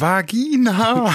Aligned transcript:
Vagina. 0.00 1.14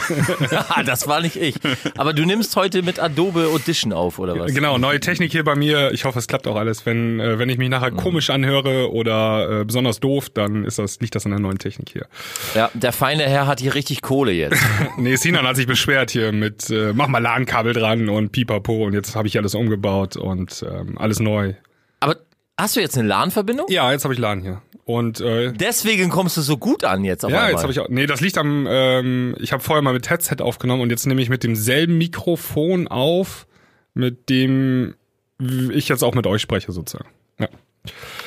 Ah, 0.70 0.84
das 0.86 1.08
war 1.08 1.22
nicht 1.22 1.36
ich. 1.36 1.56
Aber 1.98 2.14
du 2.14 2.26
nimmst 2.26 2.56
heute 2.56 2.82
mit 2.82 3.00
Adobe 3.00 3.48
Audition 3.54 3.94
auf, 3.94 4.20
oder 4.20 4.38
was? 4.38 4.54
Genau, 4.54 4.78
neue 4.78 5.00
Technik 5.00 5.32
hier 5.32 5.44
bei 5.44 5.56
mir. 5.56 5.92
Ich 5.92 6.06
hoffe, 6.06 6.20
es 6.20 6.28
klappt 6.28 6.48
auch 6.48 6.56
alles. 6.56 6.86
Wenn, 6.86 7.20
äh, 7.20 7.40
wenn 7.40 7.50
ich 7.50 7.58
mich 7.58 7.70
nachher 7.70 7.92
komisch 7.92 8.30
anhöre 8.30 8.92
oder 8.92 9.62
äh, 9.62 9.66
besonders 9.66 10.00
doof, 10.00 10.30
dann 10.30 10.66
ist 10.66 10.80
das, 10.80 11.00
liegt 11.00 11.16
das 11.16 11.26
an 11.26 11.32
der 11.32 11.40
neuen 11.40 11.58
Technik 11.58 11.90
hier. 11.90 12.08
Ja, 12.56 12.70
der 12.74 12.94
feine 12.94 13.24
Herr 13.24 13.48
hat 13.48 13.60
hier 13.60 13.76
richtig 13.76 14.02
Kohle 14.02 14.32
jetzt. 14.32 14.62
Nee, 14.98 15.16
Sinan 15.16 15.46
hat 15.46 15.56
sich 15.56 15.68
beschwert 15.68 16.12
hier 16.12 16.32
mit, 16.32 16.70
äh, 16.70 16.92
mach 16.94 17.08
mal 17.08 17.20
LAN-Kabel 17.20 17.74
dran 17.74 18.10
und 18.10 18.32
pipapo 18.32 18.86
und 18.86 18.94
jetzt 18.94 19.16
habe 19.16 19.28
ich 19.28 19.38
alles 19.38 19.54
umgebaut 19.54 20.16
und 20.18 20.66
ähm, 20.68 20.98
alles 20.98 21.20
neu. 21.20 21.54
Aber 22.00 22.16
hast 22.58 22.76
du 22.76 22.80
jetzt 22.80 22.98
eine 22.98 23.08
LAN-Verbindung? 23.08 23.68
Ja, 23.70 23.92
jetzt 23.92 24.04
habe 24.04 24.14
ich 24.14 24.20
LAN 24.20 24.42
hier. 24.42 24.62
Und 24.86 25.20
äh, 25.20 25.52
Deswegen 25.52 26.10
kommst 26.10 26.38
du 26.38 26.42
so 26.42 26.58
gut 26.58 26.86
an 26.86 27.04
jetzt 27.04 27.26
auf 27.26 27.32
ja, 27.32 27.40
einmal. 27.40 27.52
jetzt 27.52 27.62
habe 27.64 27.74
ich 27.74 27.80
auch. 27.82 27.90
Nee, 27.90 28.06
das 28.06 28.22
liegt 28.22 28.38
am. 28.38 28.66
Ähm, 28.70 29.36
ich 29.40 29.52
habe 29.52 29.62
vorher 29.62 29.82
mal 29.82 29.94
mit 29.94 30.10
Headset 30.10 30.38
aufgenommen 30.40 30.82
und 30.82 30.90
jetzt 30.90 31.06
nehme 31.06 31.22
ich 31.22 31.30
mit 31.30 31.44
demselben 31.44 31.98
Mikrofon 31.98 32.88
auf, 32.88 33.48
mit 33.94 34.30
dem 34.30 34.96
ich 35.40 35.90
jetzt 35.90 36.04
auch 36.04 36.16
mit 36.16 36.26
euch 36.26 36.42
spreche 36.42 36.72
sozusagen. 36.72 37.10
Ja, 37.38 37.50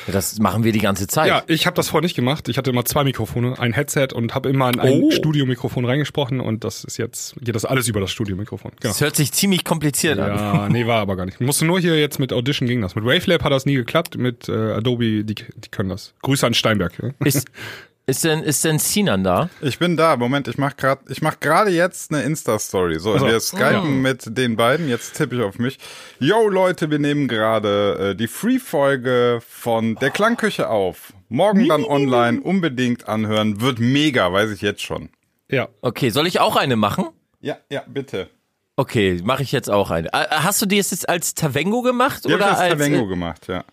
Das 0.07 0.39
machen 0.39 0.63
wir 0.63 0.71
die 0.71 0.79
ganze 0.79 1.07
Zeit. 1.07 1.27
ja 1.27 1.43
ich 1.47 1.65
habe 1.65 1.75
das 1.75 1.89
vorher 1.89 2.03
nicht 2.03 2.15
gemacht. 2.15 2.49
Ich 2.49 2.57
hatte 2.57 2.69
immer 2.69 2.85
zwei 2.85 3.03
Mikrofone, 3.03 3.57
ein 3.59 3.73
Headset 3.73 4.09
und 4.13 4.33
habe 4.35 4.49
immer 4.49 4.69
in 4.69 4.79
ein 4.79 5.01
Oh. 5.03 5.11
Studiomikrofon 5.11 5.85
reingesprochen 5.85 6.39
und 6.39 6.63
das 6.63 6.83
ist 6.83 6.97
jetzt 6.97 7.35
geht 7.41 7.55
das 7.55 7.65
alles 7.65 7.87
über 7.87 7.99
das 7.99 8.11
Studiomikrofon. 8.11 8.71
Genau. 8.79 8.91
Das 8.93 9.01
hört 9.01 9.15
sich 9.15 9.31
ziemlich 9.31 9.63
kompliziert 9.63 10.19
an. 10.19 10.35
Ja, 10.37 10.69
nee, 10.71 10.85
war 10.87 10.99
aber 10.99 11.15
gar 11.15 11.25
nicht. 11.25 11.39
Musste 11.41 11.65
nur 11.65 11.79
hier 11.79 11.99
jetzt 11.99 12.19
mit 12.19 12.33
Audition 12.33 12.67
ging 12.67 12.81
das. 12.81 12.95
Mit 12.95 13.05
Wavelab 13.05 13.43
hat 13.43 13.51
das 13.51 13.65
nie 13.65 13.75
geklappt, 13.75 14.17
mit 14.17 14.49
äh, 14.49 14.51
Adobe, 14.53 15.23
die, 15.23 15.35
die 15.35 15.69
können 15.71 15.89
das. 15.89 16.13
Grüße 16.21 16.45
an 16.45 16.53
Steinberg. 16.53 16.93
Ja? 17.01 17.09
Ist, 17.25 17.47
ist 18.11 18.23
denn, 18.23 18.43
ist 18.43 18.63
denn 18.63 18.77
Sinan 18.77 19.23
da? 19.23 19.49
Ich 19.61 19.79
bin 19.79 19.95
da. 19.97 20.17
Moment, 20.17 20.47
ich 20.47 20.57
mach 20.57 20.75
gerade, 20.77 21.01
ich 21.09 21.21
mach 21.21 21.39
gerade 21.39 21.71
jetzt 21.71 22.11
eine 22.13 22.23
Insta-Story. 22.23 22.99
So, 22.99 23.13
Also, 23.13 23.25
wir 23.25 23.39
skypen 23.39 24.01
mit 24.01 24.37
den 24.37 24.55
beiden. 24.55 24.87
Jetzt 24.89 25.15
tippe 25.15 25.35
ich 25.37 25.41
auf 25.41 25.57
mich. 25.57 25.79
Yo, 26.19 26.47
Leute, 26.49 26.91
wir 26.91 26.99
nehmen 26.99 27.27
gerade 27.27 28.11
äh, 28.11 28.15
die 28.15 28.27
Free-Folge 28.27 29.39
von 29.47 29.95
der 29.95 30.11
Klangküche 30.11 30.69
auf. 30.69 31.13
Morgen 31.29 31.67
dann 31.67 31.83
online. 31.85 32.41
Unbedingt 32.41 33.07
anhören. 33.07 33.61
Wird 33.61 33.79
mega, 33.79 34.31
weiß 34.31 34.51
ich 34.51 34.61
jetzt 34.61 34.81
schon. 34.81 35.09
ja. 35.49 35.69
Okay, 35.81 36.09
soll 36.09 36.27
ich 36.27 36.39
auch 36.39 36.55
eine 36.55 36.75
machen? 36.75 37.05
Ja, 37.39 37.57
ja, 37.69 37.83
bitte. 37.87 38.29
Okay, 38.75 39.19
mache 39.23 39.43
ich 39.43 39.51
jetzt 39.51 39.69
auch 39.69 39.89
eine. 39.91 40.07
Äh, 40.13 40.25
Hast 40.29 40.61
du 40.61 40.65
die 40.65 40.77
jetzt 40.77 41.07
als 41.09 41.33
Tavengo 41.33 41.81
gemacht? 41.81 42.25
Die 42.25 42.33
hab 42.33 42.39
ich 42.39 42.45
oder 42.45 42.51
als 42.51 42.59
als, 42.59 42.73
Tavengo 42.73 43.05
äh, 43.05 43.07
gemacht, 43.07 43.47
ja. 43.47 43.63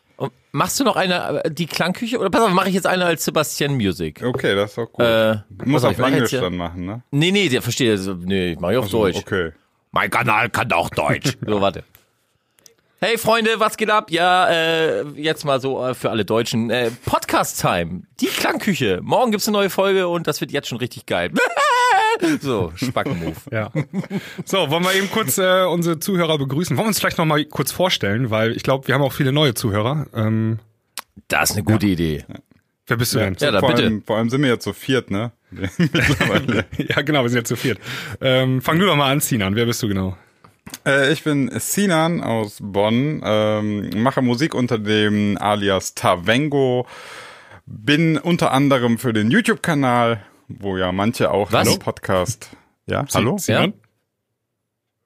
Machst 0.52 0.80
du 0.80 0.84
noch 0.84 0.96
eine, 0.96 1.44
äh, 1.44 1.50
die 1.50 1.66
Klangküche? 1.66 2.18
Oder 2.18 2.30
pass 2.30 2.42
auf, 2.42 2.50
mache 2.50 2.68
ich 2.68 2.74
jetzt 2.74 2.86
eine 2.86 3.04
als 3.04 3.24
Sebastian 3.24 3.74
Music? 3.74 4.22
Okay, 4.22 4.54
das 4.54 4.70
ist 4.70 4.78
doch 4.78 4.90
gut. 4.90 5.04
Äh, 5.04 5.36
Muss 5.64 5.84
auf, 5.84 5.98
auf 5.98 6.06
Englisch 6.06 6.30
dann 6.30 6.56
machen, 6.56 6.86
ne? 6.86 7.02
Nee, 7.10 7.30
nee, 7.30 7.48
der 7.48 7.62
versteht 7.62 7.92
das. 7.98 8.06
Nee, 8.06 8.52
ich 8.52 8.60
mach 8.60 8.70
ich 8.70 8.78
auf 8.78 8.88
Deutsch. 8.88 9.18
Okay. 9.18 9.52
Mein 9.90 10.10
Kanal 10.10 10.50
kann 10.50 10.72
auch 10.72 10.90
Deutsch. 10.90 11.36
so, 11.46 11.60
warte. 11.60 11.84
Hey 13.00 13.16
Freunde, 13.16 13.60
was 13.60 13.76
geht 13.76 13.90
ab? 13.90 14.10
Ja, 14.10 14.48
äh, 14.50 15.02
jetzt 15.14 15.44
mal 15.44 15.60
so 15.60 15.86
äh, 15.86 15.94
für 15.94 16.10
alle 16.10 16.24
Deutschen. 16.24 16.68
Äh, 16.68 16.90
Podcast-Time. 17.04 18.02
Die 18.20 18.26
Klangküche. 18.26 18.98
Morgen 19.02 19.30
gibt's 19.30 19.46
eine 19.46 19.56
neue 19.56 19.70
Folge 19.70 20.08
und 20.08 20.26
das 20.26 20.40
wird 20.40 20.50
jetzt 20.50 20.66
schon 20.66 20.78
richtig 20.78 21.06
geil. 21.06 21.30
so, 22.40 22.72
Spackenmove. 22.76 23.36
Ja. 23.50 23.70
So, 24.44 24.70
wollen 24.70 24.84
wir 24.84 24.94
eben 24.94 25.10
kurz 25.10 25.38
äh, 25.38 25.64
unsere 25.64 25.98
Zuhörer 25.98 26.38
begrüßen? 26.38 26.76
Wollen 26.76 26.86
wir 26.86 26.88
uns 26.88 26.98
vielleicht 26.98 27.18
noch 27.18 27.24
mal 27.24 27.44
kurz 27.44 27.72
vorstellen, 27.72 28.30
weil 28.30 28.56
ich 28.56 28.62
glaube, 28.62 28.88
wir 28.88 28.94
haben 28.94 29.02
auch 29.02 29.12
viele 29.12 29.32
neue 29.32 29.54
Zuhörer. 29.54 30.06
Ähm, 30.14 30.58
Das 31.28 31.50
ist 31.50 31.56
eine 31.56 31.64
gute 31.64 31.86
Idee. 31.86 32.24
wer 32.86 32.96
bist 32.96 33.14
du 33.14 33.18
denn? 33.18 33.36
Ja, 33.38 33.50
dann 33.50 33.60
vor, 33.60 33.70
bitte. 33.70 33.82
allem, 33.84 34.02
vor 34.02 34.16
allem 34.16 34.30
sind 34.30 34.42
wir 34.42 34.48
jetzt 34.48 34.64
so 34.64 34.72
viert, 34.72 35.10
ne? 35.10 35.32
Ja, 36.76 37.02
genau, 37.02 37.22
wir 37.22 37.28
sind 37.28 37.38
jetzt 37.38 37.48
zu 37.48 37.56
viert. 37.56 37.78
Ähm, 38.20 38.60
fang 38.62 38.78
du 38.78 38.86
doch 38.86 38.96
mal 38.96 39.10
an, 39.10 39.20
Sinan. 39.20 39.54
Wer 39.54 39.66
bist 39.66 39.82
du 39.82 39.88
genau? 39.88 40.16
Äh, 40.86 41.12
ich 41.12 41.24
bin 41.24 41.50
Sinan 41.58 42.22
aus 42.22 42.58
Bonn, 42.60 43.22
ähm, 43.24 43.90
mache 44.02 44.20
Musik 44.22 44.54
unter 44.54 44.78
dem 44.78 45.38
alias 45.40 45.94
Tavengo, 45.94 46.86
bin 47.66 48.18
unter 48.18 48.52
anderem 48.52 48.98
für 48.98 49.12
den 49.14 49.30
YouTube-Kanal, 49.30 50.22
wo 50.48 50.76
ja 50.76 50.90
manche 50.92 51.30
auch 51.30 51.52
Was? 51.52 51.68
den 51.68 51.78
Podcast. 51.78 52.50
Ja, 52.86 53.04
hallo? 53.14 53.36
Sinan? 53.38 53.74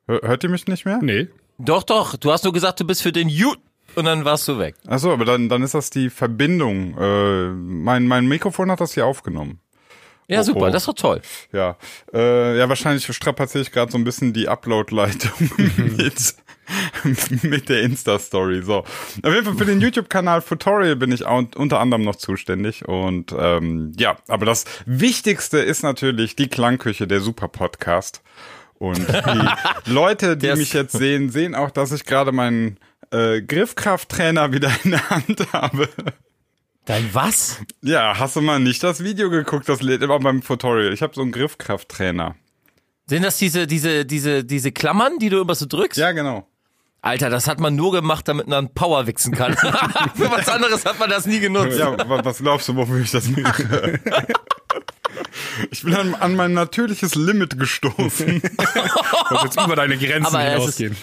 Hör- 0.07 0.23
Hört 0.23 0.45
ihr 0.45 0.51
mich 0.51 0.67
nicht 0.67 0.85
mehr? 0.85 0.99
Nee. 1.03 1.29
Doch, 1.59 1.83
doch. 1.83 2.17
Du 2.17 2.33
hast 2.33 2.45
nur 2.45 2.53
gesagt, 2.53 2.81
du 2.81 2.85
bist 2.87 3.03
für 3.03 3.13
den 3.13 3.29
You 3.29 3.55
und 3.95 4.05
dann 4.05 4.25
warst 4.25 4.49
du 4.49 4.59
weg. 4.59 4.75
Achso, 4.87 5.13
aber 5.13 5.25
dann, 5.25 5.49
dann 5.49 5.63
ist 5.63 5.75
das 5.75 5.91
die 5.91 6.11
Verbindung. 6.11 6.97
Äh, 6.99 7.49
mein, 7.51 8.07
mein 8.07 8.27
Mikrofon 8.27 8.71
hat 8.71 8.81
das 8.81 8.95
hier 8.95 9.07
aufgenommen. 9.07 9.61
Ja, 10.29 10.41
Oh, 10.41 10.43
super. 10.45 10.61
oh. 10.61 10.71
Das 10.71 10.83
ist 10.83 10.89
doch 10.89 10.95
toll. 10.95 11.21
Ja, 11.53 11.77
äh, 12.15 12.57
ja, 12.59 12.69
wahrscheinlich 12.69 13.05
strapaziere 13.15 13.63
ich 13.63 13.71
gerade 13.73 13.93
so 13.93 13.99
ein 13.99 14.05
bisschen 14.05 14.33
die 14.33 14.49
Upload-Leitung 14.49 15.51
mit, 15.77 16.35
mit 17.43 17.69
der 17.69 17.83
Insta-Story. 17.83 18.63
So, 18.63 18.79
auf 18.79 18.89
jeden 19.23 19.45
Fall 19.45 19.57
für 19.57 19.65
den 19.65 19.81
YouTube-Kanal 19.81 20.43
Tutorial 20.43 20.97
bin 20.97 21.13
ich 21.13 21.25
unter 21.25 21.81
anderem 21.81 22.03
noch 22.03 22.17
zuständig. 22.17 22.87
Und 22.87 23.35
ähm, 23.39 23.93
ja, 23.97 24.17
aber 24.29 24.47
das 24.47 24.65
Wichtigste 24.87 25.59
ist 25.59 25.83
natürlich 25.83 26.37
die 26.37 26.49
Klangküche, 26.49 27.07
der 27.07 27.21
Super-Podcast. 27.21 28.23
Und 28.79 29.07
die 29.09 29.49
Leute, 29.91 30.37
die 30.37 30.55
mich 30.55 30.73
jetzt 30.73 30.93
sehen, 30.93 31.31
sehen 31.31 31.55
auch, 31.55 31.71
dass 31.71 31.93
ich 31.93 32.05
gerade 32.05 32.33
meinen 32.33 32.79
äh, 33.11 33.41
Griffkrafttrainer 33.43 34.53
wieder 34.53 34.73
in 34.85 34.93
der 34.93 35.11
Hand 35.11 35.53
habe. 35.53 35.89
Dein 36.85 37.09
was? 37.13 37.61
Ja, 37.81 38.19
hast 38.19 38.35
du 38.35 38.41
mal 38.41 38.59
nicht 38.59 38.83
das 38.83 39.05
Video 39.05 39.31
geguckt? 39.31 39.69
Das 39.69 39.83
lädt 39.83 40.03
immer 40.03 40.19
beim 40.19 40.43
Tutorial. 40.43 40.93
Ich 40.93 41.03
habe 41.03 41.15
so 41.15 41.23
einen 41.23 41.31
Griffkrafttrainer. 41.31 42.35
Sind 43.07 43.23
das 43.23 43.39
diese, 43.39 43.67
diese, 43.67 44.05
diese, 44.05 44.45
diese 44.45 44.73
Klammern, 44.73 45.19
die 45.21 45.29
du 45.29 45.41
immer 45.41 45.55
so 45.55 45.67
drückst? 45.67 45.99
Ja, 45.99 46.11
genau. 46.13 46.49
Alter, 47.03 47.31
das 47.31 47.49
hat 47.49 47.59
man 47.59 47.75
nur 47.75 47.91
gemacht, 47.93 48.29
damit 48.29 48.47
man 48.47 48.73
Power 48.73 49.07
wichsen 49.09 49.35
kann. 49.35 49.55
Für 50.15 50.31
was 50.31 50.49
anderes 50.49 50.85
hat 50.85 50.99
man 51.01 51.11
das 51.11 51.27
nie 51.27 51.41
genutzt. 51.41 51.77
Ja, 51.79 51.91
wa- 52.09 52.21
was 52.25 52.39
glaubst 52.39 52.69
du, 52.69 52.77
wofür 52.77 53.01
ich 53.01 53.11
das 53.11 53.29
mache? 53.29 54.01
Ich 55.71 55.83
bin 55.83 55.95
an, 55.95 56.15
an 56.15 56.35
mein 56.37 56.53
natürliches 56.55 57.15
Limit 57.15 57.59
gestoßen. 57.59 58.43
Du 59.29 59.37
jetzt 59.45 59.59
über 59.61 59.77
deine 59.77 59.97
Grenzen 59.97 60.27
Aber 60.27 60.45
es 60.45 60.69
ist, 60.69 60.77
hinausgehen. 60.79 60.97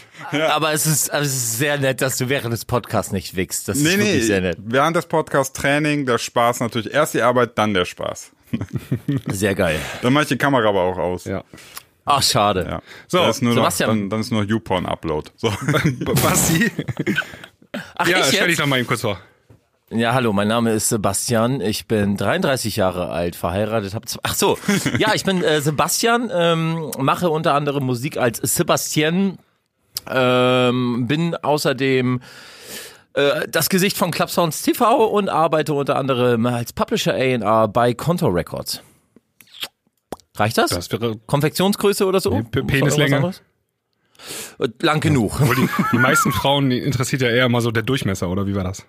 aber 0.52 0.72
es 0.74 0.86
ist, 0.86 1.10
es 1.10 1.28
ist 1.28 1.58
sehr 1.58 1.78
nett, 1.80 2.02
dass 2.02 2.18
du 2.18 2.30
während 2.30 2.54
des 2.54 2.66
Podcasts 2.66 3.12
nicht 3.12 3.36
wichst. 3.36 3.68
Das 3.68 3.78
Nee, 3.80 3.90
ist 3.90 3.98
wirklich 3.98 4.14
nee, 4.16 4.20
sehr 4.22 4.42
nett. 4.42 4.58
während 4.64 4.96
des 4.96 5.06
Podcasts 5.08 5.54
Training, 5.54 6.06
der 6.06 6.18
Spaß 6.20 6.60
natürlich. 6.60 6.94
Erst 6.94 7.14
die 7.16 7.22
Arbeit, 7.24 7.58
dann 7.58 7.74
der 7.74 7.86
Spaß. 7.86 8.32
Sehr 9.28 9.56
geil. 9.56 9.80
Dann 10.04 10.14
mache 10.14 10.24
ich 10.24 10.30
die 10.30 10.38
Kamera 10.38 10.70
aber 10.70 10.82
auch 10.82 10.98
aus. 10.98 11.26
Ja. 11.26 11.44
Ach, 12.10 12.24
schade. 12.24 12.66
Ja. 12.70 12.82
So, 13.08 13.20
dann 13.20 13.30
ist 13.30 13.42
nur 13.42 13.54
noch, 13.54 13.62
Sebastian. 13.64 13.90
dann, 13.90 14.10
dann 14.10 14.20
ist 14.22 14.32
nur 14.32 14.44
YouPorn-Upload. 14.44 15.32
So. 15.38 15.50
Basti? 16.24 16.72
Ach, 17.96 18.08
Ja, 18.08 18.20
ich 18.20 18.26
stell 18.26 18.48
dich 18.48 18.58
doch 18.58 18.66
mal 18.66 18.80
eben 18.80 18.88
kurz 18.88 19.02
vor. 19.02 19.20
Ja, 19.92 20.14
hallo, 20.14 20.34
mein 20.34 20.48
Name 20.48 20.72
ist 20.74 20.90
Sebastian. 20.90 21.62
Ich 21.62 21.88
bin 21.88 22.16
33 22.16 22.76
Jahre 22.76 23.10
alt, 23.10 23.36
verheiratet. 23.36 23.96
Hab 23.96 24.08
z- 24.08 24.20
Ach 24.24 24.36
so, 24.36 24.58
ja, 25.00 25.14
ich 25.16 25.24
bin 25.24 25.44
äh, 25.44 25.62
Sebastian, 25.62 26.30
ähm, 26.34 26.92
mache 27.00 27.30
unter 27.30 27.56
anderem 27.56 27.86
Musik 27.86 28.18
als 28.18 28.38
Sebastian, 28.38 29.40
ähm, 30.08 31.06
bin 31.08 31.36
außerdem 31.36 32.22
äh, 33.14 33.48
das 33.50 33.70
Gesicht 33.70 33.98
von 33.98 34.12
Club 34.12 34.30
Sounds 34.30 34.62
TV 34.62 35.06
und 35.08 35.28
arbeite 35.30 35.74
unter 35.74 35.96
anderem 35.96 36.46
als 36.46 36.72
Publisher 36.74 37.14
A&R 37.14 37.68
bei 37.68 37.94
Conto 37.96 38.28
Records. 38.28 38.82
Reicht 40.40 40.58
das? 40.58 40.72
Das 40.72 40.92
wäre 40.92 41.18
Konfektionsgröße 41.26 42.06
oder 42.06 42.20
so? 42.20 42.32
P- 42.44 42.64
Penislänge. 42.64 43.32
Äh, 44.60 44.68
Lang 44.82 45.00
genug. 45.00 45.40
Obwohl 45.42 45.56
die, 45.56 45.70
die 45.92 45.98
meisten 45.98 46.32
Frauen 46.32 46.72
interessiert 46.72 47.22
ja 47.22 47.30
eher 47.30 47.46
immer 47.46 47.62
so 47.62 47.72
der 47.72 47.84
Durchmesser, 47.84 48.30
oder 48.30 48.48
wie 48.48 48.56
war 48.56 48.64
das? 48.64 48.86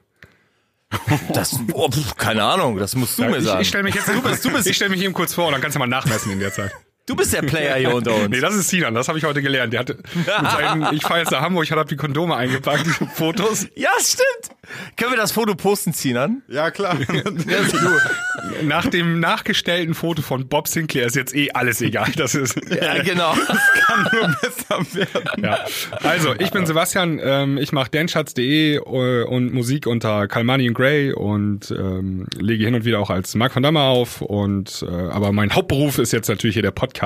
Das, 1.32 1.56
oh, 1.72 1.88
keine 2.16 2.42
Ahnung, 2.42 2.76
das 2.76 2.96
musst 2.96 3.16
du 3.18 3.22
mir 3.24 3.38
ich 3.38 3.44
sagen. 3.44 3.62
ich 3.62 3.68
stelle 3.68 3.84
mich 3.84 3.94
jetzt 3.94 4.08
du 4.08 4.20
bist, 4.22 4.44
du 4.44 4.50
bist, 4.52 4.66
ich 4.66 4.74
stelle 4.74 4.90
mich 4.90 5.02
eben 5.02 5.14
kurz 5.14 5.32
vor 5.34 5.46
und 5.46 5.52
dann 5.52 5.60
kannst 5.60 5.76
du 5.76 5.78
mal 5.78 5.86
nachmessen 5.86 6.32
in 6.32 6.40
der 6.40 6.52
Zeit. 6.52 6.72
Du 7.10 7.16
bist 7.16 7.32
der 7.32 7.42
Player 7.42 7.74
hier 7.76 7.94
unter 7.94 8.14
uns. 8.14 8.20
Nee, 8.30 8.40
das 8.40 8.54
ist 8.54 8.68
Sinan, 8.68 8.94
das 8.94 9.08
habe 9.08 9.18
ich 9.18 9.24
heute 9.24 9.42
gelernt. 9.42 9.72
Der 9.72 9.80
hatte 9.80 9.96
mit 10.14 10.26
seinen, 10.26 10.94
ich 10.94 11.02
fahre 11.02 11.18
jetzt 11.20 11.32
nach 11.32 11.40
Hamburg, 11.40 11.68
hat 11.70 11.90
die 11.90 11.96
Kondome 11.96 12.36
eingepackt, 12.36 12.86
die 12.86 13.06
Fotos. 13.14 13.66
Ja, 13.80 13.88
stimmt. 13.98 14.56
Können 14.96 15.12
wir 15.12 15.16
das 15.16 15.32
Foto 15.32 15.54
posten, 15.54 15.92
Zinan? 15.94 16.42
ja, 16.48 16.70
klar. 16.70 16.96
Nach 18.62 18.86
dem 18.86 19.20
nachgestellten 19.20 19.94
Foto 19.94 20.22
von 20.22 20.48
Bob 20.48 20.68
Sinclair 20.68 21.06
ist 21.06 21.16
jetzt 21.16 21.34
eh 21.34 21.50
alles 21.52 21.80
egal. 21.80 22.10
Das 22.16 22.34
ist 22.34 22.56
Ja, 22.70 23.02
genau. 23.02 23.32
Kann 23.32 24.08
nur 24.12 24.36
besser 24.40 24.94
werden. 24.94 25.42
ja. 25.44 25.58
Also, 26.02 26.34
ich 26.38 26.50
bin 26.50 26.66
Sebastian, 26.66 27.20
ähm, 27.22 27.58
ich 27.58 27.72
mache 27.72 27.90
danschatz.de 27.90 28.76
äh, 28.76 28.78
und 29.24 29.52
Musik 29.52 29.86
unter 29.86 30.28
Kalmani 30.28 30.68
und 30.68 30.74
Gray 30.74 31.12
und 31.12 31.70
ähm, 31.70 32.26
lege 32.38 32.64
hin 32.64 32.74
und 32.74 32.84
wieder 32.84 33.00
auch 33.00 33.10
als 33.10 33.34
Mark 33.34 33.54
van 33.54 33.62
Damme 33.62 33.80
auf 33.80 34.20
und 34.20 34.84
äh, 34.86 34.90
aber 34.90 35.32
mein 35.32 35.54
Hauptberuf 35.54 35.98
ist 35.98 36.12
jetzt 36.12 36.28
natürlich 36.28 36.54
hier 36.54 36.62
der 36.62 36.70
Podcast. 36.70 36.99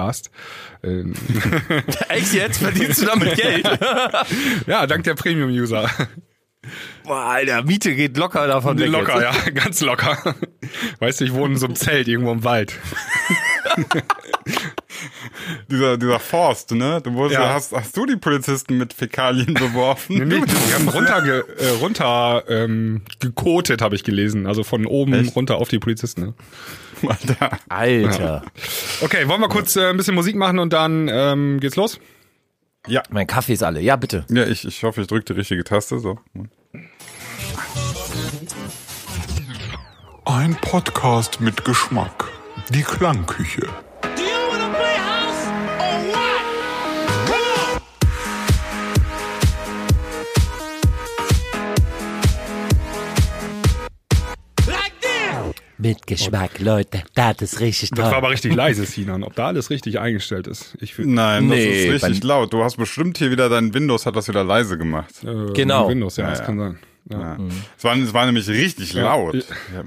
Ähm, 0.82 1.14
Echt 2.08 2.34
jetzt? 2.34 2.58
Verdienst 2.58 3.02
du 3.02 3.06
damit 3.06 3.36
Geld? 3.36 3.66
ja, 4.66 4.86
dank 4.86 5.04
der 5.04 5.14
Premium-User. 5.14 5.90
Boah, 7.04 7.24
Alter, 7.24 7.62
Miete 7.62 7.94
geht 7.94 8.16
locker 8.16 8.46
davon 8.46 8.78
weg. 8.78 8.88
Locker, 8.88 9.22
jetzt. 9.22 9.46
ja, 9.46 9.50
ganz 9.54 9.80
locker. 9.80 10.34
Weißt 10.98 11.20
du, 11.20 11.24
ich 11.26 11.32
wohne 11.32 11.54
in 11.54 11.58
so 11.58 11.66
einem 11.66 11.76
Zelt 11.76 12.08
irgendwo 12.08 12.32
im 12.32 12.44
Wald. 12.44 12.72
dieser, 15.70 15.96
dieser 15.96 16.18
Forst, 16.20 16.70
ne? 16.72 17.00
Du 17.02 17.12
wurdest, 17.14 17.40
Ja. 17.40 17.54
hast, 17.54 17.72
hast 17.72 17.96
du 17.96 18.06
die 18.06 18.16
Polizisten 18.16 18.78
mit 18.78 18.92
Fäkalien 18.92 19.54
beworfen? 19.54 20.16
Nee, 20.18 20.24
nee, 20.40 20.44
die 20.46 20.74
haben 20.74 20.88
runter, 20.88 21.22
ge, 21.22 21.42
äh, 21.58 21.68
runter 21.80 22.44
ähm, 22.48 23.02
gekotet, 23.20 23.82
habe 23.82 23.94
ich 23.94 24.04
gelesen. 24.04 24.46
Also 24.46 24.64
von 24.64 24.86
oben 24.86 25.12
Echt? 25.14 25.36
runter 25.36 25.56
auf 25.56 25.68
die 25.68 25.78
Polizisten. 25.78 26.20
Ne? 26.22 26.34
Alter. 27.08 27.58
Alter. 27.68 28.42
Okay, 29.02 29.28
wollen 29.28 29.40
wir 29.40 29.48
kurz 29.48 29.76
äh, 29.76 29.90
ein 29.90 29.96
bisschen 29.96 30.14
Musik 30.14 30.36
machen 30.36 30.58
und 30.58 30.72
dann 30.72 31.08
ähm, 31.12 31.60
geht's 31.60 31.76
los? 31.76 32.00
Ja. 32.86 33.02
Mein 33.10 33.26
Kaffee 33.26 33.54
ist 33.54 33.62
alle. 33.62 33.80
Ja, 33.80 33.96
bitte. 33.96 34.24
Ja, 34.28 34.46
ich, 34.46 34.64
ich 34.66 34.82
hoffe, 34.84 35.00
ich 35.02 35.06
drücke 35.06 35.24
die 35.24 35.32
richtige 35.32 35.64
Taste. 35.64 35.98
So. 35.98 36.18
Ein 40.26 40.54
Podcast 40.56 41.40
mit 41.40 41.64
Geschmack. 41.64 42.24
Die 42.70 42.82
Klangküche. 42.82 43.68
Mit 55.76 56.06
Geschmack, 56.06 56.60
Leute. 56.60 57.02
Das 57.14 57.36
ist 57.42 57.60
richtig 57.60 57.90
Das 57.90 57.98
war 57.98 58.10
toll. 58.10 58.18
aber 58.18 58.30
richtig 58.30 58.54
leise, 58.54 58.84
Sinan. 58.86 59.24
Ob 59.24 59.34
da 59.34 59.48
alles 59.48 59.70
richtig 59.70 59.98
eingestellt 59.98 60.46
ist? 60.46 60.76
Ich 60.80 60.94
find, 60.94 61.08
Nein, 61.08 61.48
das 61.48 61.58
Nee, 61.58 61.86
ist 61.88 62.04
richtig 62.04 62.22
laut. 62.24 62.52
Du 62.52 62.62
hast 62.62 62.76
bestimmt 62.76 63.18
hier 63.18 63.30
wieder, 63.30 63.48
dein 63.48 63.74
Windows 63.74 64.06
hat 64.06 64.14
das 64.14 64.28
wieder 64.28 64.44
leise 64.44 64.78
gemacht. 64.78 65.12
äh, 65.24 65.52
Genau. 65.52 65.88
Windows, 65.88 66.16
ja, 66.16 66.24
Ja, 66.24 66.30
das 66.30 66.38
ja. 66.40 66.44
kann 66.44 66.58
sein. 66.58 66.78
Ja. 67.10 67.18
Ja. 67.20 67.38
Es, 67.76 67.84
war, 67.84 67.96
es 67.96 68.14
war 68.14 68.24
nämlich 68.26 68.48
richtig 68.48 68.92
laut. 68.94 69.34
Ich- 69.34 69.44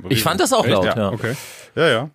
Ich 0.09 0.23
fand 0.23 0.39
das 0.39 0.51
auch 0.53 0.65
Echt? 0.65 0.73
laut, 0.73 0.85
Ja, 0.85 0.95
ja. 0.97 1.11
Okay. 1.11 1.33
Ja, 1.75 1.87
ja. 1.89 2.09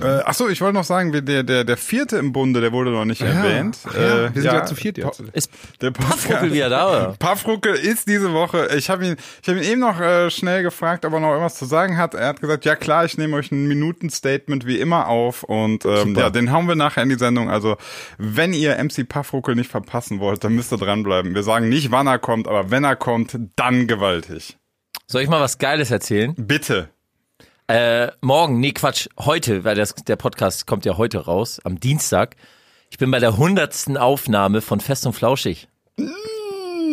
Äh, 0.00 0.20
ach 0.24 0.34
so, 0.34 0.48
ich 0.48 0.60
wollte 0.60 0.74
noch 0.74 0.84
sagen, 0.84 1.12
der, 1.12 1.42
der, 1.42 1.64
der 1.64 1.76
vierte 1.76 2.16
im 2.16 2.32
Bunde, 2.32 2.60
der 2.60 2.72
wurde 2.72 2.90
noch 2.90 3.04
nicht 3.04 3.20
erwähnt. 3.22 3.78
Ach 3.84 3.94
ja, 3.94 4.00
Äh, 4.26 4.34
wir 4.34 4.42
sind 4.42 4.52
ja 4.52 4.64
zu 4.64 4.74
viert 4.74 4.98
jetzt. 4.98 5.20
Ist 5.32 5.50
Der 5.80 5.90
Paffruckel 5.90 6.52
wieder 6.52 6.68
da, 6.68 6.88
oder? 6.88 7.16
Paffruckel 7.18 7.74
ist 7.74 8.08
diese 8.08 8.32
Woche. 8.32 8.68
Ich 8.76 8.90
habe 8.90 9.06
ihn, 9.06 9.16
ich 9.42 9.48
habe 9.48 9.58
ihn 9.58 9.64
eben 9.64 9.80
noch 9.80 10.00
äh, 10.00 10.30
schnell 10.30 10.62
gefragt, 10.62 11.04
ob 11.04 11.12
er 11.12 11.20
noch 11.20 11.30
irgendwas 11.30 11.56
zu 11.56 11.64
sagen 11.64 11.96
hat. 11.98 12.14
Er 12.14 12.28
hat 12.28 12.40
gesagt, 12.40 12.64
ja 12.64 12.76
klar, 12.76 13.04
ich 13.04 13.18
nehme 13.18 13.36
euch 13.36 13.52
ein 13.52 13.66
Minuten-Statement 13.66 14.66
wie 14.66 14.78
immer 14.78 15.08
auf 15.08 15.42
und 15.42 15.84
ähm, 15.84 16.14
ja, 16.14 16.30
den 16.30 16.52
hauen 16.52 16.66
wir 16.68 16.76
nachher 16.76 17.02
in 17.02 17.08
die 17.08 17.18
Sendung. 17.18 17.50
Also 17.50 17.76
wenn 18.18 18.52
ihr 18.52 18.76
MC 18.82 19.08
Paffruckel 19.08 19.54
nicht 19.54 19.70
verpassen 19.70 20.20
wollt, 20.20 20.44
dann 20.44 20.54
müsst 20.54 20.72
ihr 20.72 20.78
dranbleiben. 20.78 21.34
Wir 21.34 21.42
sagen 21.42 21.68
nicht, 21.68 21.90
wann 21.90 22.06
er 22.06 22.18
kommt, 22.18 22.48
aber 22.48 22.70
wenn 22.70 22.84
er 22.84 22.96
kommt, 22.96 23.38
dann 23.56 23.86
gewaltig. 23.86 24.56
Soll 25.06 25.22
ich 25.22 25.28
mal 25.28 25.40
was 25.40 25.58
Geiles 25.58 25.90
erzählen? 25.90 26.34
Bitte. 26.36 26.88
Äh, 27.66 28.08
morgen, 28.20 28.60
nee, 28.60 28.72
Quatsch, 28.72 29.08
heute, 29.18 29.64
weil 29.64 29.74
das, 29.74 29.94
der 29.94 30.16
Podcast 30.16 30.66
kommt 30.66 30.84
ja 30.84 30.98
heute 30.98 31.24
raus, 31.24 31.60
am 31.64 31.80
Dienstag. 31.80 32.36
Ich 32.90 32.98
bin 32.98 33.10
bei 33.10 33.20
der 33.20 33.38
hundertsten 33.38 33.96
Aufnahme 33.96 34.60
von 34.60 34.80
Fest 34.80 35.06
und 35.06 35.14
Flauschig. 35.14 35.68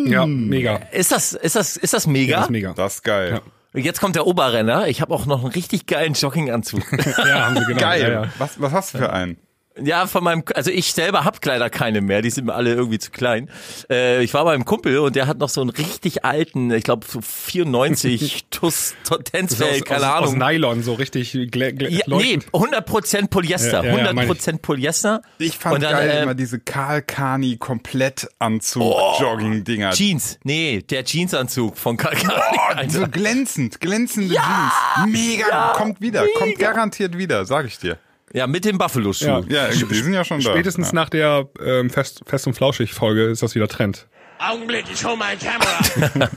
Ja, 0.06 0.24
mega. 0.24 0.76
Ist 0.90 1.12
das, 1.12 1.34
ist 1.34 1.56
das, 1.56 1.76
ist 1.76 1.92
das 1.92 2.06
mega? 2.06 2.36
Das 2.36 2.44
ist 2.46 2.50
mega. 2.50 2.72
Das 2.72 2.94
ist 2.94 3.04
geil. 3.04 3.42
Und 3.74 3.84
Jetzt 3.84 4.00
kommt 4.00 4.16
der 4.16 4.26
Oberrenner. 4.26 4.88
Ich 4.88 5.02
habe 5.02 5.14
auch 5.14 5.26
noch 5.26 5.44
einen 5.44 5.52
richtig 5.52 5.86
geilen 5.86 6.14
Jogginganzug. 6.14 6.82
Ja, 7.18 7.46
haben 7.46 7.56
sie 7.58 7.66
genau. 7.66 7.80
Geil. 7.80 8.02
Ja, 8.02 8.22
ja. 8.24 8.32
Was, 8.38 8.60
was 8.60 8.72
hast 8.72 8.94
du 8.94 8.98
für 8.98 9.12
einen? 9.12 9.36
Ja, 9.80 10.06
von 10.06 10.24
meinem, 10.24 10.42
also 10.54 10.70
ich 10.70 10.92
selber 10.92 11.24
hab 11.24 11.44
leider 11.44 11.70
keine 11.70 12.00
mehr. 12.00 12.22
Die 12.22 12.30
sind 12.30 12.46
mir 12.46 12.54
alle 12.54 12.74
irgendwie 12.74 12.98
zu 12.98 13.10
klein. 13.10 13.48
Äh, 13.90 14.22
ich 14.22 14.34
war 14.34 14.44
beim 14.44 14.64
Kumpel 14.64 14.98
und 14.98 15.16
der 15.16 15.26
hat 15.26 15.38
noch 15.38 15.48
so 15.48 15.60
einen 15.60 15.70
richtig 15.70 16.24
alten, 16.24 16.70
ich 16.70 16.84
glaube 16.84 17.06
so 17.08 17.20
94 17.20 18.46
TUS 18.50 18.94
Tensfell, 19.24 19.80
aus, 19.80 19.84
keine 19.84 20.12
aus, 20.12 20.28
aus 20.28 20.34
Ahnung. 20.34 20.38
Nylon, 20.38 20.82
so 20.82 20.94
richtig 20.94 21.32
glä, 21.50 21.72
glä, 21.72 21.88
Ja, 21.88 22.04
nee, 22.06 22.34
leuchtend. 22.34 22.46
100% 22.52 23.28
Polyester. 23.28 23.84
Ja, 23.84 23.96
ja, 23.96 24.04
ja, 24.06 24.12
meine 24.12 24.32
100% 24.32 24.58
Polyester. 24.58 25.22
Ich 25.38 25.58
fand 25.58 25.76
Und 25.76 25.82
dann, 25.82 25.92
geil 25.92 26.10
äh, 26.10 26.22
immer 26.22 26.34
diese 26.34 26.60
Karl 26.60 27.02
Kani 27.02 27.56
Komplettanzug 27.56 28.94
Jogging 29.20 29.64
Dinger. 29.64 29.90
Jeans. 29.90 30.38
Nee, 30.44 30.82
der 30.82 31.04
Jeansanzug 31.04 31.76
von 31.76 31.96
Kalkani. 31.96 32.32
Oh, 32.32 32.88
so 32.88 33.06
glänzend, 33.08 33.80
glänzende 33.80 34.34
Jeans. 34.34 35.08
Mega, 35.08 35.72
kommt 35.76 36.00
wieder, 36.00 36.26
kommt 36.38 36.58
garantiert 36.58 37.16
wieder, 37.16 37.44
sag 37.44 37.66
ich 37.66 37.78
dir. 37.78 37.98
Ja, 38.32 38.46
mit 38.46 38.64
dem 38.64 38.78
Buffalo-Schuh. 38.78 39.44
Ja. 39.48 39.68
Ja, 39.68 39.68
die 39.68 39.94
sind 39.94 40.14
ja 40.14 40.24
schon 40.24 40.40
da. 40.40 40.50
Spätestens 40.50 40.88
ja. 40.88 40.94
nach 40.94 41.10
der 41.10 41.48
ähm, 41.60 41.90
Fest, 41.90 42.22
Fest 42.26 42.46
und 42.46 42.54
Flauschig-Folge 42.54 43.24
ist 43.24 43.42
das 43.42 43.54
wieder 43.54 43.68
Trend. 43.68 44.08
Augenblick, 44.38 44.86
ich 44.92 45.04
hol 45.04 45.16
meine 45.16 45.38
Kamera. 45.38 46.28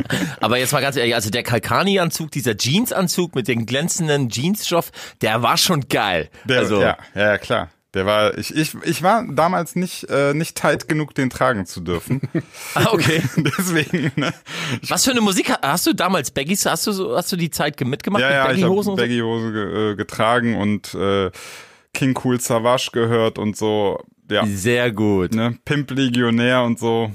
Aber 0.40 0.58
jetzt 0.58 0.72
mal 0.72 0.80
ganz 0.80 0.96
ehrlich, 0.96 1.14
also 1.14 1.30
der 1.30 1.44
Kalkani-Anzug, 1.44 2.30
dieser 2.30 2.56
Jeansanzug 2.56 3.34
mit 3.34 3.46
dem 3.46 3.64
glänzenden 3.66 4.28
Jeansstoff, 4.28 4.90
der 5.20 5.42
war 5.42 5.56
schon 5.56 5.88
geil. 5.88 6.30
Der, 6.44 6.60
also, 6.60 6.80
ja, 6.80 6.96
ja, 7.14 7.38
klar. 7.38 7.70
Der 7.94 8.06
war, 8.06 8.36
ich, 8.36 8.54
ich, 8.54 8.74
ich 8.84 9.02
war 9.02 9.24
damals 9.30 9.76
nicht, 9.76 10.04
äh, 10.10 10.34
nicht 10.34 10.56
tight 10.56 10.88
genug, 10.88 11.14
den 11.14 11.30
tragen 11.30 11.64
zu 11.66 11.80
dürfen. 11.80 12.20
Ah, 12.74 12.86
okay. 12.90 13.22
Deswegen, 13.36 14.10
ne? 14.16 14.34
Was 14.88 15.04
für 15.04 15.12
eine 15.12 15.20
Musik 15.20 15.50
ha- 15.50 15.60
hast 15.62 15.86
du 15.86 15.92
damals 15.94 16.30
Baggies? 16.32 16.66
Hast 16.66 16.86
du 16.88 16.92
so, 16.92 17.16
hast 17.16 17.30
du 17.30 17.36
die 17.36 17.50
Zeit 17.50 17.80
mitgemacht 17.80 18.20
Ja, 18.22 18.28
mit 18.28 18.36
ja, 18.36 18.52
ich 18.52 18.64
habe 18.64 18.82
so? 18.82 18.96
Baggy-Hose 18.96 19.52
ge, 19.52 19.92
äh, 19.92 19.94
getragen 19.94 20.56
und 20.56 20.92
äh, 20.94 21.30
King 21.92 22.18
Cool 22.24 22.40
Savage 22.40 22.88
gehört 22.92 23.38
und 23.38 23.56
so. 23.56 24.00
Ja, 24.30 24.44
Sehr 24.46 24.90
gut. 24.90 25.34
ne? 25.34 25.56
Pimp 25.64 25.90
Legionär 25.92 26.62
und 26.64 26.78
so. 26.78 27.12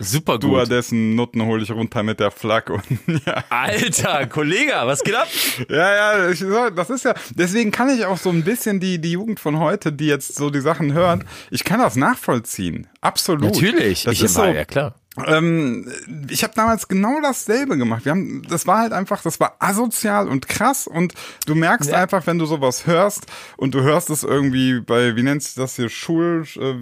Super 0.00 0.38
Du 0.38 0.48
gut. 0.50 0.70
dessen 0.70 1.14
Nutten 1.14 1.42
hole 1.46 1.62
ich 1.62 1.70
runter 1.70 2.02
mit 2.02 2.18
der 2.18 2.30
Flak 2.32 2.68
und 2.70 2.82
ja. 3.26 3.44
Alter, 3.48 4.26
Kollege, 4.26 4.72
was 4.82 5.02
geht 5.04 5.14
ab? 5.14 5.28
Ja, 5.68 6.18
ja, 6.26 6.34
so, 6.34 6.70
das 6.70 6.90
ist 6.90 7.04
ja, 7.04 7.14
deswegen 7.34 7.70
kann 7.70 7.88
ich 7.90 8.04
auch 8.04 8.18
so 8.18 8.30
ein 8.30 8.42
bisschen 8.42 8.80
die, 8.80 9.00
die 9.00 9.12
Jugend 9.12 9.38
von 9.38 9.58
heute, 9.60 9.92
die 9.92 10.06
jetzt 10.06 10.34
so 10.34 10.50
die 10.50 10.60
Sachen 10.60 10.92
hört, 10.92 11.22
ich 11.50 11.62
kann 11.64 11.78
das 11.78 11.94
nachvollziehen. 11.94 12.88
Absolut. 13.02 13.44
Natürlich. 13.54 14.02
Das 14.04 14.14
ich 14.14 14.24
ist 14.24 14.34
so, 14.34 14.42
war, 14.42 14.52
ja 14.52 14.64
klar. 14.64 14.94
ähm, 15.26 15.88
ich 16.28 16.42
habe 16.42 16.54
damals 16.56 16.88
genau 16.88 17.20
dasselbe 17.22 17.78
gemacht. 17.78 18.04
Wir 18.04 18.10
haben, 18.12 18.42
das 18.48 18.66
war 18.66 18.78
halt 18.78 18.92
einfach, 18.92 19.22
das 19.22 19.38
war 19.38 19.54
asozial 19.60 20.26
und 20.28 20.48
krass 20.48 20.88
und 20.88 21.14
du 21.46 21.54
merkst 21.54 21.90
Ja. 21.90 21.98
einfach, 22.02 22.26
wenn 22.26 22.38
du 22.40 22.46
sowas 22.46 22.86
hörst 22.88 23.26
und 23.56 23.74
du 23.76 23.82
hörst 23.82 24.10
es 24.10 24.24
irgendwie 24.24 24.80
bei, 24.80 25.14
wie 25.14 25.22
nennt 25.22 25.44
sich 25.44 25.54
das 25.54 25.76
hier, 25.76 25.88
Schul, 25.88 26.44
äh, 26.56 26.74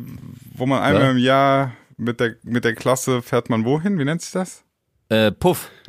wo 0.54 0.64
man 0.64 0.80
einmal 0.82 1.02
Ja. 1.02 1.10
im 1.10 1.18
Jahr 1.18 1.72
mit 2.02 2.20
der, 2.20 2.36
mit 2.42 2.64
der 2.64 2.74
Klasse 2.74 3.22
fährt 3.22 3.50
man 3.50 3.64
wohin? 3.64 3.98
Wie 3.98 4.04
nennt 4.04 4.22
sich 4.22 4.32
das? 4.32 4.64
Äh, 5.08 5.32
Puff. 5.32 5.70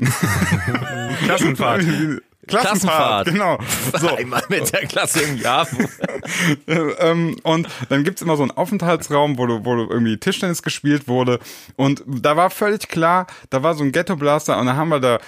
Klassenfahrt. 1.25 1.81
Klassenfahrt, 2.48 2.48
Klassenfahrt. 2.48 3.27
genau. 3.27 3.57
So, 4.00 4.15
Einmal 4.15 4.44
mit 4.50 4.74
der 4.74 4.86
Klasse 4.86 5.21
im 5.21 5.38
Jahr. 5.38 5.65
ähm, 6.68 7.38
und 7.44 7.68
dann 7.89 8.04
gibt's 8.04 8.21
immer 8.21 8.36
so 8.36 8.44
einen 8.44 8.51
Aufenthaltsraum, 8.51 9.38
wo, 9.38 9.45
du, 9.45 9.65
wo 9.65 9.75
du 9.75 9.89
irgendwie 9.89 10.17
Tischtennis 10.17 10.62
gespielt 10.62 11.08
wurde. 11.08 11.39
Und 11.77 12.03
da 12.05 12.36
war 12.36 12.50
völlig 12.50 12.89
klar, 12.89 13.27
da 13.50 13.63
war 13.63 13.75
so 13.75 13.84
ein 13.84 13.91
Ghetto-Blaster 13.93 14.60
und 14.60 14.65
da 14.65 14.75
haben 14.75 14.89
wir 14.89 15.00
da 15.00 15.20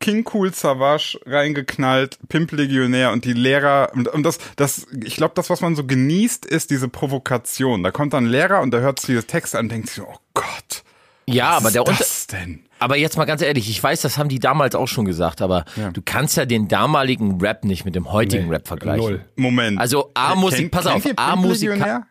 King 0.00 0.28
Cool 0.32 0.52
Savage 0.52 1.18
reingeknallt, 1.24 2.18
Pimp 2.28 2.52
Legionär 2.52 3.12
und 3.12 3.24
die 3.24 3.32
Lehrer 3.32 3.90
und, 3.94 4.08
und 4.08 4.22
das, 4.22 4.38
das, 4.56 4.86
ich 5.02 5.16
glaube, 5.16 5.32
das, 5.36 5.48
was 5.50 5.60
man 5.60 5.76
so 5.76 5.84
genießt, 5.84 6.44
ist 6.44 6.70
diese 6.70 6.88
Provokation. 6.88 7.82
Da 7.82 7.90
kommt 7.90 8.12
dann 8.12 8.24
ein 8.24 8.30
Lehrer 8.30 8.60
und 8.60 8.70
da 8.72 8.78
hört 8.78 9.00
sich 9.00 9.06
diese 9.08 9.24
Texte 9.26 9.58
an 9.58 9.66
und 9.66 9.72
denkt 9.72 9.88
sich, 9.88 9.96
so, 9.96 10.04
oh 10.06 10.16
Gott, 10.34 10.82
Ja, 11.26 11.50
aber 11.52 11.66
was 11.66 11.72
der 11.72 11.82
ist 11.82 11.88
Unter 11.88 11.98
das 11.98 12.26
denn? 12.26 12.64
Aber 12.80 12.96
jetzt 12.96 13.16
mal 13.16 13.24
ganz 13.24 13.40
ehrlich, 13.40 13.70
ich 13.70 13.82
weiß, 13.82 14.02
das 14.02 14.18
haben 14.18 14.28
die 14.28 14.40
damals 14.40 14.74
auch 14.74 14.88
schon 14.88 15.06
gesagt, 15.06 15.40
aber 15.40 15.64
Ja. 15.76 15.90
du 15.90 16.02
kannst 16.04 16.36
ja 16.36 16.44
den 16.44 16.68
damaligen 16.68 17.40
Rap 17.40 17.64
nicht 17.64 17.86
mit 17.86 17.94
dem 17.94 18.12
heutigen 18.12 18.50
Rap 18.50 18.66
vergleichen. 18.68 19.06
Null. 19.06 19.24
Moment. 19.36 19.78
Also 19.80 20.10
A-Musik, 20.12 20.58
Kennt- 20.58 20.70
pass 20.72 20.86
auf, 20.86 20.96
ihr 21.06 21.14
Pimp 21.14 21.20
A-Musika- 21.20 21.70
Legionär? 21.72 22.06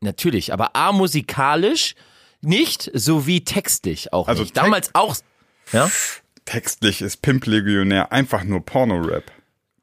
Natürlich, 0.00 0.52
aber 0.52 0.76
A 0.76 0.92
musikalisch 0.92 1.94
nicht, 2.42 2.90
sowie 2.92 3.42
textlich 3.44 4.12
auch 4.12 4.28
Also 4.28 4.42
nicht. 4.42 4.52
Text- 4.54 4.64
Damals 4.66 4.90
auch, 4.94 5.16
ja? 5.72 5.90
Textlich 6.48 7.02
ist 7.02 7.20
Pimp 7.20 7.44
Legionär 7.46 8.10
einfach 8.10 8.42
nur 8.42 8.64
Porno-Rap. 8.64 9.24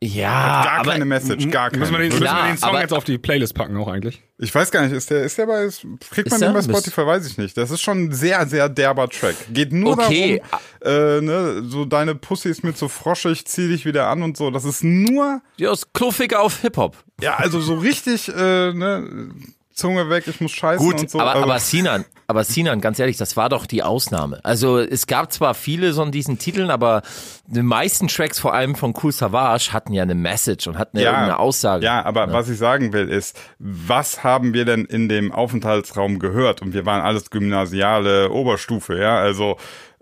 Ja, 0.04 0.64
Gar 0.64 0.80
aber 0.80 0.92
keine 0.92 1.06
Message, 1.06 1.50
gar 1.50 1.70
keine. 1.70 1.80
Müssen 1.80 1.94
wir 1.94 2.00
den, 2.00 2.10
müssen 2.10 2.22
Klar, 2.22 2.44
wir 2.46 2.52
den 2.54 2.58
Song 2.58 2.70
aber- 2.70 2.82
jetzt 2.82 2.92
auf 2.94 3.04
die 3.06 3.18
Playlist 3.18 3.54
packen 3.56 3.78
auch 3.78 3.88
eigentlich? 3.88 4.22
Ich 4.40 4.54
weiß 4.54 4.70
gar 4.72 4.82
nicht, 4.84 4.92
ist 4.92 5.10
der, 5.10 5.24
ist 5.24 5.38
der 5.38 5.46
bei, 5.46 5.68
kriegt 6.12 6.30
man 6.30 6.42
Ist 6.42 6.42
den 6.42 6.54
bei 6.54 6.62
der? 6.62 6.64
Spotify, 6.64 7.06
weiß 7.06 7.26
ich 7.28 7.38
nicht. 7.38 7.56
Das 7.56 7.72
ist 7.72 7.82
schon 7.82 8.06
ein 8.06 8.12
sehr, 8.12 8.46
sehr 8.48 8.68
derber 8.68 9.08
Track. 9.10 9.36
Geht 9.52 9.72
nur 9.74 9.94
Okay. 9.94 10.42
darum, 10.82 11.20
äh, 11.20 11.22
ne, 11.22 11.64
so 11.68 11.86
deine 11.86 12.14
Pussy 12.16 12.50
ist 12.50 12.64
mir 12.64 12.74
zu 12.76 12.90
froschig, 12.90 13.46
zieh 13.46 13.68
dich 13.70 13.86
wieder 13.86 14.08
an 14.08 14.22
und 14.24 14.36
so. 14.38 14.52
Das 14.52 14.66
ist 14.66 14.84
nur, 14.84 15.42
ja, 15.58 15.72
ist 15.72 15.94
kluffig 15.94 16.36
auf 16.36 16.62
Hip-Hop. 16.62 16.98
ja, 17.22 17.36
also 17.38 17.62
so 17.62 17.76
richtig, 17.76 18.28
äh, 18.28 18.74
ne, 18.74 19.30
Zunge 19.76 20.10
weg, 20.10 20.24
ich 20.26 20.40
muss 20.40 20.54
scheißen 20.54 20.86
Gut, 20.86 21.02
und 21.02 21.10
so. 21.10 21.20
aber, 21.20 21.32
also, 21.32 21.44
aber 21.44 21.60
Sinan, 21.60 22.06
aber 22.28 22.46
Sinan, 22.46 22.80
ganz 22.80 22.98
ehrlich, 22.98 23.18
das 23.18 23.36
war 23.36 23.50
doch 23.50 23.66
die 23.66 23.84
Ausnahme. 23.84 24.40
Also 24.44 24.80
es 24.80 25.06
gab 25.06 25.34
zwar 25.34 25.54
viele 25.54 25.94
von 25.94 26.14
diesen 26.14 26.40
Titeln, 26.40 26.72
aber 26.72 27.02
die 27.48 27.62
meisten 27.62 28.08
Tracks, 28.08 28.40
vor 28.40 28.54
allem 28.54 28.76
von 28.76 28.94
Cool 29.04 29.12
Savage, 29.12 29.74
hatten 29.74 29.92
ja 29.92 30.04
eine 30.04 30.16
Message 30.16 30.68
und 30.68 30.78
hatten 30.78 30.98
ja, 30.98 31.12
irgendeine 31.12 31.40
Aussage. 31.40 31.84
Ja, 31.84 32.06
aber 32.06 32.32
was 32.32 32.48
ich 32.48 32.58
sagen 32.58 32.94
will 32.94 33.10
ist, 33.10 33.38
was 33.60 34.24
haben 34.24 34.54
wir 34.54 34.64
denn 34.64 34.86
in 34.86 35.10
dem 35.10 35.34
Aufenthaltsraum 35.34 36.20
gehört? 36.20 36.62
Und 36.62 36.74
wir 36.74 36.86
waren 36.86 37.02
alles 37.02 37.30
gymnasiale 37.30 38.32
Oberstufe, 38.32 38.98
ja, 38.98 39.18
also 39.18 39.58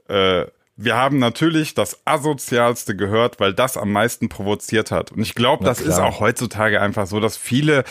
äh, 0.08 0.46
wir 0.76 0.96
haben 0.96 1.20
natürlich 1.20 1.74
das 1.74 2.00
asozialste 2.06 2.96
gehört, 2.96 3.40
weil 3.40 3.54
das 3.54 3.78
am 3.78 3.92
meisten 3.92 4.30
provoziert 4.30 4.92
hat. 4.92 5.12
Und 5.12 5.22
ich 5.22 5.36
glaube, 5.36 5.66
das 5.66 5.82
ist 5.82 6.00
auch 6.00 6.20
heutzutage 6.20 6.82
einfach 6.82 7.06
so, 7.06 7.20
dass 7.20 7.38
viele 7.38 7.84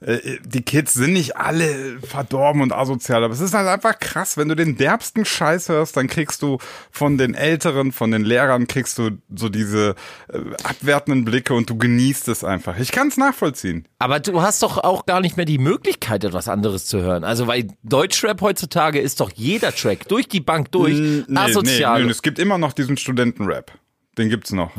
die 0.00 0.62
Kids 0.62 0.94
sind 0.94 1.12
nicht 1.12 1.36
alle 1.36 1.98
verdorben 2.00 2.62
und 2.62 2.72
asozial, 2.72 3.22
aber 3.22 3.34
es 3.34 3.40
ist 3.40 3.52
halt 3.52 3.68
einfach 3.68 3.98
krass, 3.98 4.38
wenn 4.38 4.48
du 4.48 4.56
den 4.56 4.78
derbsten 4.78 5.26
Scheiß 5.26 5.68
hörst, 5.68 5.96
dann 5.96 6.06
kriegst 6.06 6.40
du 6.40 6.56
von 6.90 7.18
den 7.18 7.34
Älteren, 7.34 7.92
von 7.92 8.10
den 8.10 8.24
Lehrern, 8.24 8.66
kriegst 8.66 8.96
du 8.96 9.18
so 9.34 9.50
diese 9.50 9.94
äh, 10.32 10.38
abwertenden 10.64 11.26
Blicke 11.26 11.52
und 11.52 11.68
du 11.68 11.76
genießt 11.76 12.28
es 12.28 12.44
einfach. 12.44 12.78
Ich 12.78 12.92
kann 12.92 13.08
es 13.08 13.18
nachvollziehen. 13.18 13.86
Aber 13.98 14.20
du 14.20 14.40
hast 14.40 14.62
doch 14.62 14.78
auch 14.78 15.04
gar 15.04 15.20
nicht 15.20 15.36
mehr 15.36 15.44
die 15.44 15.58
Möglichkeit, 15.58 16.24
etwas 16.24 16.48
anderes 16.48 16.86
zu 16.86 17.02
hören. 17.02 17.22
Also, 17.22 17.46
weil 17.46 17.68
Deutschrap 17.82 18.40
heutzutage 18.40 19.00
ist 19.00 19.20
doch 19.20 19.30
jeder 19.34 19.74
Track 19.74 20.08
durch 20.08 20.28
die 20.28 20.40
Bank 20.40 20.72
durch 20.72 20.98
Nee, 20.98 21.24
asozial. 21.34 22.00
Nee, 22.00 22.06
nee, 22.06 22.10
es 22.10 22.22
gibt 22.22 22.38
immer 22.38 22.56
noch 22.56 22.72
diesen 22.72 22.96
Studentenrap. 22.96 23.72
Den 24.16 24.30
gibt's 24.30 24.52
noch. 24.52 24.70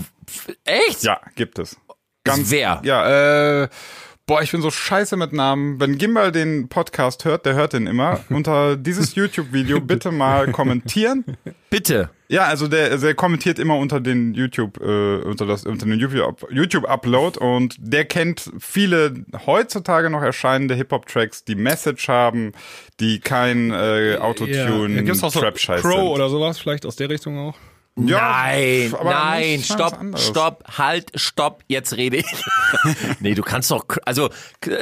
Echt? 0.64 1.04
Ja, 1.04 1.22
gibt 1.36 1.60
es. 1.60 1.78
Wer? 2.26 2.82
Ja, 2.84 3.64
äh, 3.64 3.70
boah, 4.32 4.42
ich 4.42 4.54
bin 4.54 4.62
so 4.62 4.72
scheiße 4.72 5.18
mit 5.18 5.34
Namen. 5.34 5.82
Wenn 5.82 5.98
Gimbal 5.98 6.32
den 6.32 6.70
Podcast 6.70 7.26
hört, 7.26 7.46
der 7.46 7.54
hört 7.54 7.74
den 7.74 7.86
immer. 7.86 8.22
Unter 8.30 8.78
dieses 8.78 9.14
YouTube-Video 9.14 9.82
bitte 9.82 10.10
mal 10.10 10.50
kommentieren. 10.54 11.26
Bitte. 11.70 12.12
Ja, 12.30 12.46
also 12.46 12.70
der, 12.70 12.98
der 12.98 13.14
kommentiert 13.14 13.60
immer 13.60 13.76
unter 13.76 14.00
den 14.00 14.34
YouTube, 14.34 14.80
äh, 14.80 15.18
unter 15.18 15.46
das, 15.46 15.66
unter 15.66 15.86
den 15.86 16.00
YouTube, 16.00 16.48
YouTube 16.50 16.86
Upload 16.86 17.40
und 17.40 17.76
der 17.78 18.06
kennt 18.06 18.50
viele 18.58 19.26
heutzutage 19.46 20.10
noch 20.10 20.22
erscheinende 20.22 20.76
Hip-Hop-Tracks, 20.76 21.44
die 21.44 21.56
Message 21.56 22.08
haben, 22.08 22.54
die 23.02 23.20
kein 23.20 23.72
äh, 23.72 24.16
Autotune, 24.18 25.04
Ja, 25.04 25.14
so 25.14 25.30
Trap-Scheiß 25.30 25.82
Crow 25.82 25.92
sind. 25.92 26.08
oder 26.08 26.30
sowas, 26.30 26.58
vielleicht 26.58 26.86
aus 26.86 26.96
der 26.96 27.10
Richtung 27.10 27.38
auch. 27.38 27.56
Ja, 27.98 28.46
nein, 28.46 28.94
nein, 29.04 29.64
stopp, 29.64 30.00
stopp, 30.18 30.64
halt, 30.78 31.12
stopp, 31.16 31.64
jetzt 31.68 31.98
rede 31.98 32.18
ich. 32.18 32.26
nee, 33.20 33.34
du 33.34 33.42
kannst 33.44 33.70
doch, 33.70 33.86
also 34.06 34.30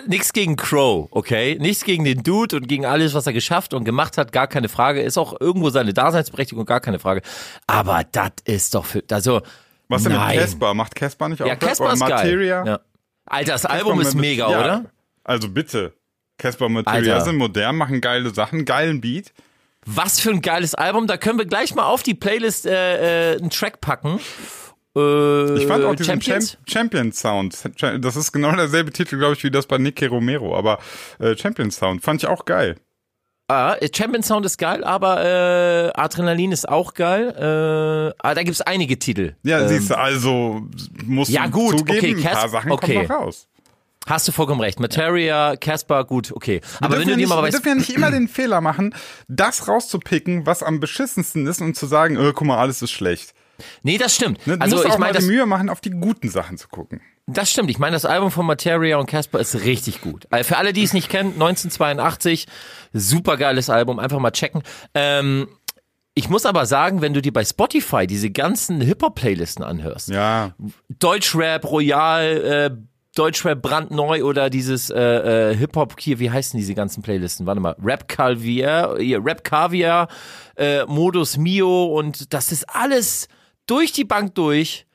nichts 0.06 0.32
gegen 0.32 0.56
Crow, 0.56 1.08
okay? 1.10 1.58
Nichts 1.60 1.84
gegen 1.84 2.04
den 2.04 2.22
Dude 2.22 2.58
und 2.58 2.68
gegen 2.68 2.86
alles, 2.86 3.16
was 3.16 3.26
er 3.26 3.34
geschafft 3.34 3.74
und 3.74 3.84
gemacht 3.84 4.18
hat, 4.20 4.32
gar 4.32 4.46
keine 4.46 4.70
Frage. 4.70 5.02
Ist 5.02 5.18
auch 5.18 5.34
irgendwo 5.40 5.72
seine 5.72 5.92
Daseinsberechtigung, 5.94 6.66
gar 6.66 6.82
keine 6.82 7.00
Frage. 7.00 7.22
Aber 7.66 8.04
das 8.12 8.32
ist 8.46 8.76
doch 8.76 8.86
für, 8.86 9.04
also, 9.12 9.42
Was 9.88 10.04
denn 10.04 10.12
nein. 10.14 10.36
mit 10.36 10.46
Casper? 10.46 10.74
Macht 10.76 10.94
Casper 10.96 11.30
nicht 11.30 11.42
auch 11.42 11.48
Ja? 11.48 11.56
Casper 11.56 11.94
ist 11.94 12.00
geil. 12.02 12.10
Materia? 12.12 12.64
Ja. 12.66 12.80
Alter, 13.26 13.54
das 13.54 13.62
Casper 13.64 13.74
Album 13.76 14.02
ist 14.02 14.14
mit- 14.14 14.22
mega, 14.22 14.52
ja, 14.52 14.60
oder? 14.60 14.86
Also 15.24 15.50
bitte. 15.50 15.94
Casper 16.38 16.70
Materia 16.70 17.14
Alter. 17.16 17.26
sind 17.26 17.38
modern, 17.38 17.76
machen 17.76 18.02
geile 18.02 18.30
Sachen, 18.34 18.66
geilen 18.66 19.02
Beat. 19.02 19.34
Was 19.92 20.20
für 20.20 20.30
ein 20.30 20.42
geiles 20.42 20.76
Album. 20.76 21.08
Da 21.08 21.18
können 21.18 21.40
wir 21.40 21.46
gleich 21.46 21.74
mal 21.74 21.86
auf 21.86 22.04
die 22.04 22.14
Playlist 22.14 22.66
äh, 22.66 23.34
äh, 23.34 23.40
einen 23.40 23.50
Track 23.50 23.82
packen. 23.82 24.20
Äh, 24.96 25.58
Ich 25.58 25.68
fand 25.68 25.84
auch 25.84 25.96
diesen 25.96 26.22
Champions? 26.22 26.58
Champion 26.68 27.12
Sound. 27.12 27.58
Das 28.00 28.16
ist 28.16 28.32
genau 28.32 28.56
derselbe 28.56 28.92
Titel, 28.92 29.18
glaube 29.18 29.34
ich, 29.34 29.44
wie 29.44 29.52
das 29.52 29.66
bei 29.66 29.78
Nicky 29.78 30.06
Romero. 30.06 30.56
Aber 30.56 30.80
äh, 31.20 31.36
Champion 31.36 31.72
Sound 31.72 32.04
fand 32.04 32.24
ich 32.24 32.30
auch 32.30 32.46
geil. 32.46 32.76
Ah, 33.48 33.78
Champion 33.96 34.22
Sound 34.22 34.46
ist 34.46 34.60
geil, 34.60 34.84
aber 34.84 35.26
äh, 35.26 35.92
Adrenalin 36.00 36.52
ist 36.52 36.70
auch 36.70 36.94
geil. 36.94 37.34
Äh, 37.36 38.14
ah, 38.20 38.36
da 38.36 38.44
gibt's 38.44 38.62
einige 38.62 39.00
Titel. 39.00 39.34
Ja, 39.42 39.62
ähm, 39.62 39.68
siehst 39.70 39.90
du, 39.90 39.98
also 39.98 40.62
musst 41.04 41.32
ja, 41.32 41.48
gut, 41.48 41.80
zugeben, 41.80 42.20
okay, 42.20 42.28
ein 42.28 42.36
paar 42.36 42.50
Sachen 42.50 42.72
okay. 42.72 42.94
kommen 42.94 43.08
noch 43.08 43.16
raus. 43.26 43.48
Hast 44.10 44.28
du 44.28 44.32
vollkommen 44.32 44.60
recht. 44.62 44.80
Materia, 44.80 45.56
Casper, 45.56 46.04
gut, 46.04 46.32
okay. 46.32 46.62
Aber 46.82 46.96
wir 46.96 47.02
wenn 47.02 47.08
du 47.10 47.16
dir 47.16 47.22
ja 47.22 47.28
mal 47.28 47.36
nicht, 47.36 47.38
wir 47.38 47.44
weißt, 47.44 47.54
dürfen 47.66 47.68
ja 47.70 47.76
nicht 47.76 47.96
immer 47.96 48.12
den 48.12 48.28
Fehler 48.28 48.60
machen, 48.60 48.96
das 49.28 49.68
rauszupicken, 49.68 50.46
was 50.48 50.64
am 50.64 50.80
beschissensten 50.80 51.46
ist 51.48 51.62
und 51.62 51.76
zu 51.76 51.86
sagen, 51.86 52.16
äh, 52.18 52.32
guck 52.34 52.48
mal, 52.48 52.58
alles 52.58 52.82
ist 52.82 52.92
schlecht. 52.92 53.34
nee, 53.84 53.98
das 54.00 54.16
stimmt. 54.16 54.46
Ne? 54.48 54.58
Du 54.58 54.64
Also 54.64 54.78
musst 54.78 54.88
ich 54.88 54.92
auch 54.94 54.98
mal 54.98 55.06
meine, 55.08 55.20
die 55.20 55.26
das, 55.26 55.26
Mühe 55.28 55.46
machen, 55.46 55.70
auf 55.70 55.80
die 55.82 55.92
guten 55.92 56.30
Sachen 56.30 56.58
zu 56.58 56.68
gucken. 56.70 57.02
das 57.28 57.52
stimmt. 57.52 57.70
Ich 57.70 57.78
meine, 57.78 57.94
das 57.96 58.06
Album 58.06 58.32
von 58.32 58.46
Materia 58.48 58.98
und 58.98 59.06
Casper 59.06 59.40
ist 59.40 59.54
richtig 59.64 60.02
gut. 60.02 60.26
Also 60.32 60.48
für 60.48 60.58
alle, 60.58 60.74
die 60.74 60.84
es 60.84 60.94
nicht 60.94 61.10
kennen, 61.10 61.34
1982, 61.34 62.48
super 62.94 63.38
geiles 63.38 63.70
Album, 63.70 64.00
einfach 64.00 64.20
mal 64.20 64.32
checken. 64.32 64.64
Ähm, 64.96 65.48
ich 66.16 66.28
muss 66.30 66.46
aber 66.46 66.66
sagen, 66.66 67.02
wenn 67.02 67.14
du 67.14 67.22
dir 67.22 67.32
bei 67.32 67.46
Spotify 67.46 68.08
diese 68.08 68.30
ganzen 68.32 68.82
Hip-Hop-Playlisten 68.82 69.64
anhörst, 69.64 70.10
Ja, 70.10 70.56
Deutschrap, 70.90 71.64
Royal, 71.70 72.72
äh, 72.76 72.89
Deutschrap 73.16 73.62
brandneu 73.62 74.24
oder 74.24 74.50
dieses 74.50 74.90
äh, 74.90 75.52
äh, 75.52 75.56
Hip-Hop 75.56 76.00
hier, 76.00 76.20
wie 76.20 76.30
heißen 76.30 76.58
diese 76.58 76.76
ganzen 76.76 77.02
Playlisten? 77.02 77.46
Warte 77.46 77.60
mal, 77.60 77.76
Rap 77.84 78.08
Caviar, 78.08 78.96
Rap 78.98 79.44
Caviar, 79.44 80.08
äh, 80.56 80.86
Modus 80.86 81.38
Mio 81.38 81.86
und 81.86 82.34
das 82.34 82.52
ist 82.52 82.70
alles 82.70 83.28
durch 83.66 83.92
die 83.92 84.06
Bank 84.06 84.36
durch. 84.36 84.86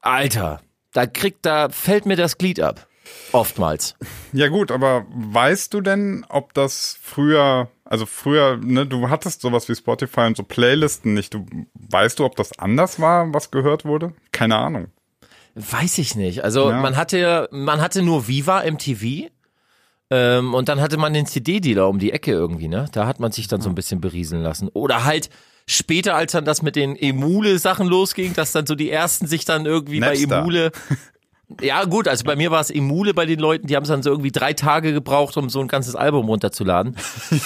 Alter, 0.00 0.60
da 0.92 1.06
kriegt, 1.06 1.46
da 1.46 1.68
fällt 1.70 2.06
mir 2.06 2.16
das 2.16 2.36
Glied 2.36 2.60
ab. 2.60 2.86
Oftmals. 3.32 3.94
Ja 4.34 4.48
gut, 4.48 4.70
aber 4.70 5.04
weißt 5.10 5.74
du 5.74 5.82
denn, 5.82 6.24
ob 6.30 6.54
das 6.54 6.96
früher, 7.02 7.68
also 7.84 8.06
früher, 8.06 8.56
ne, 8.56 8.86
du 8.86 9.10
hattest 9.10 9.42
sowas 9.42 9.68
wie 9.68 9.74
Spotify 9.74 10.22
und 10.22 10.38
so 10.38 10.42
Playlisten 10.42 11.12
nicht. 11.12 11.34
Du 11.34 11.44
weißt 11.74 12.18
du, 12.18 12.24
ob 12.24 12.34
das 12.36 12.58
anders 12.58 12.98
war, 12.98 13.34
was 13.34 13.50
gehört 13.50 13.84
wurde? 13.84 14.14
Keine 14.32 14.56
Ahnung. 14.56 14.86
Weiß 15.54 15.98
ich 15.98 16.14
nicht. 16.14 16.44
Also 16.44 16.70
Ja. 16.70 16.80
man 16.80 16.96
hatte, 16.96 17.48
man 17.52 17.80
hatte 17.80 18.02
nur 18.02 18.26
Viva 18.28 18.62
MTV. 18.64 19.30
Ähm, 20.10 20.52
und 20.54 20.68
dann 20.68 20.80
hatte 20.80 20.98
man 20.98 21.14
den 21.14 21.26
CD-Dealer 21.26 21.88
um 21.88 21.98
die 21.98 22.12
Ecke 22.12 22.32
irgendwie, 22.32 22.68
ne? 22.68 22.86
Da 22.92 23.06
hat 23.06 23.18
man 23.18 23.32
sich 23.32 23.48
dann 23.48 23.60
so 23.62 23.68
ein 23.70 23.74
bisschen 23.74 24.00
berieseln 24.00 24.42
lassen. 24.42 24.68
Oder 24.68 25.04
halt 25.04 25.30
später, 25.66 26.14
als 26.16 26.32
dann 26.32 26.44
das 26.44 26.60
mit 26.60 26.76
den 26.76 26.96
Emule-Sachen 26.96 27.86
losging, 27.86 28.34
dass 28.34 28.52
dann 28.52 28.66
so 28.66 28.74
die 28.74 28.90
ersten 28.90 29.26
sich 29.26 29.44
dann 29.46 29.64
irgendwie 29.64 30.00
Napster. 30.00 30.26
bei 30.28 30.36
Emule. 30.38 30.72
Ja, 31.60 31.84
gut, 31.84 32.08
also 32.08 32.24
bei 32.24 32.36
mir 32.36 32.50
war 32.50 32.60
es 32.60 32.70
Emule 32.70 33.14
bei 33.14 33.26
den 33.26 33.38
Leuten, 33.38 33.66
die 33.66 33.76
haben 33.76 33.82
es 33.82 33.88
dann 33.88 34.02
so 34.02 34.10
irgendwie 34.10 34.32
drei 34.32 34.52
Tage 34.52 34.92
gebraucht, 34.92 35.36
um 35.36 35.50
so 35.50 35.60
ein 35.60 35.68
ganzes 35.68 35.94
Album 35.94 36.26
runterzuladen. 36.28 36.96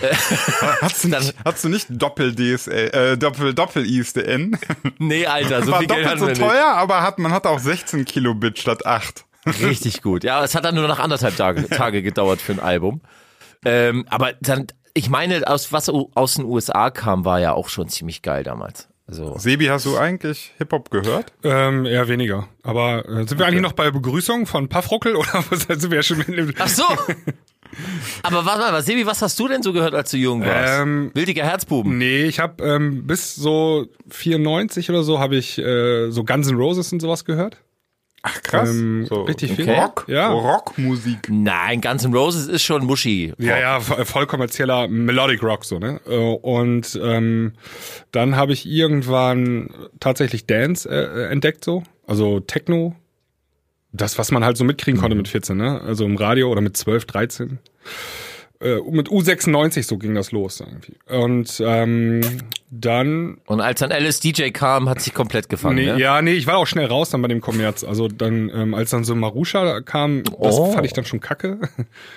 Hast 0.80 1.04
du 1.04 1.08
nicht, 1.08 1.34
hast 1.44 1.64
du 1.64 1.68
nicht 1.68 1.86
Doppel 1.90 2.34
DSL, 2.34 2.90
äh, 2.92 3.18
Doppel 3.18 3.54
Doppel 3.54 3.84
ISDN? 3.84 4.56
Nee, 4.98 5.26
Alter, 5.26 5.62
so 5.62 5.72
war 5.72 5.80
viel 5.80 5.88
Geld 5.88 6.06
doppelt 6.06 6.08
hatten 6.08 6.20
so 6.20 6.26
wir 6.26 6.32
nicht. 6.34 6.40
teuer, 6.42 6.66
aber 6.74 7.02
hat 7.02 7.18
man 7.18 7.32
hat 7.32 7.46
auch 7.46 7.58
16 7.58 8.04
Kilobit 8.04 8.58
statt 8.58 8.86
8. 8.86 9.24
Richtig 9.62 10.02
gut. 10.02 10.24
Ja, 10.24 10.42
es 10.44 10.54
hat 10.54 10.64
dann 10.64 10.74
nur 10.74 10.88
noch 10.88 10.98
anderthalb 10.98 11.36
Tage, 11.36 11.68
Tage 11.68 12.02
gedauert 12.02 12.40
für 12.40 12.52
ein 12.52 12.60
Album. 12.60 13.00
Ähm, 13.64 14.04
aber 14.08 14.34
dann, 14.40 14.66
ich 14.94 15.10
meine, 15.10 15.46
aus 15.46 15.72
was 15.72 15.88
aus 15.88 16.34
den 16.34 16.44
USA 16.44 16.90
kam, 16.90 17.24
war 17.24 17.40
ja 17.40 17.52
auch 17.52 17.68
schon 17.68 17.88
ziemlich 17.88 18.22
geil 18.22 18.44
damals. 18.44 18.87
Also 19.08 19.38
Sebi, 19.38 19.66
hast 19.66 19.86
du 19.86 19.96
eigentlich 19.96 20.52
Hip 20.58 20.70
Hop 20.70 20.90
gehört? 20.90 21.32
Ähm, 21.42 21.86
eher 21.86 22.08
weniger. 22.08 22.46
Aber 22.62 23.08
äh, 23.08 23.26
sind 23.26 23.38
wir 23.38 23.46
eigentlich 23.46 23.62
noch 23.62 23.72
bei 23.72 23.90
Begrüßung 23.90 24.44
von 24.44 24.68
Paffrockel 24.68 25.16
oder 25.16 25.42
sind 25.50 25.90
wir 25.90 25.96
ja 25.96 26.02
schon 26.02 26.18
mit 26.18 26.28
dem 26.28 26.52
Ach 26.58 26.68
so. 26.68 26.84
Aber 28.22 28.44
warte 28.44 28.60
mal, 28.60 28.82
Sebi, 28.82 29.06
was 29.06 29.22
hast 29.22 29.38
du 29.40 29.48
denn 29.48 29.62
so 29.62 29.72
gehört, 29.72 29.94
als 29.94 30.10
du 30.10 30.18
jung 30.18 30.44
warst? 30.44 30.80
Ähm, 30.82 31.10
Wildiger 31.14 31.44
Herzbuben. 31.44 31.96
Nee, 31.96 32.24
ich 32.24 32.38
habe 32.38 32.62
ähm, 32.62 33.06
bis 33.06 33.34
so 33.34 33.86
94 34.10 34.90
oder 34.90 35.02
so 35.02 35.18
habe 35.18 35.36
ich 35.36 35.58
äh, 35.58 36.10
so 36.10 36.24
Guns 36.24 36.48
N' 36.48 36.56
Roses 36.56 36.92
und 36.92 37.00
sowas 37.00 37.24
gehört. 37.24 37.56
Ach 38.22 38.42
krass. 38.42 38.70
Ähm, 38.70 39.06
so 39.08 39.22
richtig 39.22 39.52
viel. 39.52 39.70
Rock? 39.70 40.04
Ja. 40.08 40.28
Rockmusik. 40.30 41.28
Nein, 41.30 41.80
Guns 41.80 42.04
N' 42.04 42.12
Roses 42.12 42.48
ist 42.48 42.62
schon 42.64 42.84
Muschi. 42.84 43.32
Ja, 43.38 43.58
ja, 43.58 43.78
vo- 43.78 44.04
voll 44.04 44.26
kommerzieller 44.26 44.88
Melodic 44.88 45.42
Rock 45.42 45.64
so, 45.64 45.78
ne? 45.78 46.00
Äh, 46.06 46.16
Und 46.16 46.98
ähm, 47.02 47.52
dann 48.10 48.34
habe 48.36 48.52
ich 48.52 48.66
irgendwann 48.66 49.70
tatsächlich 50.00 50.46
Dance 50.46 50.88
äh, 50.88 51.30
entdeckt 51.30 51.64
so, 51.64 51.84
also 52.06 52.40
Techno. 52.40 52.96
Das, 53.92 54.18
was 54.18 54.30
man 54.32 54.44
halt 54.44 54.56
so 54.58 54.64
mitkriegen 54.64 55.00
konnte 55.00 55.16
mit 55.16 55.28
14, 55.28 55.56
ne? 55.56 55.80
Also 55.80 56.04
im 56.04 56.16
Radio 56.16 56.50
oder 56.50 56.60
mit 56.60 56.76
12, 56.76 57.06
13. 57.06 57.58
Äh, 58.60 58.80
mit 58.90 59.08
U96 59.08 59.84
so 59.84 59.98
ging 59.98 60.14
das 60.16 60.32
los 60.32 60.60
irgendwie. 60.60 60.94
Und 61.08 61.62
ähm, 61.64 62.20
dann 62.70 63.38
Und 63.46 63.60
als 63.60 63.78
dann 63.80 63.92
Alice 63.92 64.18
DJ 64.18 64.50
kam, 64.50 64.88
hat 64.88 65.00
sich 65.00 65.14
komplett 65.14 65.48
gefangen. 65.48 65.76
Nee, 65.76 65.86
ne? 65.86 65.98
Ja, 66.00 66.20
nee, 66.22 66.32
ich 66.32 66.46
war 66.48 66.56
auch 66.58 66.66
schnell 66.66 66.86
raus 66.86 67.10
dann 67.10 67.22
bei 67.22 67.28
dem 67.28 67.40
Kommerz. 67.40 67.84
Also 67.84 68.08
dann, 68.08 68.50
ähm, 68.52 68.74
als 68.74 68.90
dann 68.90 69.04
so 69.04 69.14
Marusha 69.14 69.80
kam, 69.82 70.24
das 70.24 70.56
Oh. 70.58 70.72
fand 70.72 70.84
ich 70.86 70.92
dann 70.92 71.04
schon 71.04 71.20
kacke. 71.20 71.60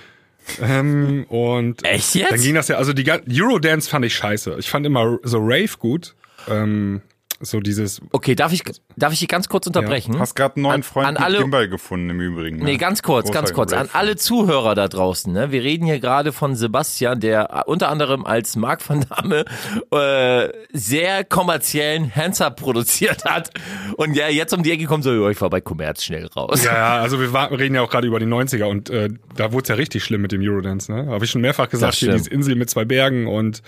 ähm, 0.62 1.26
und 1.30 1.86
Echt 1.86 2.16
jetzt? 2.16 2.32
Dann 2.32 2.42
ging 2.42 2.56
das 2.56 2.68
ja, 2.68 2.78
also 2.78 2.94
die 2.94 3.10
Eurodance 3.42 3.88
fand 3.90 4.06
ich 4.06 4.16
scheiße. 4.16 4.56
Ich 4.60 4.70
fand 4.70 4.86
immer 4.86 5.20
so 5.24 5.38
Rave 5.40 5.78
gut. 5.78 6.16
Ähm, 6.50 7.02
so 7.42 7.60
dieses, 7.60 8.02
Okay, 8.12 8.36
darf 8.36 8.52
ich, 8.54 8.64
darf 8.96 9.14
ich 9.14 9.20
dich 9.20 9.28
ganz 9.28 9.50
kurz 9.50 9.68
unterbrechen? 9.68 10.20
Hast 10.20 10.36
gerade 10.36 10.56
einen 10.56 10.64
neuen 10.64 10.76
An- 10.76 10.84
Freund 10.84 11.08
an 11.08 11.14
mit 11.16 11.24
alle- 11.24 11.38
Gimbal 11.40 11.68
gefunden 11.70 12.10
im 12.10 12.20
Übrigen. 12.22 12.58
Ne? 12.58 12.64
Nee, 12.66 12.78
ganz 12.78 13.02
kurz, 13.02 13.28
Großer 13.28 13.34
ganz 13.40 13.54
kurz. 13.54 13.74
An 13.74 13.90
alle 13.94 14.16
Zuhörer 14.16 14.76
da 14.76 14.88
draußen, 14.88 15.32
ne? 15.34 15.52
Wir 15.52 15.64
reden 15.64 15.86
hier 15.86 16.00
gerade 16.00 16.32
von 16.32 16.56
Sebastian, 16.56 17.20
der 17.20 17.64
unter 17.68 17.90
anderem 17.90 18.26
als 18.26 18.56
Marc 18.56 18.88
van 18.88 19.06
Damme 19.10 19.46
äh, 19.92 20.50
sehr 20.74 21.24
kommerziellen 21.24 22.14
Hands-Up 22.16 22.56
produziert 22.60 23.26
hat 23.26 23.50
und 23.98 24.16
ja 24.16 24.28
jetzt 24.30 24.54
um 24.54 24.64
die 24.64 24.72
Ecke 24.72 24.86
kommt 24.86 25.04
so, 25.04 25.12
"Jo, 25.14 25.30
ich 25.30 25.40
war 25.42 25.50
bei 25.50 25.62
Commerz 25.62 26.04
schnell 26.04 26.28
raus. 26.28 26.64
ja, 26.64 26.74
ja, 26.74 27.02
also 27.02 27.20
wir, 27.20 27.34
war, 27.34 27.52
reden 27.52 27.76
ja 27.76 27.82
auch 27.82 27.90
gerade 27.90 28.08
über 28.08 28.20
die 28.20 28.26
90er 28.26 28.66
und 28.66 28.90
äh, 28.90 29.10
da 29.36 29.52
wurde 29.52 29.64
es 29.64 29.70
ja 29.70 29.76
richtig 29.76 30.04
schlimm 30.04 30.22
mit 30.22 30.32
dem 30.32 30.42
Eurodance, 30.42 30.92
ne? 30.92 31.08
Habe 31.08 31.26
ich 31.26 31.32
schon 31.32 31.42
mehrfach 31.42 31.70
gesagt, 31.70 31.96
hier 31.96 32.14
diese 32.14 32.30
Insel 32.30 32.56
mit 32.56 32.70
zwei 32.70 32.86
Bergen 32.86 33.28
und 33.28 33.62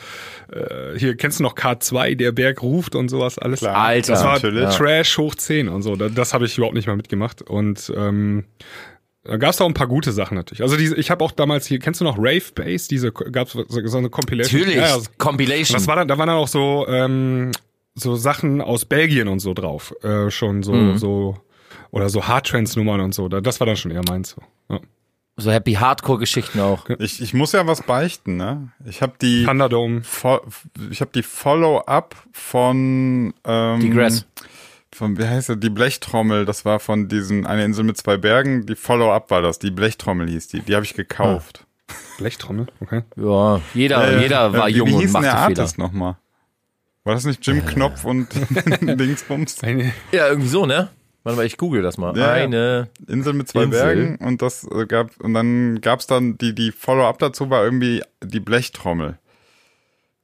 äh, 0.51 0.97
hier 0.97 1.15
kennst 1.17 1.39
du 1.39 1.43
noch 1.43 1.55
K2, 1.55 2.15
der 2.15 2.31
Berg 2.31 2.61
ruft 2.61 2.95
und 2.95 3.09
sowas 3.09 3.37
alles. 3.39 3.61
Klar, 3.63 3.75
Alter. 3.77 4.13
Das 4.13 4.23
war 4.23 4.33
natürlich. 4.33 4.75
Trash 4.75 5.17
hoch 5.17 5.35
10 5.35 5.67
und 5.69 5.81
so. 5.81 5.95
Das, 5.95 6.13
das 6.13 6.33
habe 6.33 6.45
ich 6.45 6.57
überhaupt 6.57 6.75
nicht 6.75 6.87
mehr 6.87 6.95
mitgemacht. 6.95 7.41
Und 7.41 7.91
ähm, 7.95 8.45
Da 9.23 9.37
gab's 9.37 9.61
auch 9.61 9.67
ein 9.67 9.73
paar 9.73 9.87
gute 9.87 10.11
Sachen 10.11 10.35
natürlich. 10.35 10.61
Also 10.61 10.75
diese, 10.77 10.95
ich 10.95 11.09
habe 11.09 11.23
auch 11.23 11.31
damals 11.31 11.65
hier, 11.65 11.79
kennst 11.79 12.01
du 12.01 12.05
noch 12.05 12.17
Rave 12.17 12.43
Bass? 12.55 12.87
Diese 12.89 13.11
gab's 13.11 13.53
so, 13.53 13.63
so 13.67 13.97
eine 13.97 14.09
Compilation. 14.09 14.61
Natürlich, 14.61 14.79
Ja, 14.81 14.97
ja, 14.97 15.03
Compilation. 15.17 15.75
das 15.77 15.87
war 15.87 15.95
dann, 15.95 16.07
da 16.07 16.17
waren 16.17 16.27
dann 16.27 16.35
auch 16.37 16.47
so 16.49 16.85
ähm, 16.89 17.51
so 17.95 18.15
Sachen 18.15 18.59
aus 18.59 18.85
Belgien 18.85 19.27
und 19.27 19.39
so 19.39 19.53
drauf, 19.53 19.93
äh, 20.03 20.29
schon 20.31 20.63
so 20.63 20.73
Mhm. 20.73 20.97
so 20.97 21.37
oder 21.91 22.09
so 22.09 22.27
Hardtrance 22.27 22.77
Nummern 22.77 22.99
und 23.01 23.13
so. 23.13 23.29
Da- 23.29 23.39
Das 23.39 23.59
war 23.59 23.67
dann 23.67 23.77
schon 23.77 23.91
eher 23.91 24.01
meins. 24.09 24.31
So. 24.31 24.41
Ja. 24.73 24.79
So 25.37 25.51
Happy 25.51 25.73
Hardcore 25.73 26.19
Geschichten 26.19 26.59
auch. 26.59 26.87
Ich, 26.99 27.21
ich 27.21 27.33
muss 27.33 27.51
ja 27.53 27.65
was 27.65 27.81
beichten, 27.81 28.37
ne? 28.37 28.69
Ich 28.85 29.01
habe 29.01 29.13
die 29.21 29.45
Thunderdome. 29.45 30.01
Fo 30.03 30.41
ich 30.91 31.01
habe 31.01 31.11
die 31.13 31.23
Follow-up 31.23 32.15
von 32.31 33.33
ähm, 33.43 33.79
Die 33.79 33.89
Grass. 33.89 34.25
von 34.93 35.17
wie 35.17 35.25
heißt 35.27 35.49
er 35.49 35.55
die 35.55 35.69
Blechtrommel, 35.71 36.45
das 36.45 36.65
war 36.65 36.79
von 36.79 37.07
diesem 37.07 37.45
eine 37.47 37.65
Insel 37.65 37.83
mit 37.83 37.97
zwei 37.97 38.17
Bergen, 38.17 38.65
die 38.65 38.75
Follow-up 38.75 39.31
war 39.31 39.41
das, 39.41 39.57
die 39.59 39.71
Blechtrommel 39.71 40.29
hieß 40.29 40.49
die, 40.49 40.61
die 40.61 40.75
habe 40.75 40.85
ich 40.85 40.93
gekauft. 40.93 41.65
Blechtrommel, 42.19 42.67
okay. 42.79 43.01
Ja, 43.15 43.59
jeder, 43.73 44.07
Äh, 44.17 44.21
jeder 44.21 44.53
war 44.53 44.67
äh, 44.69 44.73
wie, 44.73 44.77
jung 44.77 44.87
wie 44.89 44.93
und 44.93 45.01
hieß 45.01 45.13
denn 45.13 45.21
machte 45.23 45.25
der 45.35 45.45
Fehler. 45.45 45.59
Artist 45.61 45.77
nochmal? 45.79 46.17
War 47.05 47.15
das 47.15 47.25
nicht 47.25 47.45
Jim 47.45 47.65
Knopf 47.65 48.05
und 48.05 48.27
Dingsbums? 48.81 49.57
Ja, 50.11 50.27
irgendwie 50.29 50.47
so, 50.47 50.65
ne? 50.65 50.89
Warte 51.23 51.37
mal, 51.37 51.45
ich 51.45 51.57
google 51.57 51.81
das 51.81 51.97
mal. 51.97 52.17
Ja, 52.17 52.37
ja. 52.37 52.43
Eine. 52.43 52.89
Insel 53.07 53.33
mit 53.33 53.47
zwei 53.47 53.63
Insel. 53.63 53.81
Bergen 53.81 54.15
und 54.17 54.41
das 54.41 54.67
äh, 54.69 54.85
gab 54.85 55.19
und 55.21 55.33
dann 55.33 55.79
gab's 55.81 56.07
dann 56.07 56.37
die 56.37 56.53
die 56.53 56.71
Follow-up 56.71 57.19
dazu 57.19 57.49
war 57.49 57.63
irgendwie 57.63 58.01
die 58.21 58.41
Blechtrommel. 58.41 59.17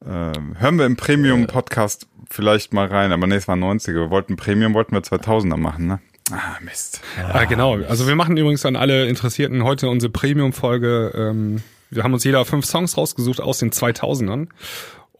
Ähm, 0.06 0.58
hören 0.58 0.78
wir 0.78 0.86
im 0.86 0.96
Premium 0.96 1.46
Podcast 1.46 2.06
vielleicht 2.30 2.72
mal 2.72 2.86
rein, 2.86 3.12
aber 3.12 3.26
nee, 3.26 3.34
es 3.36 3.48
war 3.48 3.56
90er. 3.56 3.94
Wir 3.94 4.10
wollten 4.10 4.36
Premium 4.36 4.72
wollten 4.72 4.92
wir 4.92 5.02
2000er 5.02 5.56
machen, 5.56 5.86
ne? 5.86 6.00
Ah, 6.30 6.58
Mist. 6.62 7.00
ah, 7.32 7.44
genau. 7.44 7.76
Also 7.82 8.06
wir 8.06 8.14
machen 8.14 8.36
übrigens 8.36 8.64
an 8.64 8.76
alle 8.76 9.06
Interessierten 9.08 9.64
heute 9.64 9.88
unsere 9.88 10.12
Premium-Folge. 10.12 11.12
Ähm, 11.14 11.62
wir 11.90 12.04
haben 12.04 12.14
uns 12.14 12.24
jeder 12.24 12.44
fünf 12.44 12.64
Songs 12.66 12.96
rausgesucht 12.96 13.40
aus 13.40 13.58
den 13.58 13.72
2000ern. 13.72 14.48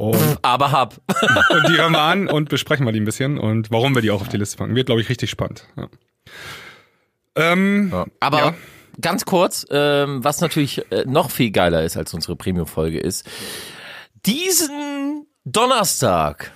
Und, 0.00 0.38
Aber 0.40 0.73
hab. 0.73 0.95
und 1.50 1.69
die 1.69 1.76
hören 1.76 1.92
wir 1.92 2.00
an 2.00 2.26
und 2.26 2.49
besprechen 2.49 2.87
wir 2.87 2.92
die 2.92 3.00
ein 3.00 3.04
bisschen 3.04 3.37
und 3.38 3.71
warum 3.71 3.95
wir 3.95 4.00
die 4.00 4.11
auch 4.11 4.23
auf 4.23 4.30
die 4.30 4.38
Liste 4.38 4.57
packen. 4.57 4.75
Wird, 4.75 4.87
glaube 4.87 5.02
ich, 5.02 5.11
richtig 5.11 5.28
spannend. 5.28 5.66
Ja. 5.76 5.88
Ähm, 7.37 7.92
Aber 8.19 8.38
Ja. 8.38 8.54
ganz 8.99 9.26
kurz, 9.26 9.66
ähm, 9.71 10.25
was 10.25 10.40
natürlich 10.40 10.90
äh, 10.90 11.04
noch 11.07 11.30
viel 11.30 11.50
geiler 11.50 11.85
ist 11.85 11.99
als 11.99 12.14
unsere 12.14 12.35
Premium-Folge 12.35 12.99
ist, 12.99 13.28
diesen 14.25 15.26
Donnerstag 15.45 16.52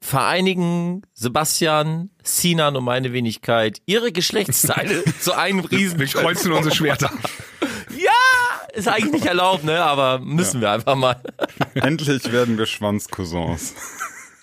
vereinigen 0.00 1.02
Sebastian, 1.14 2.10
Sinan 2.24 2.74
und 2.76 2.82
meine 2.84 3.12
Wenigkeit 3.12 3.78
ihre 3.86 4.10
Geschlechtsteile 4.10 5.04
zu 5.20 5.32
einem 5.34 5.60
riesen 5.60 6.00
wir 6.00 6.06
kreuzen 6.08 6.50
unsere 6.50 6.74
Schwerter. 6.74 7.12
Ja, 8.74 8.78
ist 8.78 8.88
eigentlich 8.88 9.12
nicht 9.12 9.26
erlaubt, 9.26 9.64
ne? 9.64 9.82
Aber 9.82 10.18
müssen 10.18 10.60
wir 10.60 10.70
einfach 10.70 10.94
mal. 10.96 11.16
Endlich 11.74 12.30
werden 12.32 12.58
wir 12.58 12.66
Schwanzcousins. 12.66 13.74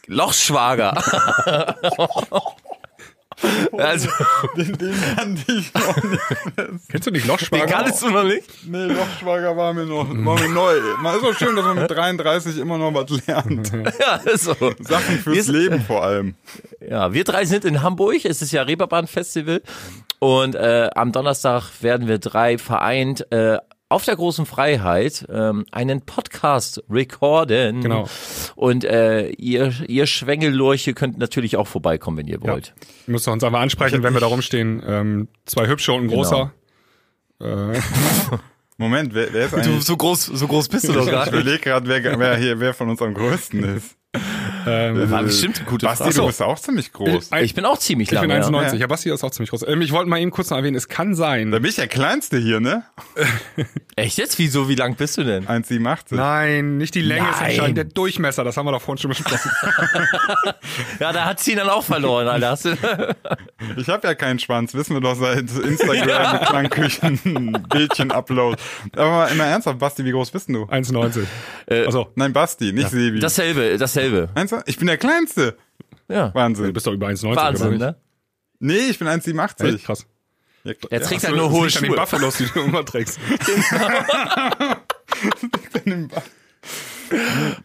Lochschwager. 0.08 0.98
also, 3.78 4.10
Den, 4.56 4.78
den 4.78 4.94
kannte 5.16 5.52
ich 5.54 5.74
noch 5.74 6.04
nicht. 6.04 6.22
Kennst 6.90 7.08
du 7.08 7.12
nicht 7.12 7.24
den 7.26 7.30
Lochschwager? 7.32 7.66
kannst 7.66 8.02
du 8.04 8.10
noch 8.10 8.24
nicht? 8.24 8.44
Nee, 8.68 8.86
Lochschwager 8.86 9.56
war 9.56 9.74
mir 9.74 9.86
noch 9.86 10.08
war 10.10 10.40
mir 10.40 10.50
neu. 10.50 10.76
Man 11.02 11.16
ist 11.18 11.24
auch 11.24 11.34
schön, 11.34 11.56
dass 11.56 11.66
man 11.66 11.78
mit 11.80 11.90
33 11.90 12.58
immer 12.58 12.78
noch 12.78 12.94
was 12.94 13.10
lernt. 13.26 13.72
Ja, 14.00 14.16
ist 14.32 14.44
so. 14.46 14.56
Sachen 14.80 15.18
fürs 15.20 15.48
Wir- 15.48 15.54
Leben 15.60 15.82
vor 15.82 16.04
allem. 16.04 16.36
Ja, 16.88 17.14
wir 17.14 17.24
drei 17.24 17.46
sind 17.46 17.66
in 17.66 17.82
Hamburg. 17.84 18.26
Es 18.26 18.42
ist 18.42 18.52
ja 18.52 18.64
Reeperbahn 18.64 19.08
Festival. 19.08 19.62
Und 20.20 20.56
äh, 20.56 20.90
am 20.94 21.12
Donnerstag 21.12 21.70
werden 21.82 22.08
wir 22.08 22.20
drei 22.20 22.58
vereint 22.58 23.32
äh, 23.32 23.58
auf 23.92 24.06
der 24.06 24.16
großen 24.16 24.46
Freiheit 24.46 25.26
ähm, 25.32 25.66
einen 25.72 26.02
Podcast 26.02 26.84
recorden. 26.90 27.82
Genau. 27.82 28.08
Und 28.56 28.84
äh, 28.86 29.30
ihr, 29.32 29.74
ihr 29.88 30.08
Schwengellurche 30.08 30.94
könnt 30.94 31.18
natürlich 31.18 31.58
auch 31.58 31.68
vorbeikommen, 31.68 32.18
wenn 32.18 32.28
ihr 32.28 32.40
Ja. 32.42 32.52
wollt. 32.54 32.74
Müsst 33.08 33.28
ihr 33.28 33.32
uns 33.32 33.44
einfach 33.44 33.60
ansprechen, 33.62 34.02
wenn 34.04 34.14
wir 34.14 34.22
da 34.22 34.28
rumstehen. 34.28 34.82
Ähm, 34.86 35.28
zwei 35.46 35.68
hübsche 35.68 35.94
und 35.94 36.06
ein 36.06 36.08
großer. 36.08 36.52
Äh, 37.42 37.46
Moment, 38.78 39.14
wer, 39.14 39.32
wer 39.34 39.46
ist 39.46 39.54
eigentlich? 39.54 39.84
so 39.84 39.96
groß, 39.98 40.26
so 40.26 40.48
groß 40.48 40.70
bist 40.70 40.88
du 40.88 40.94
doch 40.94 41.06
ich 41.06 41.12
gar 41.12 41.26
nicht. 41.26 41.34
überlege 41.34 41.60
gerade, 41.60 41.88
wer, 41.88 42.18
wer 42.20 42.38
hier, 42.38 42.60
wer 42.60 42.74
von 42.74 42.90
uns 42.90 43.02
am 43.02 43.14
größten 43.14 43.64
ist. 43.78 43.96
ähm, 44.68 45.10
War 45.12 45.24
bestimmt 45.24 45.58
eine 45.60 45.66
gute 45.70 45.86
Basti, 45.86 46.04
Frage. 46.06 46.16
du 46.16 46.26
bist 46.28 46.42
auch 46.42 46.60
ziemlich 46.60 46.92
groß. 46.94 47.32
Ein- 47.32 47.44
Ich 47.46 47.54
bin 47.54 47.66
auch 47.66 47.78
ziemlich 47.78 48.12
ich 48.12 48.20
bin 48.20 48.30
lang. 48.30 48.42
ja. 48.42 48.48
1,90. 48.48 48.76
Ja, 48.78 48.88
Basti 48.88 49.10
ist 49.12 49.24
auch 49.24 49.32
ziemlich 49.32 49.50
groß. 49.50 49.66
Ähm, 49.68 49.82
ich 49.82 49.92
wollte 49.92 50.10
mal 50.10 50.20
eben 50.20 50.32
kurz 50.32 50.50
noch 50.50 50.58
erwähnen, 50.58 50.76
es 50.76 50.88
kann 50.88 51.12
Da 51.12 51.16
sein. 51.16 51.52
bin 51.52 51.66
ich 51.66 51.76
der 51.76 51.88
Kleinste 51.88 52.38
hier, 52.38 52.60
ne? 52.60 52.84
Echt 53.96 54.18
jetzt? 54.18 54.40
Wieso? 54.40 54.70
Wie 54.70 54.76
lang 54.76 54.96
bist 54.96 55.18
du 55.18 55.24
denn? 55.24 55.46
1,87. 55.48 56.16
Nein, 56.16 56.78
nicht 56.78 56.96
die 56.96 57.02
Länge 57.02 57.30
ist 57.30 57.40
Nein. 57.42 57.50
entscheidend, 57.52 57.78
der 57.78 57.84
Durchmesser, 57.86 58.44
das 58.44 58.56
haben 58.58 58.66
wir 58.66 58.72
doch 58.72 58.82
vorhin 58.82 59.00
schon 59.02 59.10
besprochen. 59.10 59.52
Ja, 61.00 61.12
da 61.12 61.26
hat 61.26 61.40
sie 61.40 61.56
dann 61.56 61.68
auch 61.70 61.84
verloren, 61.84 62.28
Alter. 62.28 62.56
Du, 62.62 63.16
Ich 63.82 63.88
habe 63.90 64.08
ja 64.08 64.16
keinen 64.16 64.40
Schwanz, 64.40 64.74
wissen 64.74 64.94
wir 64.96 65.02
doch 65.02 65.16
seit 65.16 65.40
Instagram 65.52 66.34
mit 66.34 66.42
Klangküchen 66.48 67.66
Bildchen-Upload. 67.70 68.58
Aber 68.96 69.10
mal 69.10 69.26
immer 69.28 69.46
ernsthaft, 69.46 69.80
Basti, 69.80 70.06
wie 70.06 70.12
groß 70.12 70.32
bist 70.32 70.48
denn 70.48 70.56
du? 70.56 70.64
1,90. 70.66 71.26
also, 71.86 72.08
Nein, 72.16 72.34
Basti, 72.34 72.72
nicht 72.74 72.90
Sebi. 72.90 73.20
dasselbe, 73.20 73.78
dasselbe. 73.78 74.30
Ich 74.66 74.78
bin 74.78 74.88
der 74.88 74.98
Kleinste. 74.98 75.58
Ja. 76.08 76.30
du 76.30 76.36
Wahnsinn. 76.36 76.74
bist 76.74 76.88
doch 76.88 76.94
über 76.94 77.08
1,90. 77.08 77.26
oder 77.32 77.36
Wahnsinn, 77.42 77.70
nicht? 77.72 77.80
ne? 77.80 77.96
Nee, 78.60 78.90
ich 78.90 79.00
bin 79.00 79.08
1,87. 79.08 79.76
Echt 79.76 79.86
krass. 79.86 80.06
Ja, 80.64 80.74
Er 80.90 81.00
ja. 81.02 81.06
trägt 81.08 81.22
Ach 81.24 81.28
halt 81.30 81.38
nur 81.38 81.46
das 81.48 81.54
hohe 81.58 81.66
liegt 81.66 81.78
an 81.78 81.84
den 81.84 81.90
Schuhe. 81.92 82.00
Buffalos, 82.00 82.38
die 82.38 82.46
du 82.46 82.60
immer 82.62 82.86
trägst. 82.86 83.20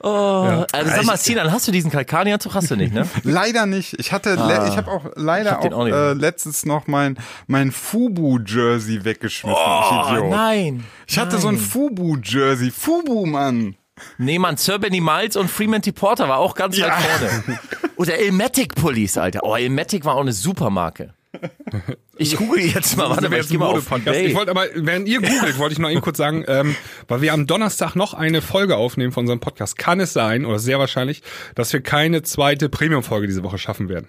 Oh, 0.03 0.65
also 0.73 0.91
sag 0.91 1.05
mal, 1.05 1.17
Sinan, 1.17 1.53
hast 1.53 1.69
du 1.69 1.73
diesen 1.73 1.91
Kalkanianzug? 1.91 2.55
Hast 2.55 2.71
du 2.71 2.77
nicht, 2.77 2.93
ne? 2.93 3.09
Leider 3.23 3.67
nicht. 3.67 3.95
Ich 4.01 4.11
hatte, 4.11 4.35
le- 4.35 4.67
ich 4.69 4.77
habe 4.77 4.91
auch 4.91 5.05
leider 5.15 5.53
hab 5.53 5.65
auch, 5.73 5.73
auch 5.73 5.87
äh, 5.87 6.13
letztens 6.15 6.65
noch 6.67 6.87
mein 6.89 7.17
mein 7.47 7.71
Fubu 7.71 8.41
Jersey 8.45 9.05
weggeschmissen. 9.05 9.57
Oh, 9.57 10.03
ich 10.07 10.11
Idiot. 10.13 10.31
nein. 10.31 10.85
Ich 11.07 11.19
hatte 11.19 11.39
so 11.39 11.47
ein 11.49 11.55
nein. 11.57 11.63
Fubu 11.65 12.17
Jersey. 12.23 12.73
Fubu, 12.73 13.25
Mann. 13.27 13.77
Nee, 14.19 14.39
man, 14.41 14.57
Sir 14.57 14.79
Benny 14.81 15.01
Miles 15.01 15.37
und 15.37 15.49
Fremantle 15.49 15.93
Porter 15.93 16.29
war 16.29 16.39
auch 16.39 16.55
ganz 16.55 16.77
Ja. 16.77 16.89
weit 16.89 16.95
vorne. 17.21 17.61
Oder 17.97 18.19
Ilmatic 18.21 18.75
Pullis, 18.75 19.17
Alter. 19.17 19.41
Oh, 19.45 19.55
Ilmatic 19.55 20.05
war 20.05 20.17
auch 20.17 20.21
eine 20.23 20.33
super 20.33 20.71
Marke. 20.71 21.15
Ich 22.19 22.37
google 22.37 22.61
jetzt 22.65 22.97
mal, 22.97 23.11
warte 23.11 23.25
mal, 23.25 23.31
wir 23.31 23.39
ich 23.39 23.43
jetzt 23.45 23.51
geh 23.51 23.57
ein 23.57 23.61
mal 23.61 23.67
auf 23.67 23.91
Modepodcast? 23.91 24.21
Ich 24.21 24.35
wollte 24.35 24.51
aber, 24.51 24.65
während 24.75 25.07
ihr 25.07 25.21
googelt, 25.21 25.59
wollte 25.59 25.75
ich 25.75 25.79
noch 25.79 25.91
eben 25.91 26.01
kurz 26.01 26.17
sagen, 26.17 26.45
ähm, 26.49 26.75
weil 27.09 27.21
wir 27.21 27.35
am 27.35 27.47
Donnerstag 27.47 27.95
noch 27.95 28.15
eine 28.15 28.41
Folge 28.41 28.77
aufnehmen 28.77 29.13
von 29.13 29.25
unserem 29.25 29.41
Podcast, 29.41 29.77
kann 29.77 30.01
es 30.01 30.15
sein, 30.15 30.47
oder 30.47 30.59
sehr 30.59 30.79
wahrscheinlich, 30.79 31.23
dass 31.55 31.73
wir 31.75 31.81
keine 31.83 32.23
zweite 32.23 32.71
Premium-Folge 32.71 33.27
diese 33.27 33.43
Woche 33.43 33.59
schaffen 33.59 33.89
werden. 33.91 34.09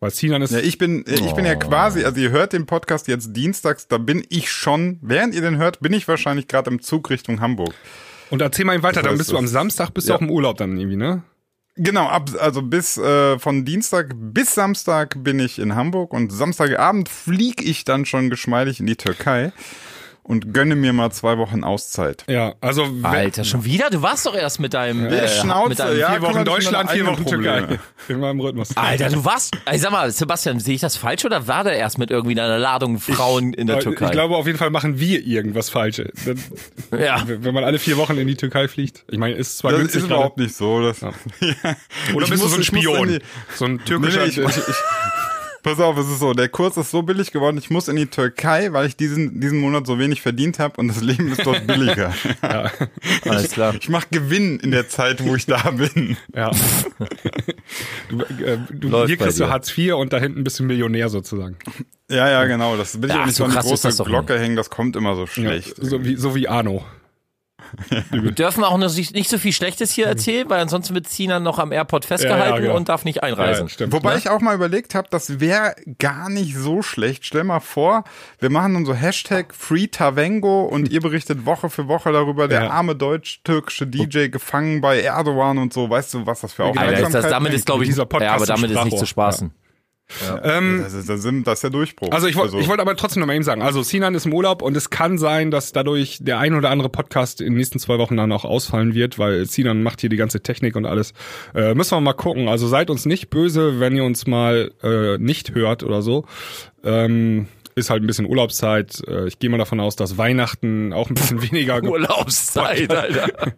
Weil 0.00 0.10
Sinan 0.10 0.40
ist, 0.42 0.50
Ja, 0.52 0.60
ich 0.60 0.78
bin, 0.78 1.04
ich 1.06 1.32
bin 1.32 1.44
ja 1.44 1.54
quasi, 1.54 2.04
also 2.04 2.18
ihr 2.20 2.30
hört 2.30 2.54
den 2.54 2.64
Podcast 2.66 3.06
jetzt 3.06 3.34
dienstags, 3.36 3.86
da 3.86 3.98
bin 3.98 4.24
ich 4.30 4.50
schon, 4.50 4.98
während 5.02 5.34
ihr 5.34 5.42
den 5.42 5.58
hört, 5.58 5.80
bin 5.80 5.92
ich 5.92 6.08
wahrscheinlich 6.08 6.48
gerade 6.48 6.70
im 6.70 6.80
Zug 6.80 7.10
Richtung 7.10 7.40
Hamburg. 7.40 7.74
und 8.30 8.40
erzähl 8.40 8.64
mal 8.64 8.74
eben 8.74 8.82
weiter, 8.82 9.02
dann 9.02 9.10
heißt, 9.12 9.18
bist 9.18 9.30
du 9.32 9.36
am 9.36 9.44
das- 9.44 9.52
Samstag, 9.52 9.90
bist 9.92 10.08
Ja. 10.08 10.14
du 10.14 10.18
auch 10.18 10.22
im 10.22 10.30
Urlaub 10.30 10.56
dann 10.56 10.76
irgendwie, 10.78 10.96
ne? 10.96 11.22
Genau, 11.76 12.06
ab, 12.06 12.30
also 12.38 12.60
bis 12.60 12.98
äh, 12.98 13.38
von 13.38 13.64
Dienstag 13.64 14.12
bis 14.14 14.54
Samstag 14.54 15.24
bin 15.24 15.40
ich 15.40 15.58
in 15.58 15.74
Hamburg 15.74 16.12
und 16.12 16.30
Samstagabend 16.30 17.08
fliege 17.08 17.64
ich 17.64 17.84
dann 17.84 18.04
schon 18.04 18.28
geschmeidig 18.28 18.80
in 18.80 18.86
die 18.86 18.96
Türkei 18.96 19.52
und 20.24 20.54
gönne 20.54 20.76
mir 20.76 20.92
mal 20.92 21.10
zwei 21.10 21.36
Wochen 21.38 21.64
Auszeit. 21.64 22.24
Ja, 22.28 22.54
also 22.60 22.86
Alter, 23.02 23.42
schon 23.44 23.64
wieder? 23.64 23.90
Du 23.90 24.02
warst 24.02 24.24
doch 24.24 24.34
erst 24.36 24.60
mit 24.60 24.72
deinem, 24.74 25.08
Die 25.08 25.14
äh, 25.16 25.28
Schnauze, 25.28 25.68
mit 25.70 25.78
deinem 25.80 25.98
ja. 25.98 26.10
vier 26.12 26.22
Wochen 26.22 26.44
Deutschland, 26.44 26.90
vier 26.90 27.06
Wochen 27.06 27.12
eigenen 27.22 27.42
Türkei. 27.42 27.60
Probleme. 27.60 27.80
In 28.08 28.20
meinem 28.20 28.40
Rhythmus. 28.40 28.76
Alter, 28.76 29.08
du 29.10 29.24
warst, 29.24 29.56
ey, 29.64 29.78
sag 29.78 29.90
mal, 29.90 30.10
Sebastian, 30.10 30.60
sehe 30.60 30.76
ich 30.76 30.80
das 30.80 30.96
falsch 30.96 31.24
oder 31.24 31.48
war 31.48 31.64
der 31.64 31.76
erst 31.76 31.98
mit 31.98 32.10
irgendwie 32.10 32.40
einer 32.40 32.58
Ladung 32.58 32.98
Frauen 33.00 33.52
in 33.52 33.66
der 33.66 33.76
Aber 33.76 33.82
Türkei? 33.84 34.06
Ich 34.06 34.12
glaube, 34.12 34.36
auf 34.36 34.46
jeden 34.46 34.58
Fall 34.58 34.70
machen 34.70 34.98
wir 35.00 35.24
irgendwas 35.26 35.70
Falsches. 35.70 36.12
ja. 36.98 37.22
Wenn 37.26 37.52
man 37.54 37.64
alle 37.64 37.78
vier 37.78 37.96
Wochen 37.96 38.16
in 38.16 38.26
die 38.28 38.36
Türkei 38.36 38.68
fliegt. 38.68 39.04
Ich 39.10 39.18
meine, 39.18 39.34
ist 39.34 39.58
zwar 39.58 39.72
Das 39.72 39.80
günstig 39.80 40.02
ist 40.02 40.06
überhaupt 40.06 40.38
nicht 40.38 40.54
so. 40.54 40.82
Das, 40.82 41.00
ja. 41.00 41.10
Oder 42.14 42.24
Ich 42.24 42.30
bist 42.30 42.30
muss- 42.30 42.40
du 42.42 42.48
so 42.48 42.54
ein 42.56 42.60
ich 42.60 42.66
Spion? 42.68 43.08
die- 43.08 43.18
so 43.56 43.64
ein 43.64 43.84
türkischer... 43.84 44.20
nee, 44.22 44.28
ich, 44.28 44.38
ich, 44.38 44.46
ich, 44.56 44.74
pass 45.62 45.80
auf, 45.80 45.96
es 45.96 46.08
ist 46.08 46.18
so, 46.20 46.32
der 46.32 46.48
Kurs 46.48 46.76
ist 46.76 46.90
so 46.90 47.02
billig 47.02 47.30
geworden, 47.32 47.56
ich 47.58 47.70
muss 47.70 47.88
in 47.88 47.96
die 47.96 48.06
Türkei, 48.06 48.72
weil 48.72 48.86
ich 48.86 48.96
diesen, 48.96 49.40
diesen 49.40 49.60
Monat 49.60 49.86
so 49.86 49.98
wenig 49.98 50.22
verdient 50.22 50.58
habe 50.58 50.80
und 50.80 50.88
das 50.88 51.00
Leben 51.00 51.30
ist 51.32 51.46
dort 51.46 51.66
billiger. 51.66 52.12
Alles 53.24 53.50
klar. 53.50 53.74
Ich 53.80 53.88
mache 53.88 54.06
Gewinn 54.10 54.58
in 54.60 54.70
der 54.70 54.88
Zeit, 54.88 55.24
wo 55.24 55.34
ich 55.34 55.46
da 55.46 55.70
bin. 55.70 56.16
ja. 56.34 56.50
du, 58.08 58.20
äh, 58.44 58.58
du, 58.70 59.06
hier 59.06 59.16
kriegst 59.16 59.40
du. 59.40 59.48
Hartz 59.48 59.76
IV 59.76 59.94
und 59.94 60.12
da 60.12 60.18
hinten 60.18 60.44
bist 60.44 60.58
du 60.58 60.64
Millionär 60.64 61.08
sozusagen. 61.08 61.56
Ja, 62.10 62.28
ja, 62.28 62.44
genau. 62.44 62.76
Das 62.76 63.00
will 63.00 63.08
ich 63.08 63.14
Ja, 63.14 63.22
auch 63.22 63.26
nicht 63.26 63.36
so 63.36 63.44
an 63.44 63.50
die 63.52 63.56
große 63.56 64.04
Glocke 64.04 64.38
hängen, 64.38 64.56
das 64.56 64.70
kommt 64.70 64.96
immer 64.96 65.14
so 65.16 65.26
schlecht. 65.26 65.78
Ja, 65.78 65.84
so, 65.84 66.04
wie, 66.04 66.16
so 66.16 66.34
wie 66.34 66.48
Arno. 66.48 66.84
Wir 68.10 68.32
dürfen 68.32 68.64
auch 68.64 68.78
noch 68.78 68.94
nicht 68.94 69.28
so 69.28 69.38
viel 69.38 69.52
Schlechtes 69.52 69.92
hier 69.92 70.06
erzählen, 70.06 70.48
weil 70.48 70.60
ansonsten 70.60 70.94
wird 70.94 71.08
Sinan 71.08 71.42
noch 71.42 71.58
am 71.58 71.72
Airport 71.72 72.04
festgehalten 72.04 72.62
genau. 72.62 72.76
und 72.76 72.88
darf 72.88 73.04
nicht 73.04 73.22
einreisen. 73.22 73.68
Ja. 73.78 73.92
Wobei 73.92 74.16
ich 74.16 74.28
auch 74.28 74.40
mal 74.40 74.54
überlegt 74.54 74.94
habe, 74.94 75.08
das 75.10 75.40
wäre 75.40 75.74
gar 75.98 76.28
nicht 76.28 76.56
so 76.56 76.82
schlecht. 76.82 77.24
Stell 77.24 77.44
mal 77.44 77.60
vor, 77.60 78.04
wir 78.38 78.50
machen 78.50 78.74
dann 78.74 78.84
so 78.84 78.94
Hashtag 78.94 79.54
FreeTavengo 79.54 80.64
und 80.64 80.90
ihr 80.90 81.00
berichtet 81.00 81.46
Woche 81.46 81.70
für 81.70 81.88
Woche 81.88 82.12
darüber, 82.12 82.48
der 82.48 82.64
Ja. 82.64 82.70
arme 82.70 82.94
deutsch-türkische 82.94 83.86
DJ 83.86 84.28
gefangen 84.28 84.80
bei 84.80 85.00
Erdogan 85.00 85.58
und 85.58 85.72
so. 85.72 85.88
Weißt 85.88 86.14
du, 86.14 86.26
was 86.26 86.40
das 86.40 86.52
für 86.52 86.64
Alter, 86.64 86.80
Aufmerksamkeit 86.80 87.08
ist 87.08 87.24
das, 87.24 87.30
damit 87.30 87.52
ist, 87.52 87.66
glaube 87.66 87.84
ich, 87.84 87.90
Dieser 87.90 88.06
Podcast 88.06 88.30
ja, 88.30 88.36
aber 88.36 88.46
damit 88.46 88.70
ist 88.70 88.84
nicht 88.84 88.98
zu 88.98 89.06
spaßen. 89.06 89.52
Ähm, 90.44 90.80
das, 90.82 90.92
ist, 90.94 91.08
das, 91.08 91.24
ist, 91.24 91.46
das 91.46 91.54
ist 91.54 91.62
der 91.62 91.70
Durchbruch. 91.70 92.10
Also 92.12 92.26
ich 92.26 92.36
wollte 92.36 92.58
ich 92.58 92.68
wollte 92.68 92.82
aber 92.82 92.96
trotzdem 92.96 93.20
noch 93.20 93.26
mal 93.26 93.34
eben 93.34 93.44
sagen, 93.44 93.62
also 93.62 93.82
Sinan 93.82 94.14
ist 94.14 94.26
im 94.26 94.34
Urlaub 94.34 94.62
und 94.62 94.76
es 94.76 94.90
kann 94.90 95.18
sein, 95.18 95.50
dass 95.50 95.72
dadurch 95.72 96.18
der 96.20 96.38
ein 96.38 96.54
oder 96.54 96.70
andere 96.70 96.88
Podcast 96.88 97.40
in 97.40 97.48
den 97.48 97.56
nächsten 97.56 97.78
zwei 97.78 97.98
Wochen 97.98 98.16
dann 98.16 98.30
auch 98.32 98.44
ausfallen 98.44 98.94
wird, 98.94 99.18
weil 99.18 99.44
Sinan 99.46 99.82
macht 99.82 100.00
hier 100.00 100.10
die 100.10 100.16
ganze 100.16 100.40
Technik 100.42 100.76
und 100.76 100.86
alles. 100.86 101.12
Äh, 101.54 101.74
müssen 101.74 101.96
wir 101.96 102.00
mal 102.00 102.12
gucken. 102.12 102.48
Also 102.48 102.66
seid 102.68 102.90
uns 102.90 103.06
nicht 103.06 103.30
böse, 103.30 103.80
wenn 103.80 103.96
ihr 103.96 104.04
uns 104.04 104.26
mal 104.26 104.70
äh, 104.82 105.18
nicht 105.18 105.54
hört 105.54 105.82
oder 105.82 106.02
so. 106.02 106.24
Ähm, 106.84 107.46
ist 107.74 107.88
halt 107.88 108.02
ein 108.02 108.06
bisschen 108.06 108.26
Urlaubszeit. 108.26 109.00
Äh, 109.08 109.28
ich 109.28 109.38
gehe 109.38 109.48
mal 109.48 109.56
davon 109.58 109.80
aus, 109.80 109.96
dass 109.96 110.18
Weihnachten 110.18 110.92
auch 110.92 111.08
ein 111.08 111.14
bisschen 111.14 111.40
weniger. 111.50 111.80
ge- 111.80 111.90
Urlaubszeit, 111.90 112.92
Alter. 112.92 113.28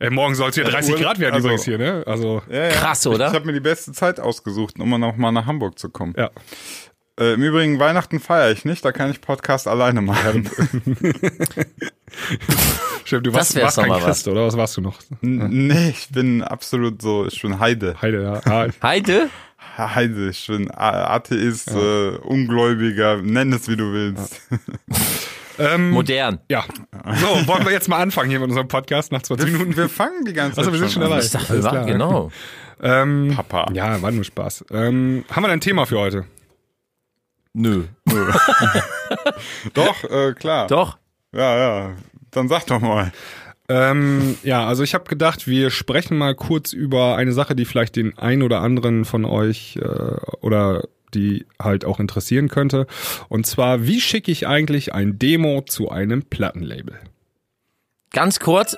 äh, 0.00 0.10
morgen 0.10 0.34
soll 0.34 0.50
es 0.50 0.54
hier 0.54 0.64
30 0.64 0.92
Urlaub- 0.94 1.02
Grad 1.04 1.18
werden 1.20 1.34
also- 1.34 1.48
übrigens 1.48 1.64
hier, 1.64 1.78
ne? 1.78 2.02
Also 2.06 2.42
ja, 2.50 2.64
ja. 2.66 2.70
Krass, 2.70 3.06
oder? 3.06 3.28
Ich 3.28 3.34
habe 3.34 3.46
mir 3.46 3.52
die 3.52 3.60
beste 3.60 3.92
Zeit 3.92 4.20
ausgesucht, 4.20 4.78
um 4.78 4.88
noch 5.00 5.16
mal 5.16 5.32
nach 5.32 5.46
Hamburg 5.46 5.78
zu 5.78 5.88
kommen. 5.90 6.14
ja. 6.16 6.30
Äh, 7.20 7.32
Im 7.34 7.42
Übrigen, 7.42 7.80
Weihnachten 7.80 8.20
feiere 8.20 8.52
ich 8.52 8.64
nicht, 8.64 8.84
da 8.84 8.92
kann 8.92 9.10
ich 9.10 9.20
Podcast 9.20 9.66
alleine 9.66 10.00
machen. 10.02 10.48
Stimmt, 13.04 13.26
du 13.26 13.32
warst, 13.34 13.60
warst 13.60 13.76
kein 13.78 13.88
mal 13.88 14.00
Christ, 14.00 14.28
oder 14.28 14.46
was 14.46 14.56
warst 14.56 14.76
du 14.76 14.82
noch? 14.82 15.00
N- 15.20 15.66
nee, 15.66 15.88
ich 15.90 16.10
bin 16.10 16.44
absolut 16.44 17.02
so, 17.02 17.26
ich 17.26 17.42
bin 17.42 17.58
Heide. 17.58 17.96
Heide, 18.00 18.22
ja. 18.22 18.40
Ah, 18.44 18.68
Heide? 18.84 19.30
Heide, 19.76 20.28
ich 20.30 20.46
bin 20.46 20.70
Atheist, 20.72 21.72
äh, 21.72 22.10
Ungläubiger, 22.18 23.16
nenn 23.20 23.52
es 23.52 23.68
wie 23.68 23.76
du 23.76 23.92
willst. 23.92 24.42
ähm, 25.58 25.90
Modern. 25.90 26.40
ja. 26.48 26.64
So, 27.16 27.46
wollen 27.46 27.64
wir 27.64 27.72
jetzt 27.72 27.88
mal 27.88 27.98
anfangen 27.98 28.30
hier 28.30 28.40
mit 28.40 28.48
unserem 28.48 28.68
Podcast 28.68 29.12
nach 29.12 29.22
20 29.22 29.52
Minuten? 29.52 29.76
Wir 29.76 29.88
fangen 29.88 30.24
die 30.24 30.32
ganze 30.32 30.56
Zeit 30.56 30.58
Also 30.58 30.72
wir 30.72 30.78
sind 30.78 30.92
schon 30.92 31.02
an. 31.02 31.10
dabei. 31.10 31.22
Ich 31.22 31.30
dachte, 31.30 31.62
wir 31.62 31.84
genau. 31.84 32.30
Ähm, 32.80 33.32
Papa. 33.34 33.70
ja, 33.72 34.00
war 34.02 34.10
nur 34.10 34.24
Spaß. 34.24 34.66
Ähm, 34.70 35.24
haben 35.30 35.42
wir 35.42 35.48
ein 35.50 35.60
Thema 35.60 35.86
für 35.86 35.98
heute? 35.98 36.24
Nö. 37.54 37.84
Doch, 39.74 40.04
äh, 40.04 40.32
klar. 40.34 40.66
Doch. 40.68 40.98
Ja, 41.32 41.56
ja. 41.56 41.90
Dann 42.30 42.48
sag 42.48 42.66
doch 42.66 42.80
mal. 42.80 43.12
Ähm, 43.68 44.36
ja, 44.44 44.66
also 44.66 44.82
ich 44.82 44.94
habe 44.94 45.04
gedacht, 45.04 45.46
wir 45.46 45.70
sprechen 45.70 46.16
mal 46.16 46.34
kurz 46.34 46.72
über 46.72 47.16
eine 47.16 47.32
Sache, 47.32 47.54
die 47.54 47.64
vielleicht 47.64 47.96
den 47.96 48.16
ein 48.18 48.42
oder 48.42 48.60
anderen 48.60 49.04
von 49.04 49.24
euch 49.24 49.76
äh, 49.82 49.86
oder 50.40 50.84
die 51.14 51.46
halt 51.62 51.84
auch 51.84 52.00
interessieren 52.00 52.48
könnte. 52.48 52.86
Und 53.28 53.46
zwar, 53.46 53.84
wie 53.86 54.00
schicke 54.00 54.30
ich 54.30 54.46
eigentlich 54.46 54.94
ein 54.94 55.18
Demo 55.18 55.62
zu 55.62 55.90
einem 55.90 56.22
Plattenlabel? 56.22 56.98
Ganz 58.12 58.40
kurz. 58.40 58.76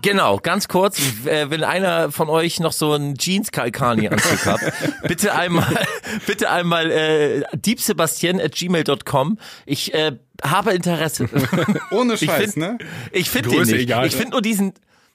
Genau, 0.00 0.38
ganz 0.38 0.68
kurz, 0.68 0.98
äh, 1.26 1.50
wenn 1.50 1.62
einer 1.62 2.10
von 2.10 2.30
euch 2.30 2.58
noch 2.58 2.72
so 2.72 2.92
einen 2.94 3.18
Jeans 3.18 3.52
Kalkani 3.52 4.08
Anzug 4.08 4.46
hat, 4.46 4.60
bitte 5.08 5.34
einmal, 5.34 5.76
bitte 6.26 6.48
einmal 6.50 6.90
äh, 6.90 7.42
at 8.40 8.52
gmail.com. 8.54 9.38
Ich 9.66 9.92
äh, 9.92 10.12
habe 10.42 10.72
Interesse. 10.72 11.28
Ohne 11.90 12.14
Ich 12.14 12.20
Scheiß, 12.24 12.54
find- 12.54 12.56
ne? 12.56 12.78
Ich 13.12 13.28
finde 13.28 13.50
den 13.50 13.58
nicht. 13.60 13.72
egal. 13.74 14.06
Ich 14.06 14.16
finde 14.16 14.30
nur 14.30 14.40
diesen, 14.40 14.72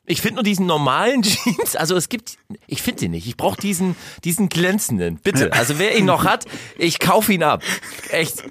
ich 0.10 0.22
finde 0.22 0.36
nur 0.36 0.44
diesen 0.44 0.66
normalen 0.66 1.22
Jeans. 1.24 1.76
Also 1.76 1.96
es 1.96 2.10
gibt, 2.10 2.38
ich 2.68 2.82
finde 2.82 3.02
den 3.02 3.12
nicht. 3.12 3.28
Ich 3.28 3.38
brauche 3.38 3.62
diesen, 3.62 3.96
diesen 4.24 4.50
glänzenden. 4.50 5.20
Bitte. 5.24 5.54
Also 5.54 5.78
wer 5.78 5.96
ihn 5.96 6.06
noch 6.06 6.26
hat, 6.26 6.46
ich 6.78 7.00
kaufe 7.00 7.32
ihn 7.32 7.44
ab. 7.44 7.64
Echt, 8.10 8.44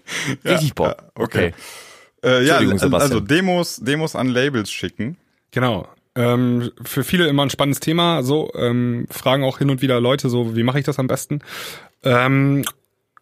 richtig 0.44 0.74
Bock. 0.74 0.96
okay. 1.14 1.48
Okay. 1.48 1.54
Äh, 2.22 2.44
ja, 2.44 2.58
Entschuldigung, 2.58 2.72
also 2.72 2.86
Sebastian. 2.86 3.26
Demos, 3.26 3.76
Demos 3.76 4.16
an 4.16 4.28
Labels 4.28 4.70
schicken. 4.70 5.16
Genau. 5.50 5.88
Ähm, 6.14 6.70
für 6.82 7.04
viele 7.04 7.26
immer 7.26 7.44
ein 7.44 7.50
spannendes 7.50 7.80
Thema. 7.80 8.22
So 8.22 8.50
ähm, 8.54 9.06
fragen 9.10 9.44
auch 9.44 9.58
hin 9.58 9.70
und 9.70 9.82
wieder 9.82 10.00
Leute 10.00 10.28
so, 10.28 10.56
wie 10.56 10.62
mache 10.62 10.78
ich 10.78 10.84
das 10.84 10.98
am 10.98 11.06
besten? 11.06 11.40
Ähm, 12.02 12.64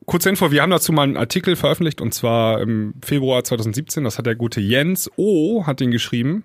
kurze 0.05 0.29
Info: 0.29 0.51
Wir 0.51 0.63
haben 0.63 0.71
dazu 0.71 0.93
mal 0.93 1.03
einen 1.03 1.17
Artikel 1.17 1.57
veröffentlicht 1.57 2.01
und 2.01 2.13
zwar 2.13 2.61
im 2.61 2.95
Februar 3.05 3.45
2017. 3.45 4.05
Das 4.05 4.19
hat 4.19 4.27
der 4.27 4.35
gute 4.35 4.61
Jens 4.61 5.11
O 5.17 5.67
hat 5.67 5.81
den 5.81 5.91
geschrieben 5.91 6.45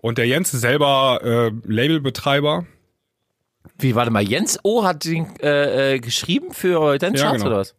und 0.00 0.18
der 0.18 0.26
Jens 0.26 0.52
ist 0.54 0.60
selber 0.62 1.20
äh, 1.22 1.50
Labelbetreiber. 1.70 2.66
Wie, 3.78 3.94
warte 3.94 4.10
mal, 4.10 4.22
Jens 4.22 4.58
O 4.62 4.84
hat 4.84 5.04
den 5.04 5.26
äh, 5.40 5.94
äh, 5.94 5.98
geschrieben 6.00 6.52
für 6.52 6.98
deinen 6.98 7.14
Ja, 7.14 7.22
Charts 7.24 7.38
genau. 7.38 7.46
oder 7.50 7.60
was? 7.60 7.74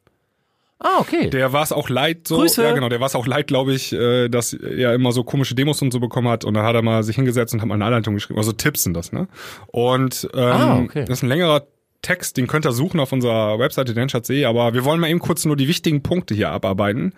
Ah, 0.84 0.98
okay. 1.00 1.30
Der 1.30 1.54
war 1.54 1.62
es 1.62 1.72
auch 1.72 1.90
leid, 1.90 2.28
so. 2.28 2.38
Grüße. 2.38 2.64
Ja, 2.64 2.74
genau, 2.74 2.90
der 2.90 3.00
war 3.00 3.06
es 3.06 3.14
auch 3.14 3.28
leid, 3.28 3.46
glaube 3.46 3.72
ich, 3.74 3.94
äh, 3.94 4.30
dass 4.30 4.54
er 4.54 4.96
immer 4.96 5.12
so 5.12 5.24
komische 5.24 5.54
Demos 5.54 5.80
und 5.84 5.92
so 5.92 6.00
bekommen 6.00 6.28
hat. 6.28 6.44
Und 6.44 6.56
dann 6.56 6.66
hat 6.66 6.74
er 6.74 6.82
mal 6.82 7.04
sich 7.04 7.18
hingesetzt 7.18 7.54
und 7.54 7.62
hat 7.62 7.68
mal 7.68 7.76
eine 7.76 7.86
Anleitung 7.86 8.16
geschrieben. 8.16 8.40
Also 8.40 8.52
Tipps 8.52 8.84
sind 8.84 8.96
das, 8.96 9.12
ne? 9.12 9.28
Und 9.68 10.28
ähm, 10.34 10.40
Ah, 10.42 10.80
okay. 10.80 11.06
das 11.06 11.20
ist 11.20 11.24
ein 11.24 11.30
längerer 11.30 11.68
Text, 12.02 12.38
den 12.38 12.48
könnt 12.48 12.66
ihr 12.66 12.72
suchen 12.72 13.00
auf 13.00 13.12
unserer 13.12 13.60
Webseite 13.60 13.94
denschatz.de, 13.94 14.44
aber 14.46 14.74
wir 14.74 14.84
wollen 14.84 15.00
mal 15.00 15.10
eben 15.12 15.20
kurz 15.20 15.46
nur 15.46 15.56
die 15.56 15.68
wichtigen 15.68 16.02
Punkte 16.02 16.34
hier 16.34 16.50
abarbeiten, 16.50 17.14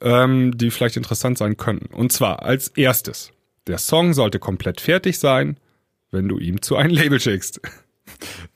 ähm, 0.00 0.58
die 0.58 0.72
vielleicht 0.72 0.96
interessant 0.96 1.38
sein 1.38 1.56
könnten. 1.56 1.94
Und 1.94 2.10
zwar 2.10 2.42
als 2.42 2.66
erstes, 2.68 3.30
der 3.66 3.78
Song 3.78 4.12
sollte 4.14 4.38
komplett 4.38 4.80
fertig 4.80 5.18
sein, 5.18 5.58
wenn 6.10 6.28
du 6.28 6.38
ihm 6.38 6.62
zu 6.62 6.76
einem 6.76 6.90
Label 6.94 7.20
schickst. 7.20 7.60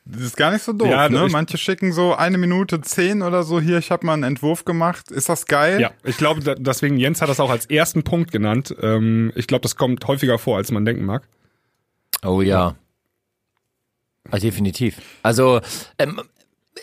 Das 0.05 0.21
ist 0.23 0.37
gar 0.37 0.53
nicht 0.53 0.62
so 0.62 0.73
doof, 0.73 0.88
Ja, 0.88 1.09
ne? 1.09 1.27
Manche 1.31 1.57
schicken 1.59 1.92
so 1.92 2.14
eine 2.14 2.38
Minute 2.38 2.81
zehn 2.83 3.23
oder 3.23 3.42
so. 3.42 3.61
Hier, 3.61 3.79
ich 3.79 3.90
habe 3.90 4.07
mal 4.07 4.12
einen 4.14 4.23
Entwurf 4.23 4.64
gemacht. 4.64 5.11
Ist 5.11 5.29
das 5.29 5.47
geil? 5.47 5.81
Ja, 5.81 5.90
ich 6.05 6.16
glaube, 6.18 6.40
da- 6.42 6.55
deswegen 6.55 6.99
Jens 6.99 7.21
hat 7.23 7.29
das 7.29 7.40
auch 7.40 7.51
als 7.51 7.66
ersten 7.66 8.03
Punkt 8.05 8.31
genannt. 8.31 8.75
Ähm, 8.81 9.33
ich 9.35 9.47
glaube, 9.47 9.62
das 9.62 9.77
kommt 9.77 10.07
häufiger 10.07 10.38
vor, 10.38 10.57
als 10.59 10.71
man 10.71 10.85
denken 10.85 11.05
mag. 11.05 11.27
Oh 12.23 12.42
ja. 12.42 12.77
Ah, 14.31 14.38
definitiv. 14.38 14.97
Also, 15.23 15.61
ähm, 15.99 16.21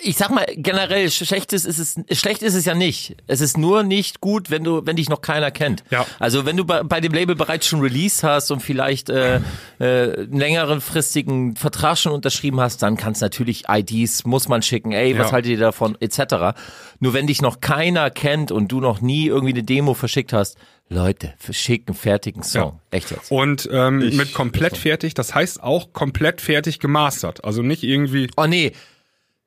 ich 0.01 0.17
sag 0.17 0.29
mal, 0.31 0.45
generell, 0.55 1.09
schlechtes 1.09 1.65
ist 1.65 1.79
es, 1.79 2.19
schlecht 2.19 2.41
ist 2.43 2.53
es 2.55 2.65
ja 2.65 2.73
nicht. 2.73 3.15
Es 3.27 3.41
ist 3.41 3.57
nur 3.57 3.83
nicht 3.83 4.21
gut, 4.21 4.49
wenn 4.49 4.63
du, 4.63 4.85
wenn 4.85 4.95
dich 4.95 5.09
noch 5.09 5.21
keiner 5.21 5.51
kennt. 5.51 5.83
Ja. 5.91 6.05
Also, 6.19 6.45
wenn 6.45 6.57
du 6.57 6.65
bei, 6.65 6.83
bei 6.83 7.01
dem 7.01 7.13
Label 7.13 7.35
bereits 7.35 7.67
schon 7.67 7.81
Release 7.81 8.27
hast 8.27 8.51
und 8.51 8.61
vielleicht 8.61 9.09
äh, 9.09 9.37
äh, 9.37 9.41
einen 9.79 10.37
längeren 10.39 10.81
fristigen 10.81 11.55
Vertrag 11.55 11.97
schon 11.97 12.11
unterschrieben 12.11 12.59
hast, 12.59 12.81
dann 12.81 12.97
kannst 12.97 13.21
natürlich 13.21 13.63
IDs, 13.69 14.25
muss 14.25 14.47
man 14.47 14.61
schicken, 14.61 14.91
ey, 14.91 15.17
was 15.17 15.27
Ja. 15.27 15.31
haltet 15.33 15.51
ihr 15.51 15.59
davon, 15.59 15.97
etc. 15.99 16.57
Nur 16.99 17.13
wenn 17.13 17.27
dich 17.27 17.41
noch 17.41 17.59
keiner 17.61 18.09
kennt 18.09 18.51
und 18.51 18.71
du 18.71 18.79
noch 18.79 19.01
nie 19.01 19.27
irgendwie 19.27 19.53
eine 19.53 19.63
Demo 19.63 19.93
verschickt 19.93 20.33
hast, 20.33 20.57
Leute, 20.87 21.33
verschicken 21.39 21.89
einen 21.93 21.97
fertigen 21.97 22.43
Song. 22.43 22.79
Echt 22.91 23.09
jetzt. 23.09 23.31
Und 23.31 23.67
ähm, 23.71 24.01
Ich- 24.01 24.15
mit 24.15 24.33
komplett 24.35 24.77
fertig, 24.77 25.15
das 25.15 25.33
heißt 25.33 25.63
auch 25.63 25.93
komplett 25.93 26.41
fertig 26.41 26.79
gemastert. 26.79 27.43
Also 27.43 27.63
nicht 27.63 27.81
irgendwie. 27.81 28.29
Oh 28.37 28.45
nee. 28.45 28.71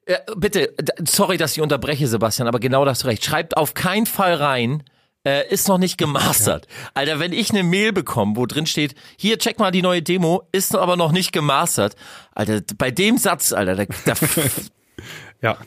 Äh, 0.08 0.20
bitte, 0.36 0.74
sorry, 1.06 1.36
dass 1.36 1.52
ich 1.52 1.60
unterbreche, 1.60 2.08
Sebastian, 2.08 2.48
aber 2.48 2.60
genau 2.60 2.86
das 2.86 3.04
recht. 3.04 3.22
Schreibt 3.22 3.58
auf 3.58 3.74
keinen 3.74 4.06
Fall 4.06 4.34
rein, 4.34 4.82
äh, 5.26 5.46
ist 5.52 5.68
noch 5.68 5.76
nicht 5.76 5.98
gemastert. 5.98 6.66
Alter, 6.94 7.20
wenn 7.20 7.34
ich 7.34 7.50
eine 7.50 7.62
Mail 7.62 7.92
bekomme, 7.92 8.34
wo 8.36 8.46
drin 8.46 8.64
steht, 8.64 8.94
hier, 9.18 9.38
check 9.38 9.58
mal 9.58 9.70
die 9.70 9.82
neue 9.82 10.00
Demo, 10.00 10.48
ist 10.50 10.74
aber 10.74 10.96
noch 10.96 11.12
nicht 11.12 11.32
gemastert. 11.32 11.94
Alter, 12.34 12.62
bei 12.78 12.90
dem 12.90 13.18
Satz, 13.18 13.52
Alter, 13.52 13.74
da, 13.74 13.84
da 14.06 14.14
Ja. 15.42 15.58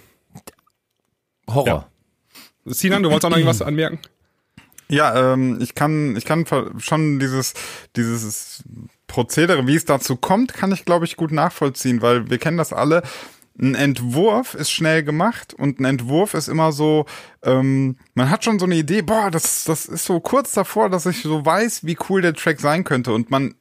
Horror. 1.48 1.88
Sinan, 2.66 3.04
du 3.04 3.10
wolltest 3.10 3.26
auch 3.26 3.30
noch 3.30 3.38
irgendwas 3.38 3.62
anmerken? 3.62 4.00
Ja, 4.90 5.34
ähm, 5.34 5.60
ich 5.62 5.76
kann, 5.76 6.16
ich 6.16 6.26
kann 6.26 6.46
schon 6.80 7.20
dieses, 7.20 7.54
dieses 7.96 8.64
Prozedere, 9.06 9.68
wie 9.68 9.76
es 9.76 9.86
dazu 9.86 10.16
kommt, 10.16 10.56
kann 10.56 10.72
ich, 10.72 10.84
glaube 10.84 11.06
ich, 11.06 11.16
gut 11.16 11.32
nachvollziehen, 11.32 12.02
weil 12.02 12.32
wir 12.32 12.40
kennen 12.40 12.58
das 12.58 12.74
alle. 12.74 13.04
Ein 13.62 13.76
Entwurf 13.76 14.56
ist 14.56 14.72
schnell 14.72 15.04
gemacht 15.04 15.54
und 15.54 15.80
ein 15.80 15.86
Entwurf 15.86 16.34
ist 16.34 16.48
immer 16.48 16.72
so, 16.72 17.06
ähm, 17.44 17.98
man 18.16 18.30
hat 18.30 18.44
schon 18.44 18.58
so 18.58 18.66
eine 18.66 18.76
Idee, 18.76 19.04
boah, 19.04 19.30
das, 19.30 19.66
das 19.66 19.86
ist 19.86 20.06
so 20.06 20.20
kurz 20.20 20.54
davor, 20.54 20.90
dass 20.90 21.06
ich 21.06 21.22
so 21.22 21.46
weiß, 21.46 21.86
wie 21.86 21.98
cool 22.10 22.22
der 22.22 22.34
Track 22.34 22.60
sein 22.60 22.84
könnte 22.84 23.14
und 23.14 23.30
man 23.30 23.54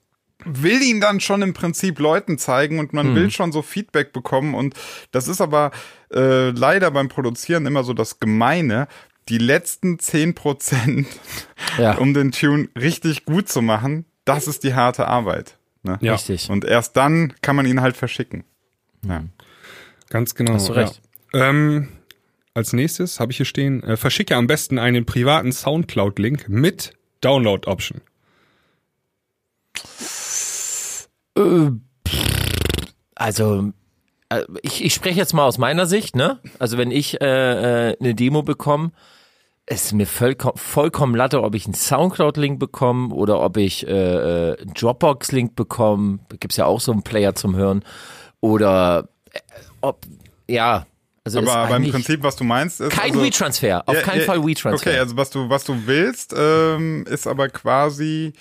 will 0.45 0.81
ihn 0.83 1.03
dann 1.03 1.21
schon 1.21 1.43
im 1.43 1.53
Prinzip 1.53 1.99
Leuten 1.99 2.39
zeigen 2.39 2.79
und 2.79 2.95
man 2.95 3.15
will 3.15 3.31
schon 3.31 3.53
so 3.53 3.61
Feedback 3.61 4.15
bekommen 4.15 4.55
und 4.55 4.75
das 5.11 5.29
ist 5.29 5.43
aber 5.43 5.71
äh, 6.15 6.49
leider 6.49 6.91
beim 6.91 7.09
Produzieren 7.11 7.67
immer 7.67 7.85
so 7.85 7.93
das 7.93 8.21
Gemeine. 8.21 8.89
Die 9.29 9.37
letzten 9.37 9.99
zehn 9.99 10.35
Prozent, 10.35 11.07
Ja. 11.77 11.93
um 11.99 12.15
den 12.15 12.33
Tune 12.33 12.69
richtig 12.75 13.27
gut 13.27 13.51
zu 13.51 13.61
machen, 13.61 14.07
das 14.25 14.49
ist 14.49 14.65
die 14.65 14.75
harte 14.75 15.07
Arbeit. 15.09 15.59
Ne? 15.83 15.99
Ja. 16.01 16.15
Richtig. 16.15 16.49
Und 16.49 16.65
erst 16.65 16.97
dann 16.97 17.35
kann 17.43 17.55
man 17.55 17.67
ihn 17.67 17.83
halt 17.83 17.99
verschicken. 17.99 18.45
Ja. 19.07 19.23
Ganz 20.11 20.35
genau. 20.35 20.55
Hast 20.55 20.69
du 20.69 20.73
recht. 20.75 21.01
Ja. 21.33 21.49
Ähm, 21.49 21.89
als 22.53 22.73
nächstes 22.73 23.21
habe 23.21 23.33
ich 23.33 23.39
hier 23.39 23.47
stehen, 23.47 23.83
äh, 23.83 23.97
verschicke 23.97 24.37
am 24.37 24.47
besten 24.47 24.79
einen 24.79 25.07
privaten 25.07 25.53
Soundcloud-Link 25.53 26.49
mit 26.49 26.93
Download-Option. 27.23 28.03
Also, 33.15 33.73
äh, 34.31 34.45
ich, 34.63 34.85
ich 34.85 34.95
spreche 34.95 35.17
jetzt 35.17 35.33
mal 35.33 35.47
aus 35.47 35.59
meiner 35.59 35.87
Sicht, 35.87 36.17
ne? 36.17 36.41
Also 36.59 36.77
wenn 36.77 36.91
ich 36.91 37.21
äh, 37.21 37.91
äh, 37.91 37.97
eine 38.01 38.15
Demo 38.15 38.43
bekomme, 38.43 38.91
ist 39.67 39.93
mir 39.93 40.07
vollkommen, 40.07 40.57
vollkommen 40.57 41.15
latte, 41.15 41.43
ob 41.43 41.55
ich 41.55 41.67
einen 41.67 41.75
Soundcloud-Link 41.75 42.59
bekomme 42.59 43.15
oder 43.15 43.41
ob 43.41 43.57
ich 43.57 43.87
äh, 43.87 43.91
äh, 43.91 44.61
einen 44.61 44.75
Dropbox-Link 44.75 45.55
bekomme. 45.55 46.19
Da 46.29 46.37
gibt's 46.37 46.57
ja 46.57 46.67
auch 46.67 46.81
so 46.81 46.91
einen 46.91 47.05
Player 47.05 47.37
zum 47.37 47.55
Hören. 47.55 47.85
Oder 48.41 49.09
äh, 49.31 49.39
ob, 49.81 50.07
ja, 50.49 50.87
also 51.25 51.41
ist 51.41 51.49
Aber 51.49 51.65
beim 51.69 51.75
eigentlich 51.75 51.93
Prinzip, 51.93 52.23
was 52.23 52.37
du 52.37 52.45
meinst, 52.45 52.81
ist 52.81 52.91
kein 52.93 53.11
also, 53.11 53.23
WeTransfer, 53.23 53.83
auf 53.87 53.95
Ja, 53.95 54.03
keinen 54.03 54.21
ja, 54.21 54.27
Fall 54.27 54.45
WeTransfer. 54.45 54.89
Okay, 54.91 54.99
also 54.99 55.17
was 55.17 55.31
du 55.31 55.49
was 55.51 55.65
du 55.65 55.87
willst, 55.87 56.35
ähm, 56.37 57.05
ist 57.09 57.27
aber 57.27 57.49
quasi 57.49 58.33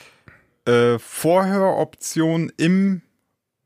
äh, 0.65 0.97
Vorhöroption 0.99 2.51
im 2.57 3.01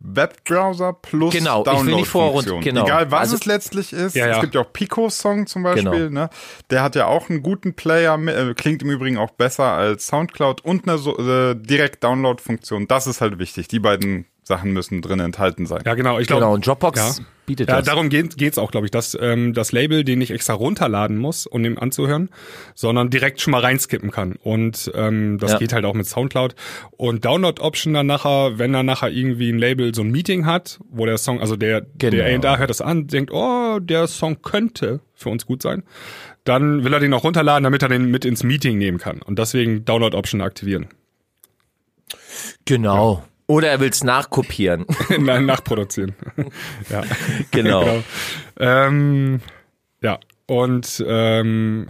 Webbrowser 0.05 0.93
plus 0.93 1.33
Genau, 1.33 1.63
ich 1.65 1.85
will 1.85 1.95
nicht 1.95 2.07
Vor- 2.07 2.43
genau. 2.61 2.83
Egal 2.83 3.09
was 3.09 3.21
Also- 3.21 3.35
es 3.37 3.45
letztlich 3.45 3.93
ist. 3.93 4.15
Ja, 4.15 4.27
ja. 4.27 4.35
Es 4.35 4.41
gibt 4.41 4.53
ja 4.53 4.61
auch 4.61 4.73
Pico 4.73 5.09
Song 5.09 5.47
zum 5.47 5.63
Beispiel. 5.63 5.83
Genau. 6.09 6.09
Ne? 6.09 6.29
Der 6.69 6.83
hat 6.83 6.95
ja 6.95 7.05
auch 7.07 7.29
einen 7.29 7.41
guten 7.41 7.73
Player, 7.73 8.19
äh, 8.27 8.53
klingt 8.53 8.81
im 8.81 8.89
Übrigen 8.89 9.17
auch 9.17 9.31
besser 9.31 9.63
als 9.63 10.07
Soundcloud 10.07 10.61
und 10.61 10.87
eine 10.87 10.97
so, 10.97 11.17
äh, 11.17 11.55
direkt 11.55 12.03
Download-Funktion. 12.03 12.87
Das 12.87 13.07
ist 13.07 13.21
halt 13.21 13.39
wichtig. 13.39 13.69
Die 13.69 13.79
beiden 13.79 14.25
Sachen 14.43 14.73
müssen 14.73 15.01
drin 15.01 15.19
enthalten 15.19 15.65
sein. 15.65 15.81
Ja, 15.85 15.93
genau. 15.95 16.19
Ich 16.19 16.27
glaube, 16.27 16.41
genau, 16.41 16.53
und 16.53 16.67
Dropbox 16.67 17.19
ja. 17.19 17.25
bietet 17.45 17.69
Ja, 17.69 17.77
das. 17.77 17.85
darum 17.85 18.09
geht 18.09 18.37
geht's 18.37 18.57
auch, 18.57 18.71
glaube 18.71 18.85
ich, 18.87 18.91
dass 18.91 19.17
ähm, 19.19 19.53
das 19.53 19.71
Label 19.71 20.03
den 20.03 20.19
nicht 20.19 20.31
extra 20.31 20.53
runterladen 20.53 21.17
muss, 21.17 21.47
um 21.47 21.63
ihm 21.63 21.77
anzuhören, 21.79 22.29
sondern 22.75 23.09
direkt 23.09 23.39
schon 23.39 23.51
mal 23.51 23.61
reinskippen 23.61 24.11
kann. 24.11 24.33
Und 24.43 24.91
ähm, 24.95 25.37
das 25.39 25.53
Ja. 25.53 25.57
geht 25.59 25.71
halt 25.73 25.85
auch 25.85 25.93
mit 25.93 26.05
Soundcloud. 26.07 26.55
Und 26.91 27.23
Download-Option 27.23 27.93
dann 27.93 28.07
nachher, 28.07 28.59
wenn 28.59 28.73
dann 28.73 28.85
nachher 28.85 29.09
irgendwie 29.11 29.49
ein 29.49 29.57
Label 29.59 29.95
so 29.95 30.01
ein 30.01 30.11
Meeting 30.11 30.45
hat, 30.45 30.79
wo 30.89 31.05
der 31.05 31.17
Song, 31.17 31.39
also 31.39 31.55
der 31.55 31.81
Genau. 31.97 32.17
der 32.17 32.25
A&R 32.25 32.57
hört 32.59 32.69
das 32.69 32.81
an, 32.81 33.07
denkt, 33.07 33.31
oh, 33.31 33.79
der 33.79 34.07
Song 34.07 34.41
könnte 34.41 34.99
für 35.13 35.29
uns 35.29 35.45
gut 35.45 35.61
sein, 35.61 35.83
dann 36.43 36.83
will 36.83 36.91
er 36.93 36.99
den 36.99 37.13
auch 37.13 37.23
runterladen, 37.23 37.63
damit 37.63 37.81
er 37.81 37.87
den 37.87 38.11
mit 38.11 38.25
ins 38.25 38.43
Meeting 38.43 38.77
nehmen 38.77 38.97
kann. 38.97 39.21
Und 39.21 39.39
deswegen 39.39 39.85
Download-Option 39.85 40.41
aktivieren. 40.41 40.87
Genau. 42.65 43.23
Oder 43.47 43.69
er 43.69 43.79
will's 43.79 44.03
nachkopieren. 44.03 44.85
Nein, 45.19 45.45
nachproduzieren. 45.45 46.13
ja. 46.89 47.03
genau. 47.51 48.03
Ähm, 48.59 49.41
ja, 50.01 50.19
und 50.45 51.03
ähm, 51.07 51.89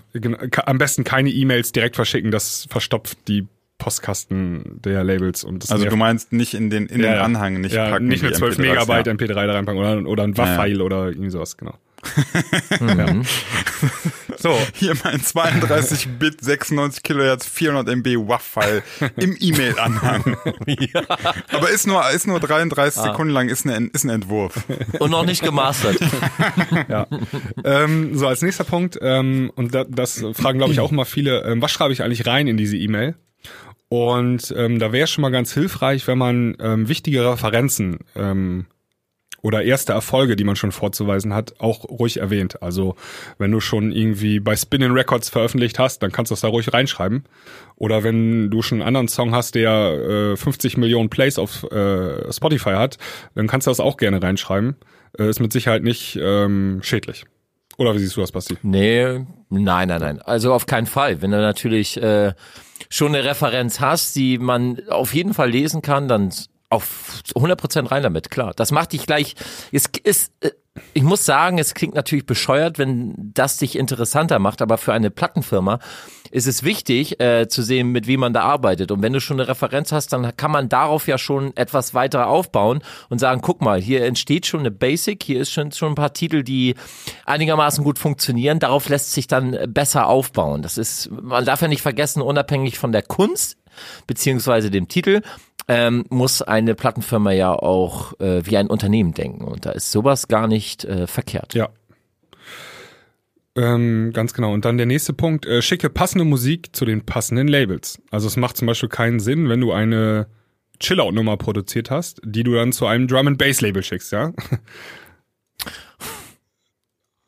am 0.65 0.77
besten 0.77 1.03
keine 1.03 1.29
E-Mails 1.29 1.71
direkt 1.71 1.95
verschicken, 1.95 2.31
das 2.31 2.67
verstopft 2.69 3.17
die 3.27 3.47
Postkasten 3.77 4.79
der 4.83 5.03
Labels 5.03 5.43
und 5.43 5.63
das 5.63 5.71
Also 5.71 5.85
du 5.85 5.95
meinst 5.95 6.31
nicht 6.31 6.53
in 6.53 6.69
den 6.69 6.85
in 6.85 7.01
Ja, 7.01 7.13
den. 7.13 7.21
Anhang 7.21 7.59
nicht 7.59 7.73
ja, 7.73 7.89
packen. 7.89 8.07
nicht 8.07 8.23
eine 8.23 8.33
12 8.33 8.57
MP3s, 8.57 8.61
Megabyte 8.61 9.07
ja. 9.07 9.13
MP3 9.13 9.33
da 9.33 9.53
reinpacken 9.53 9.79
oder, 9.81 10.09
oder 10.09 10.23
ein 10.23 10.37
WAV-File 10.37 10.81
oder 10.81 11.09
irgendwie 11.09 11.31
sowas, 11.31 11.57
genau. 11.57 11.73
Ja. 12.79 13.05
So, 14.37 14.57
Hier 14.73 14.93
mein 15.03 15.21
32-Bit 15.21 16.43
96 16.43 17.03
Kilohertz 17.03 17.45
400 17.45 17.87
MB 17.95 18.27
WAV-File 18.27 18.83
im 19.17 19.37
E-Mail-Anhang. 19.39 20.35
Aber 21.51 21.69
ist 21.69 21.87
nur 21.87 22.09
ist 22.09 22.27
nur 22.27 22.39
33 22.39 22.99
Ah. 22.99 23.03
Sekunden 23.03 23.31
lang, 23.31 23.47
ist, 23.49 23.65
eine, 23.65 23.87
ist 23.93 24.03
ein 24.03 24.09
Entwurf. 24.09 24.55
Und 24.99 25.11
noch 25.11 25.25
nicht 25.25 25.43
gemastert. 25.43 25.97
ja. 26.89 27.07
ähm, 27.63 28.17
so, 28.17 28.27
als 28.27 28.41
nächster 28.41 28.63
Punkt, 28.63 28.97
ähm, 29.01 29.51
und 29.55 29.73
da, 29.73 29.85
das 29.85 30.23
fragen, 30.33 30.57
glaube 30.57 30.73
ich, 30.73 30.79
auch 30.79 30.91
immer 30.91 31.05
viele, 31.05 31.43
ähm, 31.43 31.61
was 31.61 31.71
schreibe 31.71 31.93
ich 31.93 32.03
eigentlich 32.03 32.25
rein 32.25 32.47
in 32.47 32.57
diese 32.57 32.75
E-Mail? 32.75 33.15
Und 33.89 34.53
ähm, 34.57 34.79
da 34.79 34.91
wäre 34.91 35.07
schon 35.07 35.21
mal 35.21 35.29
ganz 35.29 35.53
hilfreich, 35.53 36.07
wenn 36.07 36.17
man 36.17 36.57
ähm, 36.59 36.89
wichtige 36.89 37.29
Referenzen 37.31 37.99
ähm, 38.15 38.65
oder 39.43 39.61
erste 39.61 39.93
Erfolge, 39.93 40.35
die 40.35 40.45
man 40.45 40.55
schon 40.55 40.71
vorzuweisen 40.71 41.33
hat, 41.33 41.59
auch 41.59 41.83
ruhig 41.83 42.17
erwähnt. 42.17 42.63
Also 42.63 42.95
wenn 43.37 43.51
du 43.51 43.59
schon 43.59 43.91
irgendwie 43.91 44.39
bei 44.39 44.55
Spinning 44.55 44.93
Records 44.93 45.29
veröffentlicht 45.29 45.77
hast, 45.77 46.01
dann 46.01 46.11
kannst 46.11 46.31
du 46.31 46.33
das 46.33 46.41
da 46.41 46.47
ruhig 46.47 46.73
reinschreiben. 46.73 47.25
Oder 47.75 48.03
wenn 48.03 48.49
du 48.49 48.61
schon 48.61 48.79
einen 48.79 48.87
anderen 48.87 49.09
Song 49.09 49.35
hast, 49.35 49.55
der 49.55 50.31
äh, 50.33 50.37
50 50.37 50.77
Millionen 50.77 51.09
Plays 51.09 51.37
auf 51.37 51.63
äh, 51.71 52.31
Spotify 52.31 52.71
hat, 52.71 52.97
dann 53.35 53.47
kannst 53.47 53.67
du 53.67 53.71
das 53.71 53.81
auch 53.81 53.97
gerne 53.97 54.23
reinschreiben. 54.23 54.77
Äh, 55.19 55.29
ist 55.29 55.41
mit 55.41 55.51
Sicherheit 55.51 55.83
nicht 55.83 56.17
ähm, 56.21 56.79
schädlich. 56.81 57.25
Oder 57.77 57.95
wie 57.95 57.99
siehst 57.99 58.15
du 58.15 58.21
das, 58.21 58.31
Basti? 58.31 58.57
Nee, 58.61 59.25
nein, 59.49 59.87
nein, 59.87 59.99
nein. 59.99 60.21
Also 60.21 60.53
auf 60.53 60.67
keinen 60.67 60.85
Fall. 60.85 61.21
Wenn 61.21 61.31
du 61.31 61.41
natürlich 61.41 62.01
äh, 62.01 62.33
schon 62.89 63.13
eine 63.13 63.25
Referenz 63.25 63.81
hast, 63.81 64.15
die 64.15 64.37
man 64.37 64.79
auf 64.87 65.13
jeden 65.13 65.33
Fall 65.33 65.49
lesen 65.49 65.81
kann, 65.81 66.07
dann 66.07 66.31
auf 66.73 67.21
100% 67.35 67.91
rein 67.91 68.03
damit, 68.03 68.29
klar. 68.29 68.53
Das 68.55 68.71
macht 68.71 68.93
dich 68.93 69.05
gleich, 69.05 69.35
es 69.71 69.89
ist, 70.03 70.33
äh, 70.41 70.51
ich 70.93 71.03
muss 71.03 71.25
sagen, 71.25 71.59
es 71.59 71.73
klingt 71.75 71.93
natürlich 71.93 72.25
bescheuert, 72.25 72.79
wenn 72.79 73.13
das 73.17 73.57
dich 73.57 73.77
interessanter 73.77 74.39
macht, 74.39 74.61
aber 74.61 74.77
für 74.77 74.93
eine 74.93 75.11
Plattenfirma 75.11 75.79
ist 76.31 76.47
es 76.47 76.63
wichtig 76.63 77.19
äh, 77.19 77.47
zu 77.47 77.61
sehen, 77.61 77.91
mit 77.91 78.07
wie 78.07 78.17
man 78.17 78.33
da 78.33 78.41
arbeitet. 78.41 78.91
Und 78.91 79.03
wenn 79.03 79.13
du 79.13 79.21
schon 79.21 79.39
eine 79.39 79.47
Referenz 79.47 79.91
hast, 79.91 80.13
dann 80.13 80.35
kann 80.35 80.49
man 80.49 80.69
darauf 80.69 81.07
ja 81.07 81.19
schon 81.19 81.55
etwas 81.55 81.93
weiter 81.93 82.27
aufbauen 82.27 82.81
und 83.09 83.19
sagen, 83.19 83.41
guck 83.41 83.61
mal, 83.61 83.79
hier 83.79 84.03
entsteht 84.03 84.47
schon 84.47 84.61
eine 84.61 84.71
Basic, 84.71 85.21
hier 85.21 85.41
ist 85.41 85.51
schon, 85.51 85.71
schon 85.71 85.91
ein 85.91 85.95
paar 85.95 86.13
Titel, 86.13 86.41
die 86.41 86.73
einigermaßen 87.25 87.83
gut 87.83 87.99
funktionieren. 87.99 88.57
Darauf 88.57 88.89
lässt 88.89 89.11
sich 89.11 89.27
dann 89.27 89.55
besser 89.67 90.07
aufbauen. 90.07 90.63
Das 90.63 90.79
ist, 90.79 91.11
man 91.11 91.45
darf 91.45 91.61
ja 91.61 91.67
nicht 91.67 91.83
vergessen, 91.83 92.23
unabhängig 92.23 92.79
von 92.79 92.91
der 92.91 93.03
Kunst 93.03 93.57
beziehungsweise 94.07 94.71
dem 94.71 94.87
Titel, 94.87 95.21
ähm, 95.67 96.05
muss 96.09 96.41
eine 96.41 96.75
Plattenfirma 96.75 97.31
ja 97.31 97.53
auch 97.53 98.19
äh, 98.19 98.45
wie 98.45 98.57
ein 98.57 98.67
Unternehmen 98.67 99.13
denken. 99.13 99.45
Und 99.45 99.65
da 99.65 99.71
ist 99.71 99.91
sowas 99.91 100.27
gar 100.27 100.47
nicht 100.47 100.83
äh, 100.85 101.07
verkehrt. 101.07 101.53
Ja. 101.53 101.69
Ähm, 103.55 104.11
ganz 104.13 104.33
genau. 104.33 104.51
Und 104.51 104.65
dann 104.65 104.77
der 104.77 104.87
nächste 104.87 105.13
Punkt, 105.13 105.45
äh, 105.45 105.61
schicke 105.61 105.89
passende 105.89 106.25
Musik 106.25 106.75
zu 106.75 106.85
den 106.85 107.05
passenden 107.05 107.47
Labels. 107.47 108.01
Also 108.11 108.27
es 108.27 108.35
macht 108.35 108.57
zum 108.57 108.65
Beispiel 108.65 108.89
keinen 108.89 109.19
Sinn, 109.19 109.47
wenn 109.47 109.61
du 109.61 109.71
eine 109.71 110.27
Chillout-Nummer 110.79 111.37
produziert 111.37 111.91
hast, 111.91 112.19
die 112.25 112.43
du 112.43 112.55
dann 112.55 112.73
zu 112.73 112.87
einem 112.87 113.07
Drum 113.07 113.27
and 113.27 113.37
Bass 113.37 113.61
Label 113.61 113.83
schickst, 113.83 114.11
ja? 114.11 114.33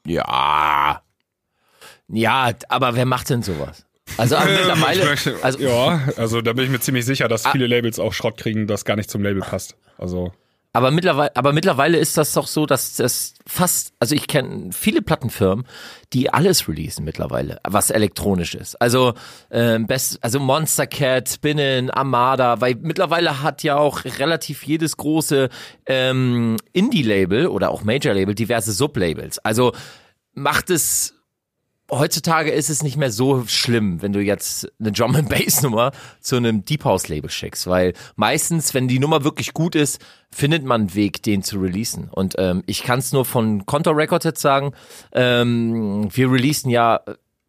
Ja. 0.05 1.01
Ja, 2.07 2.51
aber 2.69 2.95
wer 2.95 3.05
macht 3.05 3.29
denn 3.29 3.41
sowas? 3.41 3.84
Also 4.17 4.35
Ähm, 4.35 4.43
mittlerweile, 4.53 5.05
möchte- 5.05 5.35
also 5.41 5.59
ja, 5.59 6.01
also 6.17 6.41
da 6.41 6.53
bin 6.53 6.65
ich 6.65 6.69
mir 6.71 6.79
ziemlich 6.79 7.05
sicher, 7.05 7.27
dass 7.27 7.45
viele 7.47 7.67
Labels 7.67 7.99
auch 7.99 8.13
Schrott 8.13 8.37
kriegen, 8.37 8.67
das 8.67 8.85
gar 8.85 8.95
nicht 8.95 9.09
zum 9.09 9.21
Label 9.23 9.41
passt. 9.41 9.75
Also 9.97 10.31
Aber 10.73 10.91
mittlerweile, 10.91 11.35
aber 11.35 11.53
mittlerweile 11.53 11.97
ist 11.97 12.17
das 12.17 12.33
doch 12.33 12.47
so, 12.47 12.65
dass 12.65 12.95
das 12.95 13.33
fast, 13.47 13.93
also 13.99 14.13
ich 14.15 14.27
kenne 14.27 14.71
viele 14.73 15.01
Plattenfirmen, 15.01 15.65
die 16.13 16.29
alles 16.33 16.67
releasen 16.67 17.03
mittlerweile, 17.05 17.59
was 17.67 17.89
elektronisch 17.91 18.55
ist. 18.55 18.75
Also 18.81 19.13
ähm, 19.51 19.87
best, 19.87 20.21
also 20.23 20.39
Monster 20.39 20.87
Cat, 20.87 21.29
Spinnen, 21.29 21.89
Armada, 21.89 22.59
weil 22.61 22.75
mittlerweile 22.81 23.41
hat 23.41 23.63
ja 23.63 23.77
auch 23.77 24.03
relativ 24.05 24.63
jedes 24.63 24.97
große 24.97 25.49
ähm, 25.85 26.57
Indie-Label 26.73 27.47
oder 27.47 27.69
auch 27.71 27.83
Major-Label 27.83 28.35
diverse 28.35 28.71
Sublabels. 28.71 29.39
Also 29.39 29.73
macht 30.33 30.69
es 30.69 31.14
heutzutage 31.91 32.51
ist 32.51 32.69
es 32.69 32.83
nicht 32.83 32.97
mehr 32.97 33.11
so 33.11 33.45
schlimm, 33.47 34.01
wenn 34.01 34.13
du 34.13 34.19
jetzt 34.19 34.71
eine 34.79 34.91
Drum 34.91 35.15
and 35.15 35.29
Bass 35.29 35.61
Nummer 35.61 35.91
zu 36.19 36.35
einem 36.35 36.65
Deep 36.65 36.83
House 36.83 37.07
Label 37.07 37.29
schickst, 37.29 37.67
weil 37.67 37.93
meistens, 38.15 38.73
wenn 38.73 38.87
die 38.87 38.99
Nummer 38.99 39.23
wirklich 39.23 39.53
gut 39.53 39.75
ist, 39.75 40.01
findet 40.31 40.63
man 40.63 40.81
einen 40.81 40.95
Weg, 40.95 41.23
den 41.23 41.43
zu 41.43 41.59
releasen. 41.59 42.09
Und 42.09 42.35
ähm, 42.37 42.63
ich 42.65 42.83
kann 42.83 42.99
es 42.99 43.13
nur 43.13 43.25
von 43.25 43.65
Contour 43.65 43.95
Records 43.95 44.25
jetzt 44.25 44.41
sagen, 44.41 44.73
ähm, 45.13 46.09
wir 46.11 46.31
releasen 46.31 46.69
ja, 46.69 47.01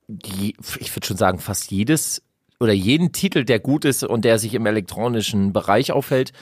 die, 0.09 0.55
ich 0.79 0.95
würde 0.95 1.07
schon 1.07 1.17
sagen, 1.17 1.39
fast 1.39 1.71
jedes 1.71 2.23
oder 2.61 2.73
jeden 2.73 3.13
Titel, 3.13 3.45
der 3.45 3.59
gut 3.59 3.85
ist 3.85 4.05
und 4.05 4.25
der 4.25 4.39
sich 4.39 4.55
im 4.55 4.67
elektronischen 4.67 5.53
Bereich 5.53 5.93
aufhält. 5.93 6.33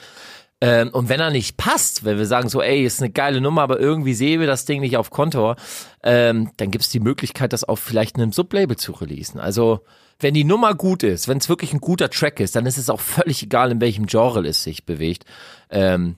Ähm, 0.65 0.89
und 0.89 1.09
wenn 1.09 1.19
er 1.19 1.29
nicht 1.29 1.57
passt, 1.57 2.05
wenn 2.05 2.17
wir 2.17 2.25
sagen 2.25 2.49
so, 2.49 2.61
ey, 2.61 2.83
ist 2.83 3.01
eine 3.01 3.11
geile 3.11 3.39
Nummer, 3.39 3.61
aber 3.61 3.79
irgendwie 3.79 4.15
sehen 4.15 4.39
wir 4.39 4.47
das 4.47 4.65
Ding 4.65 4.81
nicht 4.81 4.97
auf 4.97 5.11
Kontor, 5.11 5.57
ähm, 6.03 6.49
dann 6.57 6.71
gibt 6.71 6.83
es 6.83 6.89
die 6.89 6.99
Möglichkeit, 6.99 7.53
das 7.53 7.63
auf 7.63 7.79
vielleicht 7.79 8.15
einem 8.15 8.31
Sublabel 8.31 8.75
zu 8.75 8.93
releasen. 8.93 9.39
Also 9.39 9.81
wenn 10.19 10.33
die 10.33 10.43
Nummer 10.43 10.73
gut 10.73 11.03
ist, 11.03 11.27
wenn 11.27 11.37
es 11.37 11.49
wirklich 11.49 11.73
ein 11.73 11.81
guter 11.81 12.09
Track 12.09 12.39
ist, 12.39 12.55
dann 12.55 12.65
ist 12.65 12.77
es 12.77 12.89
auch 12.89 12.99
völlig 12.99 13.43
egal, 13.43 13.71
in 13.71 13.81
welchem 13.81 14.07
Genre 14.07 14.47
es 14.47 14.63
sich 14.63 14.85
bewegt. 14.85 15.25
Ähm, 15.69 16.15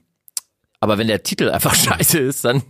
aber 0.80 0.96
wenn 0.96 1.08
der 1.08 1.22
Titel 1.22 1.50
einfach 1.50 1.74
scheiße 1.74 2.18
ist, 2.18 2.44
dann, 2.44 2.62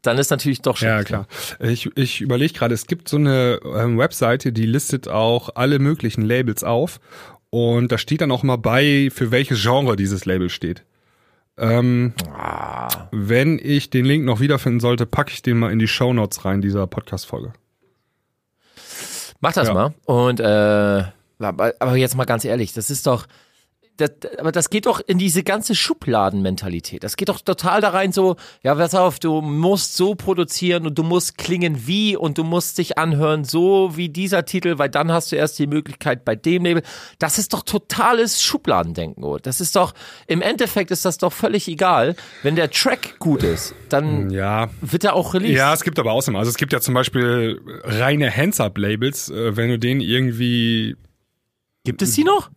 dann 0.00 0.16
ist 0.16 0.30
natürlich 0.30 0.62
doch 0.62 0.78
schlecht. 0.78 0.94
Ja, 0.94 1.04
klar. 1.04 1.26
Ich, 1.60 1.90
ich 1.96 2.22
überlege 2.22 2.54
gerade, 2.54 2.74
es 2.74 2.86
gibt 2.86 3.08
so 3.08 3.16
eine 3.16 3.60
ähm, 3.62 3.98
Webseite, 3.98 4.52
die 4.52 4.66
listet 4.66 5.08
auch 5.08 5.50
alle 5.54 5.80
möglichen 5.80 6.22
Labels 6.22 6.64
auf. 6.64 6.98
Und 7.50 7.92
da 7.92 7.98
steht 7.98 8.20
dann 8.20 8.32
auch 8.32 8.42
mal 8.42 8.56
bei, 8.56 9.10
für 9.12 9.30
welches 9.30 9.60
Genre 9.62 9.96
dieses 9.96 10.24
Label 10.24 10.48
steht. 10.50 10.84
Ähm, 11.58 12.12
Wenn 13.12 13.58
ich 13.62 13.90
den 13.90 14.04
Link 14.04 14.24
noch 14.24 14.40
wiederfinden 14.40 14.80
sollte, 14.80 15.06
packe 15.06 15.32
ich 15.32 15.42
den 15.42 15.58
mal 15.58 15.72
in 15.72 15.78
die 15.78 15.88
Shownotes 15.88 16.44
rein, 16.44 16.60
dieser 16.60 16.86
Podcast-Folge. 16.86 17.52
Mach 19.40 19.52
das 19.52 19.68
Ja. 19.68 19.74
mal. 19.74 19.94
Und 20.04 20.40
äh, 20.40 21.04
aber 21.38 21.96
jetzt 21.96 22.16
mal 22.16 22.24
ganz 22.24 22.44
ehrlich, 22.44 22.72
das 22.72 22.90
ist 22.90 23.06
doch, 23.06 23.26
das, 23.96 24.10
aber 24.38 24.52
das 24.52 24.70
geht 24.70 24.86
doch 24.86 25.00
in 25.06 25.18
diese 25.18 25.42
ganze 25.42 25.74
Schubladenmentalität. 25.74 27.02
Das 27.04 27.16
geht 27.16 27.28
doch 27.28 27.40
total 27.40 27.80
da 27.80 27.90
rein 27.90 28.12
so, 28.12 28.36
ja, 28.62 28.74
pass 28.74 28.94
auf, 28.94 29.18
du 29.18 29.40
musst 29.40 29.96
so 29.96 30.14
produzieren 30.14 30.86
und 30.86 30.98
du 30.98 31.02
musst 31.02 31.38
klingen 31.38 31.86
wie 31.86 32.16
und 32.16 32.38
du 32.38 32.44
musst 32.44 32.78
dich 32.78 32.98
anhören 32.98 33.44
so 33.44 33.96
wie 33.96 34.08
dieser 34.08 34.44
Titel, 34.44 34.78
weil 34.78 34.88
dann 34.88 35.10
hast 35.12 35.32
du 35.32 35.36
erst 35.36 35.58
die 35.58 35.66
Möglichkeit 35.66 36.24
bei 36.24 36.36
dem 36.36 36.64
Label. 36.64 36.82
Das 37.18 37.38
ist 37.38 37.52
doch 37.52 37.62
totales 37.62 38.42
Schubladendenken. 38.42 39.24
oh. 39.24 39.38
Das 39.38 39.60
ist 39.60 39.76
doch, 39.76 39.94
im 40.26 40.42
Endeffekt 40.42 40.90
ist 40.90 41.04
das 41.04 41.18
doch 41.18 41.32
völlig 41.32 41.68
egal. 41.68 42.16
Wenn 42.42 42.56
der 42.56 42.70
Track 42.70 43.18
gut 43.18 43.42
ist, 43.42 43.74
dann 43.88 44.30
Ja. 44.30 44.68
wird 44.80 45.04
er 45.04 45.14
auch 45.14 45.34
released. 45.34 45.56
Ja, 45.56 45.72
es 45.72 45.82
gibt 45.84 45.98
aber 45.98 46.12
Ausnahmen. 46.12 46.38
Also 46.38 46.50
es 46.50 46.56
gibt 46.56 46.72
ja 46.72 46.80
zum 46.80 46.94
Beispiel 46.94 47.60
reine 47.84 48.34
Hands-Up-Labels, 48.34 49.30
äh, 49.30 49.56
wenn 49.56 49.68
du 49.68 49.78
denen 49.78 50.00
irgendwie 50.00 50.96
Gibt 51.84 52.02
es 52.02 52.14
die 52.14 52.24
noch? 52.24 52.50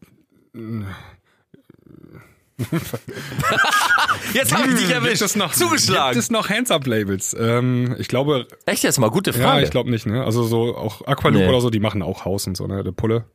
Jetzt 4.34 4.56
habe 4.56 4.70
ich 4.70 4.76
dich 4.80 4.90
erwischt. 4.90 5.20
Gibt 5.20 5.22
es 5.32 5.36
noch, 5.36 5.54
Zugeschlagen. 5.54 6.14
Gibt 6.14 6.24
es 6.24 6.30
noch 6.32 6.50
Hands-Up-Labels? 6.50 7.36
Ähm, 7.40 7.96
ich 8.00 8.08
glaube, 8.08 8.48
Echt 8.66 8.84
jetzt 8.84 9.00
mal 9.00 9.10
gute 9.10 9.32
ja, 9.32 9.38
Frage. 9.38 9.64
ich 9.64 9.72
glaube 9.72 9.90
nicht, 9.90 10.06
ne? 10.06 10.24
Also 10.24 10.44
so 10.44 10.76
auch 10.76 11.06
Aqualoop 11.08 11.42
Nee. 11.42 11.48
oder 11.50 11.62
so, 11.62 11.70
die 11.70 11.80
machen 11.80 12.02
auch 12.02 12.26
Haus 12.26 12.46
und 12.48 12.56
so, 12.58 12.68
ne? 12.68 12.84
Der 12.84 12.92
Pulle. 12.92 13.26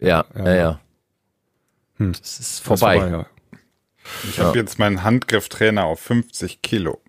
ja, 0.00 0.24
ja, 0.36 0.54
ja. 0.54 0.80
Hm. 1.98 2.12
Das 2.12 2.38
ist 2.38 2.60
Das 2.60 2.60
vorbei. 2.60 2.96
ist 2.96 3.10
ja. 3.10 3.26
Ich 4.30 4.38
habe 4.40 4.58
jetzt 4.58 4.78
meinen 4.78 5.02
Handgrifftrainer 5.02 5.84
auf 5.84 6.00
50 6.00 6.62
Kilo. 6.62 7.00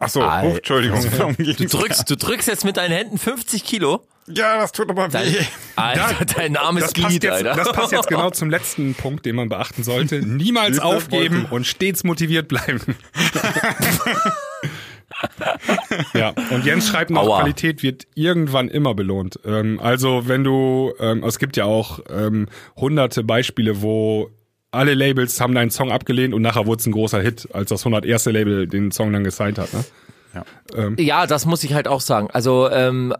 Achso, 0.00 0.20
Entschuldigung. 0.22 1.00
Du 1.36 1.66
drückst, 1.66 2.10
du 2.10 2.16
drückst 2.16 2.48
jetzt 2.48 2.64
mit 2.64 2.76
deinen 2.76 2.90
Händen 2.92 3.18
50 3.18 3.64
Kilo. 3.64 4.04
Ja, 4.26 4.58
das 4.58 4.72
tut 4.72 4.88
aber 4.88 5.08
Dein, 5.08 5.26
weh. 5.26 5.44
Alter, 5.76 6.24
dein 6.24 6.56
armes 6.56 6.84
Das 6.84 6.92
Glied, 6.94 7.24
jetzt, 7.24 7.32
Alter. 7.32 7.54
das 7.54 7.72
passt 7.72 7.92
jetzt 7.92 8.08
genau 8.08 8.30
zum 8.30 8.48
letzten 8.48 8.94
Punkt, 8.94 9.26
den 9.26 9.36
man 9.36 9.48
beachten 9.48 9.84
sollte. 9.84 10.20
Niemals 10.26 10.78
aufgeben 10.78 11.46
und 11.50 11.66
stets 11.66 12.04
motiviert 12.04 12.48
bleiben. 12.48 12.80
ja, 16.14 16.32
und 16.50 16.64
Jens 16.64 16.88
schreibt 16.88 17.10
noch, 17.10 17.22
Aua. 17.22 17.40
Qualität 17.40 17.82
wird 17.82 18.06
irgendwann 18.14 18.68
immer 18.68 18.94
belohnt. 18.94 19.38
Ähm, 19.44 19.78
also 19.80 20.26
wenn 20.26 20.42
du, 20.42 20.94
ähm, 20.98 21.22
es 21.22 21.38
gibt 21.38 21.56
ja 21.56 21.64
auch 21.64 22.00
ähm, 22.10 22.48
hunderte 22.76 23.24
Beispiele, 23.24 23.82
wo 23.82 24.30
alle 24.70 24.94
Labels 24.94 25.40
haben 25.40 25.54
deinen 25.54 25.70
Song 25.70 25.92
abgelehnt 25.92 26.32
und 26.34 26.42
nachher 26.42 26.66
wurde 26.66 26.80
es 26.80 26.86
ein 26.86 26.92
großer 26.92 27.20
Hit, 27.20 27.48
als 27.52 27.68
das 27.68 27.82
101. 27.82 28.24
Label 28.26 28.66
den 28.66 28.90
Song 28.90 29.12
dann 29.12 29.22
gesigned 29.22 29.58
hat. 29.58 29.68
Ne? 29.72 29.84
Ja, 30.98 31.28
das 31.28 31.46
muss 31.46 31.62
ich 31.62 31.74
halt 31.74 31.86
auch 31.86 32.00
sagen. 32.00 32.28
Also 32.32 32.68
ähm, 32.68 33.14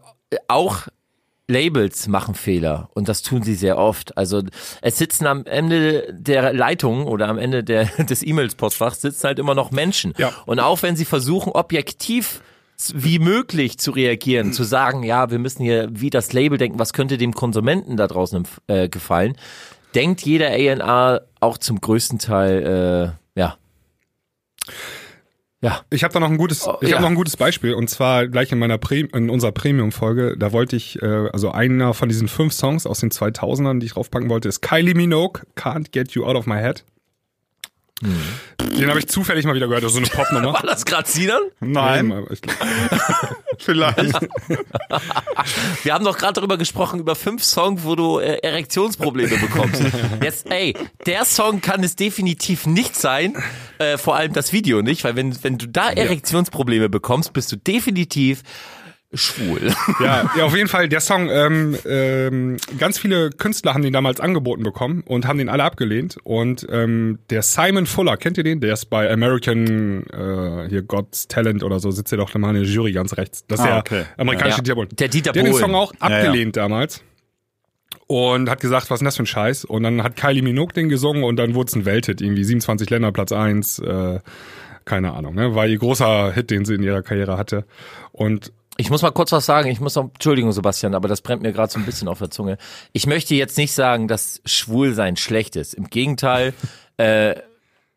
auch 0.49 0.89
Labels 1.47 2.09
machen 2.09 2.35
Fehler 2.35 2.89
und 2.95 3.09
das 3.09 3.23
tun 3.23 3.43
sie 3.43 3.55
sehr 3.55 3.77
oft. 3.77 4.17
Also 4.17 4.43
es 4.81 4.97
sitzen 4.97 5.27
am 5.27 5.45
Ende 5.45 6.13
der 6.13 6.55
Leitung 6.55 7.07
oder 7.07 7.29
am 7.29 7.39
Ende 7.39 7.63
der, 7.63 7.85
des 7.99 8.23
E-Mails-Postfachs 8.23 9.03
sitzen 9.03 9.27
halt 9.27 9.39
immer 9.39 9.55
noch 9.55 9.71
Menschen. 9.71 10.15
Ja. 10.17 10.33
Und 10.47 10.61
auch 10.61 10.83
wenn 10.83 10.97
sie 10.97 11.05
versuchen, 11.05 11.53
objektiv 11.53 12.41
wie 12.93 13.19
möglich 13.19 13.79
zu 13.79 13.93
reagieren, 13.93 14.53
zu 14.53 14.65
sagen, 14.65 15.05
ja, 15.05 15.31
wir 15.31 15.39
müssen 15.39 15.63
hier 15.63 15.89
wie 15.91 16.11
das 16.11 16.33
Label 16.33 16.59
denken, 16.59 16.79
was 16.79 16.93
könnte 16.93 17.19
dem 17.19 17.33
Konsumenten 17.33 17.97
da 17.97 18.09
draußen 18.09 18.49
äh, 18.67 18.89
gefallen, 18.89 19.37
denkt 19.95 20.23
jeder 20.23 20.49
A&R 20.49 21.23
auch 21.41 21.59
zum 21.59 21.81
größten 21.81 22.19
Teil, 22.19 23.15
äh, 23.37 23.41
ja. 23.41 23.57
Ja, 25.65 25.81
Ich 25.89 26.05
habe 26.05 26.13
da 26.13 26.21
noch 26.21 26.29
ein 26.29 26.37
gutes, 26.37 26.69
ich 26.83 26.89
ja. 26.89 26.97
habe 26.97 27.03
noch 27.03 27.09
ein 27.11 27.15
gutes 27.15 27.39
Beispiel 27.39 27.73
und 27.73 27.89
zwar 27.89 28.29
gleich 28.29 28.53
in 28.53 28.59
meiner 28.59 28.77
Pre 28.77 29.01
in 29.01 29.31
unserer 29.31 29.53
Premium 29.53 29.93
Folge. 29.93 30.37
Da 30.39 30.53
wollte 30.53 30.77
ich 30.77 31.01
äh, 31.01 31.07
also 31.33 31.53
einer 31.53 31.95
von 31.95 32.11
diesen 32.11 32.29
fünf 32.29 32.53
Songs 32.53 32.87
aus 32.87 33.01
den 33.01 33.11
2000ern, 33.11 33.81
die 33.81 33.87
ich 33.87 33.95
draufpacken 33.95 34.29
wollte, 34.29 34.49
ist 34.49 34.61
Kylie 34.61 34.95
Minogue, 34.95 35.43
Can't 35.57 35.91
Get 35.91 36.13
You 36.13 36.27
Out 36.27 36.37
of 36.37 36.47
My 36.47 36.57
Head. 36.57 36.85
Den 38.79 38.89
habe 38.89 38.99
ich 38.99 39.09
zufällig 39.09 39.45
mal 39.45 39.55
wieder 39.55 39.67
gehört, 39.67 39.85
das 39.85 39.95
ist 39.95 39.95
so 39.95 40.15
eine 40.15 40.25
Popnummer. 40.25 40.53
war 40.55 40.63
das 40.63 40.85
gerade 40.85 41.09
Sinan? 41.09 41.41
Nein, 41.61 42.13
aber 42.13 42.31
ich, 42.31 42.41
vielleicht. 43.59 44.15
Wir 45.83 45.95
haben 45.95 46.05
doch 46.05 46.19
gerade 46.19 46.35
darüber 46.35 46.57
gesprochen, 46.57 47.01
über 47.01 47.15
fünf 47.15 47.43
Songs, 47.45 47.83
wo 47.85 47.95
du 47.95 48.19
äh, 48.19 48.39
Erektionsprobleme 48.43 49.39
bekommst. 49.39 49.83
Jetzt, 50.23 50.51
ey, 50.51 50.75
der 51.07 51.25
Song 51.25 51.61
kann 51.61 51.83
es 51.85 51.97
definitiv 51.97 52.67
nicht 52.67 52.97
sein, 52.97 53.37
äh, 53.79 53.97
vor 53.99 54.17
allem 54.17 54.33
das 54.33 54.53
Video 54.53 54.83
nicht, 54.83 55.05
weil 55.05 55.17
wenn, 55.17 55.43
wenn 55.43 55.59
du 55.59 55.69
da 55.69 55.91
Erektionsprobleme 55.91 56.89
bekommst, 56.89 57.33
bist 57.33 57.53
du 57.53 57.57
definitiv 57.57 58.43
schwul. 59.15 59.73
ja, 60.01 60.31
ja, 60.37 60.45
auf 60.45 60.55
jeden 60.57 60.69
Fall. 60.69 60.89
Der 60.89 61.01
Song, 61.01 61.29
ähm, 61.31 61.77
ähm, 61.87 62.57
ganz 62.79 62.99
viele 62.99 63.31
Künstler 63.31 63.75
haben 63.75 63.83
den 63.83 63.93
damals 63.93 64.21
angeboten 64.21 64.63
bekommen 64.63 65.03
und 65.07 65.27
haben 65.27 65.39
den 65.39 65.49
alle 65.49 65.63
abgelehnt. 65.65 66.17
Und 66.25 66.67
ähm, 66.71 67.19
der 67.31 67.43
Simon 67.43 67.87
Fuller, 67.87 68.17
kennt 68.17 68.39
ihr 68.39 68.45
den? 68.45 68.61
Der 68.61 68.73
ist 68.75 68.87
bei 68.87 69.11
American 69.11 70.05
äh, 70.13 70.69
hier 70.69 70.83
God's 70.83 71.29
Talent 71.29 71.63
oder 71.63 71.81
so, 71.81 71.91
sitzt 71.91 72.13
ja 72.13 72.19
doch 72.19 72.35
mal 72.35 72.55
in 72.57 72.63
der 72.63 72.71
Jury 72.71 72.93
ganz 72.93 73.17
rechts. 73.17 73.45
Das 73.49 73.61
ist 73.61 73.67
Ah, 73.67 73.69
der 73.69 73.79
okay. 73.79 74.05
amerikanische 74.17 74.63
Ja. 74.65 74.75
Bohlen. 74.75 74.89
Der 74.93 75.09
Dieter 75.09 75.33
Der 75.33 75.43
hat 75.43 75.47
den 75.47 75.53
Bohlen. 75.53 75.65
Song 75.65 75.75
auch 75.75 75.93
abgelehnt 76.01 76.57
damals. 76.57 77.03
Und 78.07 78.51
hat 78.51 78.61
gesagt, 78.61 78.91
was 78.91 78.97
ist 78.97 79.01
denn 79.01 79.07
das 79.07 79.17
für 79.17 79.23
ein 79.23 79.27
Scheiß? 79.27 79.65
Und 79.65 79.83
dann 79.83 80.03
hat 80.03 80.17
Kylie 80.17 80.43
Minogue 80.43 80.75
den 80.75 80.89
gesungen 80.91 81.25
und 81.25 81.37
dann 81.37 81.55
wurde 81.55 81.69
es 81.69 81.75
ein 81.77 81.87
Welthit, 81.87 82.21
irgendwie 82.21 82.45
27 82.45 82.91
Länder, 82.91 83.13
Platz 83.13 83.33
1, 83.33 83.79
äh, 83.79 84.21
keine 84.85 85.15
Ahnung, 85.15 85.35
ne? 85.35 85.55
War 85.55 85.67
ihr 85.67 85.79
großer 85.79 86.33
Hit, 86.33 86.51
den 86.51 86.67
sie 86.67 86.75
in 86.75 86.83
ihrer 86.83 87.01
Karriere 87.03 87.39
hatte. 87.39 87.65
Und 88.13 88.53
Ich 88.77 88.91
muss 88.91 89.03
mal 89.03 89.13
kurz 89.13 89.31
was 89.33 89.47
sagen. 89.47 89.71
Ich 89.71 89.81
muss 89.81 89.95
noch, 89.95 90.05
Entschuldigung, 90.13 90.51
Sebastian, 90.53 90.95
aber 90.95 91.09
das 91.09 91.21
brennt 91.21 91.43
mir 91.43 91.53
gerade 91.53 91.73
so 91.73 91.79
ein 91.79 91.85
bisschen 91.87 92.09
auf 92.09 92.19
der 92.19 92.31
Zunge. 92.31 92.59
Ich 92.93 93.07
möchte 93.07 93.35
jetzt 93.35 93.57
nicht 93.57 93.73
sagen, 93.73 94.09
dass 94.09 94.41
Schwulsein 94.45 95.17
schlecht 95.17 95.57
ist. 95.57 95.75
Im 95.75 95.89
Gegenteil, 95.89 96.55
äh, 96.97 97.37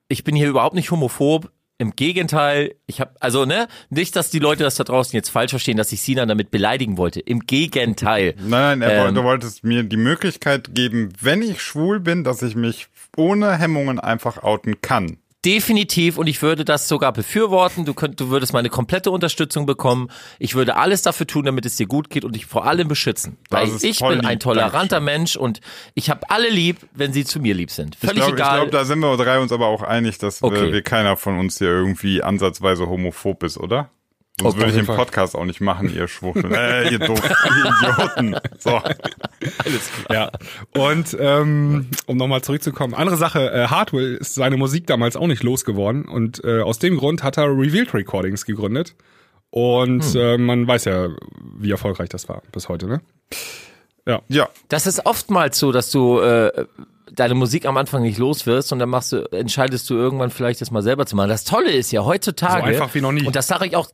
ich 0.07 0.23
bin 0.23 0.35
hier 0.35 0.47
überhaupt 0.47 0.75
nicht 0.75 0.91
homophob. 0.91 1.51
Im 1.79 1.95
Gegenteil, 1.95 2.73
ich 2.87 3.01
habe 3.01 3.11
also 3.19 3.45
ne, 3.45 3.67
nicht, 3.91 4.15
dass 4.15 4.31
die 4.31 4.39
Leute 4.39 4.63
das 4.63 4.75
da 4.75 4.83
draußen 4.83 5.15
jetzt 5.15 5.29
falsch 5.29 5.51
verstehen, 5.51 5.77
dass 5.77 5.91
ich 5.91 6.01
Sinan 6.01 6.27
damit 6.27 6.49
beleidigen 6.49 6.97
wollte. 6.97 7.19
Im 7.19 7.41
Gegenteil. 7.41 8.33
Nein, 8.39 8.79
nein, 8.79 8.81
er 8.81 8.91
Ähm. 8.91 8.99
wollte, 9.01 9.13
du 9.13 9.23
wolltest 9.23 9.63
mir 9.63 9.83
die 9.83 9.97
Möglichkeit 9.97 10.73
geben, 10.73 11.09
wenn 11.21 11.43
ich 11.43 11.61
schwul 11.61 11.99
bin, 11.99 12.23
dass 12.23 12.41
ich 12.41 12.55
mich 12.55 12.87
ohne 13.15 13.57
Hemmungen 13.59 13.99
einfach 13.99 14.41
outen 14.41 14.81
kann. 14.81 15.17
Definitiv 15.45 16.17
und 16.17 16.27
ich 16.27 16.41
würde 16.41 16.65
das 16.65 16.87
sogar 16.87 17.13
befürworten. 17.13 17.85
Du 17.85 17.93
könnt, 17.93 18.19
du 18.19 18.29
würdest 18.29 18.53
meine 18.53 18.69
komplette 18.69 19.11
Unterstützung 19.11 19.65
bekommen. 19.65 20.09
Ich 20.39 20.55
würde 20.55 20.75
alles 20.75 21.03
dafür 21.03 21.27
tun, 21.27 21.45
damit 21.45 21.65
es 21.65 21.75
dir 21.75 21.85
gut 21.85 22.09
geht 22.09 22.25
und 22.25 22.35
dich 22.35 22.47
vor 22.47 22.65
allem 22.65 22.87
beschützen. 22.87 23.37
Das 23.49 23.61
Weil 23.83 23.89
ich 23.89 23.99
bin 23.99 24.21
ein 24.21 24.31
lieb, 24.31 24.39
toleranter 24.39 24.99
Mensch 24.99 25.35
und 25.35 25.61
ich 25.93 26.09
habe 26.09 26.29
alle 26.29 26.49
lieb, 26.49 26.77
wenn 26.93 27.13
sie 27.13 27.23
zu 27.23 27.39
mir 27.39 27.53
lieb 27.53 27.69
sind. 27.71 27.95
Ich 27.95 27.99
Völlig 28.01 28.15
glaube, 28.23 28.35
ich 28.35 28.41
egal. 28.41 28.59
glaub, 28.61 28.71
da 28.71 28.83
sind 28.83 28.99
wir 28.99 29.15
drei 29.15 29.39
uns 29.39 29.51
aber 29.51 29.67
auch 29.67 29.83
einig, 29.83 30.17
dass 30.17 30.41
Okay. 30.41 30.63
wir, 30.65 30.73
wir 30.73 30.81
keiner 30.81 31.15
von 31.17 31.37
uns 31.39 31.59
hier 31.59 31.69
irgendwie 31.69 32.23
ansatzweise 32.23 32.87
homophob 32.87 33.43
ist, 33.43 33.57
oder? 33.57 33.91
Sonst 34.39 34.53
Okay, 34.55 34.65
würde 34.67 34.79
ich 34.79 34.85
Fall. 34.85 34.95
Podcast 34.97 35.35
auch 35.35 35.45
nicht 35.45 35.61
machen, 35.61 35.91
ihr 35.93 36.07
Schwuchteln. 36.07 36.53
äh, 36.53 36.89
ihr 36.91 36.99
doof, 36.99 37.19
ihr 37.23 37.89
Idioten. 37.89 38.35
So. 38.59 38.81
Ja. 40.11 40.31
Und 40.75 41.17
ähm, 41.19 41.87
um 42.05 42.17
nochmal 42.17 42.43
zurückzukommen, 42.43 42.93
andere 42.93 43.17
Sache, 43.17 43.51
äh, 43.51 43.67
Hardwell 43.67 44.15
ist 44.15 44.35
seine 44.35 44.57
Musik 44.57 44.85
damals 44.85 45.15
auch 45.15 45.27
nicht 45.27 45.41
losgeworden 45.41 46.05
und 46.05 46.43
äh, 46.43 46.61
aus 46.61 46.77
dem 46.77 46.97
Grund 46.97 47.23
hat 47.23 47.37
er 47.37 47.45
Revealed 47.45 47.93
Recordings 47.93 48.45
gegründet. 48.45 48.95
Und 49.49 50.13
äh, 50.13 50.37
man 50.37 50.67
weiß 50.67 50.85
ja, 50.85 51.09
wie 51.57 51.71
erfolgreich 51.71 52.09
das 52.09 52.29
war 52.29 52.43
bis 52.51 52.69
heute, 52.69 52.87
ne? 52.87 53.01
Ja, 54.05 54.21
Das 54.69 54.87
ist 54.87 55.05
oftmals 55.05 55.59
so, 55.59 55.71
dass 55.71 55.91
du 55.91 56.19
äh, 56.19 56.65
deine 57.11 57.33
Musik 57.33 57.65
am 57.65 57.75
Anfang 57.77 58.03
nicht 58.03 58.17
los 58.17 58.45
wirst 58.45 58.71
und 58.71 58.79
dann 58.79 58.89
machst 58.89 59.11
du, 59.11 59.25
entscheidest 59.31 59.89
du 59.89 59.95
irgendwann 59.95 60.29
vielleicht 60.29 60.61
das 60.61 60.71
mal 60.71 60.81
selber 60.81 61.05
zu 61.05 61.15
machen. 61.15 61.29
Das 61.29 61.43
Tolle 61.43 61.71
ist 61.71 61.91
ja 61.91 62.05
heutzutage. 62.05 62.61
So 62.61 62.67
einfach 62.67 62.93
wie 62.95 63.01
noch 63.01 63.11
nie. 63.11 63.25
Und 63.25 63.35
das 63.35 63.47
sage 63.47 63.65
ich 63.65 63.75
auch. 63.75 63.89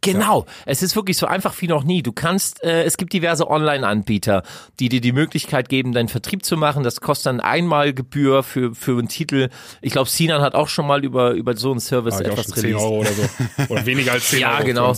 Genau, 0.00 0.46
es 0.66 0.82
ist 0.82 0.96
wirklich 0.96 1.16
so 1.16 1.26
einfach 1.26 1.54
wie 1.60 1.68
noch 1.68 1.84
nie. 1.84 2.02
Du 2.02 2.12
kannst, 2.12 2.62
äh, 2.62 2.82
es 2.84 2.96
gibt 2.96 3.12
diverse 3.12 3.48
Online-Anbieter, 3.48 4.42
die 4.80 4.88
dir 4.88 5.00
die 5.00 5.12
Möglichkeit 5.12 5.68
geben, 5.68 5.92
deinen 5.92 6.08
Vertrieb 6.08 6.44
zu 6.44 6.56
machen. 6.56 6.82
Das 6.82 7.00
kostet 7.00 7.26
dann 7.26 7.40
einmal 7.40 7.94
Gebühr 7.94 8.42
für 8.42 8.74
für 8.74 8.98
einen 8.98 9.08
Titel. 9.08 9.48
Ich 9.80 9.92
glaube, 9.92 10.10
Sinan 10.10 10.42
hat 10.42 10.54
auch 10.54 10.68
schon 10.68 10.86
mal 10.86 11.04
über 11.04 11.30
über 11.32 11.56
so 11.56 11.70
einen 11.70 11.80
Service 11.80 12.16
Hab 12.16 12.22
ich 12.22 12.28
auch 12.28 12.32
etwas 12.32 12.46
schon 12.46 12.54
10 12.54 12.64
released. 12.64 12.84
Euro 12.84 12.98
oder 13.00 13.10
so. 13.12 13.72
Oder 13.72 13.86
weniger 13.86 14.12
als 14.12 14.28
10 14.30 14.40
Ja, 14.40 14.50
Euro. 14.50 14.58
für 14.58 14.64
genau. 14.66 14.94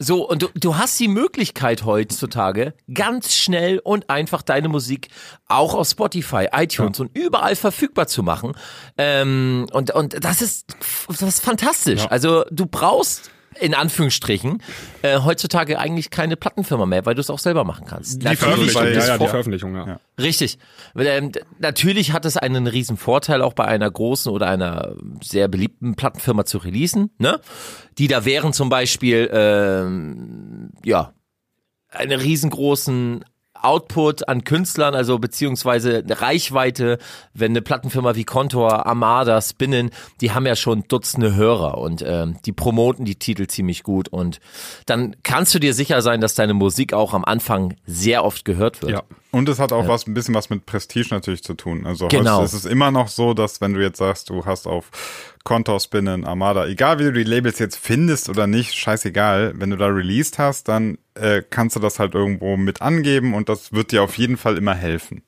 So, 0.00 0.28
und 0.28 0.42
du, 0.42 0.48
du 0.54 0.76
hast 0.76 0.98
die 1.00 1.08
Möglichkeit 1.08 1.84
heutzutage, 1.84 2.72
ganz 2.94 3.34
schnell 3.34 3.80
und 3.80 4.08
einfach 4.08 4.42
deine 4.42 4.68
Musik 4.68 5.08
auch 5.48 5.74
auf 5.74 5.88
Spotify, 5.88 6.46
iTunes 6.52 7.00
und 7.00 7.16
überall 7.16 7.56
verfügbar 7.56 8.06
zu 8.06 8.22
machen. 8.22 8.52
Ähm, 8.96 9.66
und, 9.72 9.90
und 9.90 10.24
das 10.24 10.40
ist, 10.40 10.76
das 11.08 11.22
ist 11.22 11.40
fantastisch. 11.44 12.06
Also 12.10 12.44
du 12.52 12.66
brauchst 12.66 13.30
in 13.60 13.74
Anführungsstrichen 13.74 14.62
äh, 15.02 15.18
heutzutage 15.20 15.78
eigentlich 15.78 16.10
keine 16.10 16.36
Plattenfirma 16.36 16.86
mehr, 16.86 17.06
weil 17.06 17.14
du 17.14 17.20
es 17.20 17.30
auch 17.30 17.38
selber 17.38 17.64
machen 17.64 17.86
kannst. 17.86 18.22
Die 18.22 18.36
Veröffentlichung, 18.36 18.82
bei- 18.82 18.92
ja, 18.92 19.06
ja, 19.06 19.18
die 19.18 19.26
Veröffentlichung, 19.26 19.74
ja. 19.74 20.00
Richtig. 20.20 20.58
Ähm, 20.96 21.32
natürlich 21.58 22.12
hat 22.12 22.24
es 22.24 22.36
einen 22.36 22.66
riesen 22.66 22.96
Vorteil, 22.96 23.42
auch 23.42 23.52
bei 23.54 23.64
einer 23.64 23.90
großen 23.90 24.32
oder 24.32 24.48
einer 24.48 24.94
sehr 25.22 25.48
beliebten 25.48 25.94
Plattenfirma 25.94 26.44
zu 26.44 26.58
releasen, 26.58 27.10
ne? 27.18 27.40
Die 27.98 28.08
da 28.08 28.24
wären 28.24 28.52
zum 28.52 28.68
Beispiel, 28.68 29.28
ähm, 29.32 30.70
ja, 30.84 31.12
eine 31.90 32.20
riesengroßen 32.22 33.24
Output 33.62 34.28
an 34.28 34.44
Künstlern, 34.44 34.94
also 34.94 35.18
beziehungsweise 35.18 36.04
Reichweite, 36.08 36.98
wenn 37.34 37.52
eine 37.52 37.62
Plattenfirma 37.62 38.14
wie 38.14 38.24
Contour, 38.24 38.86
Armada, 38.86 39.40
Spinnen, 39.40 39.90
die 40.20 40.32
haben 40.32 40.46
ja 40.46 40.56
schon 40.56 40.84
Dutzende 40.88 41.34
Hörer 41.34 41.78
und 41.78 42.02
ähm, 42.06 42.36
die 42.44 42.52
promoten 42.52 43.04
die 43.04 43.16
Titel 43.16 43.46
ziemlich 43.46 43.82
gut 43.82 44.08
und 44.08 44.40
dann 44.86 45.16
kannst 45.22 45.54
du 45.54 45.58
dir 45.58 45.74
sicher 45.74 46.02
sein, 46.02 46.20
dass 46.20 46.34
deine 46.34 46.54
Musik 46.54 46.92
auch 46.92 47.14
am 47.14 47.24
Anfang 47.24 47.74
sehr 47.86 48.24
oft 48.24 48.44
gehört 48.44 48.82
wird. 48.82 48.92
Ja. 48.92 49.02
Und 49.30 49.48
es 49.48 49.58
hat 49.58 49.72
auch 49.72 49.86
was, 49.88 50.06
ein 50.06 50.14
bisschen 50.14 50.34
was 50.34 50.48
mit 50.48 50.64
Prestige 50.64 51.08
natürlich 51.10 51.42
zu 51.42 51.52
tun. 51.52 51.86
Also 51.86 52.08
Genau. 52.08 52.36
heute 52.36 52.46
ist 52.46 52.54
es 52.54 52.64
immer 52.64 52.90
noch 52.90 53.08
so, 53.08 53.34
dass 53.34 53.60
wenn 53.60 53.74
du 53.74 53.82
jetzt 53.82 53.98
sagst, 53.98 54.30
du 54.30 54.46
hast 54.46 54.66
auf 54.66 54.90
Contour, 55.48 55.80
Spinnen, 55.80 56.26
Armada, 56.26 56.66
egal 56.66 56.98
wie 56.98 57.04
du 57.04 57.12
die 57.14 57.24
Labels 57.24 57.58
jetzt 57.58 57.78
findest 57.78 58.28
oder 58.28 58.46
nicht, 58.46 58.74
scheißegal, 58.74 59.54
wenn 59.56 59.70
du 59.70 59.76
da 59.76 59.86
released 59.86 60.38
hast, 60.38 60.68
dann 60.68 60.98
äh, 61.14 61.42
kannst 61.48 61.74
du 61.74 61.80
das 61.80 61.98
halt 61.98 62.14
irgendwo 62.14 62.58
mit 62.58 62.82
angeben 62.82 63.32
und 63.32 63.48
das 63.48 63.72
wird 63.72 63.92
dir 63.92 64.02
auf 64.02 64.18
jeden 64.18 64.36
Fall 64.36 64.58
immer 64.58 64.74
helfen. 64.74 65.22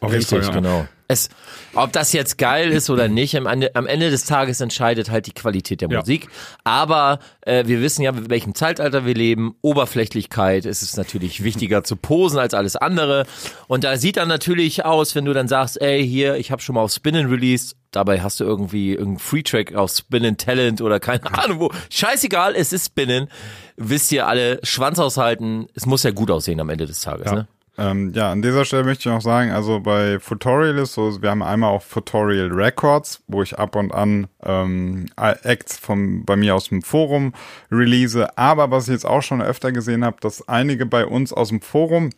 Auf 0.00 0.12
jeden 0.12 0.24
Fall, 0.24 0.42
ja. 0.42 0.50
genau. 0.50 0.86
Es, 1.08 1.28
ob 1.74 1.92
das 1.92 2.12
jetzt 2.14 2.38
geil 2.38 2.70
ist 2.72 2.88
oder 2.88 3.06
nicht, 3.06 3.36
am 3.36 3.46
Ende, 3.46 3.74
am 3.76 3.86
Ende 3.86 4.10
des 4.10 4.24
Tages 4.24 4.60
entscheidet 4.62 5.10
halt 5.10 5.26
die 5.26 5.32
Qualität 5.32 5.82
der 5.82 5.90
Ja. 5.90 5.98
Musik. 6.00 6.28
Aber 6.64 7.18
äh, 7.42 7.66
wir 7.66 7.82
wissen 7.82 8.02
ja, 8.02 8.10
in 8.12 8.30
welchem 8.30 8.54
Zeitalter 8.54 9.04
wir 9.04 9.14
leben. 9.14 9.54
Oberflächlichkeit 9.60 10.64
ist 10.64 10.80
es 10.82 10.96
natürlich 10.96 11.44
wichtiger 11.44 11.84
zu 11.84 11.96
posen 11.96 12.38
als 12.38 12.54
alles 12.54 12.76
andere. 12.76 13.26
Und 13.68 13.84
da 13.84 13.96
sieht 13.98 14.16
dann 14.16 14.28
natürlich 14.28 14.84
aus, 14.86 15.14
wenn 15.14 15.26
du 15.26 15.34
dann 15.34 15.48
sagst, 15.48 15.80
ey, 15.82 16.06
hier, 16.06 16.36
ich 16.36 16.50
habe 16.50 16.62
schon 16.62 16.76
mal 16.76 16.80
auf 16.82 16.92
Spinnen 16.92 17.28
released. 17.28 17.76
Dabei 17.90 18.22
hast 18.22 18.40
du 18.40 18.44
irgendwie 18.44 18.92
irgendeinen 18.92 19.18
Free-Track 19.18 19.74
auf 19.74 19.90
Spinnen 19.90 20.38
Talent 20.38 20.80
oder 20.80 20.98
keine 20.98 21.26
Ahnung 21.38 21.60
wo. 21.60 21.70
Scheißegal, 21.90 22.54
es 22.56 22.72
ist 22.72 22.86
Spinnen. 22.86 23.28
Wisst 23.76 24.10
ihr 24.12 24.26
alle, 24.26 24.60
Schwanz 24.62 24.98
aushalten. 24.98 25.66
Es 25.74 25.84
muss 25.84 26.02
ja 26.04 26.10
gut 26.10 26.30
aussehen 26.30 26.58
am 26.60 26.70
Ende 26.70 26.86
des 26.86 27.02
Tages, 27.02 27.30
ne? 27.30 27.48
Ähm, 27.78 28.12
ja, 28.14 28.30
an 28.30 28.42
dieser 28.42 28.66
Stelle 28.66 28.84
möchte 28.84 29.08
ich 29.08 29.14
noch 29.14 29.22
sagen, 29.22 29.50
also 29.50 29.80
bei 29.80 30.20
Futorial 30.20 30.76
ist 30.78 30.92
so, 30.92 31.22
wir 31.22 31.30
haben 31.30 31.42
einmal 31.42 31.70
auch 31.70 31.82
Futorial 31.82 32.52
Records, 32.52 33.22
wo 33.28 33.42
ich 33.42 33.58
ab 33.58 33.76
und 33.76 33.92
an 33.92 34.26
ähm, 34.44 35.06
Acts 35.16 35.78
vom, 35.78 36.24
bei 36.24 36.36
mir 36.36 36.54
aus 36.54 36.68
dem 36.68 36.82
Forum 36.82 37.32
release. 37.70 38.36
Aber 38.36 38.70
was 38.70 38.88
ich 38.88 38.92
jetzt 38.92 39.06
auch 39.06 39.22
schon 39.22 39.40
öfter 39.40 39.72
gesehen 39.72 40.04
habe, 40.04 40.18
dass 40.20 40.48
einige 40.48 40.84
bei 40.84 41.06
uns 41.06 41.32
aus 41.32 41.48
dem 41.48 41.62
Forum 41.62 42.10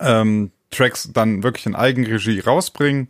ähm, 0.00 0.50
Tracks 0.70 1.10
dann 1.12 1.42
wirklich 1.42 1.66
in 1.66 1.74
Eigenregie 1.74 2.40
rausbringen. 2.40 3.08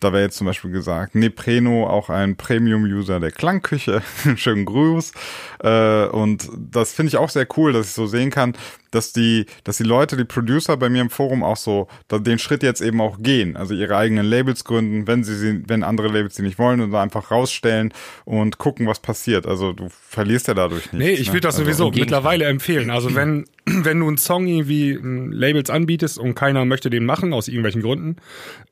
Da 0.00 0.12
wäre 0.12 0.24
jetzt 0.24 0.36
zum 0.36 0.46
Beispiel 0.46 0.72
gesagt, 0.72 1.14
Nepreno, 1.14 1.86
auch 1.86 2.10
ein 2.10 2.36
Premium-User 2.36 3.20
der 3.20 3.30
Klangküche. 3.30 4.02
Schönen 4.36 4.64
Gruß. 4.64 5.12
Äh, 5.62 6.06
und 6.06 6.48
das 6.56 6.92
finde 6.92 7.08
ich 7.08 7.16
auch 7.18 7.30
sehr 7.30 7.46
cool, 7.56 7.72
dass 7.72 7.88
ich 7.88 7.92
so 7.92 8.06
sehen 8.06 8.30
kann, 8.30 8.54
dass 8.92 9.12
die, 9.12 9.46
dass 9.64 9.78
die 9.78 9.82
Leute, 9.82 10.16
die 10.16 10.24
Producer 10.24 10.76
bei 10.76 10.88
mir 10.88 11.00
im 11.02 11.10
Forum 11.10 11.42
auch 11.42 11.56
so 11.56 11.88
da, 12.08 12.18
den 12.18 12.38
Schritt 12.38 12.62
jetzt 12.62 12.80
eben 12.80 13.00
auch 13.00 13.18
gehen. 13.20 13.56
Also 13.56 13.74
ihre 13.74 13.96
eigenen 13.96 14.24
Labels 14.26 14.64
gründen, 14.64 15.06
wenn 15.06 15.24
sie, 15.24 15.34
sie 15.36 15.62
wenn 15.66 15.82
andere 15.82 16.08
Labels 16.08 16.36
sie 16.36 16.42
nicht 16.42 16.58
wollen 16.58 16.80
und 16.80 16.92
da 16.92 17.02
einfach 17.02 17.30
rausstellen 17.30 17.92
und 18.24 18.58
gucken, 18.58 18.86
was 18.86 19.00
passiert. 19.00 19.46
Also 19.46 19.72
du 19.72 19.88
verlierst 19.90 20.48
ja 20.48 20.54
dadurch 20.54 20.92
nichts. 20.92 20.98
Nee, 20.98 21.12
ich 21.12 21.28
ne? 21.28 21.34
würde 21.34 21.40
das 21.48 21.54
also, 21.56 21.64
sowieso 21.64 21.84
Gegenteil. 21.90 22.02
mittlerweile 22.04 22.44
empfehlen. 22.46 22.90
Also 22.90 23.14
wenn, 23.14 23.46
wenn 23.66 23.98
du 24.00 24.06
einen 24.08 24.18
Song 24.18 24.46
irgendwie 24.46 24.90
ähm, 24.92 25.32
Labels 25.32 25.70
anbietest 25.70 26.18
und 26.18 26.34
keiner 26.34 26.64
möchte 26.64 26.90
den 26.90 27.04
machen, 27.04 27.32
aus 27.32 27.48
irgendwelchen 27.48 27.82
Gründen, 27.82 28.16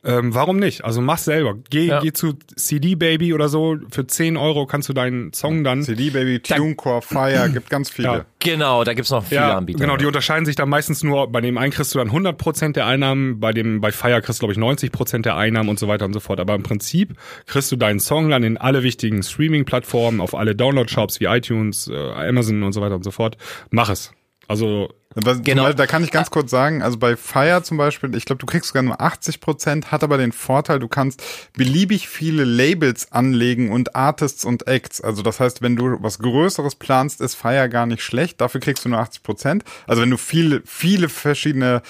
ähm, 0.03 0.33
warum 0.33 0.57
nicht? 0.57 0.83
Also 0.85 1.01
mach 1.01 1.17
selber. 1.17 1.55
Geh, 1.69 1.87
Ja. 1.87 1.99
geh 2.01 2.13
zu 2.13 2.33
CD 2.55 2.95
Baby 2.95 3.33
oder 3.33 3.49
so, 3.49 3.77
für 3.91 4.05
10 4.07 4.37
Euro 4.37 4.65
kannst 4.65 4.87
du 4.89 4.93
deinen 4.93 5.33
Song 5.33 5.63
dann. 5.63 5.81
CD 5.83 6.11
Baby, 6.11 6.39
TuneCore, 6.39 7.01
Fire, 7.01 7.49
gibt 7.51 7.69
ganz 7.69 7.89
viele. 7.91 8.07
Ja. 8.07 8.25
Genau, 8.43 8.83
da 8.83 8.93
gibt's 8.93 9.11
noch 9.11 9.23
viele 9.23 9.41
Ja, 9.41 9.57
Anbieter. 9.57 9.79
genau, 9.79 9.97
die 9.97 10.05
unterscheiden 10.05 10.45
sich 10.45 10.55
dann 10.55 10.67
meistens 10.67 11.03
nur, 11.03 11.31
bei 11.31 11.41
dem 11.41 11.57
einen 11.57 11.71
kriegst 11.71 11.93
du 11.93 11.99
dann 11.99 12.09
100% 12.09 12.73
der 12.73 12.85
Einnahmen, 12.87 13.39
bei 13.39 13.53
dem, 13.53 13.81
bei 13.81 13.91
Fire 13.91 14.21
kriegst 14.21 14.41
du, 14.41 14.47
glaube 14.47 14.53
ich, 14.53 14.59
90% 14.59 15.21
der 15.21 15.35
Einnahmen 15.37 15.69
und 15.69 15.79
so 15.79 15.87
weiter 15.87 16.05
und 16.05 16.13
so 16.13 16.19
fort. 16.19 16.39
Aber 16.39 16.55
im 16.55 16.63
Prinzip 16.63 17.15
kriegst 17.45 17.71
du 17.71 17.75
deinen 17.75 17.99
Song 17.99 18.29
dann 18.29 18.43
in 18.43 18.57
alle 18.57 18.83
wichtigen 18.83 19.21
Streaming-Plattformen, 19.23 20.19
auf 20.21 20.33
alle 20.35 20.55
Download-Shops 20.55 21.19
wie 21.19 21.25
iTunes, 21.25 21.87
äh, 21.87 21.95
Amazon 21.95 22.63
und 22.63 22.73
so 22.73 22.81
weiter 22.81 22.95
und 22.95 23.03
so 23.03 23.11
fort. 23.11 23.37
Mach 23.69 23.89
es. 23.89 24.11
Also, 24.51 24.89
zum 25.13 25.43
Genau. 25.43 25.63
Beispiel, 25.63 25.75
da 25.77 25.87
kann 25.87 26.03
ich 26.03 26.11
ganz 26.11 26.29
kurz 26.29 26.51
sagen, 26.51 26.81
also 26.81 26.97
bei 26.97 27.17
Fire 27.17 27.63
zum 27.63 27.77
Beispiel, 27.77 28.15
ich 28.15 28.25
glaube, 28.25 28.39
du 28.39 28.45
kriegst 28.45 28.69
sogar 28.69 28.83
nur 28.83 29.01
80 29.01 29.41
Prozent, 29.41 29.91
hat 29.91 30.03
aber 30.03 30.17
den 30.17 30.31
Vorteil, 30.31 30.79
du 30.79 30.87
kannst 30.87 31.21
beliebig 31.53 32.07
viele 32.07 32.45
Labels 32.45 33.11
anlegen 33.11 33.71
und 33.71 33.95
Artists 33.95 34.45
und 34.45 34.67
Acts. 34.67 35.01
Also 35.01 35.21
das 35.21 35.39
heißt, 35.39 35.61
wenn 35.61 35.75
du 35.75 35.97
was 36.01 36.19
Größeres 36.19 36.75
planst, 36.75 37.19
ist 37.19 37.35
Fire 37.35 37.67
gar 37.67 37.85
nicht 37.85 38.03
schlecht. 38.03 38.39
Dafür 38.39 38.61
kriegst 38.61 38.85
du 38.85 38.89
nur 38.89 38.99
80 38.99 39.23
Prozent. 39.23 39.63
Also 39.87 40.01
wenn 40.01 40.09
du 40.09 40.17
viele, 40.17 40.61
viele 40.65 41.09
verschiedene 41.09 41.81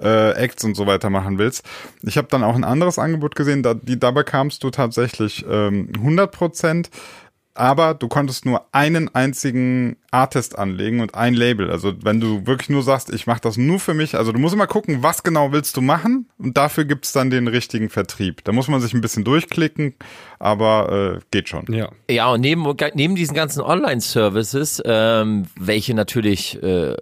äh, 0.00 0.32
Acts 0.32 0.64
und 0.64 0.74
so 0.74 0.86
weiter 0.86 1.10
machen 1.10 1.38
willst. 1.38 1.64
Ich 2.02 2.16
habe 2.16 2.28
dann 2.30 2.42
auch 2.42 2.54
ein 2.54 2.64
anderes 2.64 2.98
Angebot 2.98 3.34
gesehen, 3.34 3.62
da, 3.62 3.74
die, 3.74 3.98
da 3.98 4.10
bekamst 4.10 4.64
du 4.64 4.70
tatsächlich 4.70 5.44
ähm, 5.48 5.90
100 5.96 6.32
Prozent 6.32 6.90
aber 7.54 7.94
du 7.94 8.08
konntest 8.08 8.46
nur 8.46 8.66
einen 8.72 9.14
einzigen 9.14 9.96
Artist 10.10 10.58
anlegen 10.58 11.00
und 11.00 11.14
ein 11.14 11.34
Label. 11.34 11.70
Also 11.70 11.92
wenn 12.02 12.20
du 12.20 12.46
wirklich 12.46 12.70
nur 12.70 12.82
sagst, 12.82 13.12
ich 13.12 13.26
mache 13.26 13.40
das 13.40 13.56
nur 13.56 13.78
für 13.78 13.94
mich, 13.94 14.14
also 14.16 14.32
du 14.32 14.38
musst 14.38 14.54
immer 14.54 14.66
gucken, 14.66 15.02
was 15.02 15.22
genau 15.22 15.52
willst 15.52 15.76
du 15.76 15.80
machen 15.80 16.26
und 16.38 16.56
dafür 16.56 16.84
gibt's 16.84 17.12
dann 17.12 17.30
den 17.30 17.48
richtigen 17.48 17.88
Vertrieb. 17.88 18.44
Da 18.44 18.52
muss 18.52 18.68
man 18.68 18.80
sich 18.80 18.94
ein 18.94 19.00
bisschen 19.00 19.24
durchklicken, 19.24 19.94
aber 20.38 21.18
äh, 21.18 21.20
geht 21.30 21.48
schon. 21.48 21.66
ja. 21.72 21.90
Ja, 22.08 22.30
und 22.32 22.40
neben, 22.40 22.64
neben 22.94 23.14
diesen 23.14 23.34
ganzen 23.34 23.62
Online-Services, 23.62 24.82
ähm, 24.84 25.46
welche 25.58 25.94
natürlich 25.94 26.60
äh, 26.62 26.96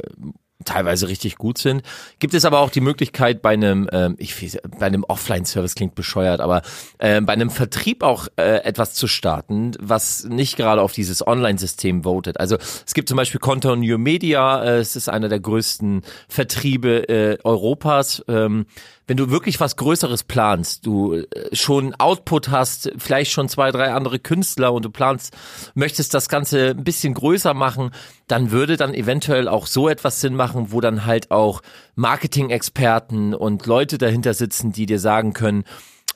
teilweise 0.65 1.09
richtig 1.09 1.37
gut 1.37 1.59
sind, 1.59 1.83
gibt 2.19 2.35
es 2.35 2.45
aber 2.45 2.59
auch 2.61 2.71
die 2.71 2.81
Möglichkeit 2.81 3.43
bei 3.43 3.51
einem, 3.51 3.89
ähm, 3.93 4.17
ich 4.19 4.43
weiß, 4.43 4.59
bei 4.79 4.87
einem 4.87 5.05
Offline-Service 5.05 5.75
klingt 5.75 5.95
bescheuert, 5.95 6.41
aber 6.41 6.63
ähm, 6.99 7.27
bei 7.27 7.33
einem 7.33 7.51
Vertrieb 7.51 8.03
auch 8.03 8.27
äh, 8.37 8.65
etwas 8.65 8.95
zu 8.95 9.07
starten, 9.07 9.73
was 9.79 10.25
nicht 10.25 10.57
gerade 10.57 10.83
auf 10.83 10.93
dieses 10.93 11.27
Online-System 11.27 12.03
votet. 12.03 12.41
Also 12.41 12.57
es 12.87 12.95
gibt 12.95 13.09
zum 13.09 13.17
Beispiel 13.17 13.41
Conto 13.41 13.77
New 13.77 13.99
Media, 13.99 14.63
äh, 14.65 14.79
es 14.79 14.97
ist 14.97 15.09
einer 15.09 15.29
der 15.29 15.41
größten 15.41 16.03
Vertriebe 16.29 17.09
äh, 17.09 17.39
Europas. 17.45 18.25
Ähm, 18.27 18.67
wenn 19.09 19.17
du 19.17 19.31
wirklich 19.31 19.59
was 19.59 19.77
Größeres 19.77 20.23
planst, 20.23 20.87
du 20.87 21.15
äh, 21.15 21.25
schon 21.53 21.95
Output 21.95 22.51
hast, 22.51 22.93
vielleicht 22.99 23.33
schon 23.33 23.49
zwei, 23.49 23.73
drei 23.73 23.93
andere 23.93 24.19
Künstler 24.19 24.73
und 24.73 24.85
du 24.85 24.91
planst, 24.91 25.35
möchtest 25.75 26.15
das 26.15 26.29
Ganze 26.29 26.71
ein 26.71 26.85
bisschen 26.85 27.15
größer 27.15 27.55
machen, 27.55 27.91
dann 28.29 28.53
würde 28.53 28.77
dann 28.77 28.95
eventuell 28.95 29.49
auch 29.49 29.67
so 29.67 29.89
etwas 29.89 30.21
Sinn 30.21 30.37
machen, 30.37 30.71
wo 30.71 30.81
dann 30.83 31.07
halt 31.07 31.31
auch 31.31 31.63
Marketing-Experten 31.97 33.35
und 33.35 33.67
Leute 33.67 33.97
dahinter 33.97 34.35
sitzen, 34.35 34.73
die 34.73 34.85
dir 34.85 35.01
sagen 35.01 35.33
können, 35.33 35.65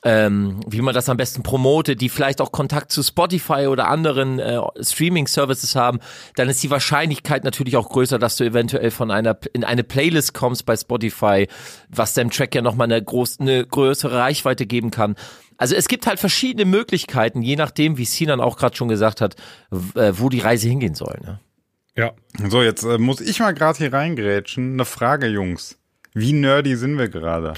ähm, 0.03 0.59
wie 0.67 0.81
man 0.81 0.93
das 0.93 1.07
am 1.07 1.17
besten 1.17 1.43
promotet, 1.43 2.01
die 2.01 2.09
vielleicht 2.09 2.41
auch 2.41 2.51
Kontakt 2.51 2.91
zu 2.91 3.01
Spotify 3.03 3.67
oder 3.67 3.87
anderen 3.87 4.39
äh, 4.39 4.59
Streaming-Services 4.81 5.75
haben, 5.75 5.99
dann 6.35 6.49
ist 6.49 6.61
die 6.61 6.69
Wahrscheinlichkeit 6.69 7.43
natürlich 7.43 7.77
auch 7.77 7.89
größer, 7.89 8.19
dass 8.19 8.35
du 8.35 8.43
eventuell 8.43 8.91
von 8.91 9.11
einer 9.11 9.37
in 9.53 9.63
eine 9.63 9.83
Playlist 9.83 10.33
kommst 10.33 10.65
bei 10.65 10.75
Spotify, 10.75 11.47
was 11.89 12.13
dem 12.13 12.31
Track 12.31 12.53
ja 12.55 12.61
nochmal 12.61 12.91
eine, 12.91 13.01
groß, 13.01 13.39
eine 13.39 13.65
größere 13.65 14.17
Reichweite 14.17 14.65
geben 14.65 14.91
kann. 14.91 15.15
Also 15.57 15.75
es 15.75 15.87
gibt 15.87 16.07
halt 16.07 16.19
verschiedene 16.19 16.65
Möglichkeiten, 16.65 17.41
je 17.41 17.55
nachdem, 17.55 17.97
wie 17.97 18.05
Sinan 18.05 18.41
auch 18.41 18.57
gerade 18.57 18.75
schon 18.75 18.89
gesagt 18.89 19.21
hat, 19.21 19.35
äh, 19.95 20.11
wo 20.15 20.27
die 20.27 20.39
Reise 20.39 20.67
hingehen 20.67 20.95
soll. 20.95 21.17
Ne? 21.23 21.39
Ja. 21.95 22.11
So, 22.49 22.61
jetzt 22.61 22.83
äh, 22.83 22.97
muss 22.97 23.21
ich 23.21 23.39
mal 23.39 23.53
gerade 23.53 23.77
hier 23.77 23.93
reingrätschen. 23.93 24.73
Eine 24.73 24.85
Frage, 24.85 25.27
Jungs. 25.27 25.77
Wie 26.13 26.33
nerdy 26.33 26.75
sind 26.75 26.97
wir 26.97 27.07
gerade? 27.07 27.53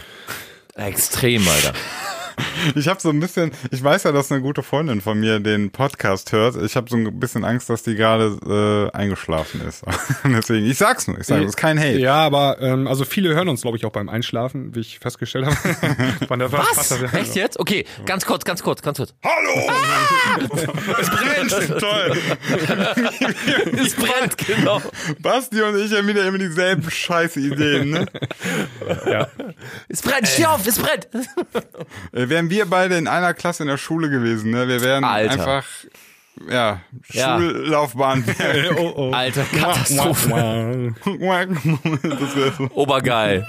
Extrem, 0.75 1.47
Alter. 1.47 1.73
Ich 2.75 2.87
habe 2.87 2.99
so 2.99 3.09
ein 3.09 3.19
bisschen, 3.19 3.51
ich 3.71 3.83
weiß 3.83 4.03
ja, 4.03 4.11
dass 4.11 4.31
eine 4.31 4.41
gute 4.41 4.63
Freundin 4.63 5.01
von 5.01 5.19
mir 5.19 5.39
den 5.39 5.71
Podcast 5.71 6.31
hört. 6.31 6.55
Ich 6.63 6.75
habe 6.75 6.89
so 6.89 6.97
ein 6.97 7.19
bisschen 7.19 7.43
Angst, 7.43 7.69
dass 7.69 7.83
die 7.83 7.95
gerade 7.95 8.89
äh, 8.93 8.97
eingeschlafen 8.97 9.61
ist. 9.61 9.83
Deswegen, 10.23 10.65
ich 10.65 10.77
sag's 10.77 11.07
nur, 11.07 11.19
ich 11.19 11.27
sage, 11.27 11.43
es 11.43 11.49
ist 11.49 11.57
kein 11.57 11.79
Hate. 11.79 11.99
Ja, 11.99 12.15
aber 12.15 12.61
ähm, 12.61 12.87
also 12.87 13.05
viele 13.05 13.33
hören 13.35 13.49
uns, 13.49 13.61
glaube 13.61 13.77
ich, 13.77 13.85
auch 13.85 13.91
beim 13.91 14.09
Einschlafen, 14.09 14.73
wie 14.75 14.79
ich 14.79 14.99
festgestellt 14.99 15.45
habe. 15.45 15.55
Von 16.27 16.39
der 16.39 16.51
Was? 16.51 16.91
Echt 17.13 17.35
jetzt? 17.35 17.59
Okay, 17.59 17.85
ganz 18.05 18.25
kurz, 18.25 18.45
ganz 18.45 18.63
kurz, 18.63 18.81
ganz 18.81 18.97
kurz. 18.97 19.13
Es 20.99 21.09
brennt! 21.09 21.79
Toll. 21.79 22.17
Es 23.77 23.93
brennt, 23.95 24.37
genau. 24.37 24.81
Basti 25.19 25.61
und 25.61 25.77
ich 25.77 25.93
haben 25.93 26.07
wieder 26.07 26.25
immer 26.27 26.37
dieselben 26.37 26.89
scheiß 26.89 27.37
Ideen, 27.37 27.91
ne? 27.91 28.05
Es 29.87 30.01
brennt, 30.01 30.27
steh 30.27 30.45
auf, 30.45 30.65
es 30.65 30.79
brennt. 30.79 31.07
Äh, 32.25 32.29
Wären 32.29 32.49
wir 32.49 32.65
beide 32.65 32.97
in 32.97 33.07
einer 33.07 33.33
Klasse 33.33 33.63
in 33.63 33.69
der 33.69 33.77
Schule 33.77 34.09
gewesen, 34.09 34.51
ne? 34.51 34.67
Wir 34.67 34.81
wären 34.81 35.03
Alter. 35.03 35.31
einfach, 35.31 35.65
ja, 36.49 36.81
Ja. 37.11 37.39
Schullaufbahn. 37.39 38.23
oh, 38.77 38.93
oh. 38.95 39.11
Alter, 39.11 39.43
Katastrophe. 39.43 40.93
das 41.05 42.35
wäre 42.35 42.51
so 42.57 42.69
Obergeil. 42.73 43.45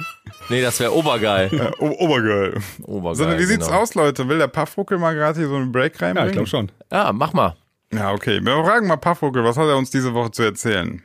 Nee, 0.49 0.63
das 0.63 0.79
wäre 0.79 0.95
obergeil. 0.95 1.73
o- 1.81 1.91
obergeil. 2.05 2.61
Obergeil. 2.83 3.17
So, 3.33 3.39
wie 3.39 3.45
sieht's 3.45 3.67
genau. 3.67 3.81
aus, 3.81 3.95
Leute? 3.95 4.29
Will 4.29 4.39
der 4.39 4.47
Paffruckel 4.49 4.99
mal 4.99 5.15
gerade 5.15 5.39
hier 5.41 5.49
so 5.49 5.57
einen 5.57 5.73
Break 5.73 6.01
Ja, 6.01 6.07
reinbringen? 6.07 6.29
ich 6.31 6.35
glaube 6.35 6.49
schon. 6.49 6.71
Ja, 6.93 7.13
mach 7.13 7.33
mal. 7.33 7.57
Ja, 7.93 8.13
okay. 8.13 8.41
Wir 8.43 8.65
fragen 8.65 8.87
mal 8.87 8.97
Paffruckel, 8.97 9.43
was 9.45 9.57
hat 9.57 9.67
er 9.67 9.77
uns 9.77 9.91
diese 9.91 10.15
Woche 10.15 10.31
zu 10.31 10.43
erzählen? 10.45 11.03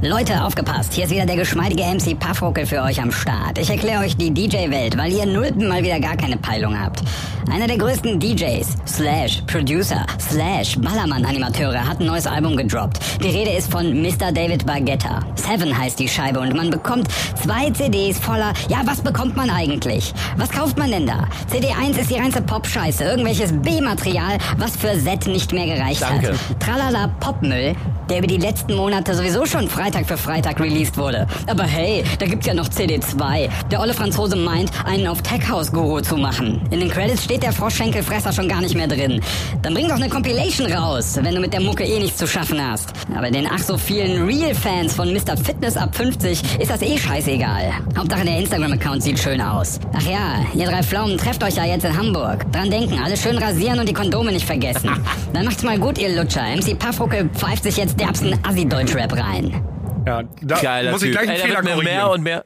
Leute, 0.00 0.44
aufgepasst. 0.44 0.92
Hier 0.92 1.06
ist 1.06 1.10
wieder 1.10 1.26
der 1.26 1.34
geschmeidige 1.34 1.82
MC 1.82 2.16
Puffruckel 2.16 2.64
für 2.66 2.82
euch 2.82 3.02
am 3.02 3.10
Start. 3.10 3.58
Ich 3.58 3.68
erkläre 3.68 4.04
euch 4.04 4.16
die 4.16 4.32
DJ-Welt, 4.32 4.96
weil 4.96 5.12
ihr 5.12 5.26
Nulpen 5.26 5.66
mal 5.66 5.82
wieder 5.82 5.98
gar 5.98 6.16
keine 6.16 6.36
Peilung 6.36 6.80
habt. 6.80 7.02
Einer 7.50 7.66
der 7.66 7.78
größten 7.78 8.20
DJs, 8.20 8.76
slash 8.86 9.42
Producer, 9.48 10.06
slash 10.20 10.78
Ballermann-Animateure 10.78 11.84
hat 11.84 11.98
ein 11.98 12.06
neues 12.06 12.28
Album 12.28 12.56
gedroppt. 12.56 13.00
Die 13.24 13.30
Rede 13.30 13.50
ist 13.50 13.72
von 13.72 14.00
Mr. 14.00 14.30
David 14.30 14.64
Bargetta. 14.64 15.20
Seven 15.34 15.76
heißt 15.76 15.98
die 15.98 16.08
Scheibe 16.08 16.38
und 16.38 16.54
man 16.54 16.70
bekommt 16.70 17.08
zwei 17.42 17.68
CDs 17.70 18.20
voller... 18.20 18.52
Ja, 18.68 18.82
was 18.84 19.00
bekommt 19.00 19.34
man 19.36 19.50
eigentlich? 19.50 20.14
Was 20.36 20.50
kauft 20.50 20.78
man 20.78 20.92
denn 20.92 21.06
da? 21.06 21.26
CD 21.48 21.72
1 21.72 21.98
ist 21.98 22.10
die 22.10 22.16
reinste 22.16 22.42
Pop-Scheiße. 22.42 23.02
Irgendwelches 23.02 23.52
B-Material, 23.52 24.38
was 24.58 24.76
für 24.76 24.96
Z 25.02 25.26
nicht 25.26 25.52
mehr 25.52 25.74
gereicht 25.74 26.02
Danke. 26.02 26.34
hat. 26.34 26.60
Tralala 26.60 27.08
Popmüll, 27.18 27.74
der 28.08 28.18
über 28.18 28.26
die 28.26 28.36
letzten 28.36 28.74
Monate 28.74 29.14
sowieso 29.14 29.46
schon 29.46 29.68
Freitag 29.88 30.06
für 30.06 30.18
Freitag 30.18 30.60
released 30.60 30.98
wurde. 30.98 31.26
Aber 31.46 31.62
hey, 31.62 32.04
da 32.18 32.26
gibt's 32.26 32.46
ja 32.46 32.52
noch 32.52 32.68
CD2. 32.68 33.48
Der 33.70 33.80
olle 33.80 33.94
Franzose 33.94 34.36
meint, 34.36 34.70
einen 34.84 35.06
auf 35.06 35.22
Tech 35.22 35.48
House 35.48 35.72
Guru 35.72 36.02
zu 36.02 36.18
machen. 36.18 36.60
In 36.70 36.80
den 36.80 36.90
Credits 36.90 37.24
steht 37.24 37.42
der 37.42 37.54
Froschschenkelfresser 37.54 38.30
schon 38.34 38.48
gar 38.48 38.60
nicht 38.60 38.74
mehr 38.74 38.86
drin. 38.86 39.18
Dann 39.62 39.72
bring 39.72 39.88
doch 39.88 39.96
eine 39.96 40.10
Compilation 40.10 40.70
raus, 40.70 41.18
wenn 41.22 41.34
du 41.34 41.40
mit 41.40 41.54
der 41.54 41.62
Mucke 41.62 41.84
eh 41.84 41.98
nichts 42.00 42.18
zu 42.18 42.26
schaffen 42.26 42.60
hast. 42.62 42.92
Aber 43.16 43.30
den 43.30 43.48
ach 43.50 43.60
so 43.60 43.78
vielen 43.78 44.26
Real-Fans 44.26 44.92
von 44.92 45.10
Mr. 45.10 45.38
Fitness 45.42 45.78
ab 45.78 45.96
50 45.96 46.60
ist 46.60 46.70
das 46.70 46.82
eh 46.82 46.98
scheißegal. 46.98 47.72
Hauptsache 47.96 48.26
der 48.26 48.40
Instagram-Account 48.40 49.02
sieht 49.02 49.18
schön 49.18 49.40
aus. 49.40 49.80
Ach 49.96 50.02
ja, 50.02 50.44
ihr 50.54 50.66
drei 50.66 50.82
Pflaumen 50.82 51.16
trefft 51.16 51.42
euch 51.42 51.54
ja 51.54 51.64
jetzt 51.64 51.86
in 51.86 51.96
Hamburg. 51.96 52.44
Dran 52.52 52.70
denken, 52.70 53.00
alles 53.02 53.22
schön 53.22 53.38
rasieren 53.38 53.80
und 53.80 53.88
die 53.88 53.94
Kondome 53.94 54.32
nicht 54.32 54.44
vergessen. 54.44 54.90
Dann 55.32 55.46
macht's 55.46 55.62
mal 55.62 55.78
gut, 55.78 55.96
ihr 55.96 56.14
Lutscher. 56.14 56.42
MC 56.54 56.78
Puffrucke 56.78 57.30
pfeift 57.32 57.62
sich 57.62 57.78
jetzt 57.78 57.98
derbsten 57.98 58.38
Assi-Deutschrap 58.44 59.16
rein. 59.16 59.77
Ja, 60.06 60.22
da 60.42 60.60
Geiler 60.60 60.90
muss 60.92 61.02
ich 61.02 61.10
Typ. 61.12 61.20
gleich 61.20 61.28
einen 61.30 61.36
Ey, 61.36 61.42
da 61.42 61.46
Fehler 61.48 61.62
mir 61.62 61.70
korrigieren. 61.74 61.94
mehr 61.96 62.10
und 62.10 62.22
mehr. 62.22 62.44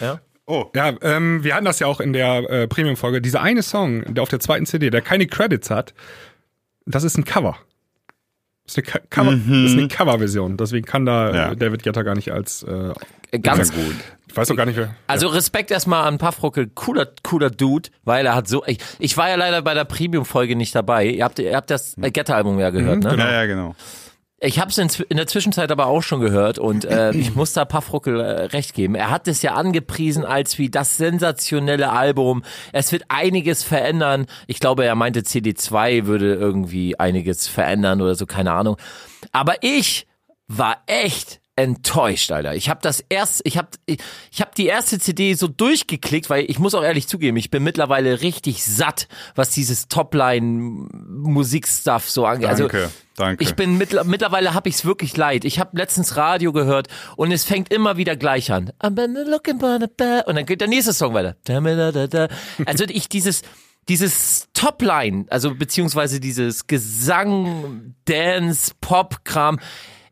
Ja? 0.00 0.20
Oh, 0.46 0.66
Ja, 0.74 0.94
ähm, 1.02 1.44
wir 1.44 1.54
hatten 1.54 1.66
das 1.66 1.78
ja 1.78 1.86
auch 1.86 2.00
in 2.00 2.12
der 2.12 2.48
äh, 2.50 2.66
Premium-Folge. 2.68 3.20
Dieser 3.20 3.42
eine 3.42 3.62
Song, 3.62 4.02
der 4.14 4.22
auf 4.22 4.30
der 4.30 4.40
zweiten 4.40 4.64
CD, 4.66 4.88
der 4.90 5.02
keine 5.02 5.26
Credits 5.26 5.70
hat, 5.70 5.92
das 6.86 7.04
ist 7.04 7.18
ein 7.18 7.24
Cover. 7.24 7.56
Das 8.64 8.76
ist 8.76 8.78
eine, 8.78 9.00
Co- 9.00 9.06
Cover, 9.10 9.30
das 9.32 9.70
ist 9.72 9.78
eine 9.78 9.88
Coverversion. 9.88 10.56
Deswegen 10.56 10.86
kann 10.86 11.04
da 11.06 11.34
Ja. 11.34 11.52
äh, 11.52 11.56
David 11.56 11.82
Guetta 11.82 12.02
gar 12.02 12.14
nicht 12.14 12.32
als 12.32 12.62
äh, 12.62 12.92
Ganz 13.42 13.72
gut. 13.72 13.94
Ich 14.26 14.36
weiß 14.36 14.48
doch 14.48 14.56
gar 14.56 14.64
nicht, 14.66 14.76
wer. 14.76 14.94
Also 15.06 15.28
Respekt 15.28 15.70
erstmal 15.70 16.04
an 16.06 16.16
Puffruckel, 16.18 16.68
cooler, 16.74 17.08
cooler 17.22 17.50
Dude, 17.50 17.90
weil 18.04 18.24
er 18.24 18.34
hat 18.34 18.46
so, 18.48 18.62
ich, 18.66 18.78
ich 18.98 19.16
war 19.18 19.28
ja 19.28 19.34
leider 19.36 19.60
bei 19.62 19.74
der 19.74 19.84
Premium-Folge 19.84 20.54
nicht 20.56 20.74
dabei. 20.74 21.06
Ihr 21.06 21.24
habt, 21.24 21.38
ihr 21.38 21.54
habt 21.56 21.70
das 21.70 21.96
äh, 21.98 22.10
Getter-Album 22.10 22.58
ja 22.58 22.70
gehört, 22.70 23.00
ne? 23.04 23.16
ja, 23.18 23.32
ja, 23.32 23.46
genau. 23.46 23.74
Ich 24.40 24.60
habe 24.60 24.70
es 24.70 24.78
in, 24.78 24.88
in 25.08 25.16
der 25.16 25.26
Zwischenzeit 25.26 25.72
aber 25.72 25.86
auch 25.86 26.02
schon 26.02 26.20
gehört 26.20 26.58
und 26.58 26.84
äh, 26.84 27.10
ich 27.12 27.34
muss 27.34 27.52
da 27.52 27.64
Puffruckel 27.64 28.20
äh, 28.20 28.44
recht 28.46 28.74
geben. 28.74 28.94
Er 28.94 29.10
hat 29.10 29.26
es 29.26 29.42
ja 29.42 29.54
angepriesen 29.54 30.24
als 30.24 30.58
wie 30.58 30.70
das 30.70 30.96
sensationelle 30.96 31.90
Album. 31.90 32.44
Es 32.72 32.92
wird 32.92 33.04
einiges 33.08 33.64
verändern. 33.64 34.26
Ich 34.46 34.60
glaube, 34.60 34.84
er 34.84 34.94
meinte 34.94 35.20
CD2 35.20 36.06
würde 36.06 36.34
irgendwie 36.34 36.98
einiges 36.98 37.48
verändern 37.48 38.00
oder 38.00 38.14
so, 38.14 38.26
keine 38.26 38.52
Ahnung. 38.52 38.76
Aber 39.32 39.56
ich 39.62 40.06
war 40.46 40.82
echt 40.86 41.40
enttäuscht, 41.58 42.30
Alter. 42.30 42.54
Ich 42.54 42.68
habe 42.70 42.80
das 42.82 43.04
erst, 43.08 43.40
ich 43.44 43.58
habe 43.58 43.68
ich, 43.84 43.98
ich 44.30 44.40
habe 44.40 44.52
die 44.56 44.66
erste 44.66 44.98
CD 45.00 45.34
so 45.34 45.48
durchgeklickt, 45.48 46.30
weil 46.30 46.44
ich 46.48 46.58
muss 46.58 46.74
auch 46.74 46.84
ehrlich 46.84 47.08
zugeben, 47.08 47.36
ich 47.36 47.50
bin 47.50 47.64
mittlerweile 47.64 48.20
richtig 48.22 48.64
satt, 48.64 49.08
was 49.34 49.50
dieses 49.50 49.88
Topline 49.88 50.86
Musikstuff 51.08 52.08
so 52.08 52.24
angeht. 52.26 52.48
Also 52.48 52.68
Danke, 52.68 52.90
danke. 53.16 53.42
ich 53.42 53.56
bin 53.56 53.76
mittler 53.76 54.04
mittlerweile 54.04 54.54
habe 54.54 54.68
ich 54.68 54.76
es 54.76 54.84
wirklich 54.84 55.16
leid. 55.16 55.44
Ich 55.44 55.58
habe 55.58 55.76
letztens 55.76 56.16
Radio 56.16 56.52
gehört 56.52 56.86
und 57.16 57.32
es 57.32 57.44
fängt 57.44 57.72
immer 57.72 57.96
wieder 57.96 58.14
gleich 58.14 58.52
an. 58.52 58.70
I'm 58.80 58.90
been 58.90 59.14
looking 59.26 59.58
for 59.58 59.78
the 59.80 60.22
und 60.26 60.36
dann 60.36 60.46
geht 60.46 60.60
der 60.60 60.68
nächste 60.68 60.92
Song 60.92 61.12
weiter. 61.12 61.36
Also 62.66 62.84
ich 62.88 63.08
dieses 63.08 63.42
dieses 63.88 64.48
Topline, 64.52 65.24
also 65.30 65.54
beziehungsweise 65.54 66.20
dieses 66.20 66.66
Gesang, 66.66 67.94
Dance, 68.04 68.72
Pop-Kram. 68.80 69.58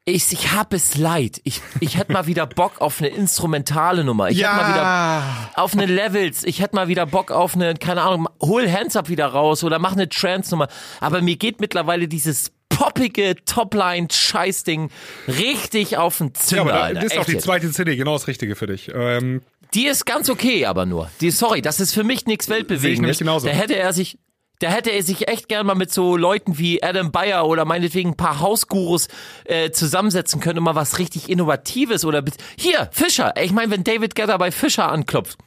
Ich, 0.08 0.32
ich 0.32 0.52
hab 0.52 0.72
es 0.72 0.96
leid. 0.96 1.40
Ich, 1.42 1.60
ich 1.80 1.98
hätte 1.98 2.12
mal 2.12 2.28
wieder 2.28 2.46
Bock 2.46 2.80
auf 2.80 3.00
eine 3.00 3.08
instrumentale 3.08 4.04
Nummer. 4.04 4.30
Ich 4.30 4.38
hätte 4.38 4.54
mal 4.54 4.72
wieder 4.72 5.50
auf 5.60 5.72
eine 5.72 5.86
Levels. 5.86 6.44
Ich 6.44 6.60
hätte 6.60 6.76
mal 6.76 6.86
wieder 6.86 7.06
Bock 7.06 7.32
auf 7.32 7.56
eine, 7.56 7.74
keine 7.74 8.02
Ahnung, 8.02 8.28
hol 8.40 8.70
Hands 8.70 8.94
Up 8.94 9.08
wieder 9.08 9.26
raus 9.26 9.64
oder 9.64 9.80
mach 9.80 9.94
eine 9.94 10.08
Trance-Nummer. 10.08 10.68
Aber 11.00 11.22
mir 11.22 11.34
geht 11.36 11.60
mittlerweile 11.60 12.06
dieses 12.06 12.52
poppige 12.68 13.34
Topline-Scheißding 13.46 14.90
richtig 15.26 15.96
auf 15.96 16.18
den 16.18 16.28
Ja, 16.28 16.34
Zünder, 16.34 16.62
aber 16.62 16.70
da 16.72 16.80
Alter. 16.82 17.02
ist 17.04 17.12
auch 17.14 17.18
Echt 17.18 17.28
die 17.28 17.32
jetzt. 17.32 17.44
zweite 17.44 17.70
CD 17.72 17.96
genau 17.96 18.12
das 18.12 18.28
Richtige 18.28 18.54
für 18.54 18.68
dich. 18.68 18.92
Ähm, 18.94 19.42
Die 19.74 19.86
ist 19.88 20.06
ganz 20.06 20.30
okay, 20.30 20.66
aber 20.66 20.86
nur. 20.86 21.10
Die, 21.20 21.32
sorry, 21.32 21.62
das 21.62 21.80
ist 21.80 21.92
für 21.92 22.04
mich 22.04 22.26
nichts 22.26 22.48
Weltbewegendes. 22.48 23.18
Da 23.18 23.48
hätte 23.48 23.74
er 23.74 23.92
sich, 23.92 24.18
da 24.60 24.68
hätte 24.68 24.90
er 24.90 25.02
sich 25.02 25.28
echt 25.28 25.48
gern 25.48 25.66
mal 25.66 25.74
mit 25.74 25.92
so 25.92 26.16
Leuten 26.16 26.58
wie 26.58 26.82
Adam 26.82 27.12
Bayer 27.12 27.46
oder 27.46 27.64
meinetwegen 27.64 28.10
ein 28.10 28.16
paar 28.16 28.40
Hausgurus 28.40 29.08
äh, 29.44 29.70
zusammensetzen 29.70 30.40
können 30.40 30.58
und 30.58 30.64
mal 30.64 30.74
was 30.74 30.98
richtig 30.98 31.28
Innovatives 31.28 32.04
oder 32.04 32.22
hier, 32.58 32.88
Fischer. 32.92 33.34
Ich 33.42 33.52
meine, 33.52 33.70
wenn 33.70 33.84
David 33.84 34.14
Guetta 34.14 34.36
bei 34.36 34.50
Fischer 34.50 34.90
anklopft, 34.90 35.38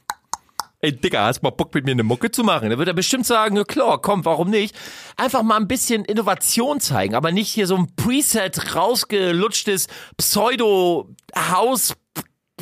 Ey, 0.82 0.92
Digga, 0.98 1.26
hast 1.26 1.42
mal 1.42 1.50
Bock 1.50 1.74
mit 1.74 1.84
mir 1.84 1.90
eine 1.90 2.04
Mucke 2.04 2.30
zu 2.30 2.42
machen? 2.42 2.70
Da 2.70 2.78
wird 2.78 2.88
er 2.88 2.94
bestimmt 2.94 3.26
sagen, 3.26 3.54
ja 3.54 3.64
klar, 3.64 4.00
komm, 4.00 4.24
warum 4.24 4.48
nicht? 4.48 4.74
Einfach 5.18 5.42
mal 5.42 5.56
ein 5.56 5.68
bisschen 5.68 6.06
Innovation 6.06 6.80
zeigen, 6.80 7.14
aber 7.14 7.32
nicht 7.32 7.50
hier 7.50 7.66
so 7.66 7.76
ein 7.76 7.94
Preset 7.96 8.74
rausgelutschtes 8.74 9.88
Pseudo-Haus. 10.16 11.96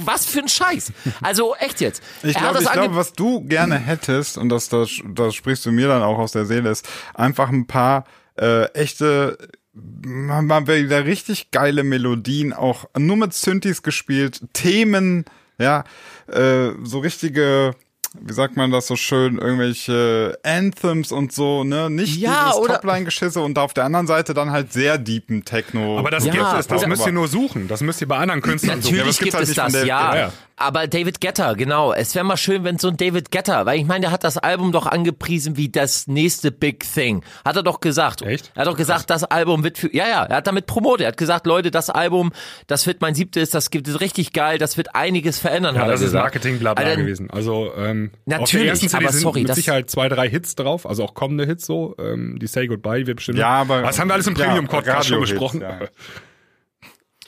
Was 0.05 0.27
für 0.27 0.41
ein 0.41 0.49
Scheiß. 0.49 0.93
Also 1.23 1.55
echt 1.57 1.81
jetzt. 1.81 2.03
Ich 2.23 2.37
glaube, 2.37 2.61
glaube, 2.61 2.97
was 2.97 3.13
du 3.13 3.43
gerne 3.43 3.77
hättest, 3.77 4.39
und 4.39 4.49
das, 4.49 4.69
das, 4.69 4.91
das 5.07 5.35
sprichst 5.35 5.67
du 5.67 5.73
mir 5.73 5.89
dann 5.89 6.03
auch 6.03 6.19
aus 6.19 6.33
der 6.33 6.47
Seele, 6.47 6.71
ist 6.71 6.89
einfach 7.15 7.49
ein 7.49 7.67
paar 7.67 8.05
äh, 8.37 8.67
echte, 8.73 9.39
mal 9.73 10.67
wieder 10.67 11.05
richtig 11.05 11.51
geile 11.51 11.85
Melodien, 11.85 12.53
auch 12.53 12.87
nur 12.97 13.17
mit 13.17 13.35
Synthes 13.35 13.83
gespielt, 13.83 14.43
Themen, 14.53 15.25
ja, 15.59 15.85
äh, 16.29 16.71
so 16.85 17.01
richtige, 17.01 17.75
wie 18.21 18.33
sagt 18.33 18.57
man 18.57 18.71
das 18.71 18.87
so 18.87 18.97
schön, 18.97 19.39
irgendwelche 19.39 20.39
Anthems 20.43 21.13
und 21.13 21.33
so, 21.33 21.65
ne? 21.65 21.91
Nicht 21.91 22.17
Ja, 22.17 22.51
dieses 22.53 22.67
Topline-Geschisse 22.67 23.41
und 23.41 23.59
auf 23.59 23.75
der 23.75 23.85
anderen 23.85 24.07
Seite 24.07 24.35
dann 24.35 24.51
halt 24.51 24.73
sehr 24.73 24.99
deepen 24.99 25.45
Techno. 25.45 25.99
aber 25.99 26.11
das 26.11 26.25
Ja, 26.25 26.33
gibt 26.33 26.45
es, 26.59 26.67
das 26.67 26.87
müsst 26.87 27.07
ihr 27.07 27.13
nur 27.13 27.29
suchen. 27.29 27.69
Das 27.69 27.81
müsst 27.81 28.01
ihr 28.01 28.09
bei 28.09 28.17
anderen 28.19 28.41
Künstlern 28.41 28.81
suchen. 28.83 28.95
Ja, 28.97 29.01
Natürlich 29.03 29.19
gibt's 29.19 29.37
gibt 29.39 29.59
halt 29.59 29.73
es 29.73 29.75
das, 29.81 29.87
ja. 29.87 30.17
Ja. 30.17 30.33
Aber 30.61 30.87
David 30.89 31.21
Getter, 31.21 31.55
genau. 31.55 31.93
Es 31.93 32.15
wäre 32.15 32.25
mal 32.25 32.37
schön, 32.37 32.65
wenn 32.65 32.79
so 32.79 32.89
ein 32.89 32.97
David 32.97 33.31
Getter, 33.31 33.65
weil 33.65 33.79
ich 33.79 33.87
meine, 33.87 34.03
der 34.03 34.11
hat 34.11 34.25
das 34.25 34.37
Album 34.39 34.73
doch 34.73 34.87
angepriesen 34.87 35.57
wie 35.57 35.69
das 35.69 36.07
nächste 36.09 36.51
Big 36.51 36.85
Thing. 36.93 37.23
Hat 37.45 37.55
er 37.57 37.63
doch 37.63 37.81
gesagt. 37.81 38.23
Echt? 38.23 38.51
Er 38.55 38.63
hat 38.63 38.67
doch 38.67 38.77
gesagt, 38.77 39.09
das 39.11 39.23
Album 39.25 39.63
wird 39.63 39.79
für, 39.79 39.95
ja, 39.95 40.09
ja, 40.09 40.25
er 40.25 40.37
hat 40.39 40.47
damit 40.49 40.67
promotet. 40.67 41.03
Er 41.03 41.09
hat 41.09 41.17
gesagt, 41.17 41.47
Leute, 41.47 41.71
das 41.71 41.91
Album, 41.91 42.33
das 42.67 42.87
wird 42.87 43.01
mein 43.01 43.15
siebtes, 43.15 43.51
das 43.51 43.71
gibt 43.71 43.87
es 43.87 44.01
richtig 44.01 44.33
geil, 44.33 44.59
das 44.59 44.77
wird 44.77 44.95
einiges 44.97 45.39
verändern, 45.39 45.77
Ja, 45.77 45.83
hat 45.83 45.89
er 45.89 45.93
das 45.93 46.01
ist 46.01 46.07
gesagt. 46.09 46.25
Marketing 46.25 46.67
Alter, 46.67 46.97
gewesen. 46.97 47.31
Also 47.31 47.73
ähm, 47.77 48.11
auf 48.13 48.21
der 48.27 48.39
Natürlich, 48.41 48.95
aber 48.95 49.13
sind 49.13 49.21
sorry, 49.21 49.41
mit 49.41 49.49
das- 49.51 49.57
Sicherheit 49.57 49.89
zwei, 49.91 50.09
drei 50.09 50.29
Hits 50.29 50.55
drauf, 50.57 50.87
also 50.87 51.05
auch 51.05 51.15
kommende 51.15 51.47
Hits 51.47 51.67
so. 51.67 51.95
Ähm, 51.99 52.39
die 52.41 52.47
Say 52.49 52.67
Goodbye 52.67 53.07
wird 53.07 53.17
bestimmt. 53.17 53.39
Ja, 53.39 53.49
aber- 53.61 53.83
das 53.83 53.99
haben 53.99 54.09
wir 54.09 54.15
alles 54.15 54.27
im 54.27 54.35
ja, 54.35 54.45
Premium-Podcast 54.47 55.09
schon 55.09 55.21
besprochen. 55.21 55.61
ja. 55.61 55.79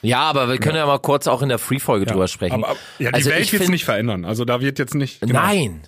Ja, 0.01 0.21
aber 0.21 0.49
wir 0.49 0.57
können 0.57 0.77
ja, 0.77 0.85
mal 0.85 0.99
kurz 0.99 1.27
auch 1.27 1.41
in 1.41 1.49
der 1.49 1.59
Free-Folge 1.59 2.05
drüber 2.05 2.27
sprechen. 2.27 2.63
Aber, 2.63 2.75
ja, 2.99 3.09
die 3.09 3.15
Also 3.15 3.29
Welt 3.29 3.41
ich 3.41 3.53
wird 3.53 3.69
nicht 3.69 3.85
verändern. 3.85 4.25
Also 4.25 4.45
da 4.45 4.61
wird 4.61 4.79
jetzt 4.79 4.95
nicht. 4.95 5.21
genau. 5.21 5.33
Nein. 5.39 5.81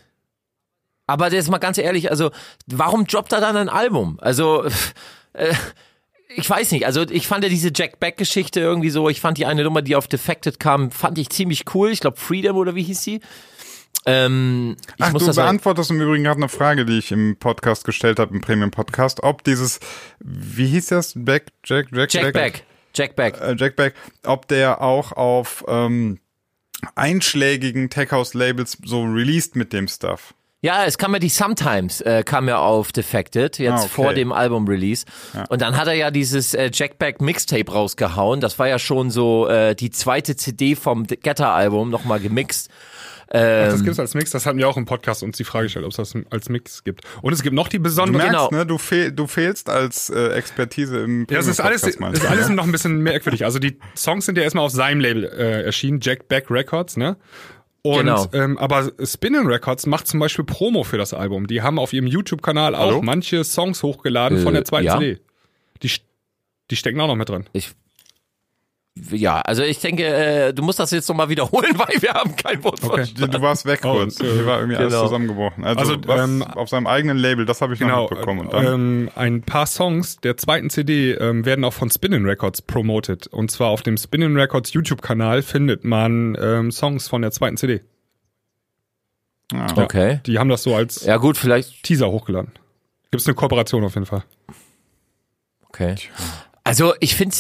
Aber 1.08 1.32
jetzt 1.32 1.50
mal 1.50 1.58
ganz 1.58 1.78
ehrlich, 1.78 2.10
also 2.12 2.32
warum 2.68 3.06
droppt 3.06 3.32
er 3.34 3.42
dann 3.42 3.58
ein 3.58 3.70
Album? 3.70 4.20
Also 4.22 4.64
äh, 5.34 5.54
ich 6.36 6.50
weiß 6.50 6.72
nicht. 6.72 6.86
Also 6.86 7.02
ich 7.10 7.28
fand 7.28 7.44
ja 7.44 7.50
diese 7.50 7.72
Jack 7.74 8.00
Beck 8.00 8.18
Geschichte 8.18 8.60
irgendwie 8.60 8.90
so. 8.90 9.10
Ich 9.10 9.20
fand 9.20 9.38
die 9.38 9.46
eine 9.46 9.64
Nummer, 9.64 9.82
die 9.82 9.96
auf 9.96 10.08
Defected 10.08 10.60
kam, 10.60 10.92
fand 10.92 11.18
ich 11.18 11.30
ziemlich 11.30 11.66
cool. 11.74 11.90
Ich 11.92 12.00
glaube 12.00 12.18
Freedom 12.18 12.56
oder 12.58 12.76
wie 12.76 12.84
hieß 12.84 13.04
sie? 13.04 13.20
Ähm, 14.06 14.76
ich 14.98 15.06
Ach, 15.06 15.14
du 15.14 15.26
mal- 15.26 15.34
beantwortest 15.34 15.92
im 15.92 16.02
Übrigen 16.02 16.24
gerade 16.26 16.38
eine 16.38 16.50
Frage, 16.50 16.86
die 16.86 16.98
ich 16.98 17.12
im 17.12 17.38
Podcast 17.38 17.86
gestellt 17.86 18.20
habe, 18.20 18.34
im 18.34 18.42
Premium-Podcast, 18.42 19.24
ob 19.24 19.44
dieses, 19.44 19.80
wie 20.20 20.68
hieß 20.68 20.88
das? 20.88 21.14
Back, 21.16 21.48
Jack, 21.64 21.88
Jack, 21.94 22.14
Jack 22.14 22.24
Beck. 22.26 22.34
Jack 22.34 22.34
Beck. 22.34 22.64
Äh, 23.42 23.56
Jack 23.58 23.76
Beck, 23.76 23.94
ob 24.26 24.48
der 24.48 24.82
auch 24.82 25.12
auf 25.12 25.64
ähm, 25.68 26.20
einschlägigen 26.96 27.90
Tech-House-Labels 27.90 28.78
so 28.86 29.04
released 29.04 29.56
mit 29.56 29.74
dem 29.74 29.88
Stuff. 29.88 30.34
Ja, 30.62 30.86
es 30.86 30.98
kam 30.98 31.12
ja 31.12 31.20
die 31.20 31.28
Sometimes, 31.28 32.00
äh, 32.00 32.24
kam 32.24 32.48
ja 32.48 32.58
auf 32.60 32.94
Defected, 32.94 33.60
jetzt 33.60 33.72
Ah, 33.74 33.78
okay. 33.80 33.88
vor 33.90 34.14
dem 34.14 34.32
Album-Release. 34.32 35.06
Und 35.50 35.62
dann 35.62 35.76
hat 35.76 35.88
er 35.88 35.94
ja 35.94 36.10
dieses 36.10 36.54
äh, 36.54 36.70
Jackback 36.74 37.20
Mixtape 37.20 37.70
rausgehauen. 37.70 38.40
Das 38.40 38.58
war 38.60 38.70
ja 38.70 38.80
schon 38.80 39.12
so 39.12 39.46
äh, 39.50 39.76
die 39.76 39.92
zweite 39.92 40.38
CD 40.38 40.76
vom 40.76 41.06
Getter-Album, 41.06 41.90
nochmal 41.90 42.22
gemixt. 42.22 42.70
Ähm, 43.36 43.72
das 43.72 43.84
gibt's 43.84 44.00
als 44.00 44.14
Mix, 44.14 44.30
das 44.30 44.46
hatten 44.46 44.60
wir 44.60 44.68
auch 44.70 44.78
im 44.78 44.86
Podcast 44.86 45.24
uns 45.24 45.38
die 45.38 45.44
Frage 45.44 45.66
gestellt, 45.66 45.86
ob 45.86 45.92
es 45.92 45.98
das 45.98 46.14
als 46.30 46.50
Mix 46.50 46.84
gibt. 46.84 47.02
Und 47.24 47.34
es 47.34 47.42
gibt 47.42 47.56
noch 47.56 47.68
die 47.68 47.78
Du 47.78 47.84
besondere. 47.84 48.18
merkst, 48.18 48.50
Genau. 48.50 48.52
ne, 48.52 48.66
du, 48.68 48.78
fehl, 48.78 49.12
du 49.12 49.26
fehlst 49.26 49.70
als 49.70 50.12
äh, 50.12 50.30
Expertise 50.34 51.00
im 51.04 51.26
Ja, 51.30 51.40
es 51.40 51.48
ist 51.48 51.60
alles, 51.60 51.82
ist 51.84 52.00
du, 52.00 52.06
alles 52.06 52.50
ne? 52.50 52.56
noch 52.56 52.64
ein 52.66 52.72
bisschen 52.72 53.00
merkwürdig. 53.02 53.44
Also 53.44 53.58
die 53.58 53.80
Songs 53.98 54.28
sind 54.28 54.38
ja 54.38 54.44
erstmal 54.44 54.64
auf 54.66 54.72
seinem 54.72 55.00
Label 55.00 55.24
äh, 55.26 55.64
erschienen, 55.64 56.00
Jack 56.02 56.28
Beck 56.28 56.52
Records, 56.52 56.96
ne? 56.96 57.18
Und, 57.82 57.98
Genau. 58.06 58.28
ähm, 58.34 58.58
aber 58.60 58.92
Spinning 59.04 59.46
Records 59.48 59.88
macht 59.88 60.08
zum 60.08 60.20
Beispiel 60.20 60.46
Promo 60.46 60.84
für 60.84 60.98
das 60.98 61.14
Album. 61.14 61.48
Die 61.48 61.62
haben 61.64 61.80
auf 61.80 61.92
ihrem 61.92 62.08
YouTube-Kanal 62.08 62.76
auch 62.76 63.02
manche 63.02 63.44
Songs 63.44 63.82
hochgeladen 63.84 64.38
von 64.44 64.54
Äh, 64.54 64.60
der 64.60 64.66
zweiten 64.66 64.86
ja. 64.86 64.98
CD. 65.00 65.20
Die, 65.82 65.92
die 66.72 66.76
stecken 66.78 67.02
auch 67.02 67.08
noch 67.08 67.16
mit 67.16 67.28
drin. 67.30 67.46
ich, 67.52 67.72
ja, 68.96 69.42
also 69.42 69.64
ich 69.64 69.80
denke, 69.80 70.06
äh, 70.06 70.54
du 70.54 70.62
musst 70.62 70.78
das 70.80 70.92
jetzt 70.92 71.10
nochmal 71.10 71.28
wiederholen, 71.30 71.74
weil 71.78 72.00
wir 72.02 72.14
haben 72.14 72.36
kein 72.36 72.64
Wort 72.64 72.84
Okay. 72.84 72.98
verstanden. 72.98 73.32
Du 73.32 73.42
warst 73.42 73.66
weg 73.66 73.82
Oh, 73.86 73.94
kurz. 73.94 74.20
äh, 74.20 74.32
Hier 74.32 74.46
war 74.46 74.60
irgendwie 74.60 74.78
alles 74.78 74.94
genau. 74.94 75.06
zusammengebrochen. 75.06 75.64
Also, 75.64 75.80
Also, 75.80 75.98
was, 76.08 76.22
ähm, 76.22 76.44
auf 76.44 76.70
seinem 76.70 76.86
eigenen 76.86 77.18
Label, 77.18 77.46
das 77.46 77.62
habe 77.62 77.74
ich 77.74 77.80
noch 77.80 77.88
Genau. 77.88 78.02
mitbekommen. 78.04 78.42
Und 78.42 78.54
dann, 78.54 78.66
Ähm, 78.66 79.10
ein 79.16 79.42
paar 79.42 79.66
Songs 79.66 80.18
der 80.18 80.38
zweiten 80.38 80.70
CD 80.70 81.14
ähm, 81.14 81.44
werden 81.46 81.66
auch 81.66 81.74
von 81.74 81.90
Spinning 81.90 82.24
Records 82.26 82.62
promoted. 82.62 83.26
Und 83.28 83.50
zwar 83.50 83.70
auf 83.70 83.82
dem 83.82 83.98
Spinning 83.98 84.36
Records 84.38 84.74
YouTube-Kanal 84.74 85.42
findet 85.42 85.84
man 85.84 86.38
ähm, 86.40 86.72
Songs 86.72 87.08
von 87.08 87.22
der 87.24 87.32
zweiten 87.32 87.58
CD. 87.58 87.82
ja. 89.52 89.76
Okay. 89.78 90.20
Die 90.28 90.38
haben 90.38 90.50
das 90.50 90.64
so 90.64 90.76
als 90.76 91.04
Ja 91.04 91.18
gut, 91.18 91.38
vielleicht, 91.38 91.84
Teaser 91.84 92.10
hochgeladen. 92.12 92.52
Gibt's 93.12 93.26
eine 93.28 93.36
Kooperation 93.36 93.84
auf 93.84 93.96
jeden 93.96 94.06
Fall. 94.08 94.24
okay. 95.68 95.96
Also 96.64 96.94
ich 97.00 97.16
finde, 97.16 97.36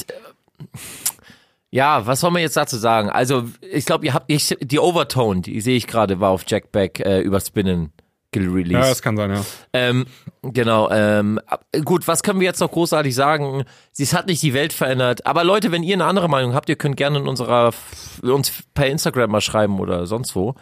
ja, 1.73 2.05
was 2.05 2.19
soll 2.19 2.29
man 2.29 2.43
jetzt 2.43 2.55
dazu 2.55 2.77
sagen? 2.77 3.09
Also 3.09 3.45
ich 3.61 3.85
glaube, 3.85 4.05
ihr 4.05 4.13
habt, 4.13 4.25
ich, 4.27 4.55
die 4.61 4.77
Overtone, 4.77 5.41
die 5.41 5.59
sehe 5.59 5.75
ich 5.75 5.87
gerade, 5.87 6.19
war 6.19 6.29
auf 6.29 6.43
Jack 6.45 6.71
Beck 6.71 6.99
äh, 6.99 7.21
über 7.21 7.39
Spinnen 7.39 7.91
Ja, 8.35 8.41
gereleased. 8.41 8.91
das 8.91 9.01
kann 9.01 9.17
sein, 9.17 9.31
ja. 9.31 9.41
Ähm, 9.73 10.05
genau, 10.43 10.91
ähm, 10.91 11.39
gut, 11.83 12.07
was 12.07 12.21
können 12.21 12.39
wir 12.39 12.45
jetzt 12.45 12.59
noch 12.59 12.69
großartig 12.69 13.15
sagen? 13.15 13.63
Sie 13.91 14.05
hat 14.05 14.27
nicht 14.27 14.43
die 14.43 14.53
Welt 14.53 14.71
verändert. 14.71 15.25
Aber 15.25 15.43
Leute, 15.43 15.71
wenn 15.71 15.81
ihr 15.81 15.95
eine 15.95 16.05
andere 16.05 16.29
Meinung 16.29 16.53
habt, 16.53 16.69
ihr 16.69 16.75
könnt 16.75 16.95
gerne 16.95 17.17
in 17.17 17.27
unserer, 17.27 17.73
uns 18.21 18.51
per 18.75 18.85
Instagram 18.85 19.31
mal 19.31 19.41
schreiben 19.41 19.79
oder 19.79 20.05
sonst 20.05 20.35
wo. 20.35 20.53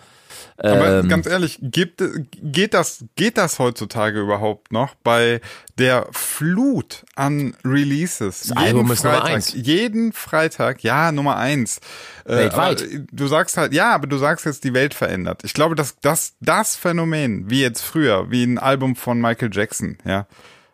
Aber 0.58 1.00
Ähm, 1.00 1.10
ganz 1.10 1.26
ehrlich, 1.26 1.60
gibt, 1.62 2.04
geht, 2.42 2.74
das, 2.74 3.06
geht 3.16 3.38
das 3.38 3.60
heutzutage 3.60 4.20
überhaupt 4.20 4.72
noch 4.72 4.96
bei 4.96 5.42
der 5.78 6.08
Flut 6.12 7.06
an 7.16 7.56
Releases? 7.66 8.48
Das 8.48 8.58
Album 8.58 8.92
ist 8.92 9.04
Nummer 9.04 9.18
Freitag, 9.18 9.36
eins. 9.36 9.54
Jeden 9.54 10.14
Freitag, 10.14 10.84
ja, 10.84 11.12
Nummer 11.12 11.38
eins. 11.38 11.80
Äh, 12.26 12.36
Weltweit. 12.36 12.82
aber 12.82 13.06
du 13.12 13.28
sagst 13.28 13.58
halt, 13.58 13.74
ja, 13.74 13.94
aber 13.94 14.08
du 14.08 14.18
sagst 14.18 14.46
jetzt, 14.46 14.64
die 14.64 14.74
Welt 14.74 14.94
verändert. 14.94 15.42
Ich 15.44 15.54
glaube, 15.54 15.76
dass 15.76 15.98
das, 16.02 16.34
das 16.40 16.76
Phänomen, 16.76 17.50
wie 17.50 17.62
jetzt 17.62 17.82
früher, 17.82 18.30
wie 18.32 18.44
ein 18.44 18.58
Album 18.58 18.96
von 18.96 19.20
Michael 19.20 19.50
Jackson, 19.52 19.98
ja, 20.06 20.28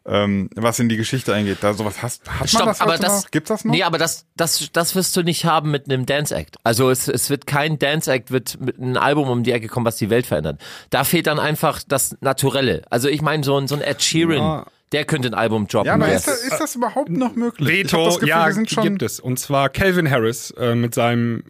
ähm, 0.08 0.49
was 0.55 0.80
in 0.80 0.88
die 0.89 0.97
Geschichte 0.97 1.34
eingeht, 1.34 1.58
da 1.62 1.74
sowas 1.74 2.01
hast, 2.01 2.28
hat 2.30 2.39
man 2.39 2.47
Stopp, 2.47 2.66
das 2.66 2.82
aber 2.82 2.97
das, 2.97 3.24
noch? 3.24 3.32
Gibt's 3.32 3.49
das 3.49 3.66
noch? 3.66 3.74
Nee, 3.74 3.84
aber 3.84 3.97
das, 3.97 4.26
das, 4.38 4.70
das 4.72 4.95
wirst 4.95 5.16
du 5.18 5.22
nicht 5.24 5.45
haben 5.45 5.70
mit 5.70 5.86
einem 5.91 6.05
Dance 6.05 6.34
Act. 6.34 6.55
Also 6.64 6.89
es, 6.89 7.08
es 7.08 7.30
wird 7.30 7.45
kein 7.45 7.78
Dance 7.78 8.12
Act 8.12 8.32
wird 8.32 8.60
mit 8.62 8.80
einem 8.80 8.97
Album 8.97 9.30
um 9.30 9.43
die 9.43 9.51
Ecke 9.51 9.68
kommen, 9.68 9.86
was 9.86 9.97
die 9.97 10.10
Welt 10.10 10.26
verändert. 10.26 10.62
Da 10.89 11.03
fehlt 11.03 11.28
dann 11.28 11.39
einfach 11.39 11.82
das 11.88 12.16
Naturelle. 12.22 12.84
Also 12.89 13.10
ich 13.10 13.22
meine, 13.22 13.43
so 13.43 13.58
ein, 13.58 13.68
so 13.68 13.76
ein 13.76 13.82
Ed 13.82 14.01
Sheeran, 14.01 14.38
Ja. 14.38 14.66
der 14.93 15.03
könnte 15.05 15.28
ein 15.28 15.34
Album 15.34 15.68
droppen. 15.68 15.88
ja, 15.88 15.93
aber 15.95 16.05
der- 16.08 16.16
ist 16.16 16.28
das, 16.28 16.41
ist 16.43 16.58
das 16.60 16.76
überhaupt 16.76 17.10
noch 17.10 17.36
möglich? 17.36 17.68
Veto, 17.68 18.05
das 18.05 18.16
Gefühl, 18.16 18.30
ja, 18.30 18.45
wir 18.47 18.53
sind 18.53 18.70
schon, 18.72 18.84
gibt 18.84 19.01
es. 19.01 19.20
Und 19.20 19.38
zwar 19.39 19.70
Calvin 19.70 20.10
Harris 20.10 20.51
äh, 20.51 20.74
mit 20.76 20.93
seinem 20.95 21.43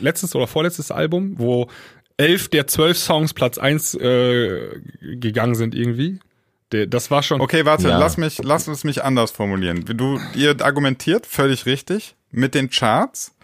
letztes 0.00 0.34
oder 0.34 0.46
vorletztes 0.46 0.90
Album, 0.90 1.34
wo 1.38 1.68
elf 2.16 2.48
der 2.48 2.66
zwölf 2.66 2.98
Songs 2.98 3.34
Platz 3.34 3.58
eins 3.58 3.94
äh, 3.94 4.80
gegangen 5.00 5.54
sind 5.54 5.74
irgendwie. 5.74 6.18
Der, 6.72 6.86
das 6.86 7.10
war 7.10 7.22
schon. 7.22 7.40
Okay, 7.40 7.64
warte, 7.64 7.88
Ja. 7.88 7.98
lass 7.98 8.16
mich, 8.16 8.38
lass 8.42 8.68
es 8.68 8.84
mich 8.84 9.02
anders 9.02 9.30
formulieren. 9.30 9.84
Du, 9.84 10.20
ihr 10.34 10.54
argumentiert 10.64 11.26
völlig 11.26 11.66
richtig 11.66 12.14
mit 12.30 12.54
den 12.54 12.70
Charts. 12.70 13.34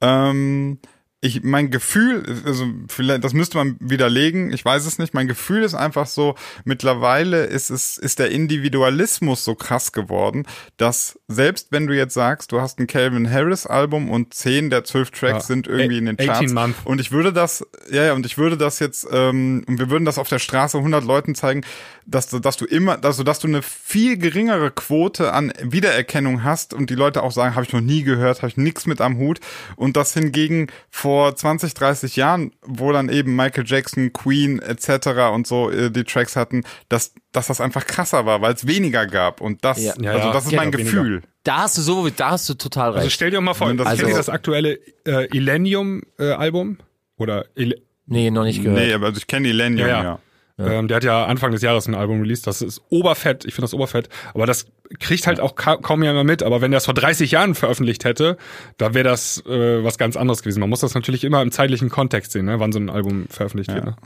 Ähm, 0.00 0.78
ich, 1.22 1.42
mein 1.42 1.70
Gefühl, 1.70 2.24
also 2.46 2.66
vielleicht, 2.88 3.22
das 3.24 3.34
müsste 3.34 3.58
man 3.58 3.76
widerlegen, 3.78 4.52
ich 4.54 4.64
weiß 4.64 4.86
es 4.86 4.98
nicht. 4.98 5.12
Mein 5.12 5.28
Gefühl 5.28 5.62
ist 5.64 5.74
einfach 5.74 6.06
so, 6.06 6.34
mittlerweile 6.64 7.44
ist 7.44 7.68
es, 7.68 7.98
ist 7.98 8.18
der 8.18 8.30
Individualismus 8.30 9.44
so 9.44 9.54
krass 9.54 9.92
geworden, 9.92 10.46
dass 10.78 11.18
selbst 11.28 11.68
wenn 11.72 11.86
du 11.86 11.94
jetzt 11.94 12.14
sagst, 12.14 12.52
du 12.52 12.60
hast 12.62 12.78
ein 12.78 12.86
Calvin 12.86 13.30
Harris 13.30 13.66
Album 13.66 14.08
und 14.10 14.32
zehn 14.32 14.70
der 14.70 14.84
zwölf 14.84 15.10
Tracks 15.10 15.32
Ja. 15.48 15.54
sind 15.54 15.66
irgendwie 15.66 15.98
in 15.98 16.06
den 16.06 16.16
18 16.18 16.26
Charts. 16.26 16.52
Month. 16.52 16.76
Und 16.84 17.00
ich 17.00 17.12
würde 17.12 17.32
das, 17.34 17.66
ja, 17.90 18.04
ja, 18.04 18.12
und 18.14 18.24
ich 18.24 18.38
würde 18.38 18.56
das 18.56 18.78
jetzt, 18.78 19.06
ähm, 19.12 19.62
und 19.66 19.78
wir 19.78 19.90
würden 19.90 20.06
das 20.06 20.16
auf 20.16 20.28
der 20.28 20.38
Straße 20.38 20.78
100 20.78 21.04
Leuten 21.04 21.34
zeigen, 21.34 21.62
dass, 22.06 22.28
du- 22.28 22.38
dass 22.38 22.56
du 22.56 22.64
immer, 22.64 23.04
also 23.04 23.22
dass 23.24 23.40
du 23.40 23.46
eine 23.46 23.60
viel 23.62 24.16
geringere 24.16 24.70
Quote 24.70 25.32
an 25.34 25.52
Wiedererkennung 25.62 26.44
hast 26.44 26.72
und 26.72 26.88
die 26.88 26.94
Leute 26.94 27.22
auch 27.22 27.30
sagen, 27.32 27.54
habe 27.54 27.64
ich 27.66 27.72
noch 27.74 27.80
nie 27.82 28.04
gehört, 28.04 28.38
habe 28.38 28.48
ich 28.48 28.56
nichts 28.56 28.86
mit 28.86 29.00
am 29.02 29.18
Hut. 29.18 29.38
Und 29.76 29.96
das 29.96 30.14
hingegen 30.14 30.68
vor 30.88 31.09
20, 31.34 31.74
30 31.74 32.16
Jahren, 32.16 32.52
wo 32.62 32.92
dann 32.92 33.08
eben 33.08 33.36
Michael 33.36 33.64
Jackson, 33.66 34.12
Queen 34.12 34.58
etc. 34.60 35.08
und 35.34 35.46
so 35.46 35.70
äh, 35.70 35.90
die 35.90 36.04
Tracks 36.04 36.36
hatten, 36.36 36.64
dass, 36.88 37.12
dass 37.32 37.46
das 37.48 37.60
einfach 37.60 37.86
krasser 37.86 38.26
war, 38.26 38.40
weil 38.42 38.54
es 38.54 38.66
weniger 38.66 39.06
gab. 39.06 39.40
Und 39.40 39.64
das, 39.64 39.82
Ja. 39.82 39.94
Ja, 40.00 40.12
also 40.12 40.26
ja, 40.28 40.32
das 40.32 40.44
ist 40.44 40.50
geht 40.50 40.58
mein 40.58 40.68
auch 40.68 40.78
weniger. 40.78 40.90
Gefühl. 41.02 41.22
da 41.44 41.56
hast 41.62 41.76
du 41.78 41.82
so, 41.82 42.08
da 42.10 42.30
hast 42.30 42.48
du 42.48 42.54
total 42.54 42.90
recht. 42.90 42.98
Also 42.98 43.10
stell 43.10 43.30
dir 43.30 43.40
mal 43.40 43.54
vor, 43.54 43.68
Wenn 43.68 43.76
das- 43.76 43.86
kennt 43.88 44.00
ihr 44.00 44.06
Also- 44.06 44.16
das 44.18 44.28
aktuelle 44.28 44.78
äh, 45.06 45.26
Illenium-Album? 45.36 46.78
Oder 47.16 47.44
Il 47.54 47.80
nee, 48.06 48.30
noch 48.30 48.44
nicht 48.44 48.62
gehört. 48.62 48.78
Nee, 48.78 48.92
aber 48.94 49.06
also 49.06 49.18
ich 49.18 49.26
kenne 49.26 49.46
Millennium, 49.48 49.88
Ja, 49.88 50.02
ja. 50.02 50.18
Ja. 50.60 50.72
Ähm, 50.72 50.88
der 50.88 50.96
hat 50.96 51.04
ja 51.04 51.24
Anfang 51.24 51.52
des 51.52 51.62
Jahres 51.62 51.86
ein 51.86 51.94
Album 51.94 52.20
released, 52.20 52.46
das 52.46 52.62
ist 52.62 52.82
oberfett, 52.90 53.44
ich 53.44 53.54
finde 53.54 53.64
das 53.64 53.74
oberfett, 53.74 54.08
aber 54.34 54.46
das 54.46 54.66
kriegt 54.98 55.26
halt 55.26 55.40
auch 55.40 55.54
ka 55.54 55.76
kaum 55.76 56.02
jemand 56.02 56.26
mit, 56.26 56.42
aber 56.42 56.60
wenn 56.60 56.70
der 56.70 56.78
es 56.78 56.84
vor 56.84 56.94
30 56.94 57.30
Jahren 57.30 57.54
veröffentlicht 57.54 58.04
hätte, 58.04 58.36
da 58.76 58.94
wäre 58.94 59.04
das 59.04 59.44
äh, 59.46 59.84
was 59.84 59.98
ganz 59.98 60.16
anderes 60.16 60.42
gewesen. 60.42 60.60
Man 60.60 60.68
muss 60.68 60.80
das 60.80 60.94
natürlich 60.94 61.24
immer 61.24 61.42
im 61.42 61.52
zeitlichen 61.52 61.88
Kontext 61.88 62.32
sehen, 62.32 62.46
ne, 62.46 62.60
wann 62.60 62.72
so 62.72 62.78
ein 62.78 62.90
Album 62.90 63.26
veröffentlicht 63.30 63.72
wird. 63.72 63.84
Ne? 63.84 63.96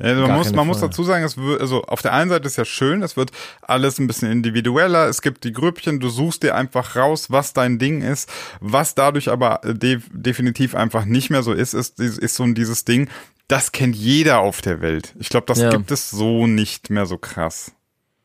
Also 0.00 0.20
man 0.20 0.28
Gar 0.28 0.38
muss, 0.38 0.52
man 0.52 0.66
muss 0.66 0.80
dazu 0.80 1.04
sagen, 1.04 1.24
es 1.24 1.38
wird, 1.38 1.60
also 1.60 1.82
auf 1.84 2.02
der 2.02 2.12
einen 2.12 2.28
Seite 2.28 2.46
ist 2.46 2.56
ja 2.56 2.64
schön, 2.64 3.02
es 3.02 3.16
wird 3.16 3.30
alles 3.62 3.98
ein 3.98 4.06
bisschen 4.06 4.30
individueller, 4.30 5.08
es 5.08 5.22
gibt 5.22 5.44
die 5.44 5.52
Grüppchen, 5.52 6.00
du 6.00 6.08
suchst 6.08 6.42
dir 6.42 6.54
einfach 6.54 6.96
raus, 6.96 7.30
was 7.30 7.52
dein 7.54 7.78
Ding 7.78 8.02
ist. 8.02 8.30
Was 8.60 8.94
dadurch 8.94 9.30
aber 9.30 9.60
de 9.64 10.00
definitiv 10.12 10.74
einfach 10.74 11.04
nicht 11.04 11.30
mehr 11.30 11.42
so 11.42 11.52
ist, 11.52 11.74
ist, 11.74 11.98
ist 11.98 12.34
so 12.34 12.46
dieses 12.46 12.84
Ding, 12.84 13.08
das 13.48 13.72
kennt 13.72 13.96
jeder 13.96 14.40
auf 14.40 14.60
der 14.60 14.80
Welt. 14.80 15.14
Ich 15.18 15.28
glaube, 15.28 15.46
das 15.46 15.58
Ja. 15.60 15.70
gibt 15.70 15.90
es 15.90 16.10
so 16.10 16.46
nicht 16.46 16.90
mehr 16.90 17.06
so 17.06 17.18
krass. 17.18 17.72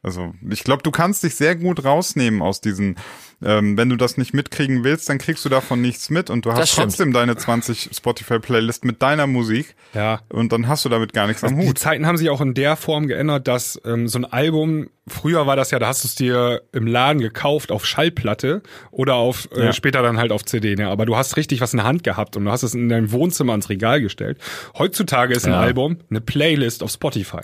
Also 0.04 0.34
ich 0.50 0.64
glaube, 0.64 0.82
du 0.82 0.90
kannst 0.90 1.24
dich 1.24 1.36
sehr 1.36 1.56
gut 1.56 1.86
rausnehmen 1.86 2.42
aus 2.42 2.60
diesen, 2.60 2.96
ähm, 3.44 3.78
wenn 3.78 3.88
du 3.90 3.96
das 3.98 4.18
nicht 4.18 4.34
mitkriegen 4.34 4.84
willst, 4.84 5.08
dann 5.10 5.20
kriegst 5.20 5.46
du 5.46 5.50
davon 5.50 5.80
nichts 5.80 6.10
mit 6.10 6.32
und 6.32 6.44
du 6.46 6.54
hast 6.54 6.76
trotzdem 6.76 7.14
deine 7.14 7.36
20 7.38 7.92
Spotify-Playlist 7.96 8.84
mit 8.84 9.02
deiner 9.04 9.28
Musik 9.28 9.76
Ja. 9.94 10.22
und 10.30 10.52
dann 10.54 10.68
hast 10.68 10.86
du 10.86 10.90
damit 10.90 11.14
gar 11.14 11.28
nichts 11.28 11.44
am 11.44 11.60
Die 11.60 11.68
Hut. 11.68 11.78
Zeiten 11.78 12.08
haben 12.08 12.18
sich 12.18 12.32
auch 12.32 12.42
in 12.42 12.56
der 12.56 12.78
Form 12.78 13.06
geändert, 13.08 13.48
dass 13.48 13.80
ähm, 13.86 14.08
so 14.08 14.18
ein 14.18 14.26
Album, 14.26 14.90
früher 15.08 15.46
war 15.46 15.56
das 15.56 15.70
ja, 15.70 15.78
da 15.78 15.88
hast 15.88 16.04
du 16.04 16.08
es 16.08 16.16
dir 16.16 16.64
im 16.72 16.88
Laden 16.88 17.22
gekauft 17.22 17.72
auf 17.72 17.86
Schallplatte 17.86 18.64
oder 18.90 19.16
auf 19.16 19.50
äh, 19.56 19.66
Ja. 19.66 19.74
später 19.74 20.02
dann 20.02 20.18
halt 20.18 20.32
auf 20.32 20.44
CD, 20.46 20.76
ne? 20.76 20.88
aber 20.88 21.06
du 21.06 21.16
hast 21.16 21.38
richtig 21.38 21.62
was 21.62 21.74
in 21.74 21.78
der 21.78 21.86
Hand 21.86 22.04
gehabt 22.04 22.36
und 22.38 22.46
du 22.46 22.52
hast 22.52 22.64
es 22.64 22.74
in 22.74 22.90
deinem 22.90 23.12
Wohnzimmer 23.12 23.54
ans 23.54 23.70
Regal 23.70 24.02
gestellt. 24.02 24.40
Heutzutage 24.78 25.34
ist 25.36 25.46
ein 25.46 25.52
Ja. 25.54 25.60
Album 25.60 25.98
eine 26.10 26.22
Playlist 26.22 26.82
auf 26.82 26.90
Spotify. 26.92 27.42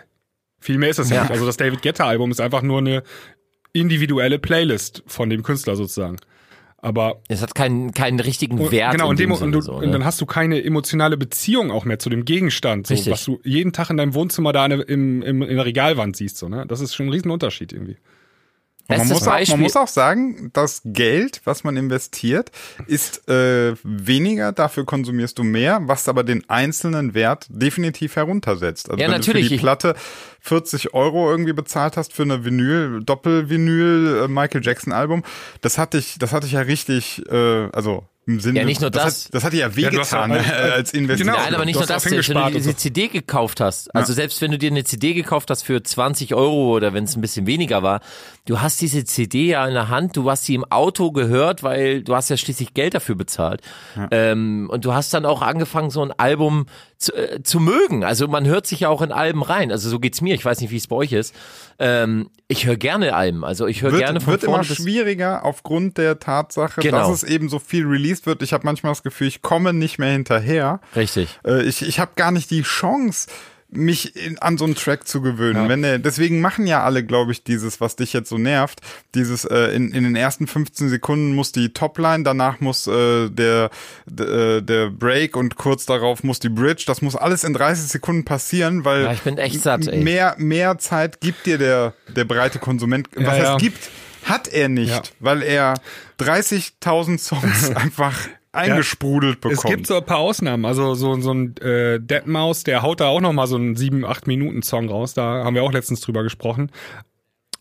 Viel 0.59 0.77
mehr 0.77 0.89
ist 0.89 0.99
das 0.99 1.09
ja. 1.09 1.17
Ja. 1.17 1.21
nicht. 1.23 1.31
Also 1.31 1.45
das 1.45 1.57
David 1.57 1.81
Guetta 1.81 2.05
Album 2.05 2.31
ist 2.31 2.41
einfach 2.41 2.61
nur 2.61 2.79
eine 2.79 3.03
individuelle 3.73 4.39
Playlist 4.39 5.03
von 5.07 5.29
dem 5.29 5.43
Künstler 5.43 5.75
sozusagen. 5.75 6.17
Aber 6.79 7.21
Es 7.27 7.41
hat 7.41 7.55
keinen, 7.55 7.91
keinen 7.91 8.19
richtigen 8.19 8.59
und, 8.59 8.71
Wert. 8.71 8.91
genau, 8.91 9.05
in 9.05 9.09
und, 9.11 9.19
dem, 9.19 9.31
und, 9.31 9.51
du, 9.51 9.61
so, 9.61 9.73
und 9.73 9.85
ne? 9.87 9.91
dann 9.91 10.05
hast 10.05 10.21
du 10.21 10.25
keine 10.25 10.63
emotionale 10.63 11.17
Beziehung 11.17 11.71
auch 11.71 11.85
mehr 11.85 11.97
zu 11.97 12.09
dem 12.09 12.23
Gegenstand, 12.23 12.87
so, 12.87 13.11
was 13.11 13.25
du 13.25 13.39
jeden 13.43 13.73
Tag 13.73 13.89
in 13.89 13.97
deinem 13.97 14.13
Wohnzimmer 14.13 14.53
da 14.53 14.65
in, 14.65 14.81
im, 14.81 15.21
im, 15.23 15.41
in 15.41 15.55
der 15.55 15.65
Regalwand 15.65 16.15
siehst. 16.15 16.37
So, 16.37 16.49
ne? 16.49 16.65
Das 16.67 16.79
ist 16.79 16.93
schon 16.93 17.07
ein 17.07 17.11
Riesenunterschied 17.11 17.73
irgendwie. 17.73 17.97
Man 18.89 19.07
muss, 19.07 19.27
auch, 19.27 19.47
man 19.49 19.59
muss 19.59 19.75
auch 19.75 19.87
sagen, 19.87 20.49
das 20.53 20.81
Geld, 20.85 21.41
was 21.43 21.63
man 21.63 21.75
investiert, 21.75 22.51
ist 22.85 23.27
äh, 23.27 23.75
weniger, 23.83 24.53
dafür 24.53 24.85
konsumierst 24.85 25.37
du 25.37 25.43
mehr, 25.43 25.81
was 25.83 26.07
aber 26.07 26.23
den 26.23 26.49
einzelnen 26.49 27.13
Wert 27.13 27.47
definitiv 27.49 28.15
heruntersetzt. 28.15 28.89
Also 28.89 29.01
Ja, 29.01 29.07
wenn 29.09 29.17
natürlich. 29.17 29.43
du 29.43 29.49
für 29.49 29.55
die 29.55 29.61
Platte 29.61 29.95
40 30.41 30.93
Euro 30.93 31.29
irgendwie 31.29 31.53
bezahlt 31.53 31.97
hast 31.97 32.13
für 32.13 32.23
eine 32.23 32.45
Vinyl, 32.45 33.03
Doppelvinyl 33.03 34.23
äh, 34.23 34.27
Michael 34.29 34.63
Jackson 34.63 34.93
Album, 34.93 35.23
das 35.61 35.77
hatte 35.77 35.97
ich, 35.97 36.17
das 36.17 36.31
hatte 36.31 36.47
ich 36.47 36.53
ja 36.53 36.61
richtig, 36.61 37.23
äh, 37.29 37.69
also 37.71 38.05
im 38.27 38.39
Sinne, 38.39 38.59
Ja, 38.59 38.65
nicht 38.65 38.81
nur 38.81 38.91
das. 38.91 39.25
Hat, 39.25 39.33
das 39.35 39.43
hat 39.45 39.53
dir 39.53 39.61
ja 39.61 39.67
Ja, 39.69 39.75
wehgetan 39.75 40.31
ja- 40.31 40.37
äh, 40.37 40.71
als 40.71 40.93
Investition. 40.93 41.33
Genau. 41.33 41.43
Nein, 41.45 41.55
aber 41.55 41.65
nicht 41.65 41.75
Du 41.75 41.79
nur 41.79 41.87
das, 41.87 42.03
selbst 42.03 42.29
wenn 42.29 42.35
du 42.37 42.45
dir 42.49 42.51
diese. 42.57 42.75
CD 42.75 43.07
gekauft 43.07 43.61
hast, 43.61 43.95
also 43.95 44.13
selbst 44.13 44.41
wenn 44.41 44.51
du 44.51 44.57
dir 44.57 44.69
eine 44.69 44.83
CD 44.83 45.13
gekauft 45.13 45.49
hast 45.49 45.63
für 45.63 45.81
20 45.81 46.35
Euro 46.35 46.75
oder 46.75 46.93
wenn 46.93 47.05
es 47.05 47.15
ein 47.15 47.21
bisschen 47.21 47.47
weniger 47.47 47.81
war, 47.83 48.01
du 48.45 48.59
hast 48.61 48.81
diese 48.81 49.05
CD 49.05 49.47
ja 49.47 49.65
in 49.65 49.73
der 49.73 49.89
Hand, 49.89 50.15
du 50.17 50.29
hast 50.29 50.45
sie 50.45 50.55
im 50.55 50.65
Auto 50.65 51.11
gehört, 51.11 51.63
weil 51.63 52.03
du 52.03 52.15
hast 52.15 52.29
ja 52.29 52.37
schließlich 52.37 52.73
Geld 52.73 52.93
dafür 52.93 53.15
bezahlt. 53.15 53.61
Ähm, 54.11 54.69
und 54.71 54.85
du 54.85 54.93
hast 54.93 55.13
dann 55.13 55.25
auch 55.25 55.41
angefangen, 55.41 55.89
so 55.89 56.01
ein 56.03 56.11
Album 56.11 56.67
zu, 56.97 57.13
äh, 57.13 57.41
zu 57.43 57.59
mögen. 57.59 58.03
Also 58.03 58.27
man 58.27 58.45
hört 58.47 58.65
sich 58.67 58.81
ja 58.81 58.89
auch 58.89 59.01
in 59.01 59.11
Alben 59.11 59.43
rein. 59.43 59.71
Also 59.71 59.89
so 59.89 59.99
geht's 59.99 60.21
mir. 60.21 60.33
Ich 60.35 60.43
weiß 60.43 60.61
nicht, 60.61 60.71
wie 60.71 60.77
es 60.77 60.87
bei 60.87 60.95
euch 60.95 61.11
ist. 61.13 61.33
Ähm, 61.79 62.29
ich 62.47 62.65
höre 62.65 62.77
gerne 62.77 63.13
Alben. 63.15 63.43
Also 63.45 63.67
ich 63.67 63.81
höre 63.81 63.91
wird, 63.91 64.03
gerne 64.03 64.19
von 64.21 64.31
wird 64.33 64.43
immer 64.43 64.53
vorne 64.55 64.67
bis 64.67 64.77
schwieriger 64.77 65.45
aufgrund 65.45 65.97
der 65.97 66.19
Tatsache, 66.19 66.81
Genau. 66.81 66.97
dass 67.09 67.09
es 67.09 67.23
eben 67.23 67.49
so 67.49 67.59
viel 67.59 67.85
released 67.85 68.25
wird. 68.25 68.41
Ich 68.41 68.53
habe 68.53 68.65
manchmal 68.65 68.91
das 68.91 69.03
Gefühl, 69.03 69.27
ich 69.27 69.41
komme 69.41 69.73
nicht 69.73 69.99
mehr 69.99 70.11
hinterher. 70.11 70.79
richtig. 70.95 71.39
Äh, 71.45 71.63
ich 71.63 71.81
ich 71.81 71.99
habe 71.99 72.11
gar 72.15 72.31
nicht 72.31 72.49
die 72.51 72.63
Chance, 72.63 73.27
mich 73.69 74.15
in, 74.15 74.39
an 74.39 74.57
so 74.57 74.63
einen 74.63 74.75
Track 74.75 75.07
zu 75.07 75.21
gewöhnen. 75.21 75.67
Wenn 75.67 75.81
der, 75.81 75.99
deswegen 75.99 76.39
machen 76.39 76.67
ja 76.67 76.83
alle, 76.83 77.03
glaube 77.03 77.33
ich, 77.33 77.43
dieses, 77.43 77.81
was 77.81 77.97
dich 77.97 78.13
jetzt 78.13 78.29
so 78.29 78.37
nervt. 78.37 78.79
Dieses 79.13 79.43
äh, 79.43 79.75
in, 79.75 79.91
in 79.91 80.03
den 80.05 80.15
ersten 80.15 80.47
15 80.47 80.87
Sekunden 80.87 81.35
muss 81.35 81.51
die 81.51 81.73
Topline, 81.73 82.23
danach 82.23 82.61
muss 82.61 82.87
äh, 82.87 83.29
der 83.29 83.69
d- 84.05 84.23
äh, 84.23 84.61
der 84.61 84.89
Break 84.89 85.35
und 85.35 85.57
kurz 85.57 85.85
darauf 85.85 86.23
muss 86.23 86.39
die 86.39 86.47
Bridge. 86.49 86.83
Das 86.87 87.01
muss 87.01 87.15
alles 87.17 87.43
in 87.43 87.53
30 87.53 87.87
Sekunden 87.89 88.23
passieren, 88.23 88.85
weil 88.85 89.03
Ja, 89.03 89.11
ich 89.13 89.21
bin 89.21 89.37
echt 89.37 89.61
satt, 89.61 89.85
ey. 89.87 90.01
mehr 90.01 90.35
mehr 90.37 90.77
Zeit 90.77 91.19
gibt 91.19 91.45
dir 91.45 91.57
der 91.57 91.93
der 92.15 92.23
breite 92.23 92.59
Konsument. 92.59 93.09
Was 93.15 93.23
Ja, 93.23 93.31
heißt 93.31 93.43
ja. 93.43 93.57
gibt? 93.57 93.89
Hat 94.23 94.47
er 94.47 94.69
nicht, 94.69 94.89
Ja. 94.91 95.01
weil 95.19 95.41
er 95.43 95.75
30.000 96.19 97.17
Songs 97.19 97.69
einfach 97.75 98.17
eingesprudelt 98.57 99.41
bekommt. 99.41 99.63
Es 99.63 99.69
gibt 99.69 99.87
so 99.87 99.97
ein 99.97 100.05
paar 100.05 100.17
Ausnahmen. 100.19 100.65
Also 100.65 100.95
so, 100.95 101.19
so 101.19 101.33
ein 101.33 101.55
äh, 101.57 101.99
Deadmaus, 101.99 102.63
der 102.63 102.81
haut 102.81 102.99
da 102.99 103.07
auch 103.07 103.21
noch 103.21 103.33
mal 103.33 103.47
so 103.47 103.55
einen 103.55 103.75
7, 103.75 104.05
8 104.05 104.27
Minuten 104.27 104.61
Song 104.61 104.89
raus. 104.89 105.13
Da 105.13 105.43
haben 105.43 105.55
wir 105.55 105.63
auch 105.63 105.71
letztens 105.71 106.01
drüber 106.01 106.23
gesprochen. 106.23 106.71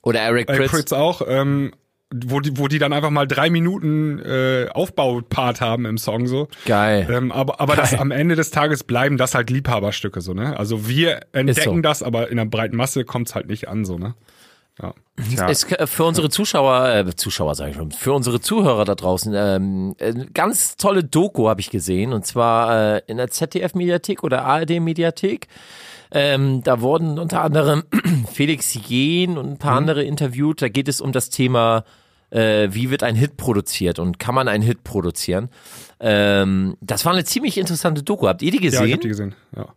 Oder 0.03 0.21
Eric 0.21 0.47
Pritz. 0.47 0.71
Pritz 0.71 0.93
auch. 0.93 1.23
Ähm, 1.27 1.73
wo 2.15 2.39
die, 2.39 2.57
wo 2.57 2.69
die 2.69 2.79
dann 2.79 2.93
einfach 2.93 3.11
mal 3.11 3.27
drei 3.27 3.51
Minuten 3.51 4.21
äh, 4.21 4.69
Aufbaupart 4.73 5.61
haben 5.61 5.87
im 5.87 5.99
Song 5.99 6.29
so. 6.29 6.49
Geil. 6.65 7.07
Ähm, 7.11 7.33
aber 7.33 7.61
aber 7.61 7.75
das 7.75 7.91
Geil. 7.91 8.01
am 8.01 8.11
Ende 8.13 8.37
des 8.37 8.53
Tages 8.53 8.85
bleiben 8.85 9.17
das 9.17 9.35
halt 9.35 9.51
Liebhaberstücke 9.51 10.21
so, 10.21 10.33
ne? 10.33 10.57
Also 10.57 10.87
wir 10.87 11.21
entdecken 11.33 11.77
so. 11.77 11.81
das, 11.81 12.03
aber 12.05 12.31
in 12.31 12.37
der 12.37 12.45
breiten 12.45 12.77
Masse 12.77 13.05
kommt's 13.05 13.35
halt 13.35 13.49
nicht 13.49 13.69
an 13.69 13.85
so, 13.85 13.99
ne? 13.99 14.15
Ja. 14.81 14.95
Ist 15.49 15.73
äh, 15.73 15.87
für 15.87 16.05
unsere 16.05 16.29
Zuschauer, 16.29 16.89
äh, 16.89 17.17
Zuschauer 17.17 17.55
sage 17.55 17.71
ich 17.71 17.77
schon, 17.77 17.91
für 17.93 18.13
unsere 18.13 18.41
Zuhörer 18.41 18.85
da 18.85 18.95
draußen, 18.95 19.33
ähm, 19.35 19.95
eine 19.99 20.27
ganz 20.27 20.77
tolle 20.77 21.03
Doku 21.05 21.49
habe 21.49 21.61
ich 21.61 21.71
gesehen 21.71 22.13
und 22.13 22.27
zwar 22.27 22.97
äh, 22.97 23.03
in 23.07 23.17
der 23.17 23.31
ZDF-Mediathek 23.31 24.23
oder 24.23 24.45
ARD-Mediathek. 24.45 25.49
Ähm, 26.13 26.63
da 26.63 26.81
wurden 26.83 27.19
unter 27.19 27.43
anderem 27.43 27.85
Felix 28.33 28.75
Jen 28.89 29.39
und 29.39 29.47
ein 29.53 29.59
paar 29.59 29.77
andere 29.77 30.05
interviewt. 30.05 30.63
Da 30.63 30.69
geht 30.69 30.89
es 30.89 31.01
um 31.01 31.13
das 31.13 31.31
Thema, 31.31 31.85
äh, 32.31 32.69
wie 32.71 32.91
wird 32.91 33.03
ein 33.03 33.17
Hit 33.17 33.37
produziert 33.37 33.99
und 33.99 34.19
kann 34.19 34.35
man 34.35 34.47
einen 34.49 34.63
Hit 34.63 34.85
produzieren. 34.85 35.49
Ähm, 35.99 36.77
das 36.81 37.05
war 37.07 37.13
eine 37.13 37.25
ziemlich 37.25 37.59
interessante 37.59 38.03
Doku. 38.03 38.29
Habt 38.29 38.43
ihr 38.43 38.51
die 38.51 38.59
Ja, 38.59 38.65
ich 38.65 38.71
gesehen? 38.71 38.93
hab 38.93 39.01
die 39.01 39.09
gesehen. 39.09 39.35
Ja. 39.57 39.69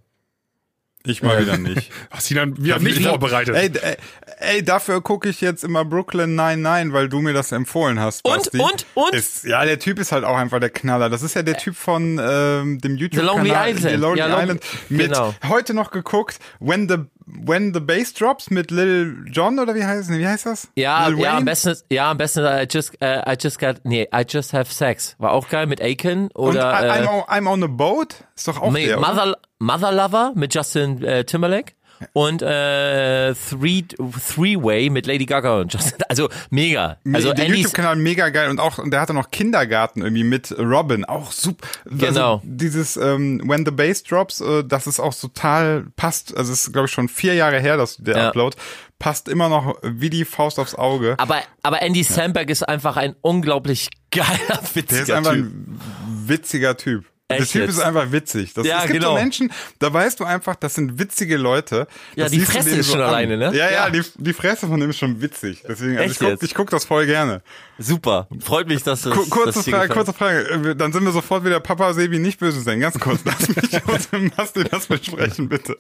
Ich 1.06 1.24
mal 1.24 1.42
wieder 1.42 1.58
nicht. 1.58 1.92
Hast 2.12 2.30
du 2.30 2.34
die 2.34 2.40
dann 2.40 2.64
wieder 2.64 2.80
nicht 2.80 3.02
vorbereitet? 3.06 3.56
Ey, 3.56 3.72
ey, 3.82 3.98
ey 4.40 4.64
dafür 4.64 5.02
gucke 5.02 5.30
ich 5.30 5.42
jetzt 5.42 5.64
immer 5.64 5.86
Brooklyn 5.86 6.36
99, 6.36 6.94
weil 6.94 7.10
du 7.10 7.20
mir 7.20 7.34
das 7.34 7.52
empfohlen 7.52 8.00
hast. 8.00 8.26
Und, 8.26 8.36
Basti. 8.36 8.60
und, 8.60 8.86
und? 8.96 9.16
Ist, 9.16 9.46
ja, 9.46 9.64
der 9.66 9.80
Typ 9.80 10.00
ist 10.00 10.12
halt 10.12 10.26
auch 10.26 10.38
einfach 10.38 10.60
der 10.60 10.70
Knaller. 10.70 11.10
Das 11.10 11.22
ist 11.22 11.36
ja 11.36 11.42
der 11.44 11.58
Typ 11.58 11.76
von 11.76 12.20
ähm, 12.22 12.80
dem 12.80 12.96
YouTube-Kanal. 12.98 13.38
Lonely 13.48 13.72
Island. 13.72 13.96
The 13.96 13.96
Lonely 13.96 14.20
Ja, 14.20 14.28
Long- 14.28 14.42
Island. 14.42 14.64
Mit 14.90 15.08
genau. 15.08 15.34
heute 15.48 15.74
noch 15.74 15.92
geguckt, 15.92 16.40
When 16.60 16.90
the 16.90 16.98
When 17.46 17.74
the 17.74 17.80
Bass 17.80 18.14
Drops 18.14 18.50
mit 18.50 18.72
Lil 18.72 19.26
Jon 19.32 19.60
oder 19.60 19.76
wie 19.76 19.84
heißt, 19.84 20.10
wie 20.10 20.28
heißt 20.28 20.46
das? 20.46 20.70
Ja, 20.76 21.08
Lil 21.08 21.20
ja, 21.20 21.38
am 21.38 21.46
besten, 21.46 21.76
ja, 21.90 22.12
am 22.12 22.18
besten, 22.18 22.44
I 22.46 22.68
just, 22.70 23.00
äh, 23.02 23.32
I 23.32 23.38
just 23.40 23.60
got, 23.60 23.82
nee, 23.84 24.08
I 24.14 24.24
just 24.28 24.54
have 24.54 24.74
sex. 24.74 25.16
War 25.20 25.32
auch 25.34 25.50
geil 25.50 25.68
mit 25.68 25.82
Aiken 25.82 26.30
Und 26.34 26.56
oder, 26.56 26.74
I'm, 26.74 27.04
äh, 27.04 27.08
on, 27.08 27.22
I'm 27.24 27.48
on 27.48 27.64
a 27.64 27.68
boat? 27.68 28.16
Ist 28.36 28.48
doch 28.48 28.62
auch 28.62 28.72
nee, 28.72 28.88
der, 28.88 29.00
oder? 29.00 29.08
Mother, 29.08 29.38
Mother 29.60 29.92
Lover 29.92 30.32
mit 30.36 30.54
Justin 30.54 31.04
äh, 31.04 31.24
Timberlake. 31.24 31.74
Und 32.14 32.42
äh, 32.42 33.34
Three 33.34 33.84
Three 33.84 34.56
Way 34.56 34.90
mit 34.90 35.06
Lady 35.06 35.26
Gaga 35.26 35.60
und 35.60 35.74
Justin. 35.74 36.00
Also 36.10 36.30
mega. 36.50 36.98
Also 37.14 37.34
der 37.34 37.48
YouTube-Kanal 37.48 37.96
mega 37.98 38.30
geil 38.30 38.50
und 38.50 38.60
auch 38.60 38.78
und 38.78 38.92
der 38.92 39.02
hatte 39.02 39.14
noch 39.14 39.32
Kindergarten 39.32 40.02
irgendwie 40.02 40.24
mit 40.24 40.54
Robin, 40.58 41.06
auch 41.06 41.32
super. 41.32 41.68
Genau. 41.86 42.36
Also 42.36 42.42
dieses 42.44 42.98
ähm, 42.98 43.42
When 43.46 43.66
the 43.66 43.72
Bass 43.72 44.04
Drops, 44.04 44.42
äh, 44.42 44.64
das 44.64 44.88
ist 44.88 45.00
auch 45.00 45.14
total 45.14 45.88
passt. 45.96 46.36
Also 46.38 46.54
es 46.54 46.68
ist 46.68 46.74
glaube 46.74 46.86
ich 46.88 46.92
schon 46.92 47.10
vier 47.10 47.34
Jahre 47.36 47.60
her, 47.60 47.78
dass 47.78 47.98
der 47.98 48.18
Ja. 48.18 48.28
Upload 48.30 48.56
passt 48.98 49.30
immer 49.30 49.48
noch 49.50 49.78
wie 49.84 50.10
die 50.10 50.26
Faust 50.26 50.60
aufs 50.60 50.76
Auge. 50.76 51.16
aber 51.20 51.42
aber 51.64 51.82
Andy 51.82 52.04
Samberg 52.04 52.50
ist 52.50 52.64
einfach 52.68 52.98
ein 52.98 53.16
unglaublich 53.22 53.90
geiler, 54.12 54.28
Der 54.48 54.62
ist 54.62 54.76
witziger 54.76 55.18
einfach 55.18 55.34
Typ. 55.34 55.46
ein 55.46 55.80
witziger 56.26 56.76
Typ. 56.78 57.06
Der 57.30 57.42
Echt 57.42 57.52
Typ 57.52 57.62
jetzt? 57.62 57.72
ist 57.72 57.80
einfach 57.80 58.12
witzig. 58.12 58.54
Das, 58.54 58.66
Ja, 58.66 58.78
es 58.80 58.84
gibt 58.88 58.94
genau. 58.96 59.12
so 59.16 59.20
Menschen, 59.22 59.52
da 59.80 59.94
weißt 59.94 60.20
du 60.20 60.24
einfach, 60.26 60.56
das 60.56 60.76
sind 60.76 60.98
witzige 61.00 61.38
Leute. 61.38 61.88
Ja, 62.16 62.24
Das 62.26 62.32
die 62.32 62.40
du 62.40 62.46
Fresse 62.46 62.72
ist 62.72 62.90
schon 62.92 63.02
an. 63.02 63.10
alleine, 63.10 63.38
ne? 63.38 63.46
Ja, 63.56 63.66
ja, 63.70 63.72
Ja. 63.72 63.90
Die, 63.92 64.02
die 64.18 64.34
Fresse 64.34 64.68
von 64.68 64.80
dem 64.80 64.90
ist 64.90 64.98
schon 64.98 65.22
witzig. 65.22 65.64
Deswegen, 65.68 65.98
also 65.98 66.04
Echt 66.04 66.22
ich 66.22 66.28
guck, 66.28 66.44
ich 66.44 66.56
guck 66.56 66.70
das 66.72 66.86
voll 66.86 67.06
gerne. 67.06 67.42
Super. 67.78 68.28
Freut 68.42 68.68
mich, 68.68 68.84
dass 68.84 69.04
das. 69.04 69.14
Ku- 69.14 69.26
Kurze 69.30 69.64
dir 69.64 69.72
Frage, 69.72 69.94
kurze 69.94 70.12
Frage. 70.14 70.40
Äh, 70.72 70.76
Dann 70.76 70.92
sind 70.92 71.06
wir 71.06 71.12
sofort 71.12 71.46
wieder 71.46 71.60
Papa 71.60 71.94
Sebi 71.94 72.20
nicht 72.20 72.40
böse 72.40 72.60
sein. 72.62 72.80
Ganz 72.80 73.00
kurz, 73.00 73.22
lass 73.26 73.48
mich 73.48 73.86
und 73.86 74.12
dem 74.12 74.30
Basti 74.32 74.64
das 74.64 74.88
besprechen, 74.88 75.48
bitte. 75.50 75.78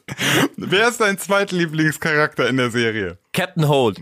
Wer 0.56 0.88
ist 0.88 1.02
dein 1.02 1.18
zweitlieblingscharakter 1.18 2.48
in 2.48 2.58
der 2.58 2.72
Serie? 2.72 3.18
Captain 3.34 3.68
Holt. 3.68 4.00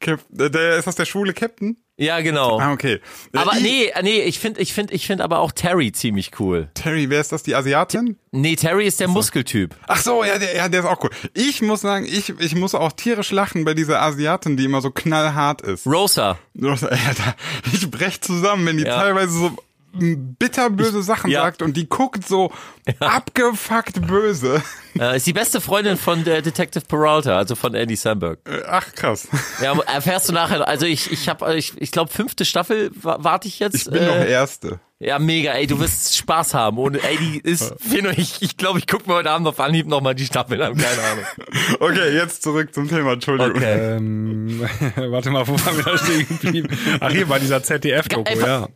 Cap 0.00 0.20
äh, 0.38 0.50
der, 0.50 0.76
ist 0.78 0.86
das 0.86 0.96
der 0.96 1.04
schwule 1.04 1.32
Captain? 1.34 1.76
Ja, 1.98 2.20
genau. 2.22 2.58
Ah, 2.58 2.72
okay. 2.72 3.00
Aber 3.34 3.54
I- 3.58 3.62
nee, 3.62 3.92
nee, 4.02 4.22
ich 4.22 4.38
finde, 4.38 4.60
ich 4.62 4.72
finde, 4.72 4.94
ich 4.94 5.06
finde 5.06 5.22
aber 5.22 5.38
auch 5.40 5.52
Terry 5.52 5.92
ziemlich 5.92 6.30
cool. 6.40 6.70
Terry, 6.72 7.10
wer 7.10 7.20
ist 7.20 7.30
das? 7.32 7.42
Die 7.42 7.54
Asiatin? 7.54 8.16
Nee, 8.30 8.56
Terry 8.56 8.86
ist 8.86 9.00
der 9.00 9.08
Muskeltyp. 9.08 9.76
Ach 9.86 10.00
so, 10.00 10.24
ja, 10.24 10.38
der, 10.38 10.56
ja, 10.56 10.68
der 10.70 10.80
ist 10.80 10.86
auch 10.86 11.04
cool. 11.04 11.10
Ich 11.34 11.60
muss 11.60 11.82
sagen, 11.82 12.06
ich, 12.06 12.30
ich 12.40 12.54
muss 12.54 12.74
auch 12.74 12.92
tierisch 12.92 13.30
lachen 13.32 13.66
bei 13.66 13.74
dieser 13.74 14.00
Asiatin, 14.00 14.56
die 14.56 14.64
immer 14.64 14.80
so 14.80 14.90
knallhart 14.90 15.60
ist. 15.60 15.86
Rosa. 15.86 16.38
Alter, 16.62 17.36
ich 17.74 17.90
brech 17.90 18.22
zusammen, 18.22 18.64
wenn 18.66 18.78
die 18.78 18.84
Ja. 18.84 18.98
teilweise 18.98 19.32
so 19.32 19.50
bitterböse 19.92 21.02
Sachen 21.02 21.30
Ja. 21.30 21.42
sagt 21.42 21.62
und 21.62 21.76
die 21.76 21.88
guckt 21.88 22.26
so 22.26 22.52
abgefuckt 23.00 24.06
böse. 24.06 24.62
Äh, 24.98 25.16
ist 25.16 25.26
die 25.26 25.32
beste 25.32 25.60
Freundin 25.60 25.96
von 25.96 26.24
der 26.24 26.42
Detective 26.42 26.84
Peralta, 26.86 27.36
also 27.36 27.54
von 27.54 27.74
Andy 27.74 27.96
Samberg. 27.96 28.38
Äh, 28.48 28.62
Ach 28.66 28.92
krass. 28.94 29.28
Ja, 29.62 29.78
erfährst 29.80 30.28
du 30.28 30.32
nachher. 30.32 30.66
Also 30.66 30.86
ich, 30.86 31.10
ich 31.12 31.28
habe, 31.28 31.54
ich, 31.56 31.72
ich 31.80 31.90
glaube, 31.92 32.10
fünfte 32.12 32.44
Staffel 32.44 32.90
wa- 32.94 33.18
warte 33.20 33.48
ich 33.48 33.58
jetzt. 33.58 33.74
Ich 33.76 33.90
bin 33.90 34.04
noch 34.04 34.14
äh, 34.16 34.30
Erste. 34.30 34.80
ja, 34.98 35.18
mega. 35.18 35.52
Ey, 35.52 35.66
du 35.66 35.78
wirst 35.78 36.16
Spaß 36.16 36.54
haben. 36.54 36.78
Und 36.78 36.96
ey, 36.96 37.16
die 37.18 37.38
ist, 37.38 37.72
ich, 38.16 38.42
ich 38.42 38.56
glaube, 38.56 38.78
ich 38.80 38.86
gucke 38.86 39.08
mir 39.08 39.14
heute 39.16 39.30
Abend 39.30 39.46
auf 39.46 39.60
Anhieb 39.60 39.86
nochmal 39.86 40.14
die 40.14 40.26
Staffel 40.26 40.60
an. 40.62 40.76
Keine 40.76 41.02
Ahnung. 41.02 41.24
Okay, 41.80 42.14
jetzt 42.14 42.42
zurück 42.42 42.74
zum 42.74 42.88
Thema, 42.88 43.12
Entschuldigung. 43.12 43.56
Okay. 43.56 43.96
Ähm, 43.96 44.60
warte 44.96 45.30
mal, 45.30 45.46
wo 45.46 45.52
waren 45.64 45.76
wir 45.76 45.84
da 45.84 45.98
stehen 45.98 46.26
geblieben? 46.28 46.68
Ach, 47.00 47.10
hier 47.10 47.26
bei 47.26 47.38
dieser 47.38 47.62
ZDF-Doku, 47.62 48.38
ja. 48.38 48.68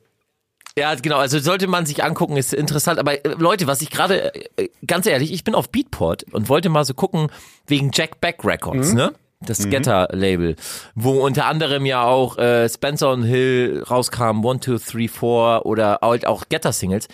Ja, 0.76 0.94
genau. 0.96 1.18
Also 1.18 1.38
sollte 1.38 1.66
man 1.68 1.86
sich 1.86 2.02
angucken, 2.02 2.36
ist 2.36 2.52
interessant. 2.52 2.98
Aber 2.98 3.24
äh, 3.24 3.34
Leute, 3.38 3.66
was 3.68 3.80
ich 3.80 3.90
gerade, 3.90 4.34
äh, 4.56 4.68
ganz 4.86 5.06
ehrlich, 5.06 5.32
ich 5.32 5.44
bin 5.44 5.54
auf 5.54 5.70
Beatport 5.70 6.24
und 6.32 6.48
wollte 6.48 6.68
mal 6.68 6.84
so 6.84 6.94
gucken 6.94 7.28
wegen 7.66 7.90
Jack 7.92 8.20
Beck 8.20 8.44
Records, 8.44 8.90
Mhm. 8.90 8.96
ne? 8.96 9.12
Das 9.40 9.68
Getter-Label, 9.68 10.56
wo 10.94 11.20
unter 11.22 11.44
anderem 11.44 11.84
ja 11.84 12.02
auch 12.04 12.38
äh, 12.38 12.66
Spencer 12.68 13.10
und 13.12 13.24
Hill 13.24 13.84
rauskam, 13.88 14.42
One, 14.42 14.58
Two, 14.58 14.78
Three, 14.78 15.06
Four 15.06 15.66
oder 15.66 15.98
halt 16.00 16.26
auch 16.26 16.44
Getter-Singles. 16.48 17.08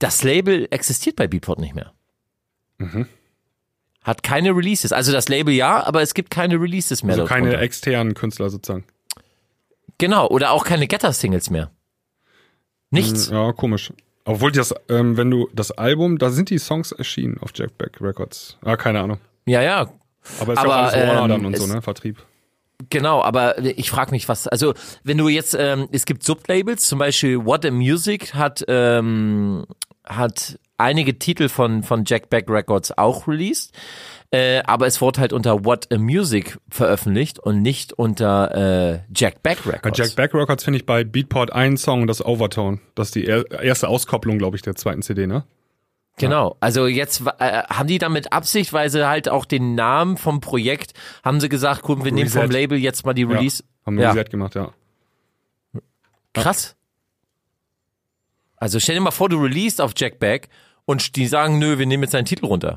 Das 0.00 0.24
Label 0.24 0.66
existiert 0.72 1.14
bei 1.14 1.28
Beatport 1.28 1.60
nicht 1.60 1.76
mehr. 1.76 1.92
Mhm. 2.78 3.06
Hat 4.02 4.24
keine 4.24 4.50
Releases. 4.50 4.92
Also 4.92 5.12
das 5.12 5.28
Label 5.28 5.54
ja, 5.54 5.86
aber 5.86 6.02
es 6.02 6.12
gibt 6.14 6.30
keine 6.30 6.60
Releases 6.60 7.04
mehr. 7.04 7.14
Also 7.14 7.26
keine 7.26 7.46
darunter. 7.50 7.62
externen 7.64 8.14
Künstler 8.14 8.50
sozusagen. 8.50 8.84
genau, 9.98 10.26
oder 10.28 10.50
auch 10.50 10.64
keine 10.64 10.86
Getter-Singles 10.88 11.50
mehr. 11.50 11.70
Nichts. 12.90 13.28
Ja, 13.30 13.52
komisch. 13.52 13.92
Obwohl 14.24 14.50
das, 14.52 14.74
ähm, 14.88 15.16
wenn 15.16 15.30
du 15.30 15.48
das 15.54 15.70
Album, 15.72 16.18
da 16.18 16.30
sind 16.30 16.50
die 16.50 16.58
Songs 16.58 16.92
erschienen 16.92 17.38
auf 17.40 17.50
Jack 17.54 17.78
Beck 17.78 18.00
Records. 18.00 18.58
Ah, 18.64 18.76
keine 18.76 19.00
Ahnung. 19.00 19.18
Ja, 19.46 19.62
ja, 19.62 19.88
Aber 20.40 20.52
ist 20.54 20.58
ja 20.58 20.64
Aber, 20.64 20.74
auch 20.76 20.92
alles 20.92 20.94
Warner 21.08 21.22
ähm, 21.22 21.28
dann 21.28 21.46
und 21.46 21.56
so, 21.56 21.64
es- 21.64 21.72
ne? 21.72 21.82
Vertrieb. 21.82 22.18
Genau, 22.90 23.22
aber 23.22 23.58
ich 23.64 23.88
frage 23.90 24.10
mich, 24.10 24.28
was, 24.28 24.46
also 24.48 24.74
wenn 25.02 25.16
du 25.16 25.28
jetzt, 25.28 25.56
ähm, 25.58 25.88
es 25.92 26.04
gibt 26.04 26.22
Sublabels, 26.22 26.86
zum 26.86 26.98
Beispiel 26.98 27.42
What 27.42 27.64
a 27.64 27.70
Music 27.70 28.34
hat, 28.34 28.64
ähm, 28.68 29.64
hat 30.04 30.58
einige 30.76 31.18
Titel 31.18 31.48
von, 31.48 31.82
von 31.82 32.04
Jack 32.06 32.28
Beck 32.28 32.50
Records 32.50 32.96
auch 32.98 33.26
released, 33.26 33.72
äh, 34.30 34.62
aber 34.64 34.86
es 34.86 35.00
wurde 35.00 35.20
halt 35.20 35.32
unter 35.32 35.64
What 35.64 35.92
a 35.92 35.98
Music 35.98 36.58
veröffentlicht 36.68 37.38
und 37.38 37.62
nicht 37.62 37.92
unter 37.92 38.94
äh, 38.94 39.00
Jack 39.14 39.42
Beck 39.42 39.58
Bei 39.64 39.72
Records. 39.72 39.98
Jack 39.98 40.16
Beck 40.16 40.34
Records 40.34 40.64
finde 40.64 40.78
ich 40.78 40.86
bei 40.86 41.04
Beatport 41.04 41.52
einen 41.52 41.76
Song, 41.76 42.06
das 42.06 42.24
Overtone. 42.24 42.80
Das 42.94 43.08
ist 43.08 43.14
die 43.14 43.26
er 43.26 43.48
erste 43.62 43.88
Auskopplung, 43.88 44.38
glaube 44.38 44.56
ich, 44.56 44.62
der 44.62 44.74
zweiten 44.74 45.02
CD, 45.02 45.26
ne? 45.26 45.44
Genau, 46.18 46.56
also 46.60 46.86
jetzt 46.86 47.22
äh, 47.38 47.62
haben 47.64 47.86
die 47.88 47.98
damit 47.98 48.32
Absicht, 48.32 48.72
weil 48.72 48.88
sie 48.88 49.06
halt 49.06 49.28
auch 49.28 49.44
den 49.44 49.74
Namen 49.74 50.16
vom 50.16 50.40
Projekt, 50.40 50.94
haben 51.22 51.40
sie 51.40 51.50
gesagt, 51.50 51.82
guck, 51.82 52.04
wir 52.04 52.12
nehmen 52.12 52.30
vom 52.30 52.40
Reset. 52.42 52.52
Label 52.52 52.78
jetzt 52.78 53.04
mal 53.04 53.12
die 53.12 53.24
Release. 53.24 53.62
Ja, 53.62 53.86
haben 53.86 53.98
Ja. 53.98 54.14
wir 54.14 54.20
Reset 54.22 54.30
gemacht, 54.30 54.54
ja. 54.54 54.72
Krass. 56.32 56.74
Also 58.56 58.80
stell 58.80 58.94
dir 58.94 59.02
mal 59.02 59.10
vor, 59.10 59.28
du 59.28 59.36
released 59.38 59.80
auf 59.80 59.92
Jack 59.96 60.18
Beck 60.18 60.48
und 60.86 61.16
die 61.16 61.26
sagen, 61.26 61.58
nö, 61.58 61.78
wir 61.78 61.86
nehmen 61.86 62.04
jetzt 62.04 62.12
seinen 62.12 62.24
Titel 62.24 62.46
runter. 62.46 62.76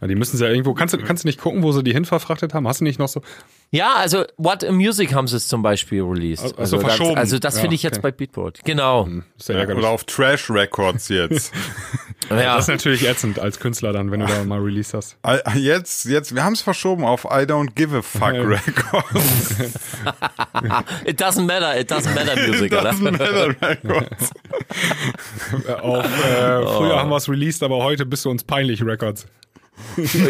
Ja, 0.00 0.06
die 0.06 0.14
müssen 0.14 0.36
sie 0.36 0.44
ja 0.44 0.50
irgendwo. 0.50 0.74
Kannst 0.74 0.94
du, 0.94 0.98
kannst 0.98 1.24
du 1.24 1.28
nicht 1.28 1.40
gucken, 1.40 1.62
wo 1.62 1.72
sie 1.72 1.82
die 1.82 1.92
hinverfrachtet 1.92 2.54
haben? 2.54 2.68
Hast 2.68 2.80
du 2.80 2.84
nicht 2.84 2.98
noch 2.98 3.08
so? 3.08 3.22
Ja, 3.70 3.94
also 3.94 4.24
What 4.36 4.62
a 4.62 4.70
Music 4.70 5.12
haben 5.12 5.26
sie 5.26 5.36
es 5.36 5.48
zum 5.48 5.62
Beispiel 5.62 6.02
released. 6.02 6.44
Also 6.44 6.56
also, 6.56 6.80
verschoben. 6.80 7.16
Das, 7.16 7.24
also 7.24 7.38
das 7.38 7.54
Ja, 7.56 7.60
finde 7.62 7.74
ich 7.74 7.82
jetzt 7.82 7.98
okay. 7.98 8.02
bei 8.02 8.10
Beatport. 8.12 8.60
Genau. 8.64 9.08
Ist 9.36 9.48
ja 9.48 9.56
Ja, 9.64 9.68
oder 9.74 9.88
auf 9.88 10.04
Trash 10.04 10.50
Records 10.50 11.08
jetzt. 11.08 11.52
Ja. 12.30 12.54
Das 12.56 12.64
ist 12.64 12.68
natürlich 12.68 13.06
ätzend 13.06 13.38
als 13.38 13.60
Künstler 13.60 13.92
dann, 13.92 14.10
wenn 14.10 14.20
du 14.20 14.26
da 14.26 14.44
mal 14.44 14.58
Release 14.58 14.96
hast. 14.96 15.18
Ah, 15.22 15.36
jetzt, 15.56 16.06
jetzt, 16.06 16.34
wir 16.34 16.42
haben 16.42 16.54
es 16.54 16.62
verschoben 16.62 17.04
auf 17.04 17.24
I 17.24 17.44
Don't 17.44 17.74
Give 17.74 17.98
a 17.98 18.00
Fuck. 18.02 18.32
Records. 18.32 19.56
It 21.04 21.20
doesn't 21.20 21.44
matter, 21.44 21.78
it 21.78 21.90
doesn't 21.90 22.14
matter 22.14 22.34
Music, 22.48 22.72
oder? 22.72 22.90
Doesn't 22.90 23.10
matter 23.10 23.48
Records. 23.60 24.30
Auf, 25.82 26.04
äh, 26.04 26.66
früher 26.66 26.98
haben 26.98 27.10
wir 27.10 27.16
es 27.16 27.28
released, 27.28 27.62
aber 27.62 27.76
heute 27.84 28.06
bist 28.06 28.24
du 28.24 28.30
uns 28.30 28.42
peinlich 28.42 28.82
Records. 28.82 29.26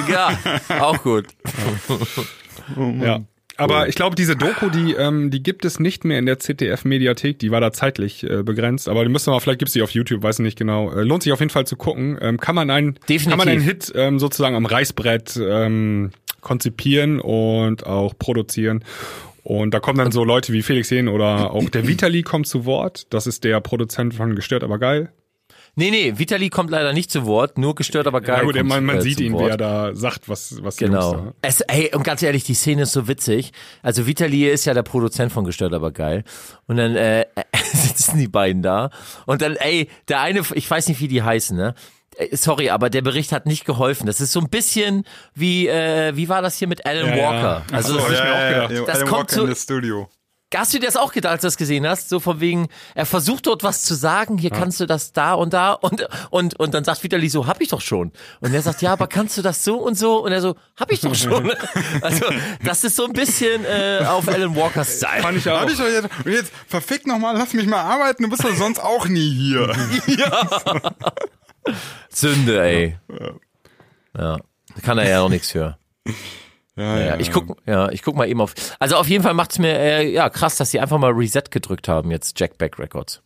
ja, 0.08 0.36
auch 0.80 1.00
gut. 1.02 1.26
Ja. 2.76 3.20
Aber 3.56 3.88
ich 3.88 3.94
glaube, 3.94 4.16
diese 4.16 4.36
Doku, 4.36 4.68
die, 4.68 4.94
ähm, 4.94 5.30
die 5.30 5.42
gibt 5.42 5.64
es 5.64 5.78
nicht 5.78 6.04
mehr 6.04 6.18
in 6.18 6.26
der 6.26 6.38
ZDF-Mediathek. 6.38 7.38
Die 7.38 7.50
war 7.50 7.60
da 7.60 7.72
zeitlich 7.72 8.24
äh, 8.24 8.42
begrenzt. 8.42 8.88
Aber 8.88 9.04
die 9.04 9.10
müssen 9.10 9.28
wir 9.28 9.32
mal, 9.32 9.40
vielleicht 9.40 9.60
gibt's 9.60 9.74
die 9.74 9.82
auf 9.82 9.90
YouTube, 9.90 10.22
weiß 10.22 10.40
ich 10.40 10.42
nicht 10.42 10.58
genau. 10.58 10.92
Äh, 10.92 11.02
lohnt 11.02 11.22
sich 11.22 11.32
auf 11.32 11.40
jeden 11.40 11.50
Fall 11.50 11.66
zu 11.66 11.76
gucken. 11.76 12.18
Ähm, 12.20 12.40
kann 12.40 12.54
man 12.54 12.70
einen, 12.70 12.94
Definitiv. 13.08 13.28
kann 13.28 13.38
man 13.38 13.48
einen 13.48 13.60
Hit 13.60 13.92
ähm, 13.94 14.18
sozusagen 14.18 14.56
am 14.56 14.66
Reißbrett 14.66 15.38
ähm, 15.40 16.10
konzipieren 16.40 17.20
und 17.20 17.86
auch 17.86 18.18
produzieren. 18.18 18.84
Und 19.44 19.72
da 19.74 19.80
kommen 19.80 19.98
dann 19.98 20.10
so 20.10 20.24
Leute 20.24 20.52
wie 20.52 20.62
Felix 20.62 20.90
Jähn 20.90 21.06
oder 21.06 21.52
auch 21.52 21.68
der 21.68 21.86
Vitali 21.86 22.22
kommt 22.22 22.46
zu 22.46 22.64
Wort. 22.64 23.06
Das 23.10 23.26
ist 23.26 23.44
der 23.44 23.60
Produzent 23.60 24.14
von 24.14 24.34
Gestört, 24.34 24.64
aber 24.64 24.78
geil. 24.78 25.12
Nee, 25.76 25.90
nee, 25.90 26.12
Vitali 26.16 26.50
kommt 26.50 26.70
leider 26.70 26.92
nicht 26.92 27.10
zu 27.10 27.26
Wort, 27.26 27.58
nur 27.58 27.74
gestört, 27.74 28.06
aber 28.06 28.20
geil. 28.20 28.38
Ja, 28.38 28.42
gut, 28.44 28.62
man, 28.64 28.84
man 28.84 28.98
äh, 28.98 29.00
sieht 29.02 29.18
ihn, 29.20 29.32
Wort. 29.32 29.44
wie 29.46 29.48
er 29.50 29.56
da 29.56 29.94
sagt, 29.94 30.28
was, 30.28 30.62
was 30.62 30.76
Genau. 30.76 31.32
Es, 31.42 31.60
ey, 31.62 31.90
und 31.94 32.04
ganz 32.04 32.22
ehrlich, 32.22 32.44
die 32.44 32.54
Szene 32.54 32.82
ist 32.82 32.92
so 32.92 33.08
witzig. 33.08 33.50
Also 33.82 34.06
Vitali 34.06 34.48
ist 34.48 34.64
ja 34.66 34.74
der 34.74 34.84
Produzent 34.84 35.32
von 35.32 35.44
Gestört, 35.44 35.74
aber 35.74 35.90
geil. 35.90 36.22
Und 36.66 36.76
dann 36.76 36.94
äh, 36.94 37.26
sitzen 37.72 38.18
die 38.18 38.28
beiden 38.28 38.62
da. 38.62 38.90
Und 39.26 39.42
dann, 39.42 39.56
ey, 39.56 39.88
der 40.08 40.20
eine, 40.20 40.42
ich 40.54 40.70
weiß 40.70 40.88
nicht, 40.88 41.00
wie 41.00 41.08
die 41.08 41.22
heißen, 41.22 41.56
ne? 41.56 41.74
Äh, 42.16 42.36
Sorry, 42.36 42.70
aber 42.70 42.88
der 42.88 43.02
Bericht 43.02 43.32
hat 43.32 43.46
nicht 43.46 43.64
geholfen. 43.64 44.06
Das 44.06 44.20
ist 44.20 44.30
so 44.30 44.38
ein 44.40 44.48
bisschen 44.50 45.02
wie, 45.34 45.66
äh, 45.66 46.14
wie 46.16 46.28
war 46.28 46.40
das 46.40 46.56
hier 46.56 46.68
mit 46.68 46.86
Alan 46.86 47.16
Ja. 47.16 47.24
Walker? 47.24 47.62
Also, 47.72 47.94
so, 47.94 47.98
das- 47.98 48.18
ja, 48.18 48.50
ja. 48.70 48.84
Das 48.86 48.96
Alan 48.98 49.08
kommt 49.08 49.30
Walker 49.32 49.34
so- 49.34 49.44
in 49.46 49.54
the 49.54 49.60
Studio. 49.60 50.08
Hast 50.56 50.72
du 50.72 50.78
dir 50.78 50.86
das 50.86 50.96
auch 50.96 51.12
gedacht, 51.12 51.32
als 51.32 51.42
du 51.42 51.46
das 51.46 51.56
gesehen 51.56 51.86
hast? 51.86 52.08
So 52.08 52.20
von 52.20 52.40
wegen, 52.40 52.68
er 52.94 53.06
versucht 53.06 53.46
dort 53.46 53.62
was 53.62 53.82
zu 53.82 53.94
sagen, 53.94 54.38
hier 54.38 54.50
kannst 54.50 54.80
du 54.80 54.86
das 54.86 55.12
da 55.12 55.34
und 55.34 55.52
da 55.52 55.72
und, 55.72 56.06
und, 56.30 56.58
und 56.58 56.74
dann 56.74 56.84
sagt 56.84 57.02
Vitali 57.02 57.28
so, 57.28 57.46
hab 57.46 57.60
ich 57.60 57.68
doch 57.68 57.80
schon. 57.80 58.12
Und 58.40 58.54
er 58.54 58.62
sagt, 58.62 58.82
ja, 58.82 58.92
aber 58.92 59.06
kannst 59.06 59.36
du 59.36 59.42
das 59.42 59.64
so 59.64 59.76
und 59.76 59.96
so? 59.96 60.24
Und 60.24 60.32
er 60.32 60.40
so, 60.40 60.56
hab 60.76 60.90
ich 60.90 61.00
doch 61.00 61.14
schon. 61.14 61.52
Also, 62.00 62.26
das 62.62 62.84
ist 62.84 62.96
so 62.96 63.06
ein 63.06 63.12
bisschen 63.12 63.64
äh, 63.64 64.04
auf 64.06 64.28
Alan 64.28 64.54
Walkers 64.54 64.98
Style. 64.98 65.22
Fand 65.22 65.38
ich 65.38 65.48
auch. 65.48 65.60
Hab 65.60 65.70
ich 65.70 65.78
doch 65.78 65.86
jetzt, 65.86 66.08
und 66.24 66.32
jetzt, 66.32 66.52
verfick 66.66 67.06
nochmal, 67.06 67.36
lass 67.36 67.52
mich 67.52 67.66
mal 67.66 67.80
arbeiten, 67.80 68.24
du 68.24 68.28
bist 68.28 68.44
doch 68.44 68.54
sonst 68.54 68.78
auch 68.78 69.06
nie 69.06 69.32
hier. 69.32 69.74
Sünde, 72.08 72.62
ey. 72.62 72.98
Ja. 74.16 74.36
Da 74.74 74.80
kann 74.82 74.98
er 74.98 75.08
ja 75.08 75.20
auch 75.22 75.28
nichts 75.28 75.50
für. 75.50 75.78
Ja, 76.76 76.98
Ja, 76.98 77.18
ich 77.18 77.30
guck, 77.30 77.56
ja, 77.66 77.88
ich 77.90 78.02
guck 78.02 78.16
mal 78.16 78.28
eben 78.28 78.40
auf. 78.40 78.54
Also 78.78 78.96
auf 78.96 79.08
jeden 79.08 79.22
Fall 79.22 79.34
macht's 79.34 79.58
mir 79.58 79.78
äh, 79.78 80.10
ja 80.10 80.28
krass, 80.28 80.56
dass 80.56 80.70
sie 80.70 80.80
einfach 80.80 80.98
mal 80.98 81.12
Reset 81.12 81.42
gedrückt 81.50 81.88
haben 81.88 82.10
jetzt 82.10 82.38
Jack 82.38 82.58
Back 82.58 82.78
Records. 82.78 83.22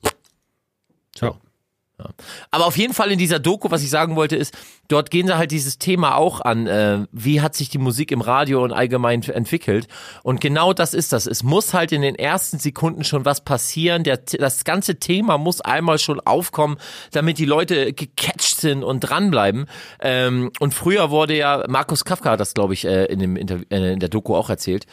Ja. 1.99 2.11
Aber 2.53 2.67
auf 2.67 2.77
jeden 2.77 2.95
Fall 2.95 3.11
in 3.11 3.19
dieser 3.19 3.41
Doku, 3.41 3.71
was 3.73 3.83
ich 3.83 3.91
sagen 3.91 4.15
wollte, 4.15 4.37
ist, 4.37 4.57
dort 4.87 5.11
gehen 5.11 5.27
sie 5.27 5.37
halt 5.37 5.51
dieses 5.51 5.79
Thema 5.79 6.15
auch 6.17 6.41
an, 6.41 6.69
äh, 6.69 7.07
wie 7.11 7.41
hat 7.41 7.57
sich 7.57 7.71
die 7.71 7.79
Musik 7.79 8.13
im 8.13 8.21
Radio 8.21 8.63
und 8.63 8.73
allgemein 8.73 9.23
entwickelt. 9.23 9.89
Und 10.23 10.41
genau 10.41 10.73
das 10.73 10.95
ist 10.95 11.13
das. 11.13 11.27
Es 11.27 11.43
muss 11.43 11.75
halt 11.75 11.91
in 11.91 12.03
den 12.03 12.15
ersten 12.15 12.59
Sekunden 12.59 13.03
schon 13.03 13.25
was 13.25 13.43
passieren. 13.43 14.05
Der, 14.05 14.19
das 14.19 14.63
ganze 14.63 15.01
Thema 15.01 15.39
muss 15.39 15.61
einmal 15.61 15.99
schon 15.99 16.21
aufkommen, 16.21 16.77
damit 17.11 17.39
die 17.39 17.45
Leute 17.45 17.93
gecatcht 17.93 18.61
sind 18.61 18.85
und 18.85 19.01
dranbleiben. 19.01 19.67
Ähm, 20.01 20.53
und 20.61 20.75
früher 20.75 21.11
wurde 21.11 21.37
ja, 21.37 21.65
Markus 21.69 22.05
Kafka 22.05 22.31
hat 22.31 22.41
das, 22.41 22.55
glaube 22.55 22.75
ich, 22.75 22.85
äh, 22.85 23.07
in, 23.07 23.19
dem 23.19 23.37
äh, 23.37 23.93
in 23.93 23.99
der 23.99 24.09
Doku 24.09 24.37
auch 24.37 24.51
erzählt, 24.51 24.87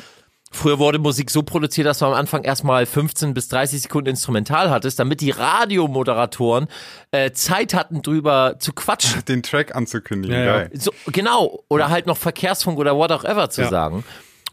Früher 0.56 0.80
wurde 0.80 1.00
Musik 1.00 1.30
so 1.30 1.44
produziert, 1.44 1.86
dass 1.86 2.00
du 2.00 2.06
am 2.06 2.14
Anfang 2.14 2.44
erstmal 2.44 2.86
15 2.86 3.34
bis 3.34 3.50
30 3.50 3.82
Sekunden 3.84 4.10
Instrumental 4.12 4.70
hattest, 4.70 4.98
damit 5.00 5.22
die 5.22 5.32
Radiomoderatoren 5.32 6.68
äh, 7.12 7.32
Zeit 7.32 7.74
hatten, 7.74 8.02
drüber 8.02 8.56
zu 8.60 8.74
quatschen. 8.74 9.24
Den 9.28 9.44
Track 9.44 9.76
anzukündigen, 9.76 10.36
Ja, 10.38 10.44
ja. 10.46 10.54
geil. 10.60 10.70
So, 10.74 10.92
genau. 11.08 11.64
Oder 11.68 11.90
halt 11.90 12.08
noch 12.08 12.18
Verkehrsfunk 12.18 12.80
oder 12.80 12.96
what 12.96 13.12
auch 13.12 13.24
ever 13.26 13.50
zu 13.50 13.62
Ja. 13.62 13.70
sagen. 13.70 14.04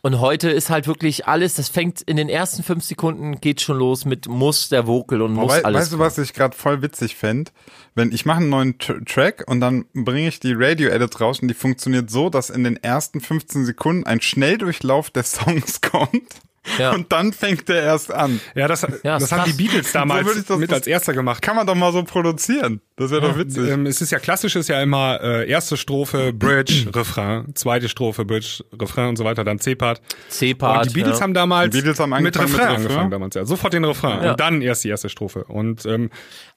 Und 0.05 0.19
heute 0.19 0.51
ist 0.51 0.69
halt 0.69 0.89
wirklich 0.89 1.29
alles, 1.29 1.55
das 1.55 1.69
fängt 1.69 2.01
in 2.03 2.17
den 2.17 2.29
ersten 2.29 2.65
fünf 2.65 2.83
Sekunden 2.83 3.41
geht 3.41 3.61
schon 3.61 3.79
los 3.79 4.05
mit 4.05 4.27
muss 4.27 4.69
der 4.69 4.89
Vocal 4.89 5.23
und 5.23 5.33
muss 5.35 5.53
Wei 5.53 5.65
alles. 5.65 5.83
weißt 5.83 5.93
du, 5.93 5.99
was 6.01 6.19
ich 6.19 6.33
gerade 6.33 6.57
voll 6.57 6.83
witzig 6.83 7.15
fänd? 7.15 7.53
Wenn 7.95 8.11
ich 8.11 8.27
mache 8.27 8.39
einen 8.39 8.49
neuen 8.49 8.79
Tr 8.79 8.97
Track 9.05 9.45
und 9.47 9.61
dann 9.61 9.85
bringe 9.95 10.27
ich 10.27 10.41
die 10.41 10.55
Radio-Edit 10.57 11.21
raus 11.21 11.39
und 11.39 11.47
die 11.47 11.55
funktioniert 11.55 12.11
so, 12.11 12.31
dass 12.31 12.51
in 12.51 12.65
den 12.65 12.83
ersten 12.83 13.21
15 13.21 13.65
Sekunden 13.65 14.05
ein 14.05 14.21
Schnelldurchlauf 14.21 15.11
der 15.11 15.23
Songs 15.23 15.81
kommt. 15.81 16.35
Ja. 16.79 16.93
Und 16.93 17.11
dann 17.13 17.33
fängt 17.33 17.69
der 17.69 17.83
erst 17.83 18.13
an. 18.13 18.41
Ja, 18.55 18.69
das, 18.69 18.83
Ja, 18.83 19.15
das 19.15 19.25
ist 19.25 19.33
haben 19.33 19.51
die. 19.51 19.53
Beatles 19.57 19.87
So 19.93 19.99
damals 19.99 20.27
würde 20.27 20.41
ich 20.41 20.47
das- 20.47 20.59
mit 20.59 20.71
das- 20.71 20.79
als 20.79 20.87
erster 20.89 21.13
gemacht. 21.13 21.43
Kann 21.43 21.55
man 21.57 21.67
doch 21.67 21.75
mal 21.77 21.93
so 21.93 22.03
produzieren. 22.05 22.81
Das 23.03 23.11
wäre 23.11 23.21
doch 23.23 23.39
witzig. 23.39 23.69
Ähm, 23.69 23.87
es 23.87 24.01
ist 24.01 24.11
ja 24.13 24.19
klassisch, 24.19 24.57
ist 24.57 24.69
ja 24.69 24.81
immer 24.83 25.21
äh, 25.23 25.49
erste 25.49 25.77
Strophe, 25.77 26.33
Bridge, 26.39 26.87
Refrain, 26.95 27.55
zweite 27.55 27.89
Strophe, 27.89 28.25
Bridge, 28.25 28.65
Refrain 28.81 29.09
und 29.09 29.17
so 29.17 29.25
weiter, 29.25 29.45
dann 29.45 29.59
C-Part. 29.59 30.01
C-Part. 30.29 30.83
Und 30.87 30.91
die 30.91 30.95
Beatles 30.95 31.19
ja. 31.19 31.23
haben 31.25 31.35
damals 31.35 31.71
Die 31.75 31.79
Beatles 31.81 31.99
haben 32.01 32.11
mit 32.11 32.19
angefangen 32.37 32.47
Refrain 32.51 32.53
mit 32.53 32.61
Refrain. 32.71 32.77
angefangen 32.85 33.11
damals, 33.11 33.35
ja. 33.35 33.45
Sofort 33.45 33.73
den 33.73 33.85
Refrain 33.85 34.23
Ja. 34.25 34.31
und 34.33 34.41
dann 34.41 34.63
erst 34.63 34.85
die 34.85 34.89
erste 34.89 35.09
Strophe. 35.09 35.45
Und 35.45 35.85
ähm, 35.87 36.11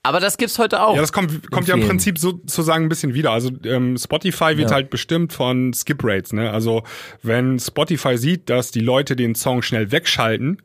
Aber 0.04 0.20
das 0.20 0.38
gibt's 0.38 0.60
heute 0.60 0.82
auch. 0.82 0.96
ja, 0.96 1.02
das 1.02 1.12
kommt, 1.14 1.50
kommt 1.52 1.68
ja 1.68 1.76
im. 1.76 1.86
Prinzip 1.88 2.18
sozusagen 2.18 2.86
ein 2.86 2.90
bisschen 2.90 3.14
wieder. 3.14 3.32
Also 3.32 3.50
ähm, 3.66 3.98
Spotify 3.98 4.58
wird 4.58 4.70
Ja. 4.70 4.76
halt 4.76 4.90
bestimmt 4.90 5.34
von 5.34 5.74
Skip 5.74 6.02
Rates. 6.04 6.34
Ne? 6.34 6.52
Also 6.52 6.84
wenn 7.24 7.60
Spotify 7.60 8.18
sieht, 8.18 8.50
dass 8.50 8.72
die 8.72 8.80
Leute 8.82 9.16
den 9.16 9.36
Song 9.36 9.62
schnell 9.62 9.92
wegschalten, 9.92 10.62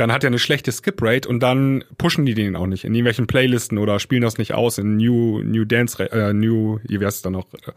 dann 0.00 0.10
hat 0.12 0.24
er 0.24 0.28
eine 0.28 0.38
schlechte 0.38 0.72
Skip 0.72 1.00
Rate 1.02 1.28
und 1.28 1.40
dann 1.40 1.84
pushen 1.98 2.24
die 2.26 2.34
den 2.34 2.56
auch 2.56 2.66
nicht 2.66 2.84
in 2.84 2.94
irgendwelchen 2.94 3.26
Playlisten 3.26 3.78
oder 3.78 4.00
spielen 4.00 4.22
das 4.22 4.38
nicht 4.38 4.54
aus 4.54 4.78
in 4.78 4.96
New 4.96 5.42
New 5.42 5.64
Dance 5.64 6.02
äh, 6.10 6.32
New 6.32 6.78
wie 6.84 7.00
wär's 7.00 7.22
dann 7.22 7.34
noch 7.34 7.52
äh, 7.54 7.72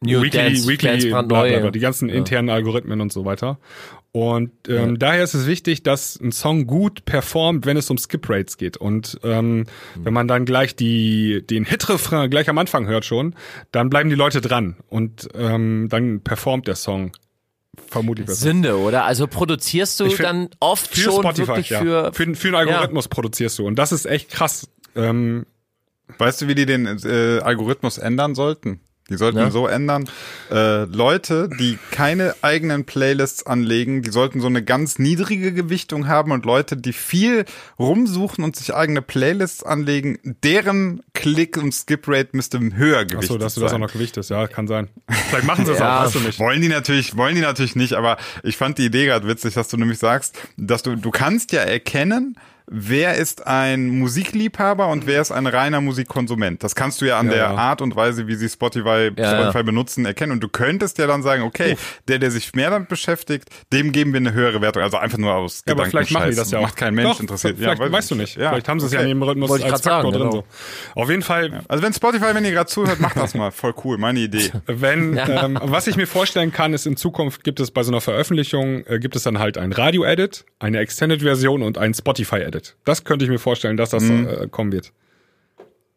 New 0.00 0.22
Weekly, 0.22 0.38
Dance, 0.38 0.68
Weekly, 0.68 0.88
Dance 0.90 1.08
bla, 1.08 1.22
bla, 1.22 1.58
bla, 1.60 1.70
die 1.70 1.78
ganzen 1.80 2.08
Ja. 2.10 2.14
internen 2.16 2.50
Algorithmen 2.50 3.00
und 3.00 3.10
so 3.12 3.24
weiter. 3.24 3.58
Und 4.12 4.52
ähm, 4.68 4.98
daher 4.98 5.24
ist 5.24 5.34
es 5.34 5.46
wichtig, 5.46 5.82
dass 5.82 6.20
ein 6.20 6.30
Song 6.30 6.66
gut 6.66 7.04
performt, 7.04 7.66
wenn 7.66 7.76
es 7.76 7.90
um 7.90 7.98
Skip 7.98 8.28
Rates 8.30 8.58
geht. 8.58 8.76
Und 8.76 9.18
ähm, 9.24 9.64
wenn 9.96 10.12
man 10.12 10.28
dann 10.28 10.44
gleich 10.44 10.76
die 10.76 11.42
den 11.44 11.64
Hit-Refrain 11.64 12.30
gleich 12.30 12.48
am 12.48 12.58
Anfang 12.58 12.86
hört 12.86 13.04
schon, 13.04 13.34
dann 13.72 13.90
bleiben 13.90 14.10
die 14.10 14.14
Leute 14.14 14.40
dran 14.40 14.76
und 14.88 15.28
ähm, 15.34 15.88
dann 15.90 16.20
performt 16.20 16.68
der 16.68 16.76
Song 16.76 17.12
vermutlich 17.88 18.26
besser. 18.26 18.40
Sünde, 18.40 18.78
oder? 18.78 19.04
Also 19.04 19.26
produzierst 19.26 20.00
du 20.00 20.06
find- 20.06 20.20
dann 20.20 20.48
oft 20.60 20.94
Für 20.94 21.00
schon 21.00 21.22
Spotify, 21.22 21.46
wirklich 21.48 21.70
ja. 21.70 21.80
für, 21.80 22.12
für, 22.12 22.34
für 22.34 22.48
einen 22.48 22.56
Algorithmus 22.56 23.08
produzierst 23.08 23.58
du. 23.58 23.66
Und 23.66 23.76
das 23.76 23.92
ist 23.92 24.06
echt 24.06 24.30
krass. 24.30 24.68
Ähm, 24.96 25.46
Weißt 26.18 26.42
du, 26.42 26.48
wie 26.48 26.54
die 26.54 26.66
den 26.66 26.86
äh, 26.86 27.40
Algorithmus 27.40 27.96
ändern 27.98 28.34
sollten? 28.34 28.80
Die 29.10 29.16
sollten 29.18 29.36
Ja. 29.38 29.50
so 29.50 29.66
ändern. 29.66 30.08
Äh, 30.50 30.84
Leute, 30.84 31.50
die 31.60 31.78
keine 31.90 32.34
eigenen 32.40 32.86
Playlists 32.86 33.44
anlegen, 33.44 34.00
die 34.00 34.10
sollten 34.10 34.40
so 34.40 34.46
eine 34.46 34.62
ganz 34.64 34.98
niedrige 34.98 35.52
Gewichtung 35.52 36.08
haben 36.08 36.30
und 36.32 36.46
Leute, 36.46 36.76
die 36.78 36.94
viel 36.94 37.44
rumsuchen 37.78 38.42
und 38.44 38.56
sich 38.56 38.74
eigene 38.74 39.02
Playlists 39.02 39.62
anlegen, 39.62 40.18
deren 40.42 41.02
Klick- 41.12 41.58
und 41.58 41.72
Skip-Rate 41.74 42.30
müsste 42.32 42.58
höher 42.74 43.04
gewichtet 43.04 43.30
achso, 43.32 43.38
dass 43.38 43.54
du 43.54 43.60
das 43.60 43.68
auch 43.68 43.74
sein. 43.74 43.80
noch 43.82 43.92
gewichtest. 43.92 44.30
Ja, 44.30 44.46
kann 44.46 44.66
sein. 44.68 44.88
Vielleicht 45.28 45.46
machen 45.46 45.66
sie 45.66 45.72
es 45.72 45.80
Ja. 45.80 45.98
auch, 46.00 46.04
weißt 46.06 46.14
du 46.14 46.20
nicht. 46.20 46.38
Wollen 46.38 46.62
die 46.62 46.68
natürlich, 46.68 47.14
wollen 47.16 47.34
die 47.34 47.42
natürlich 47.42 47.76
nicht, 47.76 47.92
aber 47.92 48.16
ich 48.42 48.56
fand 48.56 48.78
die 48.78 48.86
Idee 48.86 49.04
gerade 49.04 49.28
witzig, 49.28 49.52
dass 49.52 49.68
du 49.68 49.76
nämlich 49.76 49.98
sagst, 49.98 50.38
dass 50.56 50.82
du, 50.82 50.96
du 50.96 51.10
kannst 51.10 51.52
ja 51.52 51.60
erkennen, 51.60 52.38
wer 52.66 53.14
ist 53.16 53.46
ein 53.46 53.88
Musikliebhaber 53.98 54.88
und 54.88 55.06
wer 55.06 55.20
ist 55.20 55.30
ein 55.32 55.46
reiner 55.46 55.80
Musikkonsument. 55.80 56.62
Das 56.64 56.74
kannst 56.74 57.00
du 57.00 57.04
ja 57.06 57.18
an 57.18 57.26
Ja, 57.26 57.32
der 57.32 57.42
ja. 57.42 57.54
Art 57.54 57.82
und 57.82 57.94
Weise, 57.96 58.26
wie 58.26 58.34
sie 58.36 58.48
Spotify, 58.48 59.10
Ja, 59.16 59.34
Spotify 59.36 59.58
ja. 59.58 59.62
benutzen, 59.62 60.06
erkennen. 60.06 60.32
Und 60.32 60.40
du 60.40 60.48
könntest 60.48 60.98
ja 60.98 61.06
dann 61.06 61.22
sagen, 61.22 61.42
okay, 61.42 61.76
der, 62.08 62.18
der 62.18 62.30
sich 62.30 62.54
mehr 62.54 62.70
damit 62.70 62.88
beschäftigt, 62.88 63.48
dem 63.72 63.92
geben 63.92 64.12
wir 64.12 64.18
eine 64.20 64.32
höhere 64.32 64.60
Wertung. 64.60 64.82
Also 64.82 64.96
einfach 64.96 65.18
nur 65.18 65.34
aus 65.34 65.62
Ja, 65.66 65.74
aber 65.74 65.86
vielleicht 65.86 66.10
machen 66.12 66.30
die 66.30 66.36
das 66.36 66.50
ja 66.50 66.58
auch. 66.58 66.62
Macht 66.62 66.76
kein 66.76 66.94
Mensch 66.94 67.10
Doch, 67.10 67.20
interessiert. 67.20 67.56
Vielleicht 67.58 67.80
weiß 67.80 67.92
weißt 67.92 68.10
du 68.10 68.14
ich 68.14 68.20
nicht. 68.20 68.36
Ja, 68.36 68.50
vielleicht 68.50 68.68
haben 68.68 68.80
sie 68.80 68.86
es 68.86 68.92
ja 68.92 68.98
okay. 69.00 69.04
in 69.04 69.08
jedem 69.08 69.22
Rhythmus 69.22 69.50
Wollte 69.50 69.66
ich 69.66 69.72
als 69.72 69.82
Faktor 69.82 70.12
sagen, 70.12 70.18
drin. 70.22 70.30
genau. 70.30 70.44
So. 70.94 71.00
Auf 71.00 71.10
jeden 71.10 71.22
Fall, 71.22 71.62
Also 71.68 71.82
wenn 71.82 71.92
Spotify, 71.92 72.34
wenn 72.34 72.44
ihr 72.44 72.52
gerade 72.52 72.70
zuhört, 72.70 73.00
macht 73.00 73.16
das 73.16 73.34
mal. 73.34 73.50
Voll 73.50 73.74
cool. 73.84 73.98
Meine 73.98 74.20
Idee. 74.20 74.50
wenn, 74.66 75.18
ähm, 75.18 75.58
was 75.62 75.86
ich 75.86 75.96
mir 75.96 76.06
vorstellen 76.06 76.52
kann, 76.52 76.72
ist 76.72 76.86
in 76.86 76.96
Zukunft 76.96 77.44
gibt 77.44 77.60
es 77.60 77.70
bei 77.70 77.82
so 77.82 77.90
einer 77.92 78.00
Veröffentlichung, 78.00 78.84
äh, 78.86 78.98
gibt 78.98 79.16
es 79.16 79.22
dann 79.24 79.38
halt 79.38 79.58
ein 79.58 79.72
Radio-Edit, 79.72 80.44
eine 80.58 80.78
Extended-Version 80.78 81.62
und 81.62 81.76
ein 81.78 81.92
Spotify-Edit. 81.92 82.53
Das 82.84 83.04
könnte 83.04 83.24
ich 83.24 83.30
mir 83.30 83.38
vorstellen, 83.38 83.76
dass 83.76 83.90
das 83.90 84.02
Mhm. 84.04 84.28
äh, 84.28 84.48
kommen 84.48 84.72
wird. 84.72 84.92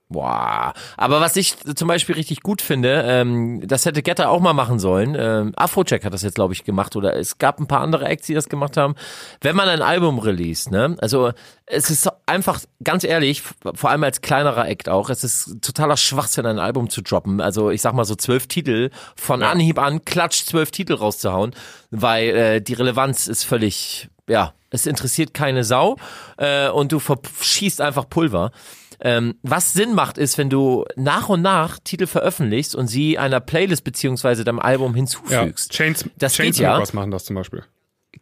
Boah. 0.09 0.71
Aber 0.95 1.19
was 1.19 1.35
ich 1.35 1.57
zum 1.75 1.89
Beispiel 1.89 2.15
richtig 2.15 2.39
gut 2.39 2.61
finde, 2.61 3.03
ähm, 3.05 3.61
das 3.67 3.85
hätte 3.85 4.01
Getter 4.01 4.29
auch 4.29 4.39
mal 4.39 4.53
machen 4.53 4.79
sollen. 4.79 5.17
Ähm, 5.19 5.51
Afrojack 5.57 6.05
hat 6.05 6.13
das 6.13 6.21
jetzt, 6.21 6.35
glaube 6.35 6.53
ich, 6.53 6.63
gemacht 6.63 6.95
oder 6.95 7.17
es 7.17 7.39
gab 7.39 7.59
ein 7.59 7.67
paar 7.67 7.81
andere 7.81 8.05
Acts, 8.05 8.25
die 8.25 8.33
das 8.33 8.47
gemacht 8.47 8.77
haben. 8.77 8.95
Wenn 9.41 9.57
man 9.57 9.67
ein 9.67 9.81
Album 9.81 10.19
release, 10.19 10.71
ne? 10.71 10.95
Also 10.99 11.33
es 11.65 11.89
ist 11.89 12.09
einfach, 12.25 12.61
ganz 12.81 13.03
ehrlich, 13.03 13.43
vor 13.73 13.89
allem 13.89 14.05
als 14.05 14.21
kleinerer 14.21 14.69
Act 14.69 14.87
auch, 14.87 15.09
es 15.09 15.25
ist 15.25 15.57
totaler 15.61 15.97
Schwachsinn, 15.97 16.45
ein 16.45 16.59
Album 16.59 16.89
zu 16.89 17.01
droppen. 17.01 17.41
Also 17.41 17.69
ich 17.69 17.81
sag 17.81 17.93
mal 17.93 18.05
so 18.05 18.15
zwölf 18.15 18.47
Titel, 18.47 18.91
von 19.17 19.43
Anhieb 19.43 19.77
an, 19.77 20.05
klatsch 20.05 20.45
zwölf 20.45 20.71
Titel 20.71 20.93
rauszuhauen, 20.93 21.53
weil 21.91 22.29
äh, 22.29 22.61
die 22.61 22.75
Relevanz 22.75 23.27
ist 23.27 23.43
völlig, 23.43 24.07
ja, 24.27 24.53
es 24.69 24.85
interessiert 24.85 25.33
keine 25.33 25.63
Sau 25.63 25.97
äh, 26.37 26.69
und 26.69 26.91
du 26.91 26.99
verschießt 26.99 27.81
einfach 27.81 28.09
Pulver. 28.09 28.51
Ähm, 28.99 29.35
was 29.43 29.73
Sinn 29.73 29.93
macht, 29.93 30.17
ist, 30.17 30.37
wenn 30.37 30.49
du 30.49 30.85
nach 30.95 31.29
und 31.29 31.41
nach 31.41 31.77
Titel 31.83 32.07
veröffentlichst 32.07 32.75
und 32.75 32.87
sie 32.87 33.17
einer 33.17 33.39
Playlist 33.39 33.83
beziehungsweise 33.83 34.43
deinem 34.43 34.59
Album 34.59 34.91
Ja, 34.93 34.97
hinzufügst. 34.97 35.71
Chains, 35.71 36.09
Das 36.17 36.35
geht 36.35 36.57
ja. 36.57 36.69
Chainsmokers 36.69 36.93
machen 36.93 37.11
das 37.11 37.25
zum 37.25 37.35
Beispiel. 37.35 37.63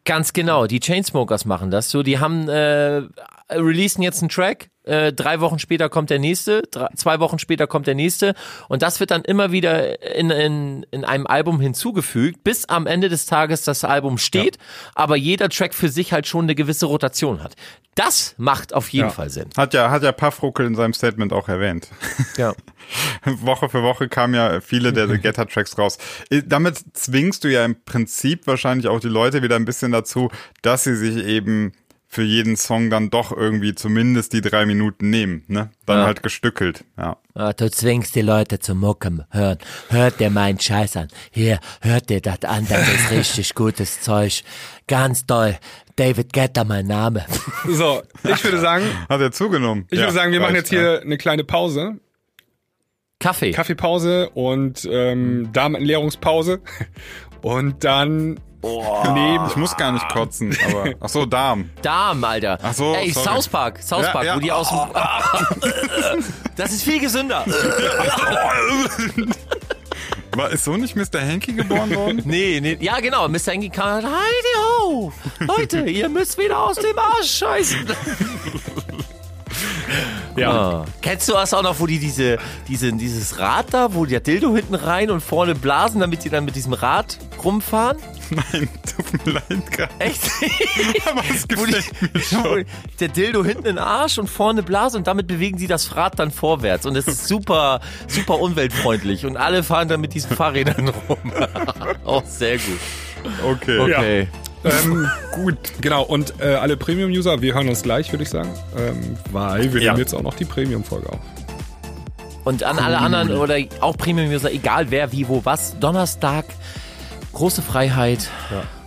Ganz 0.03 0.33
genau, 0.33 0.67
die 0.67 0.81
Chainsmokers 0.81 1.45
machen 1.45 1.71
das 1.71 1.89
so. 1.89 2.03
Die 2.03 2.19
haben 2.19 2.49
äh, 2.49 3.03
releasen 3.51 4.01
jetzt 4.03 4.21
einen 4.21 4.29
Track, 4.29 4.69
äh, 4.83 5.13
drei 5.13 5.39
Wochen 5.39 5.59
später 5.59 5.89
kommt 5.89 6.09
der 6.09 6.19
nächste, 6.19 6.63
drei, 6.71 6.87
zwei 6.95 7.19
Wochen 7.19 7.37
später 7.39 7.67
kommt 7.67 7.87
der 7.87 7.95
nächste 7.95 8.33
und 8.69 8.81
das 8.81 8.99
wird 8.99 9.11
dann 9.11 9.23
immer 9.23 9.51
wieder 9.51 10.15
in, 10.15 10.29
in, 10.31 10.85
in 10.91 11.05
einem 11.05 11.27
Album 11.27 11.59
hinzugefügt, 11.59 12.43
bis 12.43 12.65
am 12.65 12.87
Ende 12.87 13.09
des 13.09 13.25
Tages 13.25 13.63
das 13.63 13.83
Album 13.83 14.17
steht, 14.17 14.57
aber 14.95 15.15
jeder 15.15 15.49
Track 15.49 15.73
für 15.73 15.89
sich 15.89 16.11
halt 16.13 16.27
schon 16.27 16.45
eine 16.45 16.55
gewisse 16.55 16.85
Rotation 16.87 17.43
hat. 17.43 17.53
Das 17.95 18.35
macht 18.37 18.73
auf 18.73 18.89
jeden 18.89 19.07
Ja. 19.07 19.11
Fall 19.13 19.29
Sinn. 19.29 19.49
Hat 19.55 19.73
ja, 19.73 19.89
hat 19.89 20.03
ja 20.03 20.11
Puffruckel 20.11 20.65
in 20.65 20.75
seinem 20.75 20.93
Statement 20.93 21.31
auch 21.31 21.47
erwähnt. 21.47 21.87
Ja. 22.37 22.53
Woche 23.25 23.69
für 23.69 23.81
Woche 23.81 24.09
kamen 24.09 24.33
ja 24.33 24.59
viele 24.61 24.91
der 24.93 25.07
Getter-Tracks 25.17 25.77
raus. 25.77 25.97
I- 26.31 26.43
Damit 26.45 26.79
zwingst 26.93 27.43
du 27.43 27.47
ja 27.51 27.63
im 27.63 27.81
Prinzip 27.85 28.45
wahrscheinlich 28.47 28.87
auch 28.89 28.99
die 28.99 29.07
Leute 29.07 29.41
wieder 29.41 29.55
ein 29.55 29.65
bisschen 29.65 29.91
dazu, 29.91 30.29
dass 30.61 30.83
sie 30.83 30.95
sich 30.95 31.23
eben 31.25 31.71
für 32.15 32.23
jeden 32.23 32.55
Song 32.55 32.89
dann 32.89 33.09
doch 33.09 33.31
irgendwie 33.35 33.75
zumindest 33.75 34.31
die 34.33 34.41
drei 34.41 34.65
Minuten 34.65 35.09
nehmen, 35.09 35.43
ne? 35.47 35.69
Dann 35.85 35.99
Ja. 35.99 36.05
halt 36.05 36.23
gestückelt, 36.23 36.85
ja. 36.97 37.17
Ah, 37.33 37.51
du 37.53 37.69
zwingst 37.69 38.15
die 38.15 38.21
Leute 38.21 38.59
zum 38.59 38.79
Mucken 38.79 39.25
hören. 39.31 39.57
Hört 39.89 40.19
dir 40.21 40.29
meinen 40.29 40.57
Scheiß 40.59 40.95
an. 40.95 41.09
Hier, 41.31 41.59
hört 41.81 42.09
dir 42.09 42.21
das 42.21 42.43
an, 42.43 42.65
das 42.69 42.87
ist 42.87 43.11
richtig 43.11 43.53
gutes 43.55 43.99
Zeug. 44.01 44.43
Ganz 44.87 45.25
toll. 45.25 45.57
David 45.97 46.31
Getter, 46.33 46.63
mein 46.63 46.87
Name. 46.87 47.25
So, 47.67 48.01
ich 48.23 48.43
würde 48.43 48.59
sagen, 48.59 48.85
Hat 49.09 49.19
er 49.21 49.31
zugenommen. 49.31 49.85
ich 49.91 49.99
ja, 49.99 50.05
würde 50.05 50.13
sagen, 50.13 50.31
wir 50.31 50.39
machen 50.39 50.55
jetzt 50.55 50.69
hier 50.69 51.01
eine 51.01 51.17
kleine 51.17 51.43
Pause. 51.43 51.99
Kaffee. 53.19 53.51
Kaffeepause 53.51 54.29
und 54.31 54.87
ähm, 54.89 55.49
Darmentleerungspause. 55.51 56.61
Und 57.41 57.83
dann 57.83 58.39
nehmen. 58.61 59.47
Ich 59.47 59.55
muss 59.55 59.75
gar 59.77 59.91
nicht 59.91 60.07
kotzen, 60.09 60.57
aber. 60.69 60.93
Ach 60.99 61.09
so, 61.09 61.25
Darm. 61.25 61.69
Darm, 61.81 62.23
Alter. 62.23 62.57
Ach 62.61 62.73
so, 62.73 62.93
Ey, 62.95 63.11
sorry. 63.11 63.25
South 63.27 63.47
Park, 63.47 63.79
South 63.83 64.03
Ja, 64.03 64.11
Park, 64.11 64.25
ja. 64.25 64.35
wo 64.35 64.39
die 64.39 64.51
aus 64.51 64.69
dem... 64.69 64.79
das 66.55 66.71
ist 66.71 66.83
viel 66.83 66.99
gesünder. 66.99 67.45
War, 70.35 70.49
ist 70.49 70.65
so 70.65 70.75
nicht 70.75 70.95
Mr. 70.97 71.21
Hanky 71.21 71.53
geboren 71.53 71.95
worden? 71.95 72.21
Nee, 72.25 72.59
nee, 72.61 72.77
ja 72.81 72.99
genau, 72.99 73.27
Mr. 73.29 73.49
Engi 73.53 73.69
kam, 73.69 74.03
heidi 74.03 74.55
ho, 74.57 75.13
Leute, 75.39 75.81
ihr 75.81 76.09
müsst 76.09 76.37
wieder 76.37 76.59
aus 76.59 76.75
dem 76.75 76.97
Arsch 76.99 77.37
scheißen. 77.37 77.87
Ja. 80.37 80.51
Ah. 80.51 80.85
Kennst 81.01 81.29
du 81.29 81.33
das 81.33 81.53
auch 81.53 81.63
noch, 81.63 81.79
wo 81.79 81.87
die 81.87 81.97
diese, 81.97 82.37
diese, 82.67 82.91
dieses 82.91 83.39
Rad 83.39 83.67
da, 83.73 83.93
wo 83.93 84.05
der 84.05 84.19
Dildo 84.19 84.53
hinten 84.53 84.75
rein 84.75 85.09
und 85.09 85.21
vorne 85.21 85.55
blasen, 85.55 86.01
damit 86.01 86.25
die 86.25 86.29
dann 86.29 86.43
mit 86.43 86.57
diesem 86.57 86.73
Rad 86.73 87.17
rumfahren? 87.41 87.95
Nein, 88.31 88.67
tut 88.85 89.25
mir 89.25 89.31
leid 89.31 89.71
gerade. 89.71 89.93
Echt? 89.99 90.19
Aber 91.09 91.21
es 91.33 91.43
Wo 91.55 91.65
die, 91.65 91.71
gefällt 91.71 92.01
mir 92.13 92.19
wo 92.19 92.19
schon. 92.19 92.65
der 92.99 93.07
Dildo 93.07 93.45
hinten 93.45 93.59
in 93.59 93.75
den 93.75 93.79
Arsch 93.79 94.17
und 94.17 94.29
vorne 94.29 94.61
Blase 94.61 94.97
und 94.97 95.07
damit 95.07 95.27
bewegen 95.27 95.57
sie 95.57 95.67
das 95.67 95.95
Rad 95.95 96.19
dann 96.19 96.31
vorwärts 96.31 96.85
und 96.85 96.97
es 96.97 97.07
ist 97.07 97.27
super, 97.29 97.79
super 98.09 98.39
umweltfreundlich 98.41 99.25
und 99.25 99.37
alle 99.37 99.63
fahren 99.63 99.87
dann 99.87 100.01
mit 100.01 100.13
diesen 100.13 100.35
Fahrrädern 100.35 100.89
rum. 101.07 101.31
Auch 102.03 102.25
sehr 102.25 102.57
gut. 102.57 102.79
Okay. 103.41 103.79
Okay. 103.79 104.27
Ähm, 104.65 105.07
gut, 105.31 105.57
genau. 105.81 106.03
Und 106.03 106.33
äh, 106.41 106.55
alle 106.55 106.75
Premium-User, 106.77 107.41
wir 107.41 107.53
hören 107.53 107.69
uns 107.69 107.83
gleich, 107.83 108.11
würde 108.11 108.23
ich 108.23 108.29
sagen. 108.29 108.49
Ähm, 108.77 109.17
weil 109.31 109.73
wir 109.73 109.81
Ja. 109.81 109.91
nehmen 109.93 109.99
jetzt 110.03 110.13
auch 110.13 110.21
noch 110.23 110.33
die 110.33 110.45
Premium-Folge 110.45 111.09
auf. 111.09 111.19
Und 112.43 112.63
an 112.63 112.77
alle 112.77 112.97
anderen 112.99 113.31
oder 113.37 113.57
auch 113.81 113.97
Premium-User, 113.97 114.51
egal 114.51 114.91
wer, 114.91 115.11
wie, 115.11 115.27
wo, 115.27 115.41
was, 115.45 115.79
Donnerstag, 115.79 116.45
große 117.33 117.61
Freiheit, 117.61 118.29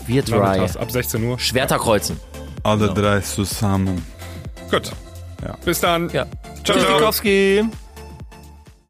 wir 0.07 0.23
drei, 0.23 0.63
ab 0.63 0.91
16 0.91 1.23
Uhr. 1.25 1.39
Schwerter 1.39 1.79
kreuzen. 1.79 2.19
Alle 2.63 2.93
drei 2.95 3.21
zusammen. 3.21 4.05
Gut. 4.71 4.93
Ja. 5.45 5.57
Bis 5.65 5.81
dann. 5.81 6.09
Ja. 6.11 6.27
Ciao, 6.65 6.77
Tschüss, 6.79 7.23
ciao. 7.23 7.79